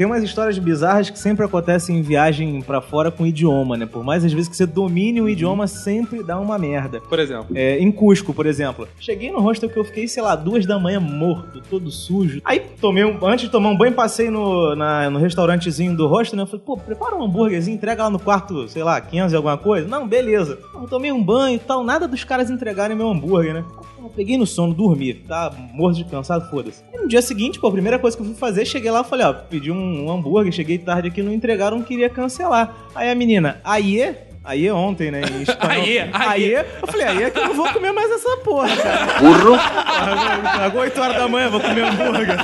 Tem 0.00 0.06
umas 0.06 0.22
histórias 0.22 0.58
bizarras 0.58 1.10
que 1.10 1.18
sempre 1.18 1.44
acontecem 1.44 1.98
em 1.98 2.00
viagem 2.00 2.62
pra 2.62 2.80
fora 2.80 3.10
com 3.10 3.26
idioma, 3.26 3.76
né? 3.76 3.84
Por 3.84 4.02
mais 4.02 4.24
às 4.24 4.32
vezes 4.32 4.48
que 4.48 4.56
você 4.56 4.64
domine 4.64 5.20
o 5.20 5.28
idioma, 5.28 5.66
sempre 5.66 6.22
dá 6.22 6.40
uma 6.40 6.56
merda. 6.58 7.02
Por 7.02 7.18
exemplo. 7.18 7.48
É, 7.54 7.78
em 7.78 7.92
Cusco, 7.92 8.32
por 8.32 8.46
exemplo. 8.46 8.88
Cheguei 8.98 9.30
no 9.30 9.40
hostel 9.40 9.68
que 9.68 9.78
eu 9.78 9.84
fiquei, 9.84 10.08
sei 10.08 10.22
lá, 10.22 10.34
duas 10.34 10.64
da 10.64 10.78
manhã 10.78 10.98
morto, 10.98 11.60
todo 11.68 11.90
sujo. 11.90 12.40
Aí 12.46 12.60
tomei 12.80 13.04
um. 13.04 13.22
Antes 13.26 13.44
de 13.44 13.50
tomar 13.50 13.68
um 13.68 13.76
banho, 13.76 13.92
passei 13.92 14.30
no, 14.30 14.74
na- 14.74 15.10
no 15.10 15.18
restaurantezinho 15.18 15.94
do 15.94 16.06
hostel, 16.06 16.38
né? 16.38 16.44
Eu 16.44 16.46
falei, 16.46 16.62
pô, 16.64 16.78
prepara 16.78 17.14
um 17.14 17.22
hambúrguerzinho, 17.22 17.74
entrega 17.76 18.04
lá 18.04 18.08
no 18.08 18.18
quarto, 18.18 18.66
sei 18.70 18.82
lá, 18.82 18.98
500 19.02 19.34
e 19.34 19.36
alguma 19.36 19.58
coisa. 19.58 19.86
Não, 19.86 20.08
beleza. 20.08 20.58
Eu 20.76 20.88
tomei 20.88 21.12
um 21.12 21.22
banho 21.22 21.56
e 21.56 21.58
tal, 21.58 21.84
nada 21.84 22.08
dos 22.08 22.24
caras 22.24 22.48
entregarem 22.48 22.96
meu 22.96 23.10
hambúrguer, 23.10 23.52
né? 23.52 23.64
Eu 24.02 24.10
peguei 24.10 24.36
no 24.38 24.46
sono, 24.46 24.72
dormi, 24.74 25.14
tá 25.14 25.52
morto 25.72 25.96
de 25.96 26.04
cansado, 26.04 26.48
foda-se. 26.50 26.82
E 26.92 26.96
no 26.98 27.06
dia 27.08 27.20
seguinte, 27.22 27.58
pô, 27.60 27.68
a 27.68 27.72
primeira 27.72 27.98
coisa 27.98 28.16
que 28.16 28.22
eu 28.22 28.26
fui 28.26 28.34
fazer, 28.34 28.64
cheguei 28.64 28.90
lá 28.90 29.00
e 29.02 29.04
falei, 29.04 29.26
ó, 29.26 29.32
pedi 29.32 29.70
um, 29.70 30.06
um 30.06 30.10
hambúrguer, 30.10 30.52
cheguei 30.52 30.78
tarde 30.78 31.08
aqui, 31.08 31.22
não 31.22 31.32
entregaram, 31.32 31.82
queria 31.82 32.08
cancelar. 32.08 32.74
Aí 32.94 33.10
a 33.10 33.14
menina, 33.14 33.60
aí 33.64 34.16
Aí 34.42 34.66
é 34.66 34.72
ontem, 34.72 35.10
né? 35.10 35.20
Em 35.20 35.42
espanhol. 35.42 35.82
Aie. 35.84 36.08
Aie. 36.14 36.54
Eu 36.80 36.88
falei, 36.88 37.06
aí 37.06 37.22
é 37.24 37.30
que 37.30 37.38
eu 37.38 37.48
não 37.48 37.54
vou 37.54 37.70
comer 37.74 37.92
mais 37.92 38.10
essa 38.10 38.38
porra, 38.38 38.74
cara. 38.74 39.20
Burro. 39.20 39.54
Agora 39.54 40.84
8 40.86 40.98
horas 41.00 41.16
da 41.18 41.28
manhã, 41.28 41.50
vou 41.50 41.60
comer 41.60 41.84
hambúrguer. 41.84 42.36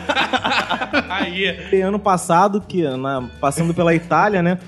Aí. 1.08 1.56
E 1.72 1.80
ano 1.80 1.98
passado, 1.98 2.60
que 2.60 2.82
na- 2.82 3.28
passando 3.40 3.72
pela 3.72 3.94
Itália, 3.94 4.42
né? 4.42 4.58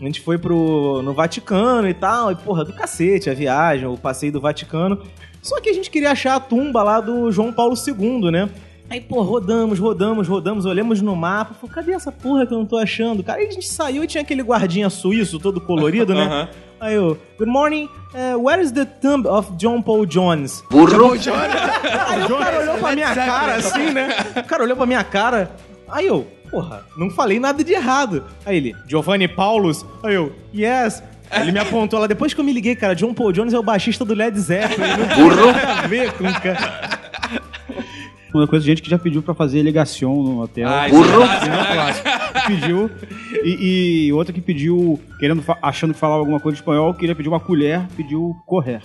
A 0.00 0.04
gente 0.04 0.20
foi 0.22 0.38
pro, 0.38 1.02
no 1.02 1.12
Vaticano 1.12 1.88
e 1.88 1.94
tal, 1.94 2.32
e 2.32 2.36
porra, 2.36 2.64
do 2.64 2.72
cacete, 2.72 3.28
a 3.28 3.34
viagem, 3.34 3.86
o 3.86 3.98
passeio 3.98 4.32
do 4.32 4.40
Vaticano. 4.40 5.02
Só 5.42 5.60
que 5.60 5.68
a 5.68 5.72
gente 5.72 5.90
queria 5.90 6.12
achar 6.12 6.36
a 6.36 6.40
tumba 6.40 6.82
lá 6.82 7.00
do 7.00 7.30
João 7.30 7.52
Paulo 7.52 7.74
II, 7.74 8.30
né? 8.30 8.48
Aí, 8.90 9.02
pô, 9.02 9.20
rodamos, 9.20 9.78
rodamos, 9.78 10.26
rodamos, 10.26 10.64
olhamos 10.64 11.02
no 11.02 11.14
mapa, 11.14 11.52
falei, 11.52 11.74
cadê 11.74 11.92
essa 11.92 12.10
porra 12.10 12.46
que 12.46 12.54
eu 12.54 12.58
não 12.58 12.64
tô 12.64 12.78
achando, 12.78 13.22
cara? 13.22 13.38
Aí 13.38 13.46
a 13.46 13.50
gente 13.50 13.68
saiu 13.68 14.02
e 14.02 14.06
tinha 14.06 14.22
aquele 14.22 14.42
guardinha 14.42 14.88
suíço, 14.88 15.38
todo 15.38 15.60
colorido, 15.60 16.14
né? 16.14 16.48
Aí 16.80 16.94
eu, 16.94 17.18
good 17.36 17.50
morning, 17.50 17.88
eh, 18.14 18.36
where 18.36 18.62
is 18.62 18.70
the 18.70 18.84
tomb 18.84 19.26
of 19.26 19.50
John 19.56 19.82
Paul 19.82 20.06
Jones? 20.06 20.62
Aí 22.08 22.22
o 22.24 22.38
cara 22.38 22.60
olhou 22.60 22.78
pra 22.78 22.94
minha 22.94 23.14
cara 23.14 23.54
assim, 23.56 23.90
né? 23.90 24.08
O 24.36 24.44
cara 24.44 24.62
olhou 24.62 24.76
pra 24.76 24.86
minha 24.86 25.02
cara. 25.04 25.50
Aí 25.88 26.06
eu, 26.06 26.24
porra, 26.48 26.84
não 26.96 27.10
falei 27.10 27.40
nada 27.40 27.64
de 27.64 27.72
errado. 27.72 28.24
Aí 28.46 28.56
ele, 28.56 28.76
Giovanni 28.86 29.26
Paulus. 29.26 29.84
Aí 30.04 30.14
eu, 30.14 30.32
yes. 30.54 31.02
Ele 31.40 31.52
me 31.52 31.58
apontou 31.58 32.00
lá. 32.00 32.06
Depois 32.06 32.32
que 32.34 32.40
eu 32.40 32.44
me 32.44 32.52
liguei, 32.52 32.74
cara, 32.76 32.94
John 32.94 33.12
Paul 33.14 33.32
Jones 33.32 33.52
é 33.54 33.58
o 33.58 33.62
baixista 33.62 34.04
do 34.04 34.14
Led 34.14 34.38
Zeppelin. 34.38 34.88
Não 34.88 35.06
tem 35.36 35.52
nada 35.52 35.72
a 35.84 35.86
ver 35.86 36.12
com 36.12 36.24
o 36.24 36.40
cara. 36.40 36.98
Uma 38.34 38.46
coisa, 38.46 38.64
gente 38.64 38.82
que 38.82 38.90
já 38.90 38.98
pediu 38.98 39.22
pra 39.22 39.34
fazer 39.34 39.62
ligação 39.62 40.22
no 40.22 40.42
hotel. 40.42 40.68
Ah, 40.68 40.86
isso 40.86 41.02
é 41.02 41.12
clássico, 41.16 41.46
Não, 41.50 41.56
né? 41.56 41.72
clássico. 41.72 42.08
pediu. 42.46 42.90
E, 43.42 44.06
e 44.08 44.12
outra 44.12 44.34
que 44.34 44.40
pediu, 44.40 45.00
querendo, 45.18 45.40
fa- 45.42 45.56
achando 45.62 45.94
que 45.94 45.98
falava 46.00 46.20
alguma 46.20 46.38
coisa 46.38 46.56
de 46.56 46.60
espanhol, 46.60 46.92
queria 46.92 47.14
pedir 47.14 47.28
uma 47.30 47.40
colher, 47.40 47.80
pediu 47.96 48.36
correr. 48.46 48.82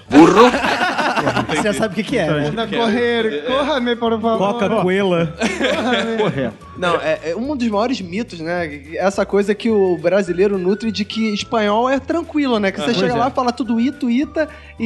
Você 1.50 1.62
já 1.64 1.74
sabe 1.74 1.94
o 1.94 1.96
que, 1.96 2.04
que 2.04 2.18
é, 2.18 2.26
né? 2.52 2.68
Correr, 2.68 3.44
corra-me, 3.46 3.96
por 3.98 4.12
favor. 4.20 4.38
Coca-Cola. 4.54 5.36
Correr. 6.18 6.52
Não, 6.78 6.96
é, 6.96 7.32
é 7.32 7.36
um 7.36 7.56
dos 7.56 7.68
maiores 7.68 8.02
mitos, 8.02 8.40
né? 8.40 8.82
Essa 8.96 9.26
coisa 9.26 9.54
que 9.54 9.70
o 9.70 9.98
brasileiro 9.98 10.58
nutre 10.58 10.92
de 10.92 11.06
que 11.06 11.34
espanhol 11.34 11.90
é 11.90 12.00
tranquilo, 12.00 12.60
né? 12.60 12.72
Que 12.72 12.80
você 12.80 12.86
pois 12.86 12.98
chega 12.98 13.14
é. 13.14 13.18
lá, 13.18 13.30
fala 13.30 13.52
tudo 13.52 13.80
ito, 13.80 14.10
ita, 14.10 14.50
e, 14.80 14.86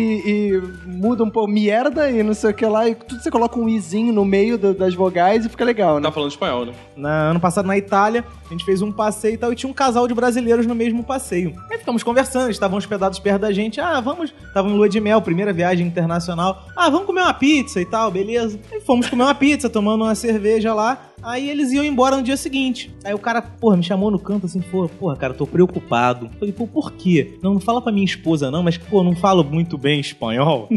e 0.56 0.62
muda 0.86 1.24
um 1.24 1.30
pouco 1.30 1.50
mierda 1.50 2.10
e 2.10 2.22
não 2.24 2.34
sei 2.34 2.52
o 2.52 2.54
que 2.54 2.66
lá, 2.66 2.88
e 2.90 2.96
tudo 2.96 3.22
você 3.22 3.32
coloca 3.32 3.58
um 3.58 3.70
izinho 3.70 4.12
no 4.14 4.26
meio 4.26 4.58
do- 4.58 4.74
das 4.74 4.94
vogais 4.94 5.46
e 5.46 5.50
fica 5.50 5.64
legal, 5.64 5.96
né? 5.96 6.02
Tá 6.02 6.12
falando 6.12 6.30
espanhol, 6.32 6.66
né? 6.66 6.74
Na, 6.96 7.30
ano 7.32 7.40
passado 7.40 7.66
na 7.66 7.78
Itália, 7.78 8.26
a 8.46 8.50
gente 8.50 8.66
fez 8.66 8.82
um 8.82 8.92
passeio 8.92 9.36
e 9.36 9.38
tal, 9.38 9.54
e 9.54 9.56
tinha 9.56 9.70
um 9.70 9.74
casal 9.74 10.08
de 10.08 10.14
brasileiros 10.14 10.66
no 10.66 10.76
mesmo 10.76 11.04
passeio. 11.04 11.54
Aí 11.72 11.78
ficamos 11.78 12.04
conversando, 12.04 12.46
eles 12.46 12.56
estavam 12.58 12.78
hospedados 12.78 13.20
perto 13.20 13.42
da 13.42 13.52
gente. 13.52 13.80
Ah, 13.80 14.00
vamos. 14.02 14.34
Estavam 14.48 14.72
em 14.72 14.76
lua 14.76 14.90
de 14.90 15.00
mel, 15.00 15.22
primeira 15.22 15.54
viagem 15.54 15.88
internacional. 15.88 16.66
Ah, 16.76 16.90
vamos 16.90 17.06
comer 17.06 17.22
uma 17.22 17.34
pizza 17.34 17.80
e 17.82 17.86
tal, 17.86 18.12
beleza. 18.12 18.60
Aí 18.72 18.82
fomos 18.82 19.10
comer 19.10 19.24
uma 19.24 19.36
pizza, 19.36 19.70
tomando 19.70 20.04
uma 20.04 20.16
cerveja 20.16 20.74
lá. 20.74 20.98
Aí 21.24 21.50
eles 21.50 21.72
iam 21.78 21.86
embora 21.86 22.18
no 22.18 22.24
dia 22.24 22.38
seguinte. 22.38 22.94
Aí 23.04 23.14
o 23.14 23.20
cara, 23.20 23.42
porra, 23.42 23.78
me 23.78 23.84
chamou 23.84 24.12
no 24.12 24.20
canto 24.20 24.46
assim, 24.46 24.60
pô, 24.60 24.88
porra, 24.88 25.16
cara, 25.16 25.34
tô 25.34 25.48
preocupado. 25.48 26.30
Falei, 26.40 26.54
pô, 26.54 26.68
por 26.68 26.92
quê? 26.92 27.38
Não, 27.42 27.54
não 27.54 27.60
fala 27.60 27.82
pra 27.82 27.92
minha 27.92 28.06
esposa 28.06 28.52
não, 28.52 28.64
mas, 28.64 28.78
pô, 28.78 29.04
não 29.04 29.16
falo 29.16 29.44
muito 29.44 29.78
bem 29.78 30.00
espanhol. 30.00 30.68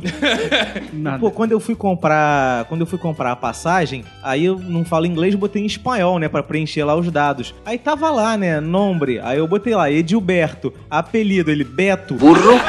Nada. 0.93 1.19
Pô, 1.19 1.31
quando 1.31 1.53
eu 1.53 1.61
fui 1.61 1.75
comprar, 1.75 2.65
quando 2.67 2.83
eu 2.83 2.87
fui 2.87 2.99
comprar 2.99 3.33
a 3.33 3.37
passagem, 3.37 4.05
aí 4.23 4.45
eu 4.45 4.59
não 4.59 4.85
falo 4.85 5.07
inglês, 5.07 5.35
botei 5.35 5.63
em 5.63 5.67
espanhol, 5.67 6.19
né, 6.19 6.29
Pra 6.29 6.43
preencher 6.43 6.85
lá 6.85 6.95
os 6.95 7.11
dados. 7.11 7.55
Aí 7.65 7.77
tava 7.77 8.11
lá, 8.11 8.37
né, 8.37 8.61
nombre. 8.61 9.19
Aí 9.21 9.39
eu 9.39 9.49
botei 9.49 9.75
lá 9.75 9.91
Edilberto, 9.91 10.73
apelido 10.89 11.51
ele 11.51 11.65
Beto. 11.65 12.15
Burro. 12.15 12.61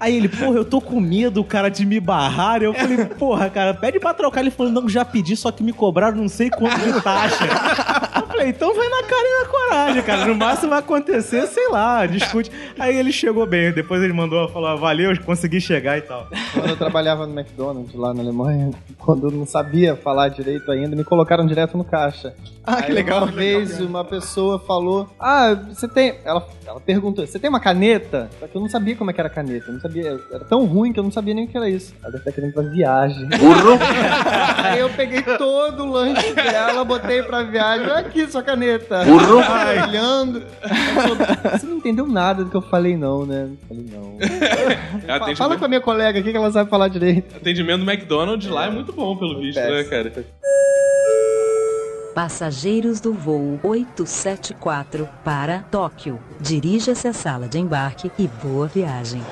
Aí 0.00 0.16
ele, 0.16 0.30
porra, 0.30 0.56
eu 0.56 0.64
tô 0.64 0.80
com 0.80 0.98
medo, 0.98 1.44
cara, 1.44 1.68
de 1.68 1.84
me 1.84 2.00
barrar. 2.00 2.62
Eu 2.62 2.72
falei, 2.72 3.04
porra, 3.04 3.50
cara, 3.50 3.74
pede 3.74 4.00
pra 4.00 4.14
trocar. 4.14 4.40
Ele 4.40 4.50
falou, 4.50 4.72
não, 4.72 4.88
já 4.88 5.04
pedi, 5.04 5.36
só 5.36 5.52
que 5.52 5.62
me 5.62 5.74
cobraram 5.74 6.16
não 6.16 6.28
sei 6.28 6.48
quanto 6.48 6.78
de 6.80 7.02
taxa. 7.02 7.44
Falei, 8.30 8.48
então 8.48 8.74
vai 8.74 8.88
na 8.88 9.02
cara 9.02 9.26
e 9.26 9.40
na 9.40 9.48
coragem, 9.48 10.02
cara. 10.02 10.24
No 10.26 10.34
máximo 10.34 10.70
vai 10.70 10.78
acontecer, 10.78 11.46
sei 11.46 11.68
lá, 11.68 12.06
discute. 12.06 12.50
Aí 12.78 12.96
ele 12.96 13.12
chegou 13.12 13.46
bem, 13.46 13.72
depois 13.72 14.02
ele 14.02 14.12
mandou 14.12 14.48
falar, 14.48 14.76
valeu, 14.76 15.10
consegui 15.24 15.60
chegar 15.60 15.98
e 15.98 16.02
tal. 16.02 16.28
Quando 16.52 16.68
eu 16.68 16.76
trabalhava 16.76 17.26
no 17.26 17.38
McDonald's 17.38 17.94
lá 17.94 18.14
na 18.14 18.22
Alemanha, 18.22 18.70
quando 18.98 19.28
eu 19.28 19.30
não 19.30 19.46
sabia 19.46 19.96
falar 19.96 20.28
direito 20.28 20.70
ainda, 20.70 20.94
me 20.94 21.04
colocaram 21.04 21.46
direto 21.46 21.76
no 21.76 21.84
caixa. 21.84 22.34
Ah, 22.64 22.82
que 22.82 22.90
Aí 22.90 22.92
legal. 22.92 23.24
Uma 23.24 23.32
vez 23.32 23.80
uma 23.80 24.04
pessoa 24.04 24.58
falou: 24.58 25.08
Ah, 25.18 25.54
você 25.54 25.88
tem. 25.88 26.14
Ela, 26.24 26.46
ela 26.66 26.80
perguntou: 26.80 27.26
Você 27.26 27.38
tem 27.38 27.48
uma 27.48 27.60
caneta? 27.60 28.28
Só 28.38 28.46
que 28.46 28.56
eu 28.56 28.60
não 28.60 28.68
sabia 28.68 28.94
como 28.94 29.10
é 29.10 29.14
que 29.14 29.20
era 29.20 29.30
caneta. 29.30 29.66
Eu 29.68 29.74
não 29.74 29.80
sabia. 29.80 30.20
Era 30.30 30.44
tão 30.44 30.64
ruim 30.66 30.92
que 30.92 31.00
eu 31.00 31.04
não 31.04 31.10
sabia 31.10 31.34
nem 31.34 31.46
o 31.46 31.48
que 31.48 31.56
era 31.56 31.68
isso. 31.68 31.94
Ela 32.02 32.12
deve 32.12 32.18
estar 32.18 32.32
querendo 32.32 32.52
pra 32.52 32.62
viagem. 32.62 33.26
Burro! 33.26 33.78
Aí 34.62 34.78
eu 34.78 34.90
peguei 34.90 35.22
todo 35.22 35.84
o 35.84 35.90
lanche 35.90 36.32
dela, 36.34 36.84
botei 36.84 37.22
pra 37.22 37.42
viagem. 37.42 37.86
Olha 37.88 38.04
aqui 38.22 38.32
sua 38.32 38.42
caneta. 38.42 39.04
Burro! 39.04 39.38
Olhando. 39.88 40.42
Ela 40.62 41.02
falou, 41.02 41.16
Você 41.58 41.66
não 41.66 41.76
entendeu 41.76 42.06
nada 42.06 42.44
do 42.44 42.50
que 42.50 42.56
eu 42.56 42.62
falei, 42.62 42.96
não, 42.96 43.26
né? 43.26 43.48
Eu 43.50 43.58
Falei, 43.68 43.86
não. 43.90 44.18
Atendimento, 45.08 45.36
Fala 45.36 45.56
com 45.56 45.64
a 45.64 45.68
minha 45.68 45.80
colega 45.80 46.18
aqui 46.18 46.30
que 46.30 46.36
ela 46.36 46.50
sabe 46.50 46.68
falar 46.70 46.88
direito. 46.88 47.36
atendimento 47.36 47.84
do 47.84 47.90
McDonald's 47.90 48.48
lá 48.50 48.66
é 48.66 48.70
muito 48.70 48.92
bom, 48.92 49.16
pelo 49.16 49.38
visto, 49.40 49.60
né, 49.60 49.84
cara? 49.84 50.12
Passageiros 52.14 53.00
do 53.00 53.12
voo 53.12 53.58
874 53.62 55.08
para 55.24 55.60
Tóquio. 55.70 56.18
Dirija-se 56.40 57.06
à 57.06 57.12
sala 57.12 57.46
de 57.48 57.58
embarque 57.58 58.10
e 58.18 58.26
boa 58.26 58.66
viagem. 58.66 59.22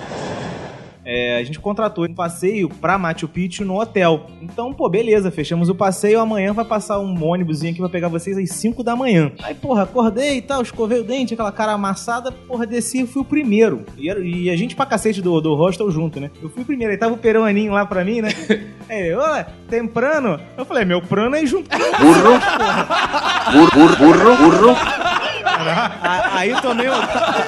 É, 1.10 1.38
a 1.38 1.42
gente 1.42 1.58
contratou 1.58 2.04
um 2.04 2.12
passeio 2.12 2.68
pra 2.68 2.98
Machu 2.98 3.26
Picchu 3.26 3.64
no 3.64 3.80
hotel. 3.80 4.26
Então, 4.42 4.74
pô, 4.74 4.90
beleza, 4.90 5.30
fechamos 5.30 5.70
o 5.70 5.74
passeio. 5.74 6.20
Amanhã 6.20 6.52
vai 6.52 6.66
passar 6.66 6.98
um 7.00 7.24
ônibusinho 7.24 7.70
aqui 7.72 7.80
pra 7.80 7.88
pegar 7.88 8.08
vocês 8.08 8.36
às 8.36 8.50
5 8.50 8.84
da 8.84 8.94
manhã. 8.94 9.32
Aí, 9.42 9.54
porra, 9.54 9.84
acordei 9.84 10.36
e 10.36 10.42
tal, 10.42 10.60
escovei 10.60 11.00
o 11.00 11.04
dente, 11.04 11.32
aquela 11.32 11.50
cara 11.50 11.72
amassada. 11.72 12.30
Porra, 12.30 12.66
desci 12.66 13.00
e 13.04 13.06
fui 13.06 13.22
o 13.22 13.24
primeiro. 13.24 13.84
E, 13.96 14.10
era- 14.10 14.20
e 14.20 14.50
a 14.50 14.56
gente 14.56 14.76
pra 14.76 14.84
cacete 14.84 15.22
do, 15.22 15.40
do 15.40 15.54
hostel 15.54 15.90
junto, 15.90 16.20
né? 16.20 16.30
Eu 16.42 16.50
fui 16.50 16.62
o 16.62 16.66
primeiro. 16.66 16.92
Aí 16.92 16.98
tava 16.98 17.14
o 17.14 17.18
peruaninho 17.18 17.72
lá 17.72 17.86
pra 17.86 18.04
mim, 18.04 18.20
né? 18.20 18.28
Aí, 18.90 19.14
ô, 19.14 19.22
temprano? 19.70 20.38
Eu 20.58 20.64
falei, 20.66 20.84
meu 20.84 21.00
prano 21.00 21.36
aí 21.36 21.46
junto. 21.46 21.68
Burro! 21.70 22.38
A- 25.44 26.38
Aí 26.38 26.50
eu 26.50 26.60
tomei, 26.62 26.88
um, 26.88 26.92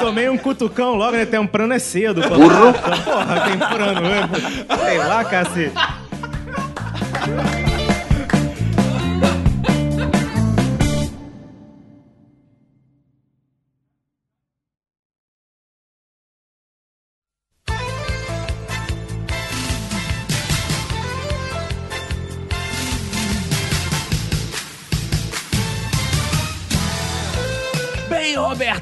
tomei 0.00 0.28
um 0.28 0.36
cutucão 0.36 0.94
logo, 0.96 1.12
né? 1.12 1.24
Temprano 1.24 1.72
é 1.72 1.78
cedo. 1.78 2.20
Burro! 2.28 2.72
Porra, 3.04 3.40
eu- 3.54 4.76
Sei 4.78 4.98
lá, 4.98 5.24
cacete. 5.24 5.72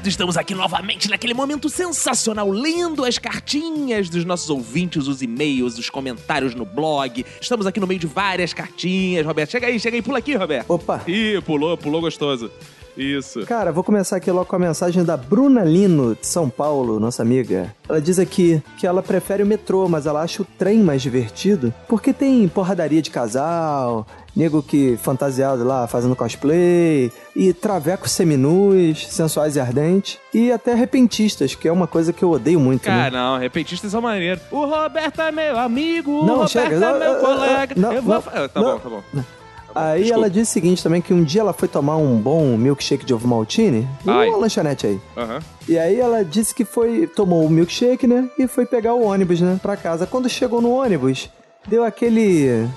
Estamos 0.09 0.37
aqui 0.37 0.53
novamente 0.53 1.09
naquele 1.09 1.33
momento 1.33 1.69
sensacional, 1.69 2.49
lendo 2.49 3.05
as 3.05 3.17
cartinhas 3.17 4.09
dos 4.09 4.25
nossos 4.25 4.49
ouvintes, 4.49 5.07
os 5.07 5.21
e-mails, 5.21 5.77
os 5.77 5.89
comentários 5.89 6.55
no 6.55 6.65
blog. 6.65 7.25
Estamos 7.39 7.65
aqui 7.65 7.79
no 7.79 7.87
meio 7.87 7.99
de 7.99 8.07
várias 8.07 8.53
cartinhas, 8.53 9.25
Roberto. 9.25 9.51
Chega 9.51 9.67
aí, 9.67 9.79
chega 9.79 9.97
aí, 9.97 10.01
pula 10.01 10.17
aqui, 10.17 10.35
Roberto. 10.35 10.69
Opa! 10.69 11.01
Ih, 11.07 11.41
pulou, 11.41 11.77
pulou 11.77 12.01
gostoso. 12.01 12.51
Isso. 12.97 13.45
Cara, 13.45 13.71
vou 13.71 13.83
começar 13.83 14.17
aqui 14.17 14.29
logo 14.29 14.45
com 14.45 14.57
a 14.57 14.59
mensagem 14.59 15.05
da 15.05 15.15
Bruna 15.15 15.63
Lino, 15.63 16.17
de 16.19 16.27
São 16.27 16.49
Paulo, 16.49 16.99
nossa 16.99 17.21
amiga. 17.21 17.73
Ela 17.87 18.01
diz 18.01 18.19
aqui 18.19 18.61
que 18.77 18.85
ela 18.85 19.01
prefere 19.01 19.41
o 19.41 19.45
metrô, 19.45 19.87
mas 19.87 20.05
ela 20.05 20.21
acha 20.21 20.41
o 20.41 20.45
trem 20.45 20.79
mais 20.79 21.01
divertido 21.01 21.73
porque 21.87 22.11
tem 22.11 22.45
porradaria 22.49 23.01
de 23.01 23.09
casal, 23.09 24.05
nego 24.35 24.61
que 24.63 24.97
fantasiado 24.97 25.63
lá 25.63 25.87
fazendo 25.87 26.15
cosplay, 26.15 27.11
e 27.35 27.53
travecos 27.53 28.11
seminus, 28.11 29.07
sensuais 29.07 29.55
e 29.55 29.59
ardentes, 29.59 30.17
e 30.33 30.51
até 30.51 30.73
repentistas, 30.73 31.55
que 31.55 31.67
é 31.67 31.71
uma 31.71 31.87
coisa 31.87 32.13
que 32.13 32.23
eu 32.23 32.31
odeio 32.31 32.59
muito, 32.59 32.87
né? 32.89 32.95
Cara, 32.95 33.11
não, 33.11 33.37
repentistas 33.39 33.91
são 33.91 34.01
maneiros. 34.01 34.41
O 34.51 34.65
Roberto 34.65 35.21
é 35.21 35.31
meu 35.31 35.57
amigo, 35.57 36.11
o 36.11 36.25
Não, 36.25 36.33
Roberto 36.35 36.49
chega, 36.51 36.75
é 36.75 36.79
não, 36.79 36.99
meu 36.99 37.13
não, 37.13 37.19
colega. 37.21 37.75
não, 37.77 37.91
Eu 37.93 38.01
vou 38.01 38.13
não, 38.15 38.21
Tá 38.21 38.49
não. 38.55 38.63
bom, 38.63 38.79
tá 38.79 38.89
bom. 38.89 39.01
Tá 39.13 39.13
bom, 39.19 39.23
Aí 39.75 39.99
desculpa. 40.01 40.23
ela 40.25 40.29
diz 40.31 40.49
o 40.49 40.51
seguinte 40.51 40.81
também, 40.81 40.99
que 40.99 41.13
um 41.13 41.23
dia 41.23 41.41
ela 41.41 41.53
foi 41.53 41.67
tomar 41.67 41.95
um 41.97 42.17
bom 42.17 42.57
milkshake 42.57 43.05
de 43.05 43.13
ovo 43.13 43.27
maltine, 43.27 43.87
Ai. 44.07 44.27
uma 44.29 44.37
lanchonete 44.37 44.87
aí. 44.87 44.99
Aham. 45.15 45.39
E 45.67 45.77
aí 45.77 45.99
ela 45.99 46.25
disse 46.25 46.55
que 46.55 46.65
foi, 46.65 47.05
tomou 47.05 47.45
o 47.45 47.49
milkshake, 47.49 48.07
né? 48.07 48.27
E 48.37 48.47
foi 48.47 48.65
pegar 48.65 48.95
o 48.95 49.03
ônibus, 49.03 49.39
né? 49.41 49.59
Pra 49.61 49.77
casa. 49.77 50.07
Quando 50.07 50.27
chegou 50.27 50.59
no 50.59 50.71
ônibus, 50.71 51.29
deu 51.67 51.83
aquele. 51.83 52.67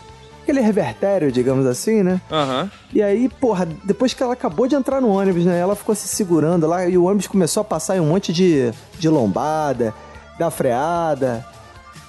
Aquele 0.43 0.61
revertério, 0.61 1.33
digamos 1.33 1.67
assim, 1.67 2.03
né? 2.03 2.21
Aham. 2.31 2.71
E 2.93 3.03
aí, 3.03 3.29
porra, 3.29 3.67
depois 3.85 4.13
que 4.13 4.23
ela 4.23 4.35
acabou 4.35 4.67
de 4.67 4.75
entrar 4.75 5.01
no 5.01 5.09
ônibus, 5.09 5.45
né? 5.45 5.59
Ela 5.59 5.75
ficou 5.75 5.95
se 5.95 6.09
segurando 6.09 6.67
lá 6.67 6.87
e 6.87 6.99
o 6.99 7.05
ônibus 7.05 7.27
começou 7.27 7.61
a 7.61 7.65
passar 7.65 7.97
em 7.97 8.01
um 8.01 8.07
monte 8.07 8.33
de, 8.33 8.73
de 8.99 9.09
lombada, 9.09 9.95
dar 10.39 10.51
freada 10.51 11.47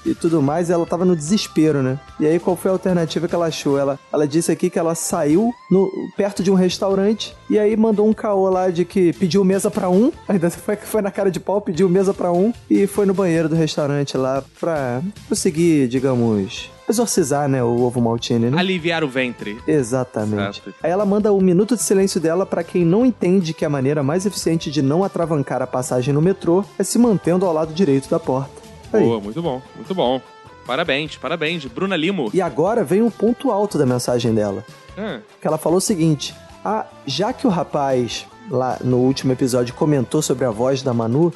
e 0.06 0.14
tudo 0.14 0.42
mais. 0.42 0.70
E 0.70 0.74
ela 0.74 0.86
tava 0.86 1.06
no 1.06 1.16
desespero, 1.16 1.82
né? 1.82 2.00
E 2.20 2.26
aí, 2.26 2.40
qual 2.40 2.56
foi 2.56 2.70
a 2.70 2.74
alternativa 2.74 3.28
que 3.28 3.36
ela 3.36 3.48
achou? 3.48 3.78
Ela, 3.78 4.00
ela 4.12 4.28
disse 4.28 4.52
aqui 4.52 4.70
que 4.70 4.80
ela 4.80 4.96
saiu 4.96 5.54
no, 5.70 5.92
perto 6.18 6.44
de 6.44 6.52
um 6.52 6.56
restaurante 6.56 7.36
e 7.50 7.58
aí 7.58 7.76
mandou 7.78 8.08
um 8.08 8.14
caô 8.14 8.50
lá 8.50 8.70
de 8.70 8.84
que 8.86 9.14
pediu 9.14 9.44
mesa 9.44 9.72
pra 9.72 9.90
um. 9.90 10.12
Ainda 10.28 10.50
foi, 10.50 10.76
foi 10.76 11.02
na 11.02 11.12
cara 11.12 11.32
de 11.32 11.40
pau, 11.40 11.62
pediu 11.62 11.88
mesa 11.88 12.14
pra 12.14 12.32
um 12.32 12.54
e 12.70 12.88
foi 12.88 13.06
no 13.06 13.14
banheiro 13.14 13.48
do 13.48 13.56
restaurante 13.56 14.18
lá 14.18 14.44
pra 14.60 15.02
conseguir, 15.30 15.88
digamos, 15.88 16.70
exorcizar, 16.88 17.48
né? 17.48 17.64
O 17.64 17.82
ovo 17.82 18.02
maltine, 18.02 18.50
né? 18.50 18.60
Aliviar 18.60 19.04
o 19.04 19.08
ventre. 19.08 19.60
Exatamente. 19.68 20.62
Exato. 20.66 20.74
Aí 20.82 20.92
ela 20.92 21.06
manda 21.06 21.32
o 21.32 21.42
minuto 21.42 21.76
de 21.76 21.82
silêncio 21.84 22.20
dela 22.20 22.46
pra 22.46 22.64
quem 22.64 22.84
não 22.86 23.06
entende 23.06 23.54
que 23.54 23.66
a 23.66 23.70
maneira 23.70 24.04
mais 24.04 24.26
eficiente 24.26 24.72
de 24.72 24.82
não 24.82 25.04
atravancar 25.04 25.62
a 25.62 25.68
passagem 25.68 26.14
no 26.14 26.22
metrô 26.22 26.64
é 26.78 26.84
se 26.84 26.98
mantendo 27.00 27.46
ao 27.46 27.54
lado 27.54 27.74
direito 27.74 28.10
da 28.10 28.20
porta. 28.20 28.52
Aí. 28.92 29.04
Boa, 29.04 29.20
muito 29.20 29.42
bom, 29.42 29.62
muito 29.76 29.94
bom. 29.96 30.22
Parabéns, 30.66 31.18
parabéns. 31.18 31.66
Bruna 31.66 31.96
Limo. 31.96 32.30
E 32.34 32.42
agora 32.42 32.84
vem 32.84 33.02
o 33.02 33.12
ponto 33.12 33.52
alto 33.52 33.78
da 33.78 33.86
mensagem 33.86 34.34
dela. 34.34 34.64
Ah, 34.98 35.20
Que 35.42 35.48
ela 35.48 35.58
falou 35.58 35.78
o 35.80 35.82
seguinte: 35.82 36.34
ah, 36.64 36.86
já 37.06 37.34
que 37.34 37.46
o 37.46 37.50
rapaz 37.50 38.26
lá 38.50 38.78
no 38.84 38.98
último 38.98 39.34
episódio 39.34 39.74
comentou 39.74 40.22
sobre 40.22 40.46
a 40.46 40.52
voz 40.52 40.82
da 40.82 40.94
Manu, 40.94 41.34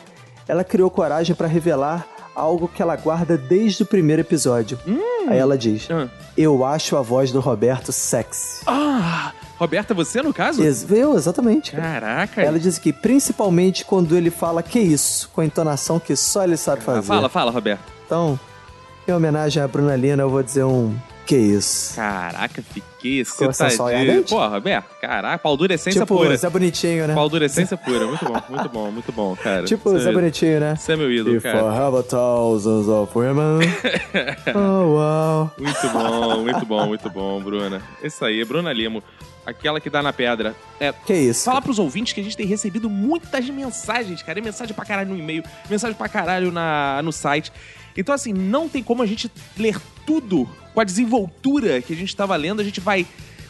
ela 0.47 0.63
criou 0.63 0.89
coragem 0.89 1.35
pra 1.35 1.47
revelar 1.47 2.07
algo 2.35 2.67
que 2.67 2.81
ela 2.81 2.95
guarda 2.95 3.35
desde 3.37 3.83
o 3.83 3.85
primeiro 3.85 4.21
episódio. 4.21 4.77
Aí 5.27 5.37
ela 5.37 5.57
diz: 5.57 5.87
ah. 5.91 6.07
Eu 6.37 6.63
acho 6.63 6.95
a 6.95 7.01
voz 7.01 7.31
do 7.31 7.39
Roberto 7.39 7.91
sexy. 7.91 8.61
Ah, 8.65 9.31
Roberta, 9.57 9.93
você 9.93 10.21
no 10.21 10.33
caso? 10.33 10.61
Eu, 10.63 11.15
exatamente. 11.15 11.71
cara. 11.71 11.83
Caraca. 12.01 12.41
Ela 12.43 12.59
diz 12.59 12.77
que 12.77 12.93
principalmente 12.93 13.83
quando 13.83 14.15
ele 14.15 14.29
fala 14.29 14.61
que 14.61 14.79
isso, 14.79 15.29
com 15.33 15.41
a 15.41 15.45
entonação 15.45 15.99
que 15.99 16.15
só 16.15 16.43
ele 16.43 16.55
sabe 16.57 16.81
Ah, 16.81 16.85
fazer. 16.85 17.07
fala, 17.07 17.27
fala, 17.29 17.51
Roberto. 17.51 17.81
Então, 18.05 18.39
em 19.07 19.11
homenagem 19.11 19.61
à 19.61 19.67
Bruna 19.67 19.95
Lina, 19.95 20.21
eu 20.23 20.29
vou 20.29 20.43
dizer 20.43 20.63
um 20.63 20.95
que 21.27 21.35
isso. 21.35 21.93
Caraca, 21.95 22.63
fiquei 22.63 23.19
excitadinho. 23.19 23.85
ardente? 23.85 24.29
Pô, 24.33 24.47
Roberto, 24.47 24.85
caraca, 25.01 25.37
pau 25.37 25.55
dura 25.57 25.73
essência 25.73 26.01
tipo, 26.01 26.15
pura. 26.17 26.35
Zé 26.37 26.49
Bonitinho, 26.49 27.05
né? 27.07 27.13
Pau 27.13 27.27
dura 27.29 27.45
essência 27.45 27.75
pura. 27.77 28.07
Muito 28.07 28.25
bom, 28.25 28.41
muito 28.49 28.69
bom, 28.69 28.91
muito 28.91 29.11
bom, 29.11 29.35
cara. 29.35 29.63
Tipo 29.65 29.91
Você- 29.91 30.05
Zé 30.05 30.11
Bonitinho, 30.11 30.59
né? 30.59 30.75
Você 30.75 30.93
é 30.93 30.95
meu 30.95 31.11
ídolo, 31.11 31.35
If 31.35 31.45
I 31.45 31.51
cara. 31.51 31.69
have 31.71 31.97
a 31.97 32.03
thousands 32.03 32.87
of 32.87 33.11
women. 33.17 33.59
oh, 34.55 34.59
wow. 34.95 35.51
Muito 35.57 35.89
bom, 35.89 36.41
muito 36.41 36.65
bom, 36.65 36.87
muito 36.87 37.09
bom, 37.09 37.41
Bruna. 37.41 37.81
Isso 38.03 38.23
aí, 38.25 38.43
Bruna 38.45 38.71
Limo. 38.73 39.03
Aquela 39.45 39.79
que 39.79 39.89
dá 39.89 40.03
na 40.03 40.11
pedra. 40.11 40.53
É, 40.77 40.91
Que 40.91 41.13
isso? 41.13 41.45
Fala 41.45 41.61
pros 41.61 41.79
ouvintes 41.79 42.11
que 42.11 42.19
a 42.19 42.23
gente 42.23 42.35
tem 42.35 42.45
recebido 42.45 42.89
muitas 42.89 43.49
mensagens, 43.49 44.21
cara. 44.21 44.39
É 44.39 44.41
mensagem 44.41 44.75
pra 44.75 44.83
caralho 44.83 45.09
no 45.11 45.17
e-mail, 45.17 45.41
mensagem 45.69 45.95
pra 45.95 46.09
caralho 46.09 46.51
na, 46.51 46.99
no 47.01 47.13
site. 47.13 47.49
Então, 47.97 48.13
assim, 48.13 48.31
não 48.31 48.69
tem 48.69 48.83
como 48.83 49.01
a 49.01 49.05
gente 49.05 49.29
ler 49.57 49.77
tudo 50.05 50.47
com 50.73 50.79
a 50.79 50.83
desenvoltura 50.83 51.81
que 51.81 51.91
a 51.91 51.95
gente 51.95 52.15
tava 52.15 52.35
lendo. 52.35 52.61
A 52.61 52.63
gente 52.63 52.79
vai 52.79 53.05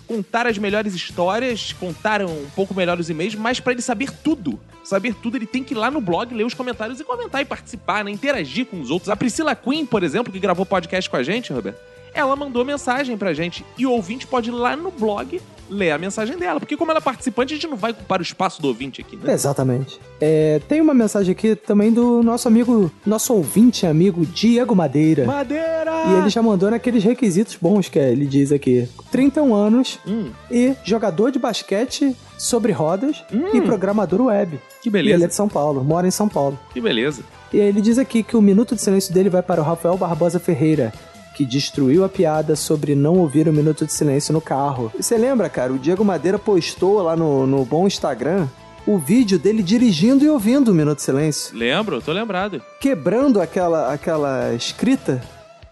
contar 0.07 0.47
as 0.47 0.57
melhores 0.57 0.95
histórias, 0.95 1.73
contar 1.73 2.21
um 2.21 2.47
pouco 2.55 2.73
melhor 2.73 2.97
os 2.97 3.09
e-mails, 3.09 3.35
mas 3.35 3.59
pra 3.59 3.73
ele 3.73 3.81
saber 3.81 4.09
tudo, 4.09 4.57
saber 4.83 5.13
tudo, 5.13 5.35
ele 5.35 5.45
tem 5.45 5.63
que 5.63 5.73
ir 5.73 5.77
lá 5.77 5.91
no 5.91 5.99
blog, 5.99 6.33
ler 6.33 6.45
os 6.45 6.53
comentários 6.53 6.99
e 7.01 7.03
comentar 7.03 7.41
e 7.41 7.45
participar, 7.45 8.05
né? 8.05 8.11
Interagir 8.11 8.65
com 8.65 8.79
os 8.79 8.89
outros. 8.89 9.09
A 9.09 9.17
Priscila 9.17 9.53
Queen, 9.53 9.85
por 9.85 10.03
exemplo, 10.03 10.31
que 10.31 10.39
gravou 10.39 10.65
podcast 10.65 11.09
com 11.09 11.17
a 11.17 11.23
gente, 11.23 11.51
Roberto, 11.51 11.77
ela 12.13 12.35
mandou 12.35 12.63
mensagem 12.63 13.17
pra 13.17 13.33
gente. 13.33 13.65
E 13.77 13.85
o 13.85 13.91
ouvinte 13.91 14.25
pode 14.25 14.49
ir 14.49 14.53
lá 14.53 14.77
no 14.77 14.89
blog 14.89 15.41
ler 15.69 15.91
a 15.91 15.97
mensagem 15.97 16.37
dela. 16.37 16.59
Porque 16.59 16.75
como 16.77 16.91
ela 16.91 16.99
é 16.99 17.01
participante, 17.01 17.53
a 17.53 17.57
gente 17.57 17.67
não 17.67 17.77
vai 17.77 17.91
ocupar 17.91 18.19
o 18.19 18.23
espaço 18.23 18.61
do 18.61 18.67
ouvinte 18.67 19.01
aqui, 19.01 19.15
né? 19.17 19.33
Exatamente. 19.33 19.99
É, 20.19 20.59
tem 20.67 20.81
uma 20.81 20.93
mensagem 20.93 21.31
aqui 21.31 21.55
também 21.55 21.91
do 21.91 22.21
nosso 22.23 22.47
amigo, 22.47 22.91
nosso 23.05 23.33
ouvinte 23.33 23.85
amigo 23.85 24.25
Diego 24.25 24.75
Madeira. 24.75 25.25
Madeira! 25.25 25.91
E 26.07 26.13
ele 26.19 26.29
já 26.29 26.41
mandou 26.41 26.69
naqueles 26.71 27.03
requisitos 27.03 27.55
bons 27.61 27.89
que 27.89 27.99
ele 27.99 28.25
diz 28.25 28.51
aqui: 28.51 28.87
31 29.11 29.53
anos 29.53 29.99
Hum. 30.07 30.29
e 30.49 30.73
jogador 30.83 31.31
de 31.31 31.39
basquete 31.39 32.15
sobre 32.37 32.71
rodas 32.71 33.23
e 33.53 33.61
programador 33.61 34.21
web. 34.21 34.59
Que 34.81 34.89
E 34.89 34.89
ele 34.89 34.99
é 34.99 35.03
beleza, 35.13 35.27
de 35.27 35.35
São 35.35 35.49
Paulo, 35.49 35.83
mora 35.83 36.07
em 36.07 36.11
São 36.11 36.29
Paulo. 36.29 36.57
que 36.73 36.79
beleza. 36.79 37.23
E 37.53 37.61
aí 37.61 37.67
ele 37.67 37.79
diz 37.81 37.97
aqui 37.97 38.23
que 38.23 38.35
o 38.35 38.41
minuto 38.41 38.75
de 38.75 38.81
silêncio 38.81 39.13
dele 39.13 39.29
vai 39.29 39.41
para 39.41 39.61
o 39.61 39.63
Rafael 39.63 39.95
Barbosa 39.97 40.37
Ferreira, 40.39 40.93
que 41.37 41.45
destruiu 41.45 42.03
a 42.03 42.09
piada 42.09 42.55
sobre 42.55 42.95
não 42.95 43.19
ouvir 43.19 43.47
o 43.47 43.53
minuto 43.53 43.85
de 43.85 43.93
silêncio 43.93 44.33
no 44.33 44.41
carro. 44.41 44.91
E 44.97 45.03
você 45.03 45.15
lembra, 45.17 45.47
cara, 45.47 45.71
o 45.71 45.77
Diego 45.77 46.03
Madeira 46.03 46.39
postou 46.39 46.99
lá 47.03 47.15
no, 47.15 47.45
no 47.45 47.63
bom 47.63 47.85
Instagram 47.85 48.47
o 48.87 48.97
vídeo 48.97 49.37
dele 49.37 49.61
dirigindo 49.61 50.25
e 50.25 50.29
ouvindo 50.29 50.69
o 50.71 50.73
minuto 50.73 50.97
de 50.97 51.03
silêncio, 51.03 51.55
Lembro, 51.55 52.01
tô 52.01 52.11
lembrado. 52.11 52.59
quebrando 52.79 53.39
aquela, 53.39 53.93
aquela 53.93 54.53
escrita 54.55 55.21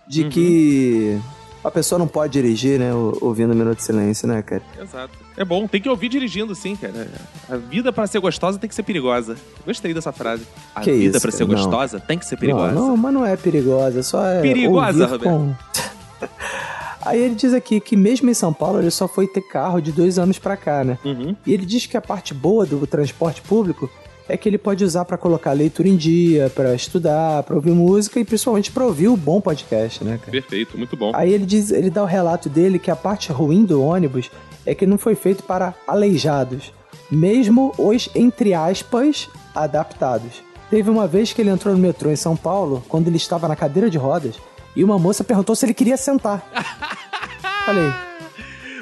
de 0.08 0.24
Uhum. 0.26 0.30
que 0.30 1.20
a 1.68 1.72
pessoa 1.72 1.98
não 2.00 2.08
pode 2.08 2.34
dirigir, 2.34 2.80
né, 2.80 2.94
ou- 2.94 3.18
ouvindo 3.22 3.52
o 3.52 3.56
minuto 3.56 3.78
de 3.78 3.84
silêncio, 3.84 4.28
né, 4.28 4.42
cara? 4.42 4.62
Exato. 4.82 5.18
É 5.38 5.44
bom, 5.44 5.68
tem 5.68 5.82
que 5.82 5.90
ouvir 5.90 6.08
dirigindo, 6.10 6.54
sim, 6.56 6.76
cara. 6.76 7.08
A 7.50 7.58
vida 7.58 7.92
pra 7.92 8.08
ser 8.08 8.20
gostosa 8.20 8.58
tem 8.58 8.68
que 8.70 8.76
ser 8.76 8.84
perigosa. 8.84 9.36
Gostei 9.66 9.94
dessa 9.94 10.12
frase. 10.12 10.44
A 10.74 10.82
Que 10.82 10.92
vida 10.94 11.20
pra 11.20 11.32
ser 11.32 11.46
não. 11.48 11.56
gostosa 11.56 12.00
tem 12.00 12.18
que 12.18 12.26
ser 12.26 12.38
perigosa. 12.38 12.72
Não, 12.74 12.90
não, 12.90 12.98
mas 12.98 13.14
não 13.14 13.26
é 13.26 13.36
perigosa, 13.36 14.02
só 14.04 14.26
é. 14.26 14.42
Perigosa, 14.42 15.04
ouvir 15.12 15.24
com- 15.24 15.54
Aí 17.02 17.22
ele 17.22 17.36
diz 17.36 17.54
aqui 17.54 17.80
que 17.80 17.96
mesmo 17.96 18.30
em 18.30 18.34
São 18.34 18.52
Paulo 18.52 18.80
ele 18.80 18.90
só 18.90 19.08
foi 19.08 19.28
ter 19.28 19.42
carro 19.42 19.80
de 19.80 19.92
dois 19.92 20.18
anos 20.18 20.40
pra 20.40 20.58
cá, 20.58 20.84
né? 20.84 20.98
Uhum. 21.06 21.36
E 21.46 21.54
ele 21.54 21.64
diz 21.66 21.86
que 21.86 21.96
a 21.96 22.02
parte 22.02 22.34
boa 22.34 22.66
do 22.66 22.86
transporte 22.88 23.42
público 23.44 23.88
é 24.28 24.36
que 24.36 24.50
ele 24.50 24.58
pode 24.58 24.84
usar 24.84 25.06
pra 25.06 25.18
colocar 25.18 25.52
leitura 25.52 25.88
em 25.88 25.96
dia, 25.96 26.52
pra 26.54 26.74
estudar, 26.74 27.44
pra 27.44 27.56
ouvir 27.56 27.72
música 27.72 28.20
e 28.20 28.26
principalmente 28.26 28.72
pra 28.72 28.86
ouvir 28.86 29.08
o 29.08 29.16
bom 29.16 29.40
podcast, 29.40 30.04
né, 30.04 30.18
cara? 30.18 30.32
Perfeito, 30.32 30.78
muito 30.78 30.98
bom. 30.98 31.12
Aí 31.14 31.34
ele 31.34 31.46
diz, 31.46 31.72
ele 31.72 31.90
dá 31.90 32.02
o 32.04 32.08
relato 32.08 32.50
dele 32.50 32.80
que 32.80 32.90
a 32.90 32.96
parte 32.96 33.32
ruim 33.32 33.66
do 33.66 33.84
ônibus 33.84 34.32
é 34.66 34.74
que 34.74 34.86
não 34.86 34.98
foi 34.98 35.16
feito 35.16 35.44
para 35.44 35.76
aleijados, 35.88 36.74
mesmo 37.12 37.72
os 37.78 38.10
entre 38.16 38.54
aspas 38.54 39.30
adaptados. 39.54 40.44
Teve 40.70 40.90
uma 40.90 41.08
vez 41.08 41.32
que 41.32 41.42
ele 41.42 41.52
entrou 41.52 41.76
no 41.76 41.80
metrô 41.80 42.10
em 42.10 42.16
São 42.16 42.36
Paulo, 42.36 42.84
quando 42.90 43.08
ele 43.08 43.18
estava 43.18 43.48
na 43.48 43.56
cadeira 43.56 43.90
de 43.90 43.98
rodas, 43.98 44.36
e 44.76 44.84
uma 44.84 44.98
moça 44.98 45.24
perguntou 45.24 45.56
se 45.56 45.66
ele 45.66 45.74
queria 45.74 45.98
sentar. 45.98 46.44
Falei. 47.66 48.15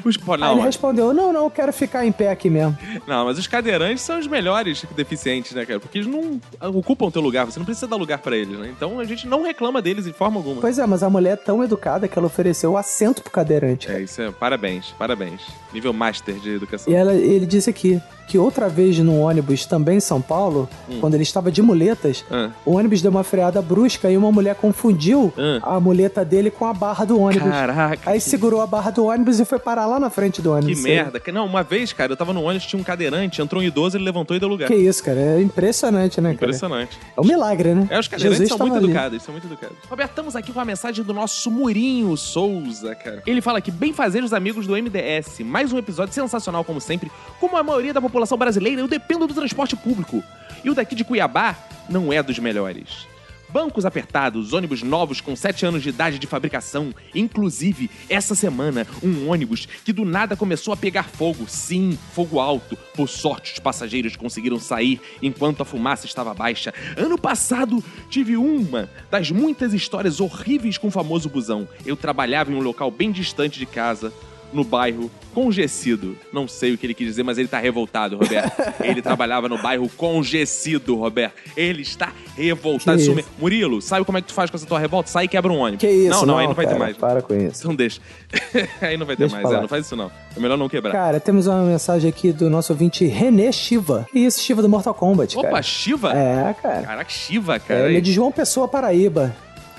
Os, 0.04 0.18
pô, 0.18 0.34
Aí 0.34 0.40
não, 0.40 0.54
ele 0.54 0.62
respondeu: 0.62 1.14
"Não, 1.14 1.32
não, 1.32 1.44
eu 1.46 1.50
quero 1.50 1.72
ficar 1.72 2.06
em 2.06 2.12
pé 2.12 2.30
aqui 2.30 2.50
mesmo". 2.50 2.78
não, 3.08 3.26
mas 3.26 3.38
os 3.38 3.48
cadeirantes 3.48 4.04
são 4.04 4.20
os 4.20 4.28
melhores 4.28 4.86
deficientes, 4.96 5.52
né, 5.54 5.66
cara? 5.66 5.80
Porque 5.80 6.00
eles 6.00 6.08
não 6.08 6.40
ocupam 6.74 7.10
teu 7.10 7.22
lugar, 7.22 7.46
você 7.46 7.60
não 7.60 7.66
precisa 7.66 7.88
dar 7.88 7.96
lugar 7.96 8.18
pra 8.20 8.36
eles, 8.36 8.58
né? 8.58 8.70
Então 8.76 9.00
a 9.00 9.06
gente 9.06 9.28
não 9.28 9.44
reclama 9.44 9.82
deles 9.82 10.06
de 10.06 10.14
forma 10.14 10.38
alguma. 10.38 10.62
Pois 10.62 10.78
é, 10.80 10.86
mas 10.86 11.04
a 11.04 11.10
mulher 11.10 11.34
é 11.34 11.36
tão 11.38 11.64
educada 11.64 12.08
que 12.08 12.18
ela 12.18 12.28
ofereceu 12.28 12.72
o 12.74 12.78
assento 12.78 13.22
pro 13.22 13.32
cadeirante. 13.32 13.90
É, 13.92 14.02
isso 14.02 14.22
é. 14.22 14.32
Parabéns, 14.32 14.94
parabéns. 14.98 15.42
Nível 15.74 15.94
master 15.94 16.36
de 16.36 16.56
educação. 16.56 16.92
E 16.92 16.96
ela, 16.96 17.14
ele 17.14 17.46
disse 17.46 17.70
aqui 17.70 18.02
que 18.28 18.38
outra 18.38 18.70
vez 18.70 18.98
no 19.00 19.20
ônibus, 19.20 19.66
também 19.66 19.98
em 19.98 20.00
São 20.00 20.22
Paulo, 20.22 20.68
Hum. 20.90 20.98
quando 21.02 21.14
ele 21.16 21.24
estava 21.24 21.52
de 21.52 21.62
muletas, 21.62 22.24
Ah. 22.32 22.50
o 22.66 22.76
ônibus 22.78 23.02
deu 23.02 23.12
uma 23.12 23.24
freada 23.24 23.62
brusca 23.62 24.10
e 24.10 24.16
uma 24.18 24.32
mulher 24.32 24.56
confundiu 24.56 25.34
Ah. 25.38 25.76
a 25.76 25.80
muleta 25.80 26.24
dele 26.24 26.50
com 26.50 26.66
a 26.66 26.74
barra 26.74 27.06
do 27.06 27.20
ônibus. 27.20 27.50
Caraca. 27.50 28.10
Aí 28.10 28.20
segurou 28.22 28.62
a 28.62 28.68
barra 28.68 28.92
do 28.92 29.06
ônibus 29.06 29.40
e 29.40 29.46
foi 29.46 29.60
parar 29.60 29.86
lá 29.86 29.93
na 30.00 30.10
frente 30.10 30.42
do 30.42 30.52
ônibus. 30.52 30.78
Que 30.78 30.84
merda. 30.84 31.20
Que- 31.20 31.32
Não, 31.32 31.46
uma 31.46 31.64
vez, 31.64 31.92
cara, 31.94 32.12
eu 32.12 32.18
tava 32.18 32.34
no 32.34 32.44
ônibus, 32.44 32.68
tinha 32.68 32.80
um 32.80 32.84
cadeirante, 32.84 33.42
entrou 33.42 33.62
um 33.62 33.66
idoso, 33.66 33.98
ele 33.98 34.04
levantou 34.04 34.36
e 34.36 34.40
deu 34.40 34.48
lugar. 34.50 34.68
Que 34.68 34.76
isso, 34.76 35.04
cara? 35.04 35.20
É 35.20 35.42
impressionante, 35.42 36.20
né, 36.22 36.34
cara? 36.34 36.36
Impressionante. 36.46 36.98
É 37.16 37.22
um 37.22 37.26
milagre, 37.26 37.74
né? 37.74 37.88
É, 37.90 38.00
os 38.00 38.08
cadeirantes 38.08 38.38
Jesus 38.40 38.50
são 38.50 38.58
muito 38.60 38.78
ali. 38.78 38.86
educados, 38.86 39.24
são 39.24 39.32
muito 39.34 39.48
educados. 39.48 39.78
Roberto, 39.90 40.10
estamos 40.12 40.36
aqui 40.36 40.52
com 40.52 40.60
a 40.60 40.66
mensagem 40.66 41.04
do 41.04 41.14
nosso 41.14 41.50
Murinho 41.52 42.16
Souza, 42.18 42.94
cara. 42.96 43.24
Ele 43.26 43.42
fala 43.42 43.58
aqui, 43.60 43.72
bem 43.72 43.94
fazer 43.94 44.24
os 44.24 44.34
amigos 44.34 44.68
do 44.68 44.74
MDS. 44.76 45.40
Mais 45.44 45.72
um 45.74 45.78
episódio 45.78 46.14
sensacional, 46.14 46.64
como 46.64 46.80
sempre. 46.82 47.12
Como 47.40 47.56
a 47.58 47.64
maioria 47.64 47.94
da 47.94 48.02
população 48.02 48.38
brasileira, 48.38 48.82
eu 48.82 48.88
dependo 48.88 49.28
do 49.28 49.34
transporte 49.34 49.76
público. 49.76 50.24
E 50.64 50.70
o 50.70 50.74
daqui 50.76 50.96
de 50.96 51.04
Cuiabá 51.04 51.56
não 51.90 52.12
é 52.14 52.22
dos 52.24 52.40
melhores. 52.40 53.08
Bancos 53.54 53.86
apertados, 53.86 54.52
ônibus 54.52 54.82
novos 54.82 55.22
com 55.22 55.36
7 55.36 55.64
anos 55.68 55.84
de 55.84 55.90
idade 55.90 56.18
de 56.18 56.26
fabricação. 56.26 56.92
Inclusive, 57.14 57.88
essa 58.10 58.34
semana, 58.34 58.88
um 59.04 59.30
ônibus 59.30 59.68
que 59.86 59.94
do 59.94 60.04
nada 60.04 60.36
começou 60.36 60.74
a 60.74 60.78
pegar 60.78 61.04
fogo. 61.04 61.46
Sim, 61.48 61.96
fogo 62.14 62.40
alto. 62.40 62.76
Por 62.96 63.08
sorte, 63.08 63.54
os 63.54 63.60
passageiros 63.60 64.16
conseguiram 64.16 64.60
sair 64.60 65.00
enquanto 65.22 65.62
a 65.62 65.66
fumaça 65.66 66.08
estava 66.08 66.34
baixa. 66.34 66.74
Ano 66.98 67.16
passado, 67.16 67.84
tive 68.10 68.36
uma 68.36 68.90
das 69.12 69.30
muitas 69.30 69.72
histórias 69.72 70.20
horríveis 70.20 70.80
com 70.80 70.88
o 70.88 70.92
famoso 70.92 71.30
busão. 71.30 71.70
Eu 71.86 71.96
trabalhava 71.96 72.52
em 72.52 72.56
um 72.56 72.62
local 72.62 72.90
bem 72.90 73.12
distante 73.12 73.60
de 73.60 73.68
casa. 73.68 74.12
No 74.54 74.64
bairro 74.64 75.10
Congecido. 75.34 76.16
Não 76.32 76.48
sei 76.48 76.74
o 76.74 76.78
que 76.78 76.86
ele 76.86 76.94
quis 76.94 77.08
dizer, 77.08 77.24
mas 77.24 77.38
ele 77.38 77.48
tá 77.48 77.58
revoltado, 77.60 78.18
Roberto. 78.18 78.52
ele 78.84 79.02
trabalhava 79.02 79.50
no 79.50 79.58
bairro 79.62 79.90
Congecido, 79.98 80.96
Roberto. 80.96 81.34
Ele 81.58 81.82
está 81.82 82.12
revoltado. 82.38 83.00
Isso 83.02 83.14
me- 83.16 83.26
Murilo, 83.40 83.82
sabe 83.82 84.06
como 84.06 84.18
é 84.18 84.22
que 84.22 84.28
tu 84.28 84.34
faz 84.34 84.50
com 84.50 84.58
essa 84.58 84.66
tua 84.66 84.80
revolta? 84.80 85.10
Sai 85.10 85.26
e 85.26 85.28
quebra 85.28 85.52
um 85.52 85.58
ônibus. 85.58 85.82
Que 85.82 85.90
isso? 85.90 86.10
Não, 86.20 86.26
não, 86.26 86.38
aí 86.38 86.48
não 86.48 86.54
vai 86.54 86.66
ter 86.66 86.74
cara, 86.74 86.84
mais. 86.86 86.98
Para 86.98 87.22
com 87.22 87.34
isso. 87.34 87.62
Então 87.62 87.76
deixa. 87.76 88.00
aí 88.82 88.96
não 88.96 89.06
vai 89.06 89.16
ter 89.16 89.24
Deixa 89.24 89.36
mais, 89.42 89.52
é, 89.56 89.62
não 89.62 89.68
faz 89.68 89.86
isso 89.86 89.96
não. 89.96 90.12
É 90.36 90.40
melhor 90.40 90.58
não 90.58 90.70
quebrar. 90.70 90.92
Cara, 90.92 91.20
temos 91.20 91.48
uma 91.48 91.64
mensagem 91.64 92.10
aqui 92.10 92.32
do 92.32 92.50
nosso 92.50 92.72
ouvinte 92.74 93.06
René 93.06 93.52
Shiva. 93.52 94.08
Que 94.12 94.20
isso, 94.20 94.40
Shiva 94.42 94.62
do 94.62 94.70
Mortal 94.70 94.94
Kombat, 94.94 95.36
cara. 95.36 95.48
Opa, 95.48 95.62
Shiva? 95.62 96.12
É, 96.14 96.54
cara. 96.62 96.82
Caraca, 96.84 97.10
Shiva, 97.10 97.56
É, 97.56 97.60
cara. 97.60 97.90
ele 97.90 97.98
é 97.98 98.02
de 98.02 98.12
João 98.12 98.32
Pessoa, 98.32 98.68
Paraíba. 98.68 99.36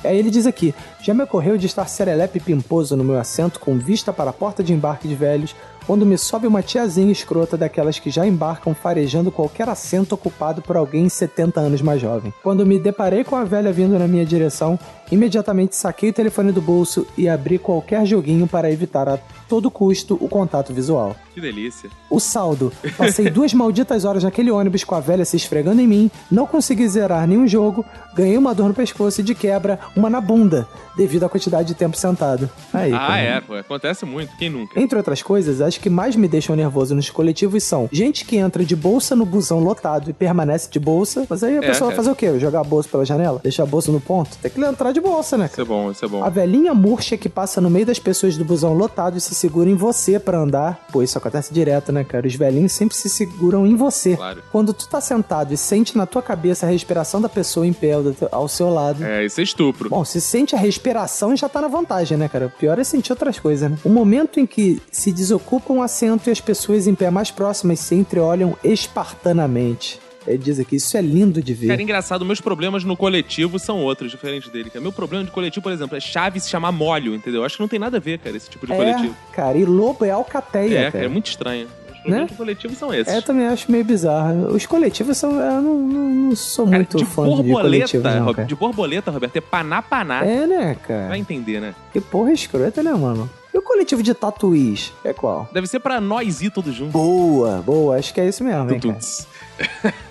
Aí 0.07 0.19
ele 0.19 0.31
diz 0.31 0.47
aqui: 0.47 0.75
Já 1.01 1.15
me 1.15 1.23
ocorreu 1.23 1.57
de 1.57 1.67
estar 1.67 1.87
serelepe 1.87 2.41
pimposo 2.41 2.97
no 2.97 3.05
meu 3.05 3.19
assento 3.19 3.61
com 3.61 3.79
vista 3.79 4.13
para 4.13 4.31
a 4.31 4.33
porta 4.33 4.63
de 4.63 4.73
embarque 4.73 5.09
de 5.09 5.15
velhos, 5.15 5.55
quando 5.87 6.07
me 6.07 6.17
sobe 6.17 6.47
uma 6.47 6.63
tiazinha 6.63 7.13
escrota 7.13 7.57
daquelas 7.57 7.99
que 7.99 8.11
já 8.11 8.27
embarcam 8.27 8.75
farejando 8.75 9.31
qualquer 9.31 9.69
assento 9.69 10.15
ocupado 10.15 10.63
por 10.63 10.77
alguém 10.77 11.09
70 11.09 11.61
anos 11.61 11.83
mais 11.83 12.01
jovem. 12.01 12.33
Quando 12.43 12.65
me 12.65 12.79
deparei 12.79 13.23
com 13.23 13.37
a 13.37 13.45
velha 13.45 13.73
vindo 13.73 13.99
na 13.99 14.09
minha 14.09 14.25
direção, 14.25 14.79
imediatamente 15.15 15.77
saquei 15.77 16.11
o 16.11 16.13
telefone 16.13 16.53
do 16.53 16.61
bolso 16.61 17.07
e 17.17 17.29
abri 17.29 17.59
qualquer 17.59 18.05
joguinho 18.07 18.47
para 18.47 18.71
evitar 18.71 19.09
a 19.09 19.19
todo 19.49 19.71
custo 19.71 20.19
o 20.21 20.29
contato 20.29 20.73
visual. 20.73 21.15
Que 21.35 21.41
delícia. 21.41 21.91
O 22.11 22.21
saldo. 22.21 22.73
Passei 22.97 23.29
duas 23.31 23.53
malditas 23.53 24.05
horas 24.05 24.23
naquele 24.25 24.51
ônibus 24.51 24.85
com 24.85 24.95
a 24.95 25.01
velha 25.01 25.25
se 25.25 25.37
esfregando 25.37 25.81
em 25.81 25.87
mim, 25.87 26.11
não 26.31 26.47
consegui 26.47 26.87
zerar 26.89 27.27
nenhum 27.27 27.47
jogo, 27.47 27.85
ganhei 28.15 28.37
uma 28.39 28.55
dor 28.55 28.69
no 28.69 28.75
pescoço 28.75 29.21
e 29.21 29.25
de 29.25 29.35
quebra, 29.35 29.79
uma 29.97 30.09
na 30.09 30.21
bunda, 30.21 30.67
devido 30.97 31.25
à 31.25 31.29
quantidade 31.29 31.69
de 31.69 31.75
tempo 31.75 31.97
sentado. 31.97 32.49
Aí, 32.73 32.93
ah, 32.93 32.99
cara. 32.99 33.19
é, 33.21 33.41
pô. 33.41 33.55
Acontece 33.55 34.05
muito. 34.05 34.37
Quem 34.37 34.49
nunca? 34.49 34.81
Entre 34.81 34.97
outras 34.97 35.23
coisas, 35.23 35.61
as 35.61 35.77
que 35.77 35.91
mais 35.91 36.15
me 36.17 36.29
deixam 36.29 36.55
nervoso 36.55 36.95
nos 36.95 37.11
coletivos 37.11 37.63
são 37.65 37.89
gente 37.93 38.25
que 38.25 38.37
entra 38.37 38.65
de 38.65 38.77
bolsa 38.77 39.15
no 39.17 39.27
busão 39.27 39.59
lotado 39.61 40.09
e 40.11 40.13
permanece 40.13 40.71
de 40.71 40.79
bolsa, 40.79 41.27
mas 41.29 41.43
aí 41.43 41.55
a 41.59 41.59
É, 41.59 41.61
pessoa 41.67 41.89
vai 41.91 41.97
cara. 41.97 41.97
fazer 41.97 42.11
o 42.11 42.17
quê? 42.17 42.39
Jogar 42.39 42.61
a 42.61 42.65
bolsa 42.65 42.89
pela 42.89 43.05
janela? 43.05 43.41
Deixar 43.43 43.65
a 43.65 43.67
bolsa 43.67 43.91
no 43.93 44.01
ponto? 44.01 44.37
Tem 44.41 44.51
que 44.51 44.61
entrar 44.61 44.93
de 44.93 45.01
bolsa, 45.05 45.37
né? 45.37 45.49
Isso 45.51 45.61
é 45.61 45.65
bom, 45.65 45.91
isso 45.91 46.05
é 46.05 46.09
bom. 46.09 46.25
A 46.25 46.31
velhinha 46.31 46.75
murcha 46.75 47.17
que 47.17 47.29
passa 47.29 47.61
no 47.61 47.71
meio 47.71 47.87
das 47.87 47.99
pessoas 47.99 48.37
do 48.37 48.45
busão 48.45 48.73
lotado 48.73 49.17
e 49.17 49.21
se 49.21 49.35
segura 49.35 49.69
em 49.69 49.75
você 49.75 50.19
pra 50.19 50.39
andar. 50.39 50.87
Pô, 50.91 51.03
isso 51.03 51.19
acontece 51.19 51.53
direto, 51.53 51.93
né, 51.93 52.03
cara? 52.03 52.27
Os 52.27 52.35
velhinhos 52.35 52.73
sempre 52.73 52.97
se 52.97 53.09
seguram 53.09 53.67
em 53.67 53.77
você. 53.77 54.17
Claro. 54.17 54.43
Quando 54.51 54.73
tu 54.73 54.89
tá 54.89 55.01
sentado 55.01 55.53
e 55.53 55.57
sente 55.57 55.97
na 55.97 56.07
tua 56.07 56.23
cabeça 56.23 56.67
a 56.67 56.71
respiração 56.71 57.21
da 57.21 57.29
pessoa 57.29 57.67
em 57.67 57.73
pé 57.73 57.93
ao 58.33 58.49
seu 58.49 58.71
lado. 58.71 59.05
É, 59.05 59.25
isso 59.25 59.41
é 59.41 59.45
estupro. 59.45 59.91
Bom, 59.91 60.05
se 60.05 60.21
sente 60.21 60.55
a 60.57 60.59
respiração 60.59 61.37
já 61.37 61.49
tá 61.49 61.61
na 61.61 61.69
vantagem, 61.69 62.17
né, 62.17 62.29
cara? 62.29 62.47
O 62.47 62.51
pior 62.51 62.79
é 62.79 62.85
sentir 62.85 63.13
outras 63.13 63.39
coisas, 63.39 63.71
né? 63.71 63.79
O 63.85 63.91
momento 63.91 64.41
em 64.41 64.47
que 64.47 64.81
se 64.91 65.13
desocupa 65.13 65.73
um 65.73 65.83
assento 65.83 66.29
e 66.29 66.33
as 66.33 66.41
pessoas 66.41 66.87
em 66.87 66.95
pé 66.95 67.11
mais 67.11 67.31
próximas 67.31 67.81
se 67.81 67.95
entreolham 67.95 68.57
espartanamente. 68.65 70.01
Ele 70.27 70.39
diz 70.39 70.59
aqui, 70.59 70.77
isso 70.77 70.97
é 70.97 71.03
lindo 71.03 71.43
de 71.43 71.53
ver. 71.55 71.69
Cara, 71.69 71.83
engraçado, 71.83 72.25
meus 72.25 72.41
problemas 72.41 72.83
no 72.85 72.97
coletivo 72.97 73.59
são 73.59 73.81
outros, 73.83 74.11
diferentes 74.11 74.49
dele. 74.51 74.71
Cara. 74.71 74.81
Meu 74.83 74.93
problema 74.93 75.25
de 75.25 75.31
coletivo, 75.31 75.63
por 75.63 75.73
exemplo, 75.73 75.97
é 75.97 76.01
chave 76.01 76.41
se 76.41 76.49
chamar 76.49 76.73
molho, 76.73 77.15
entendeu? 77.15 77.45
Acho 77.45 77.57
que 77.57 77.63
não 77.63 77.69
tem 77.69 77.79
nada 77.79 77.99
a 77.99 78.01
ver, 78.01 78.19
cara, 78.19 78.37
esse 78.37 78.49
tipo 78.49 78.67
de 78.67 78.73
é, 78.73 78.77
coletivo. 78.77 79.15
cara, 79.33 79.59
e 79.59 79.65
lobo 79.65 80.05
é 80.05 80.11
alcateia, 80.11 80.75
É, 80.75 80.79
cara. 80.83 80.93
cara, 80.93 81.05
é 81.05 81.09
muito 81.09 81.27
estranho. 81.27 81.67
Os 81.67 82.01
problemas 82.07 82.21
Né? 82.23 82.33
de 82.33 82.35
coletivo 82.37 82.75
são 82.75 82.93
esses. 82.93 83.13
É, 83.13 83.17
eu 83.19 83.23
também 83.23 83.47
acho 83.47 83.71
meio 83.73 83.83
bizarro. 83.85 84.49
Os 84.55 84.67
coletivos 84.67 85.17
são. 85.17 85.41
Eu 85.41 85.63
não, 85.63 85.75
não, 85.75 86.09
não 86.29 86.37
sou 86.37 86.67
Cara, 86.67 86.77
muito 86.77 86.97
de 86.99 87.05
fã 87.07 87.23
de 87.25 87.29
borboleta, 87.37 87.63
coletivos, 87.63 88.05
não, 88.15 88.25
Rob- 88.27 88.45
de 88.45 88.55
borboleta, 88.55 89.11
Roberto, 89.11 89.37
é 89.37 89.41
paná-paná. 89.41 90.23
É, 90.25 90.47
né, 90.47 90.65
Vai 90.67 90.99
cara? 90.99 91.19
entender, 91.19 91.61
né? 91.61 91.75
Que 91.95 92.01
porra 92.03 92.31
escrota, 92.33 92.83
né, 92.83 92.93
mano? 92.93 93.29
E 93.55 93.57
o 93.59 93.63
coletivo 93.63 94.03
de 94.03 94.13
tatuís? 94.13 94.93
É 95.05 95.13
qual? 95.15 95.49
Deve 95.53 95.67
ser 95.67 95.79
pra 95.81 95.99
nós 96.01 96.43
ir 96.43 96.51
todos 96.51 96.75
juntos. 96.75 96.93
Boa, 96.93 97.63
boa. 97.65 97.97
Acho 97.97 98.13
que 98.13 98.21
é 98.21 98.29
isso 98.29 98.43
mesmo, 98.45 98.71
hein, 98.71 98.81
cara? 98.81 99.95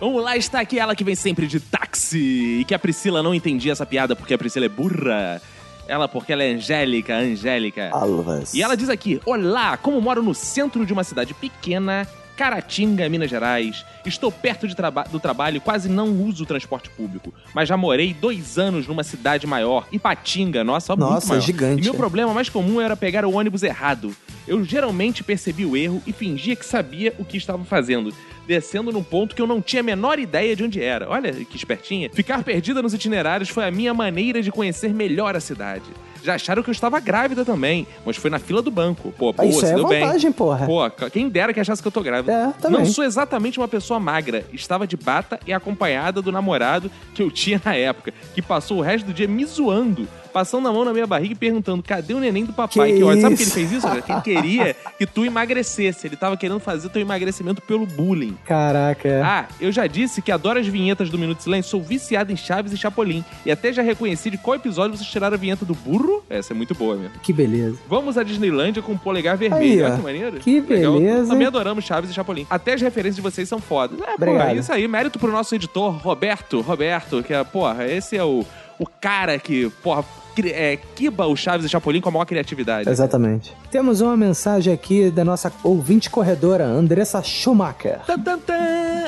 Vamos 0.00 0.22
lá, 0.24 0.36
está 0.36 0.60
aqui 0.60 0.78
ela 0.78 0.94
que 0.96 1.04
vem 1.04 1.14
sempre 1.14 1.46
de 1.46 1.60
táxi. 1.60 2.60
E 2.60 2.64
que 2.64 2.74
a 2.74 2.78
Priscila 2.78 3.22
não 3.22 3.34
entendia 3.34 3.72
essa 3.72 3.84
piada 3.84 4.16
porque 4.16 4.32
a 4.34 4.38
Priscila 4.38 4.64
é 4.66 4.68
burra. 4.68 5.40
Ela 5.86 6.08
porque 6.08 6.32
ela 6.32 6.42
é 6.42 6.52
angélica, 6.54 7.14
angélica. 7.16 7.90
Alvas. 7.92 8.54
E 8.54 8.62
ela 8.62 8.76
diz 8.76 8.88
aqui: 8.88 9.20
Olá, 9.26 9.76
como 9.76 10.00
moro 10.00 10.22
no 10.22 10.34
centro 10.34 10.86
de 10.86 10.92
uma 10.92 11.04
cidade 11.04 11.34
pequena, 11.34 12.06
Caratinga, 12.36 13.06
Minas 13.08 13.28
Gerais. 13.28 13.84
Estou 14.06 14.32
perto 14.32 14.66
de 14.66 14.74
traba- 14.74 15.02
do 15.04 15.20
trabalho 15.20 15.58
e 15.58 15.60
quase 15.60 15.86
não 15.88 16.08
uso 16.10 16.44
o 16.44 16.46
transporte 16.46 16.88
público. 16.90 17.34
Mas 17.54 17.68
já 17.68 17.76
morei 17.76 18.14
dois 18.14 18.56
anos 18.56 18.86
numa 18.86 19.02
cidade 19.04 19.46
maior. 19.46 19.86
Ipatinga, 19.92 20.64
nossa, 20.64 20.96
muito 20.96 21.10
Nossa, 21.10 21.28
maior. 21.28 21.40
gigante, 21.42 21.82
E 21.82 21.84
meu 21.84 21.92
é. 21.92 21.96
problema 21.96 22.32
mais 22.32 22.48
comum 22.48 22.80
era 22.80 22.96
pegar 22.96 23.26
o 23.26 23.34
ônibus 23.34 23.62
errado. 23.62 24.16
Eu 24.48 24.64
geralmente 24.64 25.22
percebi 25.22 25.66
o 25.66 25.76
erro 25.76 26.02
e 26.06 26.12
fingia 26.14 26.56
que 26.56 26.64
sabia 26.64 27.14
o 27.18 27.24
que 27.26 27.36
estava 27.36 27.62
fazendo, 27.64 28.14
descendo 28.50 28.90
num 28.90 29.02
ponto 29.02 29.36
que 29.36 29.40
eu 29.40 29.46
não 29.46 29.62
tinha 29.62 29.78
a 29.78 29.82
menor 29.84 30.18
ideia 30.18 30.56
de 30.56 30.64
onde 30.64 30.82
era. 30.82 31.08
Olha 31.08 31.32
que 31.32 31.56
espertinha. 31.56 32.10
Ficar 32.12 32.42
perdida 32.42 32.82
nos 32.82 32.92
itinerários 32.92 33.48
foi 33.48 33.64
a 33.64 33.70
minha 33.70 33.94
maneira 33.94 34.42
de 34.42 34.50
conhecer 34.50 34.92
melhor 34.92 35.36
a 35.36 35.40
cidade. 35.40 35.84
Já 36.22 36.34
acharam 36.34 36.60
que 36.60 36.68
eu 36.68 36.72
estava 36.72 36.98
grávida 36.98 37.44
também, 37.44 37.86
mas 38.04 38.16
foi 38.16 38.28
na 38.28 38.40
fila 38.40 38.60
do 38.60 38.70
banco. 38.70 39.14
Pô, 39.16 39.32
pô, 39.32 39.44
isso 39.44 39.60
se 39.60 39.66
é 39.66 39.74
deu 39.74 39.86
bem. 39.86 40.00
vantagem, 40.00 40.32
porra. 40.32 40.66
Pô, 40.66 40.90
quem 41.10 41.28
dera 41.28 41.54
que 41.54 41.60
achasse 41.60 41.80
que 41.80 41.86
eu 41.86 41.92
tô 41.92 42.02
grávida. 42.02 42.32
É, 42.32 42.60
também. 42.60 42.80
Não 42.80 42.86
sou 42.86 43.04
exatamente 43.04 43.58
uma 43.58 43.68
pessoa 43.68 44.00
magra. 44.00 44.44
Estava 44.52 44.84
de 44.84 44.96
bata 44.96 45.38
e 45.46 45.52
acompanhada 45.52 46.20
do 46.20 46.32
namorado 46.32 46.90
que 47.14 47.22
eu 47.22 47.30
tinha 47.30 47.62
na 47.64 47.74
época, 47.76 48.12
que 48.34 48.42
passou 48.42 48.78
o 48.78 48.82
resto 48.82 49.06
do 49.06 49.14
dia 49.14 49.28
me 49.28 49.44
zoando, 49.46 50.08
passando 50.32 50.68
a 50.68 50.72
mão 50.72 50.84
na 50.84 50.92
minha 50.92 51.06
barriga 51.06 51.32
e 51.32 51.36
perguntando: 51.36 51.82
cadê 51.82 52.14
o 52.14 52.20
neném 52.20 52.44
do 52.44 52.52
papai? 52.52 52.92
Que 52.92 52.98
Que, 52.98 53.02
olha, 53.04 53.20
sabe 53.20 53.36
que 53.36 53.42
ele 53.42 53.50
fez 53.50 53.72
isso? 53.72 53.86
cara? 53.86 54.02
Que 54.02 54.12
ele 54.12 54.20
queria 54.22 54.76
que 54.98 55.06
tu 55.06 55.24
emagrecesse. 55.24 56.06
Ele 56.06 56.16
tava 56.16 56.36
querendo 56.36 56.60
fazer 56.60 56.88
teu 56.88 57.00
emagrecimento 57.02 57.60
pelo 57.62 57.86
bullying. 57.86 58.36
Caraca. 58.44 59.08
é. 59.08 59.22
Ah, 59.22 59.48
eu 59.60 59.70
já 59.72 59.86
disse 59.86 60.20
que 60.22 60.30
adoro 60.32 60.58
as 60.58 60.66
vinhetas 60.66 61.10
do 61.10 61.18
Minuto 61.18 61.42
Silêncio, 61.42 61.70
sou 61.70 61.82
viciado 61.82 62.32
em 62.32 62.36
Chaves 62.36 62.72
e 62.72 62.76
Chapolin. 62.76 63.24
E 63.44 63.50
até 63.50 63.72
já 63.72 63.82
reconheci 63.82 64.30
de 64.30 64.38
qual 64.38 64.56
episódio 64.56 64.96
vocês 64.96 65.08
tiraram 65.08 65.34
a 65.34 65.38
vinheta 65.38 65.64
do 65.64 65.74
burro. 65.74 66.22
Essa 66.30 66.52
é 66.52 66.56
muito 66.56 66.74
boa 66.74 66.96
mesmo. 66.96 67.18
Que 67.22 67.32
beleza. 67.32 67.78
Vamos 67.88 68.16
à 68.18 68.22
Disneylândia 68.22 68.82
com 68.82 68.92
o 68.92 68.98
polegar 68.98 69.36
vermelho. 69.36 69.86
Aí, 69.86 69.92
ó. 69.92 69.96
Que 69.96 70.02
maneiro. 70.02 70.38
Que 70.40 70.60
Legal. 70.60 70.92
beleza. 70.98 71.28
Também 71.28 71.46
adoramos 71.46 71.84
Chaves 71.84 72.10
e 72.10 72.14
Chapolin. 72.14 72.46
Até 72.50 72.74
as 72.74 72.80
referências 72.80 73.16
de 73.16 73.22
vocês 73.22 73.48
são 73.48 73.60
fodas. 73.60 73.98
É, 74.00 74.14
Obrigado. 74.14 74.38
porra, 74.48 74.54
isso 74.54 74.72
aí. 74.72 74.86
Mérito 74.86 75.18
pro 75.18 75.30
nosso 75.32 75.54
editor, 75.54 75.92
Roberto. 75.96 76.60
Roberto, 76.60 77.22
que 77.22 77.32
é, 77.32 77.42
porra, 77.44 77.86
esse 77.86 78.16
é 78.16 78.24
o, 78.24 78.44
o 78.78 78.86
cara 78.86 79.38
que, 79.38 79.70
porra, 79.82 80.04
é, 80.46 80.78
quiba 80.94 81.26
o 81.26 81.36
Chaves 81.36 81.66
e 81.66 81.68
Chapolin 81.68 82.00
com 82.00 82.08
a 82.08 82.12
maior 82.12 82.24
criatividade. 82.24 82.88
Exatamente. 82.88 83.52
Temos 83.70 84.00
uma 84.00 84.16
mensagem 84.16 84.72
aqui 84.72 85.10
da 85.10 85.24
nossa 85.24 85.52
ouvinte 85.62 86.10
corredora, 86.10 86.64
Andressa 86.64 87.22
Schumacher. 87.22 88.00
Tan, 88.06 88.18
tan, 88.18 88.38
tan. 88.38 88.54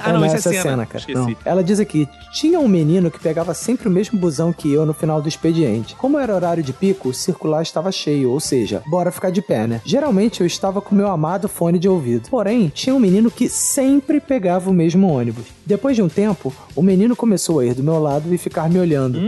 Ah, 0.05 0.13
não, 0.13 0.25
É, 0.25 0.27
isso 0.27 0.49
é 0.49 0.53
essa 0.57 0.63
cena. 0.63 0.85
cara. 0.87 0.99
Esqueci. 0.99 1.19
Não. 1.19 1.37
Ela 1.45 1.63
diz 1.63 1.79
aqui: 1.81 2.09
tinha 2.33 2.59
um 2.59 2.69
menino 2.69 3.11
que 3.11 3.19
pegava 3.21 3.55
sempre 3.55 3.89
o 3.89 3.91
mesmo 3.91 4.19
busão 4.19 4.53
que 4.53 4.73
eu 4.73 4.85
no 4.87 4.93
final 4.95 5.21
do 5.23 5.29
expediente. 5.29 5.95
Como 5.97 6.19
era 6.19 6.35
horário 6.35 6.63
de 6.63 6.73
pico, 6.73 7.11
o 7.11 7.15
circular 7.15 7.63
estava 7.63 7.91
cheio, 7.93 8.31
ou 8.31 8.41
seja, 8.41 8.83
bora 8.87 9.11
ficar 9.13 9.31
de 9.31 9.41
pé, 9.43 9.67
né? 9.67 9.81
Geralmente 9.85 10.41
eu 10.41 10.47
estava 10.47 10.81
com 10.81 10.95
meu 10.95 11.09
amado 11.09 11.49
fone 11.49 11.79
de 11.79 11.89
ouvido. 11.89 12.29
Porém, 12.29 12.69
tinha 12.69 12.95
um 12.95 13.01
menino 13.01 13.31
que 13.31 13.49
sempre 13.49 14.21
pegava 14.21 14.71
o 14.71 14.73
mesmo 14.73 15.09
ônibus. 15.13 15.45
Depois 15.65 15.95
de 15.97 16.03
um 16.03 16.09
tempo, 16.09 16.53
o 16.75 16.83
menino 16.83 17.15
começou 17.15 17.61
a 17.61 17.67
ir 17.67 17.75
do 17.75 17.83
meu 17.83 18.01
lado 18.01 18.33
e 18.35 18.39
ficar 18.39 18.69
me 18.69 18.79
olhando. 18.79 19.19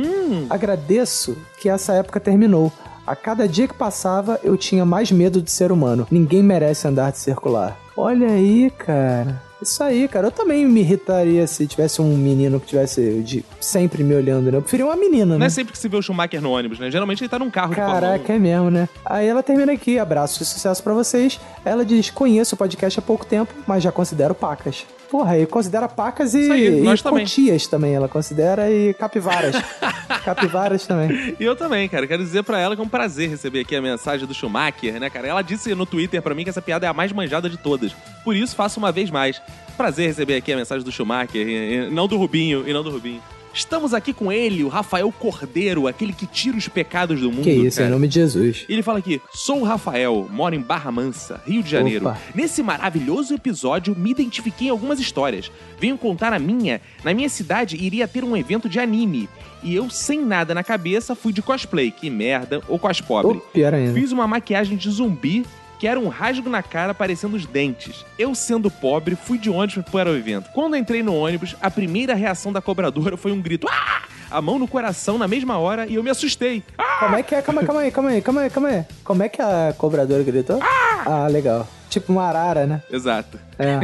Agradeço 0.50 1.36
que 1.64 1.68
essa 1.70 1.94
época 1.94 2.20
terminou. 2.20 2.70
A 3.06 3.16
cada 3.16 3.48
dia 3.48 3.66
que 3.66 3.72
passava, 3.72 4.38
eu 4.44 4.54
tinha 4.54 4.84
mais 4.84 5.10
medo 5.10 5.40
de 5.40 5.50
ser 5.50 5.72
humano. 5.72 6.06
Ninguém 6.10 6.42
merece 6.42 6.86
andar 6.86 7.10
de 7.10 7.16
circular. 7.18 7.74
Olha 7.96 8.28
aí, 8.28 8.70
cara. 8.70 9.42
Isso 9.62 9.82
aí, 9.82 10.06
cara. 10.06 10.26
Eu 10.26 10.30
também 10.30 10.66
me 10.66 10.80
irritaria 10.80 11.46
se 11.46 11.66
tivesse 11.66 12.02
um 12.02 12.16
menino 12.18 12.60
que 12.60 12.66
tivesse 12.66 13.22
de 13.22 13.42
sempre 13.58 14.04
me 14.04 14.14
olhando, 14.14 14.50
né? 14.52 14.58
Eu 14.58 14.60
preferia 14.62 14.84
uma 14.84 14.96
menina, 14.96 15.24
Não 15.32 15.38
né? 15.38 15.46
é 15.46 15.48
sempre 15.48 15.72
que 15.72 15.78
se 15.78 15.88
vê 15.88 15.96
o 15.96 16.02
Schumacher 16.02 16.42
no 16.42 16.50
ônibus, 16.50 16.78
né? 16.78 16.90
Geralmente 16.90 17.22
ele 17.22 17.30
tá 17.30 17.38
num 17.38 17.50
carro 17.50 17.74
Caraca, 17.74 18.30
é 18.30 18.38
mesmo, 18.38 18.70
né? 18.70 18.86
Aí 19.06 19.26
ela 19.26 19.42
termina 19.42 19.72
aqui, 19.72 19.98
abraço 19.98 20.42
e 20.42 20.44
sucesso 20.46 20.82
pra 20.82 20.92
vocês. 20.92 21.40
Ela 21.64 21.82
diz: 21.82 22.10
conheço 22.10 22.54
o 22.54 22.58
podcast 22.58 22.98
há 22.98 23.02
pouco 23.02 23.24
tempo, 23.24 23.54
mas 23.66 23.82
já 23.82 23.90
considero 23.90 24.34
pacas. 24.34 24.84
Porra, 25.14 25.38
e 25.38 25.46
considera 25.46 25.86
pacas 25.88 26.34
e, 26.34 26.50
aí, 26.50 26.80
e 26.80 26.82
também. 27.04 27.24
também. 27.70 27.94
Ela 27.94 28.08
considera 28.08 28.68
e 28.68 28.92
capivaras. 28.94 29.54
capivaras 30.24 30.84
também. 30.88 31.36
E 31.38 31.44
eu 31.44 31.54
também, 31.54 31.88
cara. 31.88 32.04
Quero 32.04 32.20
dizer 32.24 32.42
pra 32.42 32.58
ela 32.58 32.74
que 32.74 32.82
é 32.82 32.84
um 32.84 32.88
prazer 32.88 33.30
receber 33.30 33.60
aqui 33.60 33.76
a 33.76 33.80
mensagem 33.80 34.26
do 34.26 34.34
Schumacher, 34.34 34.98
né, 34.98 35.08
cara? 35.08 35.28
Ela 35.28 35.40
disse 35.40 35.72
no 35.72 35.86
Twitter 35.86 36.20
pra 36.20 36.34
mim 36.34 36.42
que 36.42 36.50
essa 36.50 36.60
piada 36.60 36.86
é 36.86 36.88
a 36.88 36.92
mais 36.92 37.12
manjada 37.12 37.48
de 37.48 37.56
todas. 37.56 37.94
Por 38.24 38.34
isso, 38.34 38.56
faço 38.56 38.80
uma 38.80 38.90
vez 38.90 39.08
mais. 39.08 39.40
Prazer 39.76 40.08
receber 40.08 40.34
aqui 40.34 40.52
a 40.52 40.56
mensagem 40.56 40.84
do 40.84 40.90
Schumacher, 40.90 41.46
e- 41.46 41.74
e 41.86 41.90
não 41.92 42.08
do 42.08 42.16
Rubinho, 42.16 42.64
e 42.68 42.72
não 42.72 42.82
do 42.82 42.90
Rubinho. 42.90 43.22
Estamos 43.54 43.94
aqui 43.94 44.12
com 44.12 44.32
ele, 44.32 44.64
o 44.64 44.68
Rafael 44.68 45.10
Cordeiro, 45.12 45.86
aquele 45.86 46.12
que 46.12 46.26
tira 46.26 46.56
os 46.56 46.66
pecados 46.66 47.20
do 47.20 47.30
mundo. 47.30 47.44
Que 47.44 47.52
isso, 47.52 47.76
cara. 47.76 47.88
em 47.88 47.92
nome 47.92 48.08
de 48.08 48.14
Jesus. 48.14 48.64
Ele 48.68 48.82
fala 48.82 48.98
aqui: 48.98 49.22
sou 49.32 49.60
o 49.60 49.64
Rafael, 49.64 50.28
moro 50.28 50.56
em 50.56 50.60
Barra 50.60 50.90
Mansa, 50.90 51.40
Rio 51.46 51.62
de 51.62 51.70
Janeiro. 51.70 52.08
Opa. 52.08 52.18
Nesse 52.34 52.64
maravilhoso 52.64 53.32
episódio, 53.32 53.94
me 53.96 54.10
identifiquei 54.10 54.66
em 54.66 54.70
algumas 54.70 54.98
histórias. 54.98 55.52
Venho 55.78 55.96
contar 55.96 56.32
a 56.32 56.38
minha. 56.38 56.80
Na 57.04 57.14
minha 57.14 57.28
cidade 57.28 57.76
iria 57.76 58.08
ter 58.08 58.24
um 58.24 58.36
evento 58.36 58.68
de 58.68 58.80
anime. 58.80 59.28
E 59.62 59.74
eu, 59.74 59.88
sem 59.88 60.20
nada 60.20 60.52
na 60.52 60.64
cabeça, 60.64 61.14
fui 61.14 61.32
de 61.32 61.40
cosplay. 61.40 61.92
Que 61.92 62.10
merda, 62.10 62.60
ou 62.68 62.76
cospobre. 62.76 63.36
Ou 63.36 63.40
pior 63.40 63.72
ainda. 63.72 63.94
Fiz 63.94 64.10
uma 64.10 64.26
maquiagem 64.26 64.76
de 64.76 64.90
zumbi 64.90 65.44
que 65.84 65.88
era 65.88 66.00
um 66.00 66.08
rasgo 66.08 66.48
na 66.48 66.62
cara 66.62 66.92
aparecendo 66.92 67.34
os 67.34 67.44
dentes. 67.44 68.06
Eu, 68.18 68.34
sendo 68.34 68.70
pobre, 68.70 69.14
fui 69.14 69.36
de 69.36 69.50
ônibus 69.50 69.84
para 69.92 70.10
o 70.10 70.16
evento. 70.16 70.48
Quando 70.54 70.78
entrei 70.78 71.02
no 71.02 71.14
ônibus, 71.14 71.54
a 71.60 71.70
primeira 71.70 72.14
reação 72.14 72.50
da 72.50 72.62
cobradora 72.62 73.18
foi 73.18 73.32
um 73.32 73.38
grito. 73.42 73.66
Ah! 73.70 74.04
A 74.30 74.40
mão 74.40 74.58
no 74.58 74.66
coração 74.66 75.18
na 75.18 75.28
mesma 75.28 75.58
hora 75.58 75.86
e 75.86 75.96
eu 75.96 76.02
me 76.02 76.08
assustei. 76.08 76.62
Ah! 76.78 77.00
Como 77.00 77.16
é 77.16 77.22
que 77.22 77.34
é? 77.34 77.42
Calma, 77.42 77.62
calma 77.64 77.82
aí, 77.82 77.90
calma 77.90 78.08
aí, 78.08 78.22
calma 78.22 78.40
aí, 78.40 78.48
calma 78.48 78.68
aí. 78.70 78.84
Como 79.04 79.22
é 79.22 79.28
que 79.28 79.42
a 79.42 79.74
cobradora 79.76 80.22
gritou? 80.22 80.58
Ah, 80.62 81.28
legal. 81.30 81.68
Tipo 81.90 82.12
uma 82.14 82.24
arara, 82.24 82.66
né? 82.66 82.82
Exato. 82.90 83.38
É. 83.58 83.78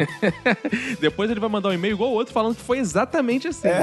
Depois 0.98 1.30
ele 1.30 1.38
vai 1.38 1.50
mandar 1.50 1.68
um 1.68 1.74
e-mail 1.74 1.92
igual 1.92 2.12
o 2.12 2.14
outro 2.14 2.32
falando 2.32 2.56
que 2.56 2.62
foi 2.62 2.78
exatamente 2.78 3.46
assim. 3.46 3.68
É. 3.68 3.82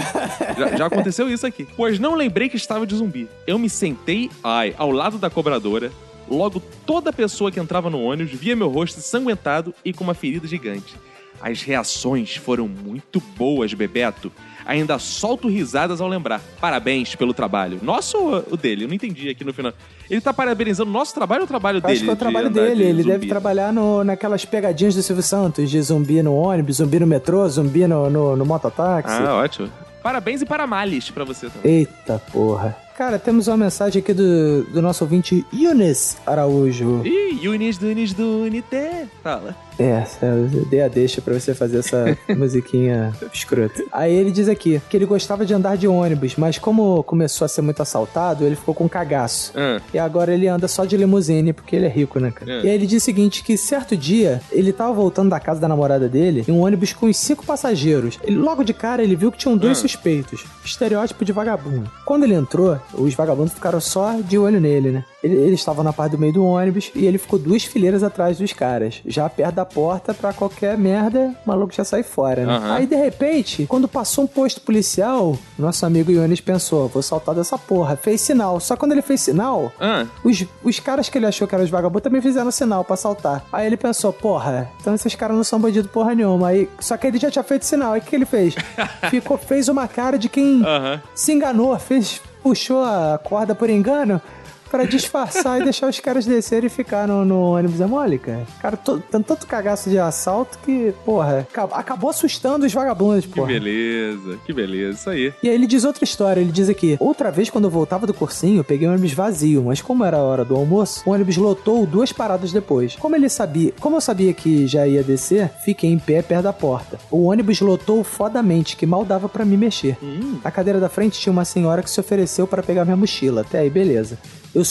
Já, 0.58 0.76
já 0.76 0.86
aconteceu 0.88 1.30
isso 1.30 1.46
aqui. 1.46 1.68
Pois 1.78 2.00
não 2.00 2.16
lembrei 2.16 2.50
que 2.50 2.58
estava 2.58 2.88
de 2.88 2.96
zumbi. 2.96 3.30
Eu 3.46 3.60
me 3.60 3.70
sentei, 3.70 4.32
ai, 4.44 4.74
ao 4.76 4.90
lado 4.90 5.20
da 5.20 5.30
cobradora. 5.30 5.92
Logo, 6.30 6.62
toda 6.86 7.14
pessoa 7.14 7.52
que 7.52 7.60
entrava 7.60 7.90
no 7.90 8.02
ônibus 8.04 8.34
via 8.34 8.56
meu 8.56 8.70
rosto 8.70 9.00
ensanguentado 9.00 9.74
e 9.84 9.94
com 9.94 10.04
uma 10.04 10.14
ferida 10.14 10.48
gigante. 10.48 10.96
As 11.42 11.62
reações 11.62 12.36
foram 12.36 12.68
muito 12.68 13.22
boas, 13.38 13.72
Bebeto. 13.74 14.32
Ainda 14.66 14.98
solto 15.00 15.48
risadas 15.48 16.02
ao 16.02 16.08
lembrar. 16.08 16.42
Parabéns 16.60 17.16
pelo 17.16 17.34
trabalho. 17.34 17.80
Nosso 17.82 18.18
ou 18.18 18.44
o 18.52 18.58
dele? 18.58 18.84
Eu 18.84 18.88
não 18.88 18.96
entendi 18.96 19.30
aqui 19.30 19.44
no 19.46 19.54
final. 19.54 19.72
Ele 20.10 20.20
tá 20.20 20.34
parabenizando 20.34 20.90
o 20.90 20.94
nosso 20.94 21.14
trabalho 21.14 21.42
ou 21.42 21.46
o 21.46 21.48
trabalho 21.48 21.80
dele? 21.80 21.94
Acho 21.94 22.04
que 22.04 22.10
é 22.10 22.12
o 22.12 22.16
de 22.16 22.20
trabalho 22.20 22.48
andar 22.48 22.62
dele. 22.64 22.84
de 22.84 22.90
Ele 22.90 23.02
zumbi? 23.04 23.14
deve 23.14 23.28
trabalhar 23.28 23.72
no, 23.72 24.04
naquelas 24.04 24.44
pegadinhas 24.44 24.96
do 24.96 25.04
Silvio 25.04 25.24
Santos, 25.24 25.70
de 25.70 25.82
zumbi 25.82 26.22
no 26.22 26.34
ônibus, 26.34 26.78
zumbi 26.78 27.00
no 27.00 27.08
metrô, 27.08 27.48
zumbi 27.48 27.88
no, 27.88 28.10
no, 28.10 28.36
no 28.36 28.46
mototáxi. 28.46 29.16
Ah, 29.22 29.36
ótimo. 29.36 29.70
Parabéns 30.04 30.42
e 30.42 30.46
para 30.46 30.66
males 30.68 31.10
pra 31.12 31.24
você 31.24 31.50
também. 31.50 31.72
Eita 31.72 32.20
porra. 32.32 32.76
Cara, 32.98 33.20
temos 33.20 33.48
uma 33.48 33.58
mensagem 33.58 34.00
aqui 34.02 34.12
do, 34.12 34.64
do 34.64 34.82
nosso 34.82 35.04
ouvinte 35.04 35.46
Yunis 35.54 36.18
Araújo. 36.26 37.04
Ih, 37.06 37.40
Yunis 37.44 37.78
Dunis 37.78 38.12
Dunite. 38.12 39.08
Fala. 39.24 39.56
É, 39.80 40.04
eu 40.24 40.66
dei 40.66 40.82
a 40.82 40.88
deixa 40.88 41.22
pra 41.22 41.36
você 41.40 41.54
fazer 41.54 41.78
essa 41.78 42.18
musiquinha 42.36 43.14
escrota. 43.32 43.84
Aí 43.92 44.12
ele 44.12 44.32
diz 44.32 44.50
aqui 44.50 44.82
que 44.90 44.98
ele 44.98 45.06
gostava 45.06 45.46
de 45.46 45.54
andar 45.54 45.78
de 45.78 45.88
ônibus, 45.88 46.36
mas 46.36 46.58
como 46.58 47.04
começou 47.04 47.46
a 47.46 47.48
ser 47.48 47.62
muito 47.62 47.80
assaltado, 47.84 48.44
ele 48.44 48.56
ficou 48.56 48.74
com 48.74 48.90
cagaço. 48.90 49.54
Ah, 49.56 49.80
E 49.94 50.00
agora 50.00 50.34
ele 50.34 50.48
anda 50.48 50.68
só 50.68 50.84
de 50.84 50.98
limusine, 50.98 51.54
porque 51.54 51.76
ele 51.76 51.86
é 51.86 51.90
rico, 51.90 52.20
né, 52.20 52.32
cara? 52.32 52.52
É. 52.52 52.62
E 52.64 52.70
aí 52.70 52.74
ele 52.74 52.88
diz 52.88 53.04
o 53.04 53.06
seguinte, 53.06 53.44
que 53.44 53.56
certo 53.56 53.96
dia, 53.96 54.42
ele 54.52 54.74
tava 54.74 54.92
voltando 54.94 55.30
da 55.30 55.40
casa 55.40 55.60
da 55.62 55.68
namorada 55.68 56.10
dele, 56.10 56.44
em 56.48 56.52
um 56.52 56.62
ônibus 56.62 56.92
com 56.94 57.06
os 57.06 57.16
cinco 57.16 57.46
passageiros. 57.46 58.18
Ele, 58.24 58.36
logo 58.38 58.64
de 58.64 58.74
cara, 58.74 59.04
ele 59.04 59.16
viu 59.16 59.32
que 59.32 59.38
tinham 59.38 59.56
dois 59.56 59.78
Ah. 59.78 59.82
suspeitos. 59.82 60.44
Estereótipo 60.66 61.24
de 61.24 61.32
vagabundo. 61.32 61.88
Quando 62.04 62.24
ele 62.24 62.34
entrou, 62.34 62.80
os 62.94 63.14
vagabundos 63.14 63.54
ficaram 63.54 63.80
só 63.80 64.14
de 64.22 64.38
olho 64.38 64.60
nele, 64.60 64.92
né? 64.92 65.04
Ele- 65.24 65.36
Eles 65.36 65.60
estavam 65.60 65.84
na 65.84 65.92
parte 65.94 66.12
do 66.14 66.18
meio 66.18 66.34
do 66.34 66.46
ônibus 66.46 66.92
e 66.96 67.06
ele 67.06 67.18
ficou 67.18 67.38
duas 67.40 67.64
fileiras 67.64 68.04
atrás 68.04 68.38
dos 68.38 68.54
caras, 68.54 69.02
já 69.06 69.28
perto 69.30 69.56
da 69.56 69.66
porta 69.66 70.14
pra 70.14 70.32
qualquer 70.34 70.78
merda, 70.78 71.34
o 71.46 71.50
maluco 71.50 71.74
já 71.74 71.84
sai 71.84 72.04
fora, 72.04 72.46
né? 72.46 72.54
Aham. 72.56 72.74
Aí 72.76 72.86
de 72.86 72.96
repente, 72.96 73.66
quando 73.68 73.88
passou 73.88 74.24
um 74.24 74.28
posto 74.28 74.62
policial, 74.62 75.38
nosso 75.58 75.86
amigo 75.86 76.12
Ionis 76.12 76.40
pensou: 76.42 76.88
vou 76.88 77.02
saltar 77.02 77.36
dessa 77.36 77.58
porra. 77.58 77.96
Fez 77.98 78.22
sinal. 78.22 78.60
Só 78.60 78.76
quando 78.76 78.92
ele 78.94 79.02
fez 79.02 79.22
sinal, 79.22 79.72
ah, 79.80 80.06
os, 80.24 80.46
os 80.64 80.80
caras 80.80 81.10
que 81.10 81.18
ele 81.18 81.26
achou 81.26 81.48
que 81.48 81.56
eram 81.56 81.64
os 81.66 81.70
vagabundos 81.70 82.04
também 82.04 82.22
fizeram 82.22 82.52
sinal 82.52 82.84
pra 82.86 82.96
saltar. 82.96 83.46
Aí 83.52 83.66
ele 83.68 83.78
pensou, 83.78 84.14
porra, 84.14 84.70
então 84.80 84.94
esses 84.96 85.14
caras 85.16 85.36
não 85.36 85.44
são 85.44 85.60
bandido 85.60 85.90
porra 85.90 86.14
nenhuma. 86.16 86.50
Aí, 86.50 86.70
só 86.80 86.96
que 86.96 87.08
ele 87.08 87.18
já 87.18 87.30
tinha 87.32 87.44
feito 87.44 87.66
sinal. 87.66 87.94
Aí 87.94 88.00
o 88.00 88.04
que 88.04 88.16
ele 88.16 88.26
fez? 88.26 88.56
Ficou, 89.10 89.38
fez 89.38 89.68
uma 89.68 89.88
cara 89.88 90.18
de 90.18 90.30
quem 90.30 90.62
aham. 90.64 91.02
se 91.16 91.32
enganou, 91.34 91.78
fez, 91.80 92.22
puxou 92.48 92.82
a 92.82 93.20
corda 93.22 93.54
por 93.54 93.70
engano. 93.70 94.22
Pra 94.68 94.84
disfarçar 94.86 95.60
e 95.62 95.64
deixar 95.64 95.90
os 95.90 96.00
caras 96.00 96.26
descerem 96.26 96.68
e 96.68 96.70
ficar 96.70 97.08
no, 97.08 97.24
no 97.26 97.42
ônibus. 97.42 97.82
É 97.82 97.86
mole, 97.86 98.18
cara. 98.20 98.46
Cara, 98.62 98.78
tem 98.78 99.22
tanto 99.22 99.48
cagaço 99.48 99.90
de 99.90 99.98
assalto 100.00 100.58
que, 100.66 100.94
porra, 101.06 101.48
acabou, 101.74 102.10
assustando 102.10 102.66
os 102.66 102.74
vagabundos, 102.74 103.26
Que 103.26 103.34
porra. 103.34 103.48
beleza, 103.48 104.38
que 104.46 104.54
beleza. 104.54 104.98
Isso 104.98 105.10
aí. 105.10 105.34
E 105.44 105.50
aí 105.50 105.56
ele 105.56 105.68
diz 105.68 105.84
outra 105.84 106.04
história, 106.04 106.42
ele 106.42 106.52
diz 106.52 106.70
aqui: 106.70 106.98
Outra 107.00 107.32
vez, 107.32 107.50
quando 107.50 107.66
eu 107.66 107.72
voltava 107.72 108.06
do 108.08 108.14
cursinho, 108.14 108.60
eu 108.60 108.64
peguei 108.64 108.88
um 108.88 108.92
ônibus 108.92 109.14
vazio, 109.14 109.64
mas 109.64 109.82
como 109.82 110.04
era 110.04 110.18
a 110.18 110.22
hora 110.22 110.44
do 110.46 110.56
almoço, 110.56 111.04
o 111.06 111.12
ônibus 111.12 111.38
lotou 111.38 111.86
duas 111.86 112.12
paradas 112.12 112.52
depois. 112.52 112.96
Como 112.96 113.16
ele 113.16 113.30
sabia, 113.30 113.74
como 113.80 113.96
eu 113.98 114.02
sabia 114.02 114.34
que 114.34 114.68
já 114.68 114.88
ia 114.88 115.04
descer, 115.04 115.50
fiquei 115.64 115.90
em 115.92 116.00
pé 116.00 116.22
perto 116.22 116.44
da 116.44 116.54
porta. 116.54 116.98
O 117.12 117.26
ônibus 117.26 117.60
lotou 117.62 118.04
fodamente, 118.04 118.76
que 118.76 118.86
mal 118.86 119.04
dava 119.06 119.28
pra 119.30 119.46
me 119.46 119.58
mexer. 119.58 119.98
Na 120.44 120.52
cadeira 120.52 120.80
da 120.80 120.90
frente 120.90 121.20
tinha 121.20 121.32
uma 121.32 121.46
senhora 121.46 121.82
que 121.84 121.90
se 121.90 122.00
ofereceu 122.00 122.48
para 122.48 122.64
pegar 122.64 122.86
minha 122.86 122.98
mochila. 122.98 123.42
Até 123.42 123.60
aí, 123.60 123.70
beleza. 123.70 124.18
Eu, 124.58 124.64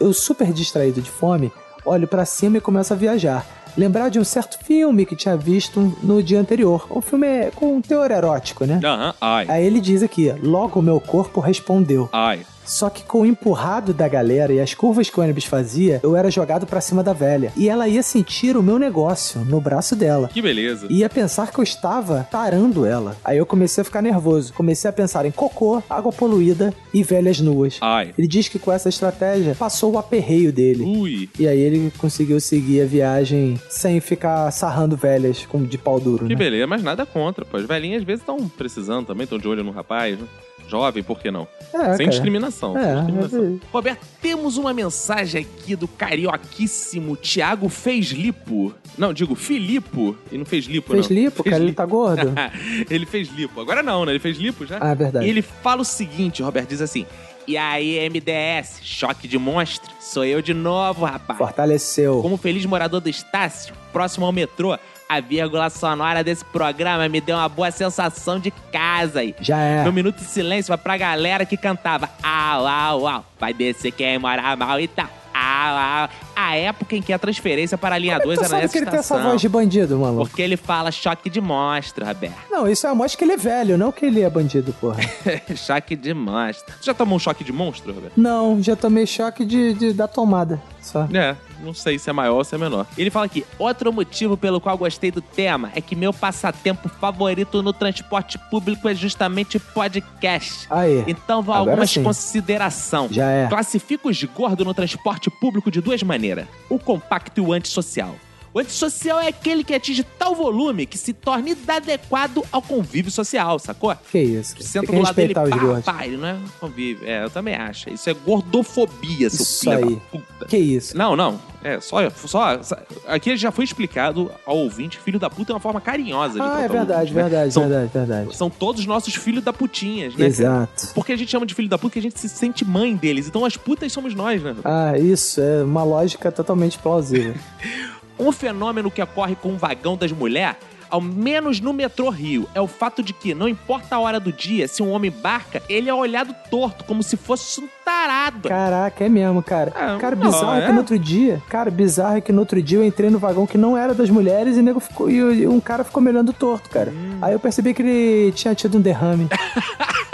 eu 0.00 0.12
super 0.12 0.52
distraído 0.52 1.00
de 1.00 1.10
fome, 1.10 1.52
olho 1.84 2.08
pra 2.08 2.24
cima 2.24 2.58
e 2.58 2.60
começo 2.60 2.92
a 2.92 2.96
viajar. 2.96 3.46
Lembrar 3.76 4.08
de 4.08 4.18
um 4.18 4.24
certo 4.24 4.58
filme 4.64 5.06
que 5.06 5.14
tinha 5.14 5.36
visto 5.36 5.96
no 6.02 6.20
dia 6.20 6.40
anterior. 6.40 6.86
Um 6.90 7.00
filme 7.00 7.50
com 7.54 7.76
um 7.76 7.80
teor 7.80 8.10
erótico, 8.10 8.64
né? 8.64 8.80
Aham, 8.82 9.14
ai. 9.20 9.46
Aí 9.48 9.64
ele 9.64 9.80
diz 9.80 10.02
aqui, 10.02 10.32
logo 10.42 10.80
o 10.80 10.82
meu 10.82 11.00
corpo 11.00 11.38
respondeu. 11.38 12.08
Ai. 12.12 12.40
Só 12.70 12.88
que 12.88 13.02
com 13.02 13.22
o 13.22 13.26
empurrado 13.26 13.92
da 13.92 14.06
galera 14.06 14.52
e 14.52 14.60
as 14.60 14.74
curvas 14.74 15.10
que 15.10 15.18
o 15.18 15.22
ônibus 15.24 15.44
fazia, 15.44 15.98
eu 16.04 16.14
era 16.14 16.30
jogado 16.30 16.66
pra 16.66 16.80
cima 16.80 17.02
da 17.02 17.12
velha. 17.12 17.52
E 17.56 17.68
ela 17.68 17.88
ia 17.88 18.00
sentir 18.02 18.56
o 18.56 18.62
meu 18.62 18.78
negócio 18.78 19.40
no 19.44 19.60
braço 19.60 19.96
dela. 19.96 20.28
Que 20.32 20.40
beleza. 20.40 20.86
Ia 20.88 21.08
pensar 21.08 21.50
que 21.50 21.58
eu 21.58 21.64
estava 21.64 22.28
tarando 22.30 22.86
ela. 22.86 23.16
Aí 23.24 23.38
eu 23.38 23.44
comecei 23.44 23.82
a 23.82 23.84
ficar 23.84 24.00
nervoso. 24.00 24.52
Comecei 24.52 24.88
a 24.88 24.92
pensar 24.92 25.26
em 25.26 25.32
cocô, 25.32 25.82
água 25.90 26.12
poluída 26.12 26.72
e 26.94 27.02
velhas 27.02 27.40
nuas. 27.40 27.78
Ai. 27.80 28.14
Ele 28.16 28.28
diz 28.28 28.46
que 28.46 28.58
com 28.58 28.70
essa 28.70 28.88
estratégia 28.88 29.56
passou 29.56 29.94
o 29.94 29.98
aperreio 29.98 30.52
dele. 30.52 30.84
Ui. 30.84 31.28
E 31.40 31.48
aí 31.48 31.58
ele 31.58 31.92
conseguiu 31.98 32.38
seguir 32.40 32.82
a 32.82 32.86
viagem 32.86 33.60
sem 33.68 33.98
ficar 34.00 34.48
sarrando 34.52 34.96
velhas 34.96 35.44
com 35.44 35.64
de 35.64 35.76
pau 35.76 35.98
duro, 35.98 36.26
Que 36.26 36.34
né? 36.34 36.38
beleza, 36.38 36.66
mas 36.68 36.82
nada 36.84 37.04
contra. 37.04 37.44
Pô, 37.44 37.56
as 37.56 37.64
velhinhas 37.66 38.02
às 38.02 38.06
vezes 38.06 38.20
estão 38.22 38.48
precisando 38.48 39.06
também, 39.06 39.24
estão 39.24 39.38
de 39.38 39.48
olho 39.48 39.64
no 39.64 39.72
rapaz. 39.72 40.16
né? 40.18 40.24
Jovem, 40.70 41.02
por 41.02 41.18
que 41.18 41.30
não? 41.30 41.46
É, 41.74 41.78
sem 41.88 41.96
cara. 41.98 42.08
discriminação. 42.10 42.78
É, 42.78 42.84
sem 42.84 42.94
discriminação. 42.96 43.60
é- 43.62 43.66
Roberto, 43.72 44.06
temos 44.22 44.56
uma 44.56 44.72
mensagem 44.72 45.42
aqui 45.42 45.74
do 45.76 45.88
carioquíssimo 45.88 47.16
Thiago 47.16 47.68
Fezlipo. 47.68 48.72
Não, 48.96 49.12
digo 49.12 49.34
Filipo. 49.34 50.16
E 50.30 50.38
não 50.38 50.44
fez 50.44 50.66
lipo, 50.66 50.92
Fez 50.92 51.08
não. 51.08 51.16
lipo, 51.16 51.42
cara, 51.44 51.62
ele 51.62 51.72
tá 51.72 51.84
gordo. 51.86 52.32
ele 52.90 53.06
fez 53.06 53.28
lipo. 53.30 53.60
Agora 53.60 53.82
não, 53.82 54.04
né? 54.04 54.12
Ele 54.12 54.18
fez 54.18 54.36
lipo 54.38 54.64
já. 54.66 54.78
Ah, 54.80 54.90
é 54.90 54.94
verdade. 54.94 55.26
E 55.26 55.28
ele 55.28 55.42
fala 55.42 55.82
o 55.82 55.84
seguinte, 55.84 56.42
Roberto, 56.42 56.68
diz 56.68 56.80
assim... 56.80 57.06
E 57.48 57.56
aí, 57.56 57.98
MDS, 58.08 58.78
choque 58.82 59.26
de 59.26 59.36
monstro? 59.36 59.90
Sou 59.98 60.24
eu 60.24 60.40
de 60.40 60.54
novo, 60.54 61.04
rapaz. 61.04 61.36
Fortaleceu. 61.36 62.20
Como 62.22 62.36
feliz 62.36 62.64
morador 62.64 63.00
do 63.00 63.08
Estácio, 63.08 63.74
próximo 63.92 64.24
ao 64.24 64.30
metrô, 64.30 64.78
a 65.10 65.20
vírgula 65.20 65.68
sonora 65.68 66.22
desse 66.22 66.44
programa 66.44 67.08
me 67.08 67.20
deu 67.20 67.36
uma 67.36 67.48
boa 67.48 67.70
sensação 67.72 68.38
de 68.38 68.50
casa 68.72 69.20
aí. 69.20 69.34
Já 69.40 69.58
é. 69.58 69.84
No 69.84 69.92
Minuto 69.92 70.18
de 70.18 70.24
Silêncio 70.24 70.68
vai 70.68 70.78
pra 70.78 70.96
galera 70.96 71.44
que 71.44 71.56
cantava 71.56 72.08
Au, 72.22 72.66
au, 72.66 73.08
au, 73.08 73.24
vai 73.38 73.52
descer 73.52 73.90
quem 73.90 74.18
mora 74.20 74.54
mal 74.56 74.78
e 74.80 74.86
tal. 74.86 75.08
Au, 75.34 75.76
au. 76.02 76.08
A 76.36 76.56
época 76.56 76.94
em 76.96 77.02
que 77.02 77.12
a 77.12 77.18
transferência 77.18 77.76
para 77.76 77.94
a 77.96 77.98
linha 77.98 78.18
2 78.18 78.38
Tu 78.38 78.40
era 78.40 78.48
sabe 78.48 78.62
nessa 78.62 78.72
que 78.72 78.78
ele 78.78 78.86
tem 78.86 78.98
essa 78.98 79.14
estação. 79.14 79.30
voz 79.30 79.40
de 79.40 79.48
bandido, 79.48 79.98
maluco? 79.98 80.26
Porque 80.28 80.42
ele 80.42 80.56
fala 80.56 80.90
choque 80.92 81.28
de 81.28 81.40
monstro, 81.40 82.04
Roberto. 82.06 82.34
Não, 82.50 82.68
isso 82.68 82.86
é 82.86 82.90
a 82.90 82.94
mostra 82.94 83.18
que 83.18 83.24
ele 83.24 83.32
é 83.32 83.36
velho, 83.36 83.76
não 83.78 83.90
que 83.92 84.06
ele 84.06 84.22
é 84.22 84.30
bandido, 84.30 84.72
porra. 84.80 85.00
choque 85.56 85.96
de 85.96 86.14
monstro. 86.14 86.72
Você 86.78 86.84
já 86.86 86.94
tomou 86.94 87.16
um 87.16 87.18
choque 87.18 87.42
de 87.44 87.52
monstro, 87.52 87.92
Roberto? 87.92 88.12
não, 88.16 88.62
já 88.62 88.74
tomei 88.76 89.06
choque 89.06 89.44
de, 89.44 89.74
de- 89.74 89.92
da 89.92 90.06
tomada. 90.08 90.60
Só. 90.80 91.06
É, 91.12 91.36
não 91.62 91.74
sei 91.74 91.98
se 91.98 92.10
é 92.10 92.12
maior 92.12 92.36
ou 92.36 92.44
se 92.44 92.54
é 92.54 92.58
menor. 92.58 92.86
Ele 92.96 93.10
fala 93.10 93.26
aqui: 93.26 93.44
outro 93.58 93.92
motivo 93.92 94.36
pelo 94.36 94.60
qual 94.60 94.76
gostei 94.76 95.10
do 95.10 95.20
tema 95.20 95.70
é 95.74 95.80
que 95.80 95.94
meu 95.94 96.12
passatempo 96.12 96.88
favorito 96.88 97.62
no 97.62 97.72
transporte 97.72 98.38
público 98.50 98.88
é 98.88 98.94
justamente 98.94 99.58
podcast. 99.58 100.66
Aí. 100.70 101.04
Então 101.06 101.42
vão 101.42 101.54
Agora 101.54 101.70
algumas 101.70 101.90
sim. 101.90 102.02
considerações. 102.02 103.12
Já 103.12 103.30
é. 103.30 103.48
Classifica 103.48 104.08
o 104.08 104.10
esgordo 104.10 104.64
no 104.64 104.74
transporte 104.74 105.30
público 105.30 105.70
de 105.70 105.80
duas 105.80 106.02
maneiras: 106.02 106.46
o 106.68 106.78
compacto 106.78 107.40
e 107.40 107.44
o 107.44 107.52
antissocial. 107.52 108.14
O 108.52 108.58
antissocial 108.58 109.20
é 109.20 109.28
aquele 109.28 109.62
que 109.62 109.72
atinge 109.72 110.02
tal 110.02 110.34
volume 110.34 110.84
que 110.84 110.98
se 110.98 111.12
torna 111.12 111.50
inadequado 111.50 112.44
ao 112.50 112.60
convívio 112.60 113.10
social, 113.10 113.58
sacou? 113.58 113.94
Que 114.10 114.18
isso? 114.18 114.56
Senta 114.60 114.86
Tem 114.86 114.96
que 114.96 114.96
do 114.96 115.02
lado 115.04 115.14
dele, 115.14 115.34
pá, 115.34 115.44
pá, 115.84 116.06
ele 116.06 116.16
não 116.16 116.26
é 116.28 116.36
convívio. 116.58 117.08
É, 117.08 117.24
eu 117.24 117.30
também 117.30 117.54
acho. 117.54 117.90
Isso 117.90 118.10
é 118.10 118.14
gordofobia, 118.14 119.30
seu 119.30 119.42
Isso 119.42 119.60
filho 119.60 119.72
aí. 119.88 119.94
da 119.94 120.00
puta. 120.10 120.46
Que 120.46 120.56
isso? 120.56 120.96
Não, 120.96 121.14
não. 121.14 121.40
É, 121.62 121.78
só, 121.78 121.98
só. 122.10 122.58
Aqui 123.06 123.36
já 123.36 123.52
foi 123.52 123.64
explicado 123.64 124.32
ao 124.46 124.56
ouvinte, 124.56 124.98
filho 124.98 125.18
da 125.18 125.28
puta 125.28 125.52
é 125.52 125.54
uma 125.54 125.60
forma 125.60 125.80
carinhosa 125.80 126.34
de 126.34 126.40
Ah, 126.40 126.62
é 126.62 126.68
verdade, 126.68 127.12
né? 127.12 127.22
verdade, 127.22 127.52
São, 127.52 127.68
verdade, 127.68 127.90
verdade. 127.92 128.36
são 128.36 128.48
todos 128.48 128.84
nossos 128.86 129.14
filhos 129.14 129.44
da 129.44 129.52
putinhas, 129.52 130.12
né? 130.14 130.18
cara? 130.18 130.28
Exato. 130.28 130.88
Porque 130.94 131.12
a 131.12 131.16
gente 131.16 131.30
chama 131.30 131.44
de 131.44 131.54
filho 131.54 131.68
da 131.68 131.76
puta 131.76 131.90
porque 131.90 131.98
a 131.98 132.02
gente 132.02 132.18
se 132.20 132.28
sente 132.28 132.64
mãe 132.64 132.94
deles. 132.96 133.26
Então 133.28 133.44
as 133.44 133.56
putas 133.56 133.92
somos 133.92 134.14
nós, 134.14 134.42
né? 134.42 134.54
Ah, 134.64 134.96
isso 134.98 135.40
é 135.40 135.62
uma 135.62 135.82
lógica 135.84 136.30
totalmente 136.32 136.78
plausível. 136.78 137.34
Um 138.20 138.30
fenômeno 138.30 138.90
que 138.90 139.02
ocorre 139.02 139.34
com 139.34 139.54
o 139.54 139.56
vagão 139.56 139.96
das 139.96 140.12
mulheres, 140.12 140.56
ao 140.90 141.00
menos 141.00 141.60
no 141.60 141.72
metrô 141.72 142.10
Rio, 142.10 142.48
é 142.54 142.60
o 142.60 142.66
fato 142.66 143.02
de 143.02 143.12
que, 143.12 143.32
não 143.32 143.48
importa 143.48 143.94
a 143.94 144.00
hora 144.00 144.18
do 144.18 144.32
dia, 144.32 144.66
se 144.66 144.82
um 144.82 144.90
homem 144.90 145.10
embarca, 145.10 145.62
ele 145.68 145.88
é 145.88 145.94
olhado 145.94 146.34
torto, 146.50 146.84
como 146.84 147.02
se 147.02 147.16
fosse 147.16 147.60
um 147.60 147.68
tarado. 147.84 148.48
Caraca, 148.48 149.04
é 149.04 149.08
mesmo, 149.08 149.42
cara. 149.42 149.70
É, 149.70 149.98
cara, 149.98 150.16
não, 150.16 150.26
bizarro 150.26 150.60
é 150.60 150.66
que 150.66 150.72
no 150.72 150.78
outro 150.78 150.98
dia. 150.98 151.40
Cara, 151.48 151.70
bizarro 151.70 152.16
é 152.16 152.20
que 152.20 152.32
no 152.32 152.40
outro 152.40 152.60
dia 152.60 152.78
eu 152.78 152.84
entrei 152.84 153.08
no 153.08 153.18
vagão 153.18 153.46
que 153.46 153.56
não 153.56 153.76
era 153.76 153.94
das 153.94 154.10
mulheres 154.10 154.56
e, 154.56 154.62
nego 154.62 154.80
ficou, 154.80 155.08
e 155.10 155.46
um 155.46 155.60
cara 155.60 155.84
ficou 155.84 156.02
me 156.02 156.10
olhando 156.10 156.32
torto, 156.32 156.68
cara. 156.68 156.90
Hum. 156.90 157.18
Aí 157.22 157.32
eu 157.32 157.40
percebi 157.40 157.72
que 157.72 157.82
ele 157.82 158.32
tinha 158.32 158.54
tido 158.54 158.76
um 158.76 158.80
derrame. 158.80 159.28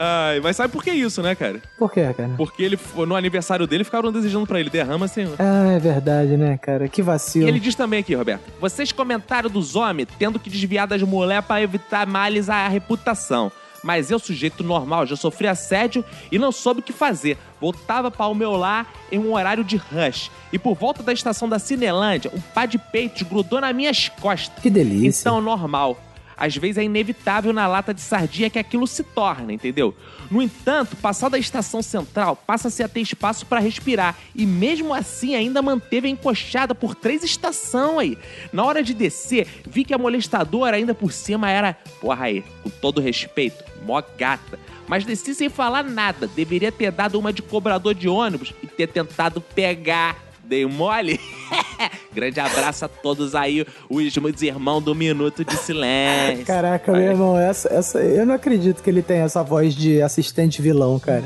Ai, 0.00 0.38
mas 0.40 0.54
sabe 0.54 0.72
por 0.72 0.82
que 0.84 0.92
isso, 0.92 1.20
né, 1.20 1.34
cara? 1.34 1.60
Por 1.76 1.92
quê, 1.92 2.14
cara? 2.16 2.30
Porque 2.36 2.62
ele, 2.62 2.78
no 3.06 3.16
aniversário 3.16 3.66
dele, 3.66 3.82
ficaram 3.82 4.12
desejando 4.12 4.46
pra 4.46 4.60
ele 4.60 4.70
derrama, 4.70 5.08
senhor. 5.08 5.34
Ah, 5.40 5.72
é 5.72 5.78
verdade, 5.80 6.36
né, 6.36 6.56
cara? 6.56 6.88
Que 6.88 7.00
E 7.00 7.04
vacilo. 7.04 7.48
ele 7.48 7.58
diz 7.58 7.74
também 7.74 7.98
aqui, 7.98 8.14
Roberto, 8.14 8.42
vocês 8.60 8.92
comentaram 8.92 9.50
dos 9.50 9.74
homens 9.74 10.06
tendo 10.16 10.38
que 10.38 10.48
desviar 10.48 10.86
das 10.86 11.02
mulheres 11.02 11.44
para 11.44 11.60
evitar 11.60 12.06
males 12.06 12.48
à 12.48 12.68
reputação. 12.68 13.50
Mas 13.82 14.10
eu, 14.10 14.18
sujeito 14.18 14.64
normal, 14.64 15.06
já 15.06 15.14
sofri 15.14 15.46
assédio 15.46 16.04
e 16.32 16.38
não 16.38 16.50
soube 16.50 16.80
o 16.80 16.82
que 16.82 16.92
fazer. 16.92 17.38
Voltava 17.60 18.10
para 18.10 18.26
o 18.26 18.34
meu 18.34 18.52
lar 18.56 18.92
em 19.10 19.18
um 19.20 19.32
horário 19.34 19.62
de 19.62 19.76
rush. 19.76 20.30
E 20.52 20.58
por 20.58 20.74
volta 20.74 21.00
da 21.02 21.12
estação 21.12 21.48
da 21.48 21.60
Cinelândia, 21.60 22.30
um 22.34 22.40
pá 22.40 22.66
de 22.66 22.76
peitos 22.76 23.22
grudou 23.22 23.60
nas 23.60 23.74
minhas 23.74 24.08
costas. 24.08 24.60
Que 24.62 24.68
delícia. 24.68 25.20
Então, 25.20 25.40
normal. 25.40 25.96
Às 26.38 26.56
vezes 26.56 26.78
é 26.78 26.84
inevitável 26.84 27.52
na 27.52 27.66
lata 27.66 27.92
de 27.92 28.00
sardinha 28.00 28.50
que 28.50 28.58
aquilo 28.58 28.86
se 28.86 29.02
torna, 29.02 29.52
entendeu? 29.52 29.94
No 30.30 30.42
entanto, 30.42 30.96
passada 30.96 31.36
a 31.36 31.40
estação 31.40 31.82
central, 31.82 32.36
passa-se 32.36 32.82
a 32.82 32.88
ter 32.88 33.00
espaço 33.00 33.46
para 33.46 33.60
respirar. 33.60 34.16
E 34.34 34.46
mesmo 34.46 34.92
assim 34.92 35.34
ainda 35.34 35.62
manteve 35.62 36.08
a 36.08 36.10
encoxada 36.10 36.74
por 36.74 36.94
três 36.94 37.24
estações 37.24 37.98
aí. 37.98 38.18
Na 38.52 38.64
hora 38.64 38.82
de 38.82 38.94
descer, 38.94 39.46
vi 39.66 39.84
que 39.84 39.94
a 39.94 39.98
molestadora 39.98 40.76
ainda 40.76 40.94
por 40.94 41.12
cima 41.12 41.50
era, 41.50 41.74
porra 42.00 42.26
aí, 42.26 42.44
com 42.62 42.70
todo 42.70 43.00
respeito, 43.00 43.64
mó 43.84 44.02
gata. 44.16 44.58
Mas 44.86 45.04
desci 45.04 45.34
sem 45.34 45.48
falar 45.48 45.84
nada. 45.84 46.26
Deveria 46.26 46.72
ter 46.72 46.90
dado 46.90 47.18
uma 47.18 47.32
de 47.32 47.42
cobrador 47.42 47.94
de 47.94 48.08
ônibus 48.08 48.54
e 48.62 48.66
ter 48.66 48.88
tentado 48.88 49.40
pegar. 49.40 50.27
Dei 50.48 50.64
mole? 50.64 51.20
Grande 52.10 52.40
abraço 52.40 52.86
a 52.86 52.88
todos 52.88 53.34
aí, 53.34 53.66
os 53.88 54.16
meus 54.16 54.40
irmãos 54.40 54.80
do 54.80 54.94
Minuto 54.94 55.44
de 55.44 55.54
Silêncio. 55.58 56.46
Caraca, 56.46 56.90
meu 56.90 57.02
irmão, 57.02 57.38
essa, 57.38 57.68
essa, 57.72 57.98
eu 58.00 58.24
não 58.24 58.34
acredito 58.34 58.82
que 58.82 58.88
ele 58.88 59.02
tem 59.02 59.18
essa 59.18 59.42
voz 59.42 59.74
de 59.74 60.00
assistente 60.00 60.62
vilão, 60.62 60.98
cara. 60.98 61.24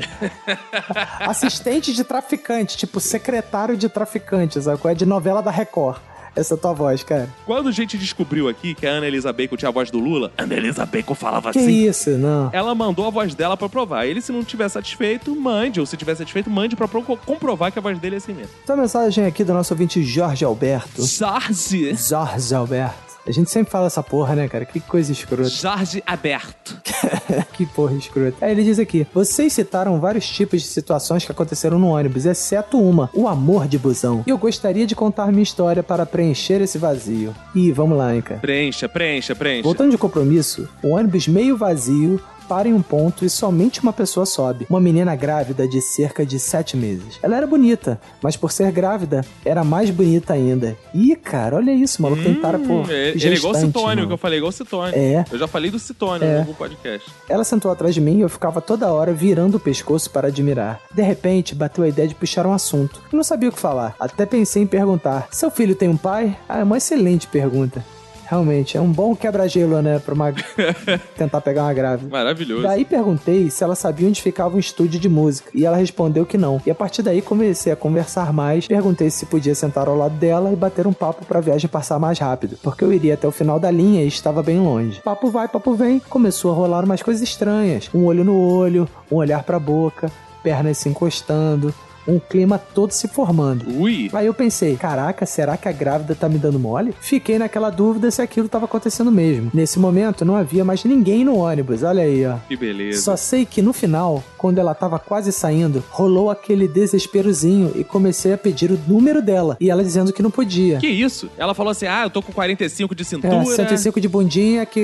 assistente 1.21 1.93
de 1.93 2.03
traficante, 2.03 2.75
tipo 2.75 2.99
secretário 2.99 3.77
de 3.77 3.87
traficante, 3.87 4.61
sabe? 4.61 4.79
É 4.89 4.93
de 4.93 5.05
novela 5.05 5.41
da 5.41 5.51
Record. 5.51 6.01
Essa 6.35 6.55
é 6.55 6.57
tua 6.57 6.73
voz, 6.73 7.03
cara. 7.03 7.29
Quando 7.45 7.69
a 7.69 7.71
gente 7.71 7.97
descobriu 7.97 8.47
aqui 8.49 8.73
que 8.73 8.87
a 8.87 8.91
Ana 8.91 9.07
Elisa 9.07 9.31
Bacon 9.31 9.55
tinha 9.55 9.69
a 9.69 9.71
voz 9.71 9.91
do 9.91 9.99
Lula, 9.99 10.31
Ana 10.37 10.53
Elisa 10.55 10.85
Bacon 10.85 11.13
falava 11.13 11.51
Que 11.51 11.59
assim. 11.59 11.87
isso, 11.87 12.09
não. 12.11 12.49
Ela 12.51 12.73
mandou 12.73 13.05
a 13.05 13.09
voz 13.09 13.35
dela 13.35 13.55
pra 13.55 13.69
provar. 13.69 14.05
Ele, 14.05 14.21
se 14.21 14.31
não 14.31 14.43
tiver 14.43 14.67
satisfeito, 14.69 15.35
mande. 15.35 15.79
Ou 15.79 15.85
se 15.85 15.95
tiver 15.95 16.15
satisfeito, 16.15 16.49
mande 16.49 16.75
pra 16.75 16.87
pro- 16.87 17.03
comprovar 17.03 17.71
que 17.71 17.77
a 17.79 17.81
voz 17.81 17.99
dele 17.99 18.15
é 18.15 18.17
assim 18.17 18.33
mesmo. 18.33 18.51
Tem 18.65 18.75
uma 18.75 18.81
mensagem 18.81 19.25
aqui 19.25 19.43
do 19.43 19.53
nosso 19.53 19.73
ouvinte 19.73 20.01
Jorge 20.03 20.43
Alberto. 20.43 21.05
Jorge. 21.05 21.95
Jorge 21.95 22.55
Alberto. 22.55 23.12
A 23.25 23.31
gente 23.31 23.49
sempre 23.49 23.71
fala 23.71 23.87
essa 23.87 24.03
porra, 24.03 24.35
né, 24.35 24.49
cara? 24.49 24.65
Que 24.65 24.81
coisa 24.81 25.11
escrota. 25.11 25.49
Jorge 25.49 26.03
Aberto. 26.05 26.77
que 27.53 27.65
porra 27.65 27.93
escrota. 27.93 28.35
Aí 28.41 28.51
ele 28.51 28.63
diz 28.63 28.79
aqui: 28.79 29.07
vocês 29.13 29.53
citaram 29.53 29.99
vários 29.99 30.27
tipos 30.27 30.61
de 30.61 30.67
situações 30.67 31.23
que 31.25 31.31
aconteceram 31.31 31.79
no 31.79 31.87
ônibus, 31.87 32.25
exceto 32.25 32.77
uma, 32.79 33.09
o 33.13 33.27
amor 33.27 33.67
de 33.67 33.77
busão. 33.77 34.23
E 34.27 34.29
eu 34.29 34.37
gostaria 34.37 34.85
de 34.85 34.93
contar 34.93 35.31
minha 35.31 35.43
história 35.43 35.81
para 35.81 36.05
preencher 36.05 36.61
esse 36.61 36.77
vazio. 36.77 37.33
E 37.55 37.71
vamos 37.71 37.97
lá, 37.97 38.13
hein, 38.13 38.21
cara. 38.21 38.41
Preencha, 38.41 38.89
preencha, 38.89 39.33
preencha. 39.33 39.63
Voltando 39.63 39.91
de 39.91 39.97
compromisso, 39.97 40.67
o 40.83 40.89
ônibus 40.89 41.27
meio 41.27 41.55
vazio, 41.55 42.21
para 42.47 42.67
em 42.67 42.73
um 42.73 42.81
ponto 42.81 43.25
e 43.25 43.29
somente 43.29 43.81
uma 43.81 43.93
pessoa 43.93 44.25
sobe. 44.25 44.65
Uma 44.69 44.79
menina 44.79 45.15
grávida 45.15 45.67
de 45.67 45.81
cerca 45.81 46.25
de 46.25 46.39
sete 46.39 46.75
meses. 46.77 47.19
Ela 47.21 47.37
era 47.37 47.47
bonita, 47.47 47.99
mas 48.21 48.35
por 48.37 48.51
ser 48.51 48.71
grávida, 48.71 49.25
era 49.45 49.63
mais 49.63 49.89
bonita 49.89 50.33
ainda. 50.33 50.77
Ih, 50.93 51.15
cara, 51.15 51.55
olha 51.57 51.71
isso, 51.73 52.01
maluco 52.01 52.23
tem 52.23 52.35
cara 52.35 52.59
por 52.59 52.85
Hum, 52.85 52.85
é- 52.89 53.09
ele 53.09 53.27
é 53.29 53.33
igual 53.33 53.53
o 53.53 53.57
Citônio, 53.57 53.87
mano. 53.95 54.07
que 54.07 54.13
eu 54.13 54.17
falei, 54.17 54.37
igual 54.39 54.49
o 54.49 54.53
Citônio. 54.53 54.93
É. 54.95 55.25
Eu 55.31 55.37
já 55.39 55.47
falei 55.47 55.71
do 55.71 55.79
Citônio 55.79 56.25
É. 56.27 56.43
no 56.43 56.53
podcast. 56.53 57.09
Ela 57.29 57.43
sentou 57.43 57.71
atrás 57.71 57.93
de 57.93 58.01
mim 58.01 58.17
e 58.17 58.21
eu 58.21 58.29
ficava 58.29 58.61
toda 58.61 58.91
hora 58.91 59.13
virando 59.13 59.55
o 59.57 59.59
pescoço 59.59 60.09
para 60.11 60.27
admirar. 60.27 60.79
De 60.93 61.01
repente, 61.01 61.55
bateu 61.55 61.83
a 61.83 61.87
ideia 61.87 62.07
de 62.07 62.15
puxar 62.15 62.45
um 62.45 62.53
assunto. 62.53 63.01
Eu 63.11 63.17
não 63.17 63.23
sabia 63.23 63.49
o 63.49 63.51
que 63.51 63.59
falar. 63.59 63.95
Até 63.99 64.25
pensei 64.25 64.63
em 64.63 64.67
perguntar: 64.67 65.27
Seu 65.31 65.49
filho 65.51 65.75
tem 65.75 65.89
um 65.89 65.97
pai? 65.97 66.37
Ah, 66.47 66.59
é 66.59 66.63
uma 66.63 66.77
excelente 66.77 67.27
pergunta. 67.27 67.83
Realmente, 68.25 68.77
é 68.77 68.81
um 68.81 68.91
bom 68.91 69.15
quebra-gelo, 69.15 69.81
né? 69.81 69.99
Pra 69.99 70.13
uma... 70.13 70.33
tentar 71.17 71.41
pegar 71.41 71.63
uma 71.63 71.73
grávida. 71.73 72.09
Maravilhoso. 72.09 72.63
Daí 72.63 72.85
perguntei 72.85 73.49
se 73.49 73.63
ela 73.63 73.75
sabia 73.75 74.07
onde 74.07 74.21
ficava 74.21 74.55
um 74.55 74.59
estúdio 74.59 74.99
de 74.99 75.09
música. 75.09 75.49
E 75.53 75.65
ela 75.65 75.77
respondeu 75.77 76.25
que 76.25 76.37
não. 76.37 76.61
E 76.65 76.71
a 76.71 76.75
partir 76.75 77.01
daí 77.01 77.21
comecei 77.21 77.71
a 77.71 77.75
conversar 77.75 78.33
mais. 78.33 78.67
Perguntei 78.67 79.09
se 79.09 79.25
podia 79.25 79.55
sentar 79.55 79.87
ao 79.87 79.95
lado 79.95 80.15
dela 80.15 80.51
e 80.51 80.55
bater 80.55 80.87
um 80.87 80.93
papo 80.93 81.25
pra 81.25 81.41
viagem 81.41 81.69
passar 81.69 81.99
mais 81.99 82.19
rápido. 82.19 82.57
Porque 82.61 82.83
eu 82.83 82.93
iria 82.93 83.13
até 83.13 83.27
o 83.27 83.31
final 83.31 83.59
da 83.59 83.69
linha 83.69 84.03
e 84.03 84.07
estava 84.07 84.41
bem 84.41 84.59
longe. 84.59 85.01
Papo 85.01 85.29
vai, 85.29 85.47
papo 85.47 85.73
vem. 85.73 85.99
Começou 85.99 86.51
a 86.51 86.55
rolar 86.55 86.83
umas 86.83 87.01
coisas 87.01 87.21
estranhas. 87.21 87.89
Um 87.93 88.05
olho 88.05 88.23
no 88.23 88.37
olho, 88.37 88.87
um 89.11 89.17
olhar 89.17 89.43
pra 89.43 89.59
boca, 89.59 90.11
pernas 90.41 90.77
se 90.77 90.89
encostando. 90.89 91.73
Um 92.07 92.19
clima 92.19 92.57
todo 92.57 92.91
se 92.91 93.07
formando. 93.07 93.65
Ui. 93.79 94.09
Aí 94.13 94.25
eu 94.25 94.33
pensei, 94.33 94.75
caraca, 94.75 95.25
será 95.25 95.57
que 95.57 95.67
a 95.67 95.71
grávida 95.71 96.15
tá 96.15 96.27
me 96.27 96.37
dando 96.37 96.59
mole? 96.59 96.93
Fiquei 96.99 97.37
naquela 97.37 97.69
dúvida 97.69 98.11
se 98.11 98.21
aquilo 98.21 98.49
tava 98.49 98.65
acontecendo 98.65 99.11
mesmo. 99.11 99.51
Nesse 99.53 99.79
momento 99.79 100.25
não 100.25 100.35
havia 100.35 100.65
mais 100.65 100.83
ninguém 100.83 101.23
no 101.23 101.37
ônibus, 101.37 101.83
olha 101.83 102.03
aí, 102.03 102.25
ó. 102.25 102.37
Que 102.47 102.55
beleza. 102.55 103.01
Só 103.01 103.15
sei 103.15 103.45
que 103.45 103.61
no 103.61 103.73
final, 103.73 104.23
quando 104.37 104.59
ela 104.59 104.75
tava 104.75 104.99
quase 104.99 105.31
saindo, 105.31 105.83
rolou 105.89 106.29
aquele 106.29 106.67
desesperozinho 106.67 107.71
e 107.75 107.83
comecei 107.83 108.33
a 108.33 108.37
pedir 108.37 108.71
o 108.71 108.79
número 108.87 109.21
dela. 109.21 109.57
E 109.59 109.69
ela 109.69 109.83
dizendo 109.83 110.11
que 110.11 110.21
não 110.21 110.31
podia. 110.31 110.77
Que 110.79 110.87
isso? 110.87 111.29
Ela 111.37 111.53
falou 111.53 111.71
assim: 111.71 111.85
ah, 111.85 112.03
eu 112.03 112.09
tô 112.09 112.21
com 112.21 112.31
45 112.31 112.95
de 112.95 113.05
cintura. 113.05 113.35
É, 113.35 113.45
105 113.45 114.01
de 114.01 114.07
bundinha, 114.07 114.65
que 114.65 114.83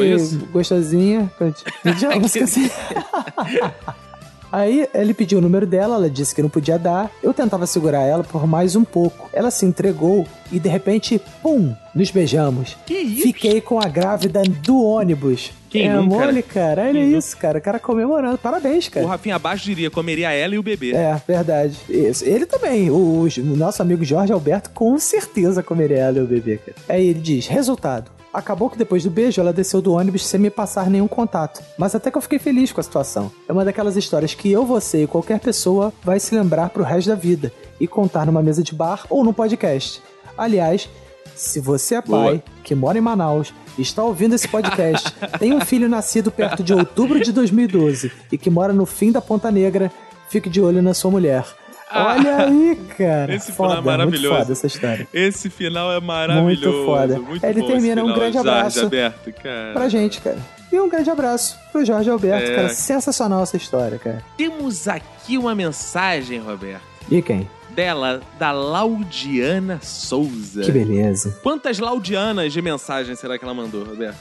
gostosinha. 0.52 1.32
Já, 1.98 2.16
música 2.16 2.46
assim. 2.46 2.70
Aí 4.52 4.88
ele 4.94 5.14
pediu 5.14 5.40
o 5.40 5.42
número 5.42 5.66
dela, 5.66 5.96
ela 5.96 6.10
disse 6.10 6.34
que 6.34 6.42
não 6.42 6.50
podia 6.50 6.78
dar. 6.78 7.12
Eu 7.22 7.34
tentava 7.34 7.66
segurar 7.68 8.02
ela 8.02 8.24
por 8.24 8.48
mais 8.48 8.76
um 8.76 8.84
pouco. 8.84 9.30
Ela 9.34 9.52
se 9.52 9.66
entregou 9.66 10.28
e 10.52 10.60
de 10.60 10.70
repente, 10.70 11.22
pum, 11.42 11.74
nos 11.94 12.12
beijamos. 12.12 12.76
Que 12.86 12.96
isso? 12.96 13.22
Fiquei 13.24 13.62
com 13.62 13.80
a 13.80 13.88
grávida 13.88 14.42
do 14.44 14.82
ônibus. 14.84 15.52
Quem 15.70 15.88
é 15.88 15.94
nunca, 15.94 16.26
mole, 16.26 16.42
cara. 16.42 16.82
Olha 16.84 16.94
Quem 16.94 17.16
isso, 17.16 17.38
cara. 17.38 17.60
O 17.60 17.62
cara 17.62 17.80
comemorando. 17.80 18.38
Parabéns, 18.40 18.88
O 18.88 18.92
cara. 18.92 19.06
Rafinha 19.08 19.36
abaixo 19.36 19.66
diria: 19.66 19.92
comeria 19.92 20.32
ela 20.32 20.56
e 20.56 20.58
o 20.58 20.64
bebê. 20.64 20.96
É, 20.96 21.22
verdade. 21.28 21.78
Isso. 21.88 22.26
Ele 22.26 22.46
também. 22.46 22.90
O, 22.90 23.28
o 23.28 23.56
nosso 23.56 23.82
amigo 23.82 24.04
Jorge 24.04 24.34
Alberto 24.34 24.72
com 24.72 24.98
certeza 24.98 25.62
comeria 25.62 25.98
ela 25.98 26.18
e 26.18 26.22
o 26.22 26.26
bebê, 26.26 26.58
cara. 26.58 26.78
Aí 26.90 27.08
ele 27.10 27.20
diz: 27.20 27.46
resultado. 27.48 28.10
Acabou 28.34 28.70
que 28.70 28.78
depois 28.78 29.04
do 29.04 29.10
beijo 29.10 29.42
ela 29.42 29.52
desceu 29.52 29.82
do 29.82 29.94
ônibus 29.94 30.26
sem 30.26 30.40
me 30.40 30.50
passar 30.50 30.90
nenhum 30.90 31.08
contato. 31.08 31.64
Mas 31.78 31.96
até 31.96 32.12
que 32.12 32.18
eu 32.18 32.22
fiquei 32.22 32.38
feliz 32.38 32.72
com 32.72 32.80
a 32.80 32.84
situação. 32.84 33.32
É 33.48 33.52
uma 33.52 33.66
daquelas 33.66 33.98
histórias 33.98 34.34
que 34.34 34.52
eu, 34.52 34.66
você 34.66 35.04
e 35.04 35.08
qualquer 35.08 35.40
pessoa 35.40 35.92
vai 36.04 36.20
se 36.20 36.36
lembrar 36.36 36.70
pro 36.70 36.84
resto 36.84 37.10
da 37.10 37.16
vida 37.16 37.52
e 37.80 37.88
contar 37.88 38.26
numa 38.26 38.44
mesa 38.44 38.62
de 38.62 38.76
bar 38.76 39.06
ou 39.10 39.24
num 39.24 39.34
podcast. 39.34 40.02
Aliás, 40.38 40.88
se 41.36 41.60
você 41.60 41.96
é 41.96 42.02
pai, 42.02 42.10
Boa. 42.10 42.44
que 42.64 42.76
mora 42.76 42.98
em 42.98 43.02
Manaus, 43.02 43.54
está 43.78 44.04
ouvindo 44.04 44.36
esse 44.36 44.48
podcast, 44.48 45.12
tem 45.40 45.54
um 45.54 45.62
filho 45.62 45.90
nascido 45.90 46.30
perto 46.30 46.64
de 46.64 46.74
outubro 46.74 47.20
de 47.20 47.32
2012 47.32 48.12
e 48.32 48.38
que 48.38 48.50
mora 48.50 48.74
no 48.74 48.86
fim 48.86 49.12
da 49.12 49.22
Ponta 49.22 49.50
Negra, 49.50 49.92
fique 50.30 50.50
de 50.50 50.62
olho 50.62 50.82
na 50.82 50.94
sua 50.94 51.10
mulher. 51.10 51.46
Olha 51.92 52.46
aí, 52.46 52.76
cara. 52.98 53.34
Esse 53.36 53.52
foda, 53.52 53.78
final 53.78 53.84
é 53.84 53.98
maravilhoso. 53.98 54.28
Muito 54.30 54.40
foda 54.42 54.52
essa 54.54 54.68
história. 54.68 55.08
Esse 55.14 55.50
final 55.50 55.92
é 55.92 56.00
maravilhoso. 56.00 56.44
Muito 56.46 56.86
foda. 56.86 57.20
Muito 57.20 57.44
ele 57.44 57.64
termina, 57.64 58.04
um 58.04 58.14
grande 58.14 58.34
Jorge 58.34 58.38
abraço 58.50 58.84
Alberto, 58.84 59.34
cara. 59.42 59.74
Pra 59.74 59.90
gente, 59.90 60.22
cara. 60.22 60.38
E 60.72 60.80
um 60.80 60.88
grande 60.88 61.10
abraço 61.10 61.58
pro 61.72 61.84
Jorge 61.84 62.10
Alberto, 62.10 62.52
É. 62.52 62.56
cara. 62.56 62.70
Sensacional 62.70 63.42
essa 63.42 63.58
história, 63.58 63.98
cara. 63.98 64.24
Temos 64.38 64.88
aqui 64.88 65.38
uma 65.38 65.56
mensagem, 65.56 66.40
Roberto, 66.40 66.84
E 67.10 67.22
quem? 67.24 67.50
Dela, 67.76 68.22
da 68.38 68.52
Laudiana 68.52 69.80
Souza. 69.82 70.62
Que 70.64 70.72
beleza. 70.72 71.38
Quantas 71.44 71.80
Laudianas 71.80 72.52
de 72.54 72.62
mensagem 72.62 73.16
será 73.16 73.38
que 73.38 73.44
ela 73.46 73.54
mandou, 73.54 73.84
Roberto? 73.84 74.18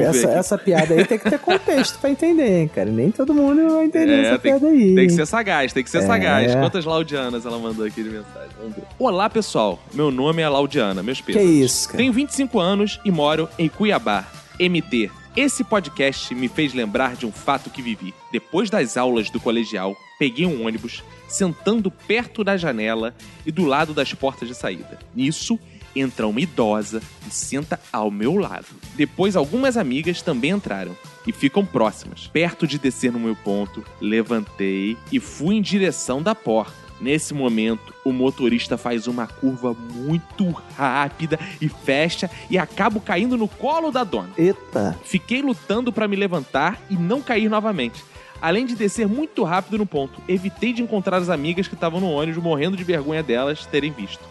Essa, 0.00 0.28
essa 0.30 0.58
piada 0.58 0.94
aí 0.94 1.04
tem 1.04 1.18
que 1.18 1.28
ter 1.30 1.38
contexto 1.38 1.98
pra 1.98 2.10
entender, 2.10 2.60
hein, 2.62 2.68
cara. 2.68 2.90
Nem 2.90 3.10
todo 3.10 3.32
mundo 3.32 3.74
vai 3.74 3.84
entender 3.86 4.20
essa 4.24 4.34
É, 4.34 4.38
tem, 4.38 4.52
piada 4.52 4.66
aí. 4.68 4.94
tem 4.94 5.06
que 5.06 5.12
ser 5.14 5.26
sagaz, 5.26 5.72
tem 5.72 5.82
que 5.82 5.90
ser 5.90 5.98
É. 5.98 6.06
sagaz. 6.06 6.54
Quantas 6.54 6.84
Laudianas 6.84 7.46
ela 7.46 7.58
mandou 7.58 7.86
aqui 7.86 8.02
de 8.02 8.10
mensagem? 8.10 8.48
Vamos 8.60 8.76
ver. 8.76 8.82
Olá, 8.98 9.30
pessoal. 9.30 9.78
Meu 9.94 10.10
nome 10.10 10.42
é 10.42 10.48
Laudiana, 10.48 11.02
meus 11.02 11.20
Que 11.20 11.32
pesos. 11.32 11.50
isso, 11.50 11.86
cara. 11.88 11.98
Tenho 11.98 12.12
25 12.12 12.58
anos 12.60 13.00
e 13.04 13.10
moro 13.10 13.48
em 13.58 13.68
Cuiabá, 13.68 14.26
MT. 14.60 15.10
Esse 15.36 15.62
podcast 15.62 16.34
me 16.34 16.48
fez 16.48 16.74
lembrar 16.74 17.14
de 17.14 17.24
um 17.24 17.32
fato 17.32 17.70
que 17.70 17.80
vivi. 17.80 18.12
Depois 18.32 18.68
das 18.68 18.96
aulas 18.96 19.30
do 19.30 19.38
colegial, 19.40 19.96
peguei 20.18 20.44
um 20.44 20.66
ônibus, 20.66 21.02
sentando 21.28 21.90
perto 21.90 22.42
da 22.42 22.56
janela 22.56 23.14
e 23.46 23.52
do 23.52 23.64
lado 23.64 23.94
das 23.94 24.12
portas 24.14 24.48
de 24.48 24.54
saída. 24.54 24.98
Nisso, 25.14 25.58
entra 25.94 26.26
uma 26.26 26.40
idosa 26.40 27.02
e 27.26 27.30
senta 27.30 27.78
ao 27.92 28.10
meu 28.10 28.36
lado. 28.36 28.66
Depois, 28.94 29.36
algumas 29.36 29.76
amigas 29.76 30.22
também 30.22 30.50
entraram 30.50 30.96
e 31.26 31.32
ficam 31.32 31.64
próximas. 31.64 32.26
Perto 32.26 32.66
de 32.66 32.78
descer 32.78 33.12
no 33.12 33.20
meu 33.20 33.36
ponto, 33.36 33.84
levantei 34.00 34.96
e 35.12 35.20
fui 35.20 35.56
em 35.56 35.62
direção 35.62 36.22
da 36.22 36.34
porta. 36.34 36.88
Nesse 37.00 37.32
momento, 37.32 37.94
o 38.04 38.12
motorista 38.12 38.76
faz 38.76 39.06
uma 39.06 39.26
curva 39.26 39.72
muito 39.72 40.50
rápida 40.76 41.38
e 41.60 41.68
fecha 41.68 42.28
e 42.50 42.58
acabo 42.58 43.00
caindo 43.00 43.36
no 43.36 43.46
colo 43.46 43.92
da 43.92 44.02
dona. 44.02 44.30
Eita. 44.36 44.98
Fiquei 45.04 45.40
lutando 45.40 45.92
para 45.92 46.08
me 46.08 46.16
levantar 46.16 46.80
e 46.90 46.96
não 46.96 47.22
cair 47.22 47.48
novamente. 47.48 48.02
Além 48.40 48.64
de 48.66 48.74
descer 48.76 49.06
muito 49.08 49.42
rápido 49.44 49.78
no 49.78 49.86
ponto, 49.86 50.20
evitei 50.28 50.72
de 50.72 50.82
encontrar 50.82 51.16
as 51.18 51.28
amigas 51.28 51.66
que 51.66 51.74
estavam 51.74 52.00
no 52.00 52.10
ônibus 52.10 52.42
morrendo 52.42 52.76
de 52.76 52.84
vergonha 52.84 53.22
delas 53.22 53.66
terem 53.66 53.90
visto. 53.90 54.22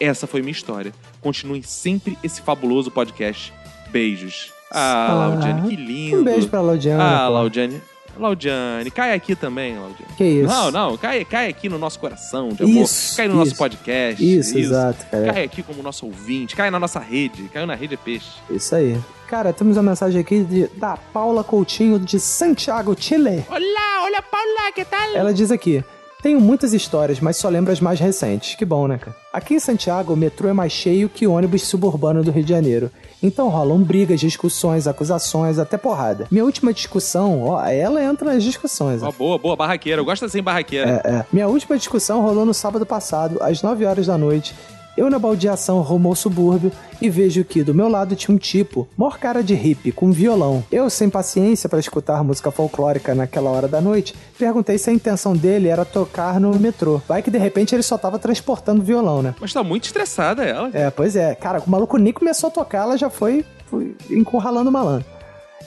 Essa 0.00 0.26
foi 0.26 0.40
minha 0.40 0.50
história. 0.52 0.92
Continuem 1.20 1.62
sempre 1.62 2.18
esse 2.24 2.42
fabuloso 2.42 2.90
podcast. 2.90 3.52
Beijos. 3.90 4.52
Ah, 4.70 5.08
Ah, 5.10 5.14
Laudiane, 5.28 5.68
que 5.68 5.76
lindo. 5.76 6.20
Um 6.20 6.24
beijo 6.24 6.48
pra 6.48 6.60
Laudiana. 6.60 7.04
Ah. 7.04 7.28
Laudiane. 7.28 7.80
Laudiane, 8.18 8.90
cai 8.90 9.14
aqui 9.14 9.34
também, 9.34 9.74
Laudiane. 9.78 10.12
Que 10.16 10.24
isso? 10.24 10.48
Não, 10.48 10.70
não, 10.70 10.96
cai, 10.98 11.24
cai 11.24 11.48
aqui 11.48 11.68
no 11.68 11.78
nosso 11.78 11.98
coração 11.98 12.50
de 12.50 12.62
amor. 12.62 12.82
Isso, 12.82 13.16
cai 13.16 13.26
no 13.28 13.36
nosso 13.36 13.52
isso. 13.52 13.58
podcast. 13.58 14.38
Isso, 14.38 14.58
exato, 14.58 15.06
cara. 15.06 15.32
Cai 15.32 15.44
aqui 15.44 15.62
como 15.62 15.82
nosso 15.82 16.04
ouvinte, 16.06 16.54
cai 16.56 16.70
na 16.70 16.78
nossa 16.78 17.00
rede. 17.00 17.44
Caiu 17.44 17.66
na 17.66 17.74
rede 17.74 17.94
é 17.94 17.96
peixe. 17.96 18.30
Isso 18.50 18.74
aí. 18.74 18.98
Cara, 19.32 19.50
temos 19.50 19.78
uma 19.78 19.82
mensagem 19.82 20.20
aqui 20.20 20.44
de- 20.44 20.66
da 20.76 20.94
Paula 20.94 21.42
Coutinho 21.42 21.98
de 21.98 22.20
Santiago, 22.20 22.94
Chile. 23.00 23.42
Olá, 23.48 24.02
olha 24.04 24.20
Paula, 24.20 24.70
que 24.74 24.84
tal? 24.84 25.00
Ela 25.14 25.32
diz 25.32 25.50
aqui: 25.50 25.82
Tenho 26.22 26.38
muitas 26.38 26.74
histórias, 26.74 27.18
mas 27.18 27.38
só 27.38 27.48
lembro 27.48 27.72
as 27.72 27.80
mais 27.80 27.98
recentes. 27.98 28.54
Que 28.54 28.64
bom, 28.66 28.86
né, 28.86 28.98
cara? 28.98 29.16
Aqui 29.32 29.54
em 29.54 29.58
Santiago, 29.58 30.12
o 30.12 30.16
metrô 30.18 30.50
é 30.50 30.52
mais 30.52 30.70
cheio 30.70 31.08
que 31.08 31.26
o 31.26 31.32
ônibus 31.32 31.62
suburbano 31.62 32.22
do 32.22 32.30
Rio 32.30 32.44
de 32.44 32.50
Janeiro. 32.50 32.90
Então 33.22 33.48
rolam 33.48 33.78
brigas, 33.82 34.20
discussões, 34.20 34.86
acusações, 34.86 35.58
até 35.58 35.78
porrada. 35.78 36.26
Minha 36.30 36.44
última 36.44 36.70
discussão, 36.70 37.42
ó, 37.42 37.64
ela 37.66 38.04
entra 38.04 38.34
nas 38.34 38.44
discussões. 38.44 39.02
ó. 39.02 39.08
Ó, 39.08 39.12
boa, 39.12 39.38
boa, 39.38 39.56
barraqueira. 39.56 39.98
Eu 39.98 40.04
gosto 40.04 40.26
assim, 40.26 40.42
barraqueira. 40.42 41.00
É, 41.06 41.08
é. 41.10 41.24
Minha 41.32 41.48
última 41.48 41.78
discussão 41.78 42.20
rolou 42.20 42.44
no 42.44 42.52
sábado 42.52 42.84
passado, 42.84 43.38
às 43.40 43.62
9 43.62 43.86
horas 43.86 44.06
da 44.08 44.18
noite. 44.18 44.54
Eu 44.96 45.08
na 45.08 45.18
baldeação 45.18 45.80
rumo 45.80 46.10
ao 46.10 46.14
subúrbio 46.14 46.70
e 47.00 47.08
vejo 47.08 47.42
que 47.44 47.64
do 47.64 47.74
meu 47.74 47.88
lado 47.88 48.14
tinha 48.14 48.34
um 48.34 48.38
tipo, 48.38 48.86
maior 48.96 49.18
cara 49.18 49.42
de 49.42 49.54
hippie, 49.54 49.90
com 49.90 50.12
violão. 50.12 50.62
Eu, 50.70 50.90
sem 50.90 51.08
paciência 51.08 51.68
para 51.68 51.80
escutar 51.80 52.22
música 52.22 52.50
folclórica 52.50 53.14
naquela 53.14 53.50
hora 53.50 53.66
da 53.66 53.80
noite, 53.80 54.14
perguntei 54.38 54.76
se 54.76 54.90
a 54.90 54.92
intenção 54.92 55.34
dele 55.34 55.68
era 55.68 55.84
tocar 55.84 56.38
no 56.38 56.58
metrô. 56.58 57.00
Vai 57.08 57.22
que 57.22 57.30
de 57.30 57.38
repente 57.38 57.74
ele 57.74 57.82
só 57.82 57.96
tava 57.96 58.18
transportando 58.18 58.82
violão, 58.82 59.22
né? 59.22 59.34
Mas 59.40 59.52
tá 59.52 59.62
muito 59.62 59.84
estressada 59.84 60.44
ela. 60.44 60.70
É, 60.74 60.90
pois 60.90 61.16
é. 61.16 61.34
Cara, 61.34 61.62
o 61.66 61.70
maluco 61.70 61.96
nem 61.96 62.12
começou 62.12 62.48
a 62.48 62.50
tocar, 62.50 62.82
ela 62.82 62.98
já 62.98 63.08
foi, 63.08 63.44
foi 63.66 63.96
encurralando 64.10 64.68
o 64.68 64.72
malandro. 64.72 65.06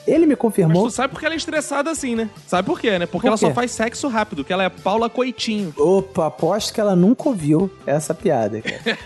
Ele 0.06 0.26
me 0.26 0.34
Mas 0.34 0.38
confirmou. 0.38 0.86
tu 0.86 0.90
sabe 0.90 1.12
porque 1.12 1.24
ela 1.26 1.34
é 1.34 1.38
estressada 1.38 1.90
assim, 1.90 2.14
né? 2.14 2.30
Sabe 2.46 2.66
por 2.66 2.80
quê, 2.80 2.98
né? 2.98 3.06
Porque 3.06 3.22
Por 3.22 3.28
ela 3.28 3.36
só 3.36 3.50
faz 3.52 3.70
sexo 3.70 4.08
rápido, 4.08 4.44
que 4.44 4.52
ela 4.52 4.64
é 4.64 4.68
Paula 4.68 5.08
Coitinho. 5.08 5.72
Opa, 5.76 6.26
aposto 6.26 6.72
que 6.72 6.80
ela 6.80 6.96
nunca 6.96 7.28
ouviu 7.28 7.70
essa 7.86 8.14
piada, 8.14 8.60
cara. 8.60 8.98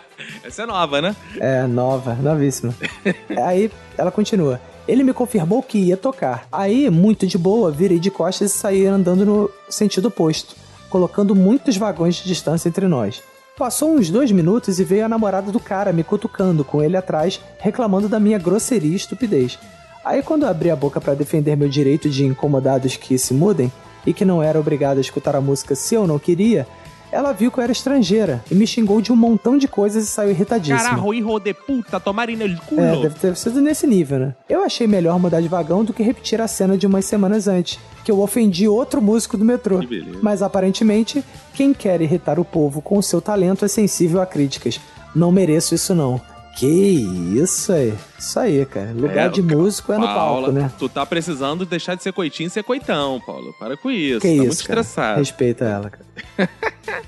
Essa 0.42 0.62
é 0.62 0.66
nova, 0.66 1.02
né? 1.02 1.14
É, 1.38 1.66
nova, 1.66 2.14
novíssima. 2.14 2.74
Aí 3.44 3.70
ela 3.96 4.10
continua. 4.10 4.60
Ele 4.86 5.02
me 5.02 5.12
confirmou 5.12 5.62
que 5.62 5.78
ia 5.78 5.96
tocar. 5.96 6.46
Aí, 6.52 6.90
muito 6.90 7.26
de 7.26 7.38
boa, 7.38 7.70
virei 7.70 7.98
de 7.98 8.10
costas 8.10 8.52
e 8.52 8.54
saí 8.54 8.86
andando 8.86 9.24
no 9.24 9.50
sentido 9.68 10.08
oposto, 10.08 10.54
colocando 10.90 11.34
muitos 11.34 11.76
vagões 11.76 12.16
de 12.16 12.24
distância 12.24 12.68
entre 12.68 12.86
nós. 12.86 13.22
Passou 13.56 13.94
uns 13.94 14.10
dois 14.10 14.32
minutos 14.32 14.80
e 14.80 14.84
veio 14.84 15.04
a 15.04 15.08
namorada 15.08 15.52
do 15.52 15.60
cara 15.60 15.92
me 15.92 16.02
cutucando, 16.02 16.64
com 16.64 16.82
ele 16.82 16.96
atrás, 16.96 17.40
reclamando 17.60 18.08
da 18.08 18.18
minha 18.18 18.36
grosseria 18.36 18.90
e 18.90 18.96
estupidez. 18.96 19.60
Aí 20.04 20.24
quando 20.24 20.42
eu 20.42 20.48
abri 20.48 20.72
a 20.72 20.76
boca 20.76 21.00
pra 21.00 21.14
defender 21.14 21.56
meu 21.56 21.68
direito 21.68 22.10
de 22.10 22.26
incomodados 22.26 22.96
que 22.96 23.16
se 23.16 23.32
mudem 23.32 23.72
e 24.04 24.12
que 24.12 24.24
não 24.24 24.42
era 24.42 24.58
obrigado 24.58 24.98
a 24.98 25.00
escutar 25.00 25.36
a 25.36 25.40
música 25.40 25.76
se 25.76 25.94
eu 25.94 26.04
não 26.04 26.18
queria, 26.18 26.66
ela 27.14 27.32
viu 27.32 27.50
que 27.50 27.58
eu 27.58 27.62
era 27.62 27.72
estrangeira 27.72 28.42
e 28.50 28.54
me 28.54 28.66
xingou 28.66 29.00
de 29.00 29.12
um 29.12 29.16
montão 29.16 29.56
de 29.56 29.68
coisas 29.68 30.04
e 30.04 30.06
saiu 30.06 30.30
irritadíssima. 30.30 30.90
Carajo, 30.90 31.14
hijo 31.14 31.38
de 31.38 31.54
puta, 31.54 32.00
tomarem 32.00 32.36
no 32.36 32.60
culo. 32.62 32.80
É, 32.80 33.02
deve 33.02 33.14
ter 33.18 33.36
sido 33.36 33.60
nesse 33.60 33.86
nível, 33.86 34.18
né? 34.18 34.34
Eu 34.48 34.64
achei 34.64 34.86
melhor 34.86 35.18
mudar 35.20 35.40
de 35.40 35.46
vagão 35.46 35.84
do 35.84 35.92
que 35.92 36.02
repetir 36.02 36.40
a 36.40 36.48
cena 36.48 36.76
de 36.76 36.86
umas 36.86 37.04
semanas 37.04 37.46
antes, 37.46 37.78
que 38.04 38.10
eu 38.10 38.20
ofendi 38.20 38.66
outro 38.66 39.00
músico 39.00 39.36
do 39.36 39.44
metrô. 39.44 39.80
Mas 40.20 40.42
aparentemente, 40.42 41.24
quem 41.54 41.72
quer 41.72 42.00
irritar 42.00 42.40
o 42.40 42.44
povo 42.44 42.82
com 42.82 42.98
o 42.98 43.02
seu 43.02 43.20
talento 43.20 43.64
é 43.64 43.68
sensível 43.68 44.20
a 44.20 44.26
críticas. 44.26 44.80
Não 45.14 45.30
mereço 45.30 45.74
isso 45.74 45.94
não. 45.94 46.20
Que 46.56 46.66
isso 47.36 47.72
aí. 47.72 47.94
Isso 48.18 48.38
aí, 48.38 48.64
cara. 48.64 48.92
Lugar 48.92 49.26
É, 49.26 49.28
de 49.28 49.42
músico 49.42 49.92
é 49.92 49.98
no 49.98 50.06
Paula, 50.06 50.46
palco, 50.46 50.52
né? 50.52 50.70
Tu 50.78 50.88
tá 50.88 51.04
precisando 51.04 51.66
deixar 51.66 51.94
de 51.96 52.02
ser 52.02 52.12
coitinho 52.12 52.46
e 52.46 52.50
ser 52.50 52.62
coitão, 52.62 53.20
Paulo. 53.26 53.52
Para 53.58 53.76
com 53.76 53.90
isso. 53.90 54.20
Que 54.20 54.28
tá 54.28 54.32
isso, 54.34 54.42
muito 54.44 54.66
cara. 54.66 54.80
estressado. 54.80 55.18
Respeita 55.18 55.64
ela, 55.64 55.90
cara. 55.90 56.48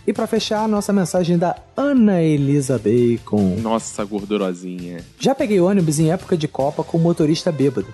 e 0.06 0.12
pra 0.12 0.26
fechar, 0.26 0.64
a 0.64 0.68
nossa 0.68 0.92
mensagem 0.92 1.38
da 1.38 1.54
Ana 1.76 2.20
Elisa 2.22 2.78
Bacon. 2.78 3.56
Nossa, 3.62 4.04
gordurosinha. 4.04 5.04
Já 5.18 5.34
peguei 5.34 5.60
ônibus 5.60 5.98
em 6.00 6.10
época 6.10 6.36
de 6.36 6.48
Copa 6.48 6.82
com 6.82 6.98
motorista 6.98 7.52
bêbado. 7.52 7.86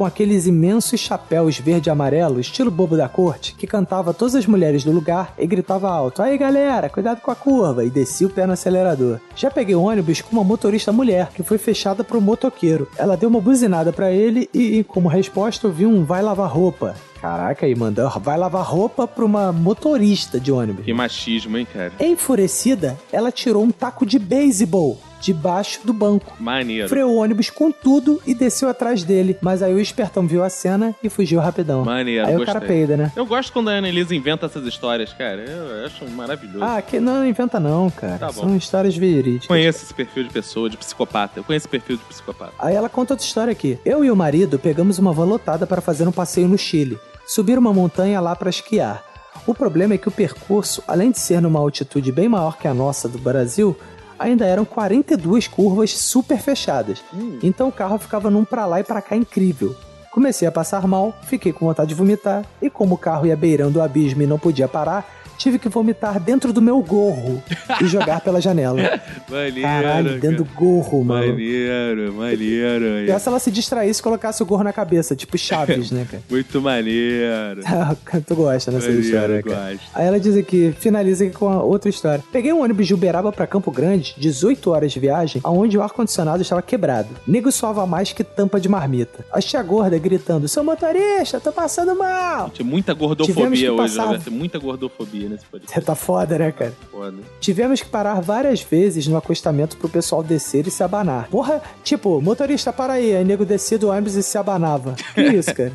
Com 0.00 0.06
aqueles 0.06 0.46
imensos 0.46 0.98
chapéus 0.98 1.58
verde 1.58 1.90
e 1.90 1.92
amarelo, 1.92 2.40
estilo 2.40 2.70
bobo 2.70 2.96
da 2.96 3.06
corte, 3.06 3.54
que 3.54 3.66
cantava 3.66 4.14
todas 4.14 4.34
as 4.34 4.46
mulheres 4.46 4.82
do 4.82 4.90
lugar 4.90 5.34
e 5.38 5.46
gritava 5.46 5.90
alto: 5.90 6.22
Aí 6.22 6.38
galera, 6.38 6.88
cuidado 6.88 7.20
com 7.20 7.30
a 7.30 7.34
curva! 7.34 7.84
e 7.84 7.90
descia 7.90 8.26
o 8.26 8.30
pé 8.30 8.46
no 8.46 8.54
acelerador. 8.54 9.20
Já 9.36 9.50
peguei 9.50 9.74
ônibus 9.74 10.22
com 10.22 10.32
uma 10.32 10.42
motorista 10.42 10.90
mulher, 10.90 11.28
que 11.34 11.42
foi 11.42 11.58
fechada 11.58 12.02
pro 12.02 12.18
motoqueiro. 12.18 12.88
Ela 12.96 13.14
deu 13.14 13.28
uma 13.28 13.42
buzinada 13.42 13.92
pra 13.92 14.10
ele 14.10 14.48
e, 14.54 14.78
e, 14.78 14.84
como 14.84 15.06
resposta, 15.06 15.66
eu 15.66 15.70
vi 15.70 15.84
um 15.84 16.02
vai 16.02 16.22
lavar 16.22 16.50
roupa. 16.50 16.96
Caraca, 17.20 17.66
aí 17.66 17.74
mandou 17.74 18.08
vai 18.20 18.38
lavar 18.38 18.64
roupa 18.64 19.06
pra 19.06 19.22
uma 19.22 19.52
motorista 19.52 20.40
de 20.40 20.50
ônibus. 20.50 20.86
Que 20.86 20.94
machismo, 20.94 21.58
hein, 21.58 21.66
cara? 21.70 21.92
Enfurecida, 22.00 22.98
ela 23.12 23.30
tirou 23.30 23.62
um 23.62 23.70
taco 23.70 24.06
de 24.06 24.18
beisebol 24.18 24.98
debaixo 25.20 25.80
do 25.84 25.92
banco. 25.92 26.32
Maneiro. 26.40 26.88
Freou 26.88 27.12
o 27.12 27.16
ônibus 27.18 27.50
com 27.50 27.70
tudo 27.70 28.20
e 28.26 28.34
desceu 28.34 28.68
atrás 28.68 29.04
dele. 29.04 29.36
Mas 29.40 29.62
aí 29.62 29.74
o 29.74 29.80
espertão 29.80 30.26
viu 30.26 30.42
a 30.42 30.48
cena 30.50 30.94
e 31.02 31.08
fugiu 31.08 31.40
rapidão. 31.40 31.84
Maneiro, 31.84 32.26
Aí 32.26 32.34
o 32.34 32.38
gostei. 32.38 32.54
cara 32.54 32.66
peida, 32.66 32.96
né? 32.96 33.12
Eu 33.14 33.26
gosto 33.26 33.52
quando 33.52 33.68
a 33.68 33.72
Ana 33.72 33.88
Elisa 33.88 34.14
inventa 34.14 34.46
essas 34.46 34.66
histórias, 34.66 35.12
cara. 35.12 35.42
Eu 35.42 35.86
acho 35.86 36.08
maravilhoso. 36.10 36.64
Ah, 36.64 36.80
que 36.80 36.98
não 36.98 37.24
inventa 37.26 37.60
não, 37.60 37.90
cara. 37.90 38.18
Tá. 38.18 38.32
São 38.32 38.56
histórias 38.56 38.96
verídicas. 38.96 39.46
Conheço 39.46 39.84
esse 39.84 39.94
perfil 39.94 40.24
de 40.24 40.30
pessoa, 40.30 40.70
de 40.70 40.76
psicopata. 40.76 41.38
Eu 41.38 41.44
conheço 41.44 41.66
esse 41.66 41.70
perfil 41.70 41.96
de 41.96 42.04
psicopata. 42.04 42.52
Aí 42.58 42.74
ela 42.74 42.88
conta 42.88 43.12
outra 43.14 43.26
história 43.26 43.52
aqui. 43.52 43.78
Eu 43.84 44.04
e 44.04 44.10
o 44.10 44.16
marido 44.16 44.58
pegamos 44.58 44.98
uma 44.98 45.12
van 45.12 45.24
lotada 45.24 45.66
para 45.66 45.80
fazer 45.80 46.08
um 46.08 46.12
passeio 46.12 46.48
no 46.48 46.56
Chile. 46.58 46.98
Subir 47.26 47.58
uma 47.58 47.72
montanha 47.72 48.20
lá 48.20 48.34
para 48.34 48.50
esquiar. 48.50 49.04
O 49.46 49.54
problema 49.54 49.94
é 49.94 49.98
que 49.98 50.08
o 50.08 50.12
percurso, 50.12 50.82
além 50.86 51.10
de 51.10 51.18
ser 51.18 51.40
numa 51.40 51.60
altitude 51.60 52.10
bem 52.12 52.28
maior 52.28 52.58
que 52.58 52.66
a 52.68 52.74
nossa 52.74 53.08
do 53.08 53.18
Brasil, 53.18 53.76
ainda 54.20 54.44
eram 54.44 54.64
42 54.64 55.48
curvas 55.48 55.90
super 55.96 56.38
fechadas. 56.38 57.02
Então 57.42 57.68
o 57.68 57.72
carro 57.72 57.98
ficava 57.98 58.30
num 58.30 58.44
pra 58.44 58.66
lá 58.66 58.78
e 58.78 58.84
pra 58.84 59.00
cá 59.00 59.16
incrível. 59.16 59.74
Comecei 60.12 60.46
a 60.46 60.52
passar 60.52 60.86
mal, 60.86 61.14
fiquei 61.22 61.52
com 61.52 61.66
vontade 61.66 61.88
de 61.88 61.94
vomitar, 61.94 62.44
e 62.60 62.68
como 62.68 62.96
o 62.96 62.98
carro 62.98 63.26
ia 63.26 63.36
beirando 63.36 63.78
o 63.78 63.82
abismo 63.82 64.22
e 64.22 64.26
não 64.26 64.38
podia 64.38 64.68
parar, 64.68 65.08
tive 65.40 65.58
que 65.58 65.68
vomitar 65.70 66.20
dentro 66.20 66.52
do 66.52 66.60
meu 66.60 66.80
gorro 66.82 67.42
e 67.82 67.86
jogar 67.86 68.20
pela 68.20 68.40
janela. 68.42 68.78
Maneiro. 69.30 69.62
Caralho, 69.62 70.20
dentro 70.20 70.44
do 70.44 70.50
gorro, 70.54 71.02
mano. 71.02 71.28
Maneiro, 71.28 72.12
maneiro. 72.12 73.06
Pior 73.06 73.18
se 73.18 73.28
ela 73.28 73.38
se 73.38 73.50
distraísse 73.50 74.00
e 74.00 74.02
colocasse 74.02 74.42
o 74.42 74.46
gorro 74.46 74.62
na 74.62 74.72
cabeça, 74.72 75.16
tipo 75.16 75.38
Chaves, 75.38 75.90
né, 75.90 76.06
cara? 76.10 76.22
Muito 76.28 76.60
maneiro. 76.60 77.62
tu 78.26 78.34
gosta 78.34 78.70
nessa 78.70 78.86
Maneiro, 78.88 79.06
história, 79.06 79.42
cara? 79.42 79.70
gosto. 79.72 79.86
Aí 79.94 80.06
ela 80.06 80.20
diz 80.20 80.36
aqui, 80.36 80.74
finaliza 80.78 81.24
aqui 81.24 81.32
com 81.34 81.46
outra 81.58 81.88
história. 81.88 82.22
Peguei 82.30 82.52
um 82.52 82.62
ônibus 82.62 82.86
de 82.86 82.92
Uberaba 82.94 83.32
pra 83.32 83.46
Campo 83.46 83.70
Grande, 83.70 84.14
18 84.18 84.70
horas 84.70 84.92
de 84.92 85.00
viagem, 85.00 85.40
aonde 85.42 85.78
o 85.78 85.82
ar-condicionado 85.82 86.42
estava 86.42 86.60
quebrado. 86.60 87.08
Nego 87.26 87.50
suava 87.50 87.86
mais 87.86 88.12
que 88.12 88.22
tampa 88.22 88.60
de 88.60 88.68
marmita. 88.68 89.24
A 89.32 89.40
tia 89.40 89.62
gorda 89.62 89.96
gritando, 89.98 90.46
seu 90.48 90.62
motorista, 90.62 91.40
tô 91.40 91.50
passando 91.52 91.96
mal. 91.96 92.50
Tinha 92.50 92.66
muita 92.66 92.92
gordofobia 92.92 93.72
hoje, 93.72 93.76
passar- 93.76 94.04
Roberto. 94.04 94.30
Muita 94.30 94.58
gordofobia 94.58 95.29
nesse 95.30 95.46
podcast. 95.46 95.74
Você 95.74 95.80
tá 95.80 95.94
foda, 95.94 96.38
né, 96.38 96.52
cara? 96.52 96.72
Foda. 96.90 97.16
Tivemos 97.40 97.80
que 97.80 97.88
parar 97.88 98.20
várias 98.20 98.60
vezes 98.60 99.06
no 99.06 99.16
acostamento 99.16 99.76
pro 99.76 99.88
pessoal 99.88 100.22
descer 100.22 100.66
e 100.66 100.70
se 100.70 100.82
abanar. 100.82 101.28
Porra, 101.28 101.62
tipo, 101.82 102.20
motorista, 102.20 102.72
para 102.72 102.94
aí. 102.94 103.16
Aí 103.16 103.24
nego 103.24 103.44
descia 103.44 103.78
do 103.78 103.88
ônibus 103.88 104.14
e 104.14 104.22
se 104.22 104.36
abanava. 104.36 104.94
Que 105.14 105.22
isso, 105.22 105.54
cara? 105.54 105.72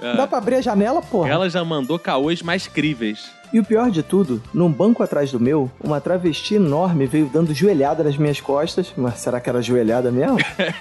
Ah, 0.00 0.14
Dá 0.16 0.26
pra 0.26 0.38
abrir 0.38 0.56
a 0.56 0.60
janela, 0.60 1.00
porra? 1.02 1.28
Ela 1.28 1.48
já 1.50 1.64
mandou 1.64 1.98
caôs 1.98 2.42
mais 2.42 2.66
críveis. 2.66 3.30
E 3.52 3.60
o 3.60 3.64
pior 3.64 3.88
de 3.88 4.02
tudo, 4.02 4.42
num 4.52 4.68
banco 4.68 5.00
atrás 5.00 5.30
do 5.30 5.38
meu, 5.38 5.70
uma 5.80 6.00
travesti 6.00 6.56
enorme 6.56 7.06
veio 7.06 7.30
dando 7.32 7.54
joelhada 7.54 8.02
nas 8.02 8.16
minhas 8.16 8.40
costas. 8.40 8.92
Mas 8.96 9.20
será 9.20 9.40
que 9.40 9.48
era 9.48 9.62
joelhada 9.62 10.10
mesmo? 10.10 10.38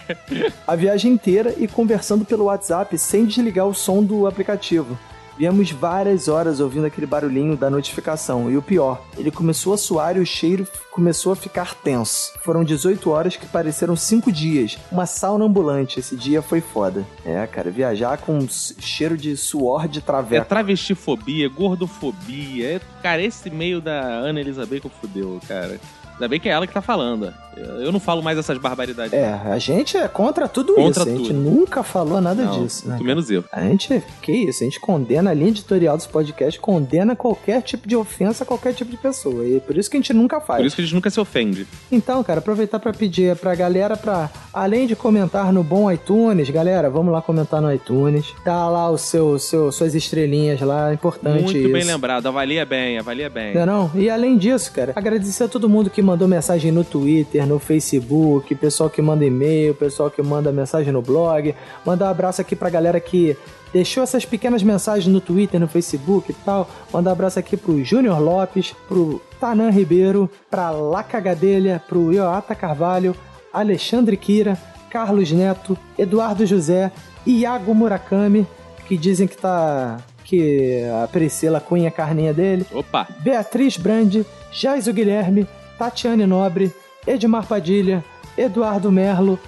a 0.66 0.76
viagem 0.76 1.12
inteira 1.12 1.54
e 1.58 1.68
conversando 1.68 2.26
pelo 2.26 2.46
WhatsApp 2.46 2.98
sem 2.98 3.26
desligar 3.26 3.68
o 3.68 3.76
som 3.76 4.04
do 4.04 4.26
aplicativo. 4.26 4.98
Viemos 5.38 5.72
várias 5.72 6.28
horas 6.28 6.60
ouvindo 6.60 6.86
aquele 6.86 7.08
barulhinho 7.08 7.58
da 7.58 7.70
notificação. 7.70 8.52
E 8.52 8.58
o 8.58 8.62
pior, 8.62 9.02
ele 9.18 9.32
começou 9.32 9.74
a 9.74 9.78
suar 9.78 10.16
e 10.18 10.20
o 10.20 10.26
cheiro 10.26 10.68
começou 10.92 11.34
a 11.34 11.36
ficar 11.36 11.74
tenso. 11.76 12.32
Foram 12.44 12.64
18 12.64 13.10
horas 13.10 13.36
que 13.36 13.48
pareceram 13.48 13.96
5 13.96 14.32
dias. 14.32 14.78
Uma 14.92 15.06
sauna 15.06 15.46
ambulante. 15.46 16.00
Esse 16.00 16.16
dia 16.16 16.42
foi 16.42 16.62
foda. 16.62 17.06
É, 17.26 17.46
cara, 17.48 17.72
viajar 17.72 18.18
com 18.20 18.48
cheiro 18.48 19.18
de 19.18 19.36
suor 19.36 19.88
de 19.88 20.00
É 20.00 20.02
traveco. 20.02 20.46
travestifobia, 20.48 21.50
gordofobia. 21.50 22.76
É, 22.76 22.82
cara, 23.02 23.22
esse 23.22 23.50
meio 23.50 23.82
da 23.82 24.00
Ana 24.02 24.40
Elizabeth 24.40 24.82
que 24.82 24.90
fudeu, 25.02 25.40
cara. 25.48 25.80
Ainda 26.14 26.28
bem 26.28 26.40
que 26.40 26.48
é 26.50 26.52
ela 26.52 26.68
que 26.68 26.74
tá 26.74 26.82
falando. 26.82 27.34
Eu 27.56 27.92
não 27.92 28.00
falo 28.00 28.24
mais 28.24 28.38
essas 28.38 28.58
barbaridades. 28.58 29.14
É, 29.14 29.32
a 29.32 29.60
gente 29.60 29.96
é 29.96 30.08
contra 30.08 30.48
tudo 30.48 30.74
Contra 30.74 31.04
isso. 31.04 31.10
A 31.10 31.16
gente 31.18 31.28
tudo. 31.28 31.40
nunca 31.40 31.84
falou 31.84 32.20
nada 32.20 32.44
Não, 32.44 32.64
disso, 32.64 32.88
né? 32.88 32.96
muito 32.96 33.06
menos 33.06 33.30
eu. 33.30 33.44
A 33.52 33.62
gente, 33.62 34.02
que 34.24 34.32
isso, 34.32 34.64
a 34.64 34.66
gente 34.66 34.80
condena 34.80 35.30
a 35.30 35.34
linha 35.34 35.50
editorial 35.50 35.96
dos 35.96 36.08
podcasts, 36.08 36.60
condena 36.60 37.16
qualquer 37.16 37.62
tipo 37.62 37.88
de 37.88 37.96
ofensa 37.96 38.44
a 38.44 38.48
qualquer 38.48 38.74
tipo 38.74 38.90
de 38.90 38.98
pessoa. 38.98 39.46
E 39.46 39.60
por 39.60 39.78
isso 39.78 39.90
que 39.90 39.98
a 39.98 40.00
gente 40.00 40.14
nunca 40.14 40.42
faz. 40.42 40.62
Por 40.62 40.66
isso 40.66 40.76
que 40.76 40.82
a 40.82 40.86
gente 40.86 40.96
nunca 40.96 41.10
se 41.12 41.20
ofende. 41.20 41.68
Então, 41.92 42.24
cara, 42.24 42.40
aproveitar 42.40 42.80
pra 42.80 42.92
pedir 42.92 43.36
pra 43.36 43.54
galera 43.54 43.96
pra, 43.96 44.32
além 44.52 44.88
de 44.88 44.96
comentar 44.96 45.54
no 45.54 45.64
bom 45.64 45.92
iTunes, 45.92 46.50
galera, 46.50 46.90
vamos 46.90 47.14
lá 47.14 47.22
comentar 47.22 47.62
no 47.62 47.72
iTunes. 47.72 48.34
Dá 48.44 48.68
lá 48.68 48.90
o 48.90 48.98
seu, 48.98 49.38
seu 49.38 49.72
suas 49.72 49.94
estrelinhas 49.94 50.60
lá, 50.62 50.90
é 50.90 50.94
importante 50.96 51.44
Muito 51.44 51.58
isso. 51.58 51.72
bem 51.72 51.84
lembrado. 51.84 52.26
Avalia 52.26 52.66
bem, 52.66 52.98
avalia 52.98 53.30
bem. 53.30 53.54
Não, 53.54 53.62
é 53.62 53.66
não? 53.66 53.92
E 53.94 54.10
além 54.10 54.38
disso, 54.38 54.72
cara, 54.72 54.94
agradecer 54.96 55.44
a 55.44 55.48
todo 55.48 55.70
mundo 55.70 55.90
que 55.90 56.02
mandou 56.04 56.28
mensagem 56.28 56.72
no 56.72 56.84
Twitter, 56.84 57.48
no 57.48 57.58
Facebook, 57.60 58.54
pessoal 58.56 58.90
que 58.90 59.02
manda 59.02 59.26
e-mail, 59.26 59.74
pessoal 59.74 60.12
que 60.12 60.22
manda 60.22 60.52
mensagem 60.52 60.92
no 60.92 61.02
blog. 61.02 61.56
Mandar 61.86 62.08
um 62.08 62.10
abraço 62.10 62.42
aqui 62.42 62.56
pra 62.56 62.70
galera 62.70 63.00
que 63.00 63.36
deixou 63.72 64.04
essas 64.04 64.26
pequenas 64.26 64.62
mensagens 64.62 65.12
no 65.12 65.20
Twitter, 65.20 65.60
no 65.60 65.68
Facebook 65.68 66.32
e 66.32 66.34
tal. 66.34 66.70
Mandar 66.92 67.12
um 67.12 67.14
abraço 67.14 67.40
aqui 67.40 67.58
pro 67.58 67.84
Júnior 67.84 68.20
Lopes, 68.20 68.76
pro 68.88 69.22
Tanan 69.40 69.72
Ribeiro, 69.72 70.30
pra 70.50 70.70
Laca 70.70 71.20
Gadelha, 71.20 71.82
pro 71.88 72.14
Ioata 72.14 72.54
Carvalho, 72.54 73.16
Alexandre 73.52 74.16
Kira, 74.16 74.58
Carlos 74.90 75.32
Neto, 75.32 75.78
Eduardo 75.98 76.46
José, 76.46 76.92
Iago 77.26 77.74
Murakami, 77.74 78.46
que 78.88 78.98
dizem 78.98 79.28
que 79.28 79.38
tá. 79.38 79.98
que 80.24 80.84
a 81.04 81.08
Priscila 81.08 81.60
Cunha 81.60 81.88
é 81.88 81.92
carninha 81.92 82.34
dele. 82.34 82.66
Opa! 82.72 83.08
Beatriz 83.20 83.78
Brandi, 83.78 84.26
Jaiso 84.52 84.94
Guilherme, 84.94 85.48
Tatiane 85.78 86.26
Nobre, 86.26 86.74
Edmar 87.06 87.46
Padilha, 87.46 88.04
Eduardo 88.38 88.92
Merlo, 88.92 89.40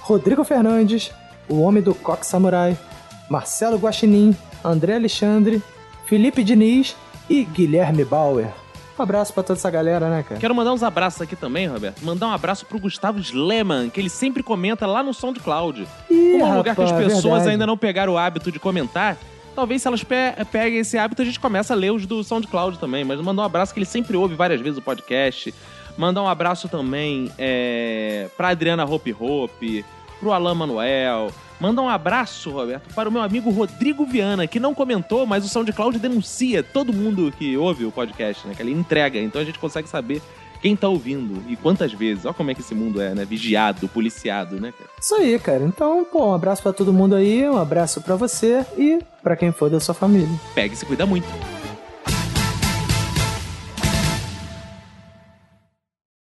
Rodrigo 0.00 0.44
Fernandes, 0.44 1.10
o 1.48 1.60
homem 1.60 1.82
do 1.82 1.94
Coque 1.94 2.26
Samurai, 2.26 2.76
Marcelo 3.28 3.76
Guaxinim, 3.78 4.36
André 4.64 4.94
Alexandre, 4.94 5.62
Felipe 6.06 6.42
Diniz 6.42 6.96
e 7.28 7.44
Guilherme 7.44 8.04
Bauer. 8.04 8.48
Um 8.98 9.02
abraço 9.02 9.32
pra 9.32 9.44
toda 9.44 9.56
essa 9.58 9.70
galera, 9.70 10.08
né, 10.10 10.24
cara? 10.28 10.40
Quero 10.40 10.54
mandar 10.54 10.72
uns 10.72 10.82
abraços 10.82 11.22
aqui 11.22 11.36
também, 11.36 11.68
Roberto. 11.68 12.04
Mandar 12.04 12.26
um 12.26 12.32
abraço 12.32 12.66
pro 12.66 12.80
Gustavo 12.80 13.20
Sleman, 13.20 13.90
que 13.90 14.00
ele 14.00 14.08
sempre 14.10 14.42
comenta 14.42 14.86
lá 14.86 15.04
no 15.04 15.14
SoundCloud. 15.14 15.86
Ih, 16.10 16.32
Como 16.32 16.44
é 16.44 16.46
um 16.48 16.56
lugar 16.56 16.74
que 16.74 16.82
as 16.82 16.90
pessoas 16.90 17.22
verdade. 17.22 17.50
ainda 17.50 17.66
não 17.66 17.76
pegaram 17.76 18.14
o 18.14 18.18
hábito 18.18 18.50
de 18.50 18.58
comentar, 18.58 19.16
talvez 19.58 19.82
se 19.82 19.88
elas 19.88 20.04
pe 20.04 20.14
peguem 20.52 20.78
esse 20.78 20.96
hábito, 20.96 21.20
a 21.20 21.24
gente 21.24 21.40
começa 21.40 21.74
a 21.74 21.76
ler 21.76 21.90
os 21.90 22.06
do 22.06 22.22
SoundCloud 22.22 22.78
também. 22.78 23.02
Mas 23.02 23.20
mandar 23.20 23.42
um 23.42 23.44
abraço 23.44 23.74
que 23.74 23.80
ele 23.80 23.86
sempre 23.86 24.16
ouve 24.16 24.36
várias 24.36 24.60
vezes 24.60 24.78
o 24.78 24.82
podcast. 24.82 25.52
Mandar 25.96 26.22
um 26.22 26.28
abraço 26.28 26.68
também 26.68 27.28
é, 27.36 28.28
pra 28.36 28.50
Adriana 28.50 28.84
Hope 28.84 29.12
Hope, 29.18 29.84
pro 30.20 30.30
Alain 30.30 30.54
Manuel. 30.54 31.32
Mandar 31.58 31.82
um 31.82 31.88
abraço, 31.88 32.52
Roberto, 32.52 32.94
para 32.94 33.08
o 33.08 33.12
meu 33.12 33.20
amigo 33.20 33.50
Rodrigo 33.50 34.06
Viana, 34.06 34.46
que 34.46 34.60
não 34.60 34.72
comentou, 34.72 35.26
mas 35.26 35.44
o 35.44 35.48
SoundCloud 35.48 35.98
denuncia 35.98 36.62
todo 36.62 36.92
mundo 36.92 37.34
que 37.36 37.56
ouve 37.56 37.84
o 37.84 37.90
podcast, 37.90 38.46
né? 38.46 38.54
Que 38.54 38.62
ele 38.62 38.70
entrega. 38.70 39.18
Então 39.18 39.42
a 39.42 39.44
gente 39.44 39.58
consegue 39.58 39.88
saber 39.88 40.22
quem 40.60 40.76
tá 40.76 40.88
ouvindo 40.88 41.42
e 41.48 41.56
quantas 41.56 41.92
vezes. 41.92 42.24
Olha 42.24 42.34
como 42.34 42.50
é 42.50 42.54
que 42.54 42.60
esse 42.60 42.74
mundo 42.74 43.00
é, 43.00 43.14
né? 43.14 43.24
Vigiado, 43.24 43.88
policiado, 43.88 44.60
né, 44.60 44.72
cara? 44.76 44.90
Isso 45.00 45.14
aí, 45.14 45.38
cara. 45.38 45.64
Então, 45.64 46.04
pô, 46.04 46.26
um 46.26 46.34
abraço 46.34 46.62
pra 46.62 46.72
todo 46.72 46.92
mundo 46.92 47.14
aí, 47.14 47.48
um 47.48 47.58
abraço 47.58 48.00
pra 48.00 48.16
você 48.16 48.64
e 48.76 49.00
pra 49.22 49.36
quem 49.36 49.52
for 49.52 49.70
da 49.70 49.80
sua 49.80 49.94
família. 49.94 50.28
Pega 50.54 50.74
e 50.74 50.76
se 50.76 50.86
cuida 50.86 51.06
muito. 51.06 51.26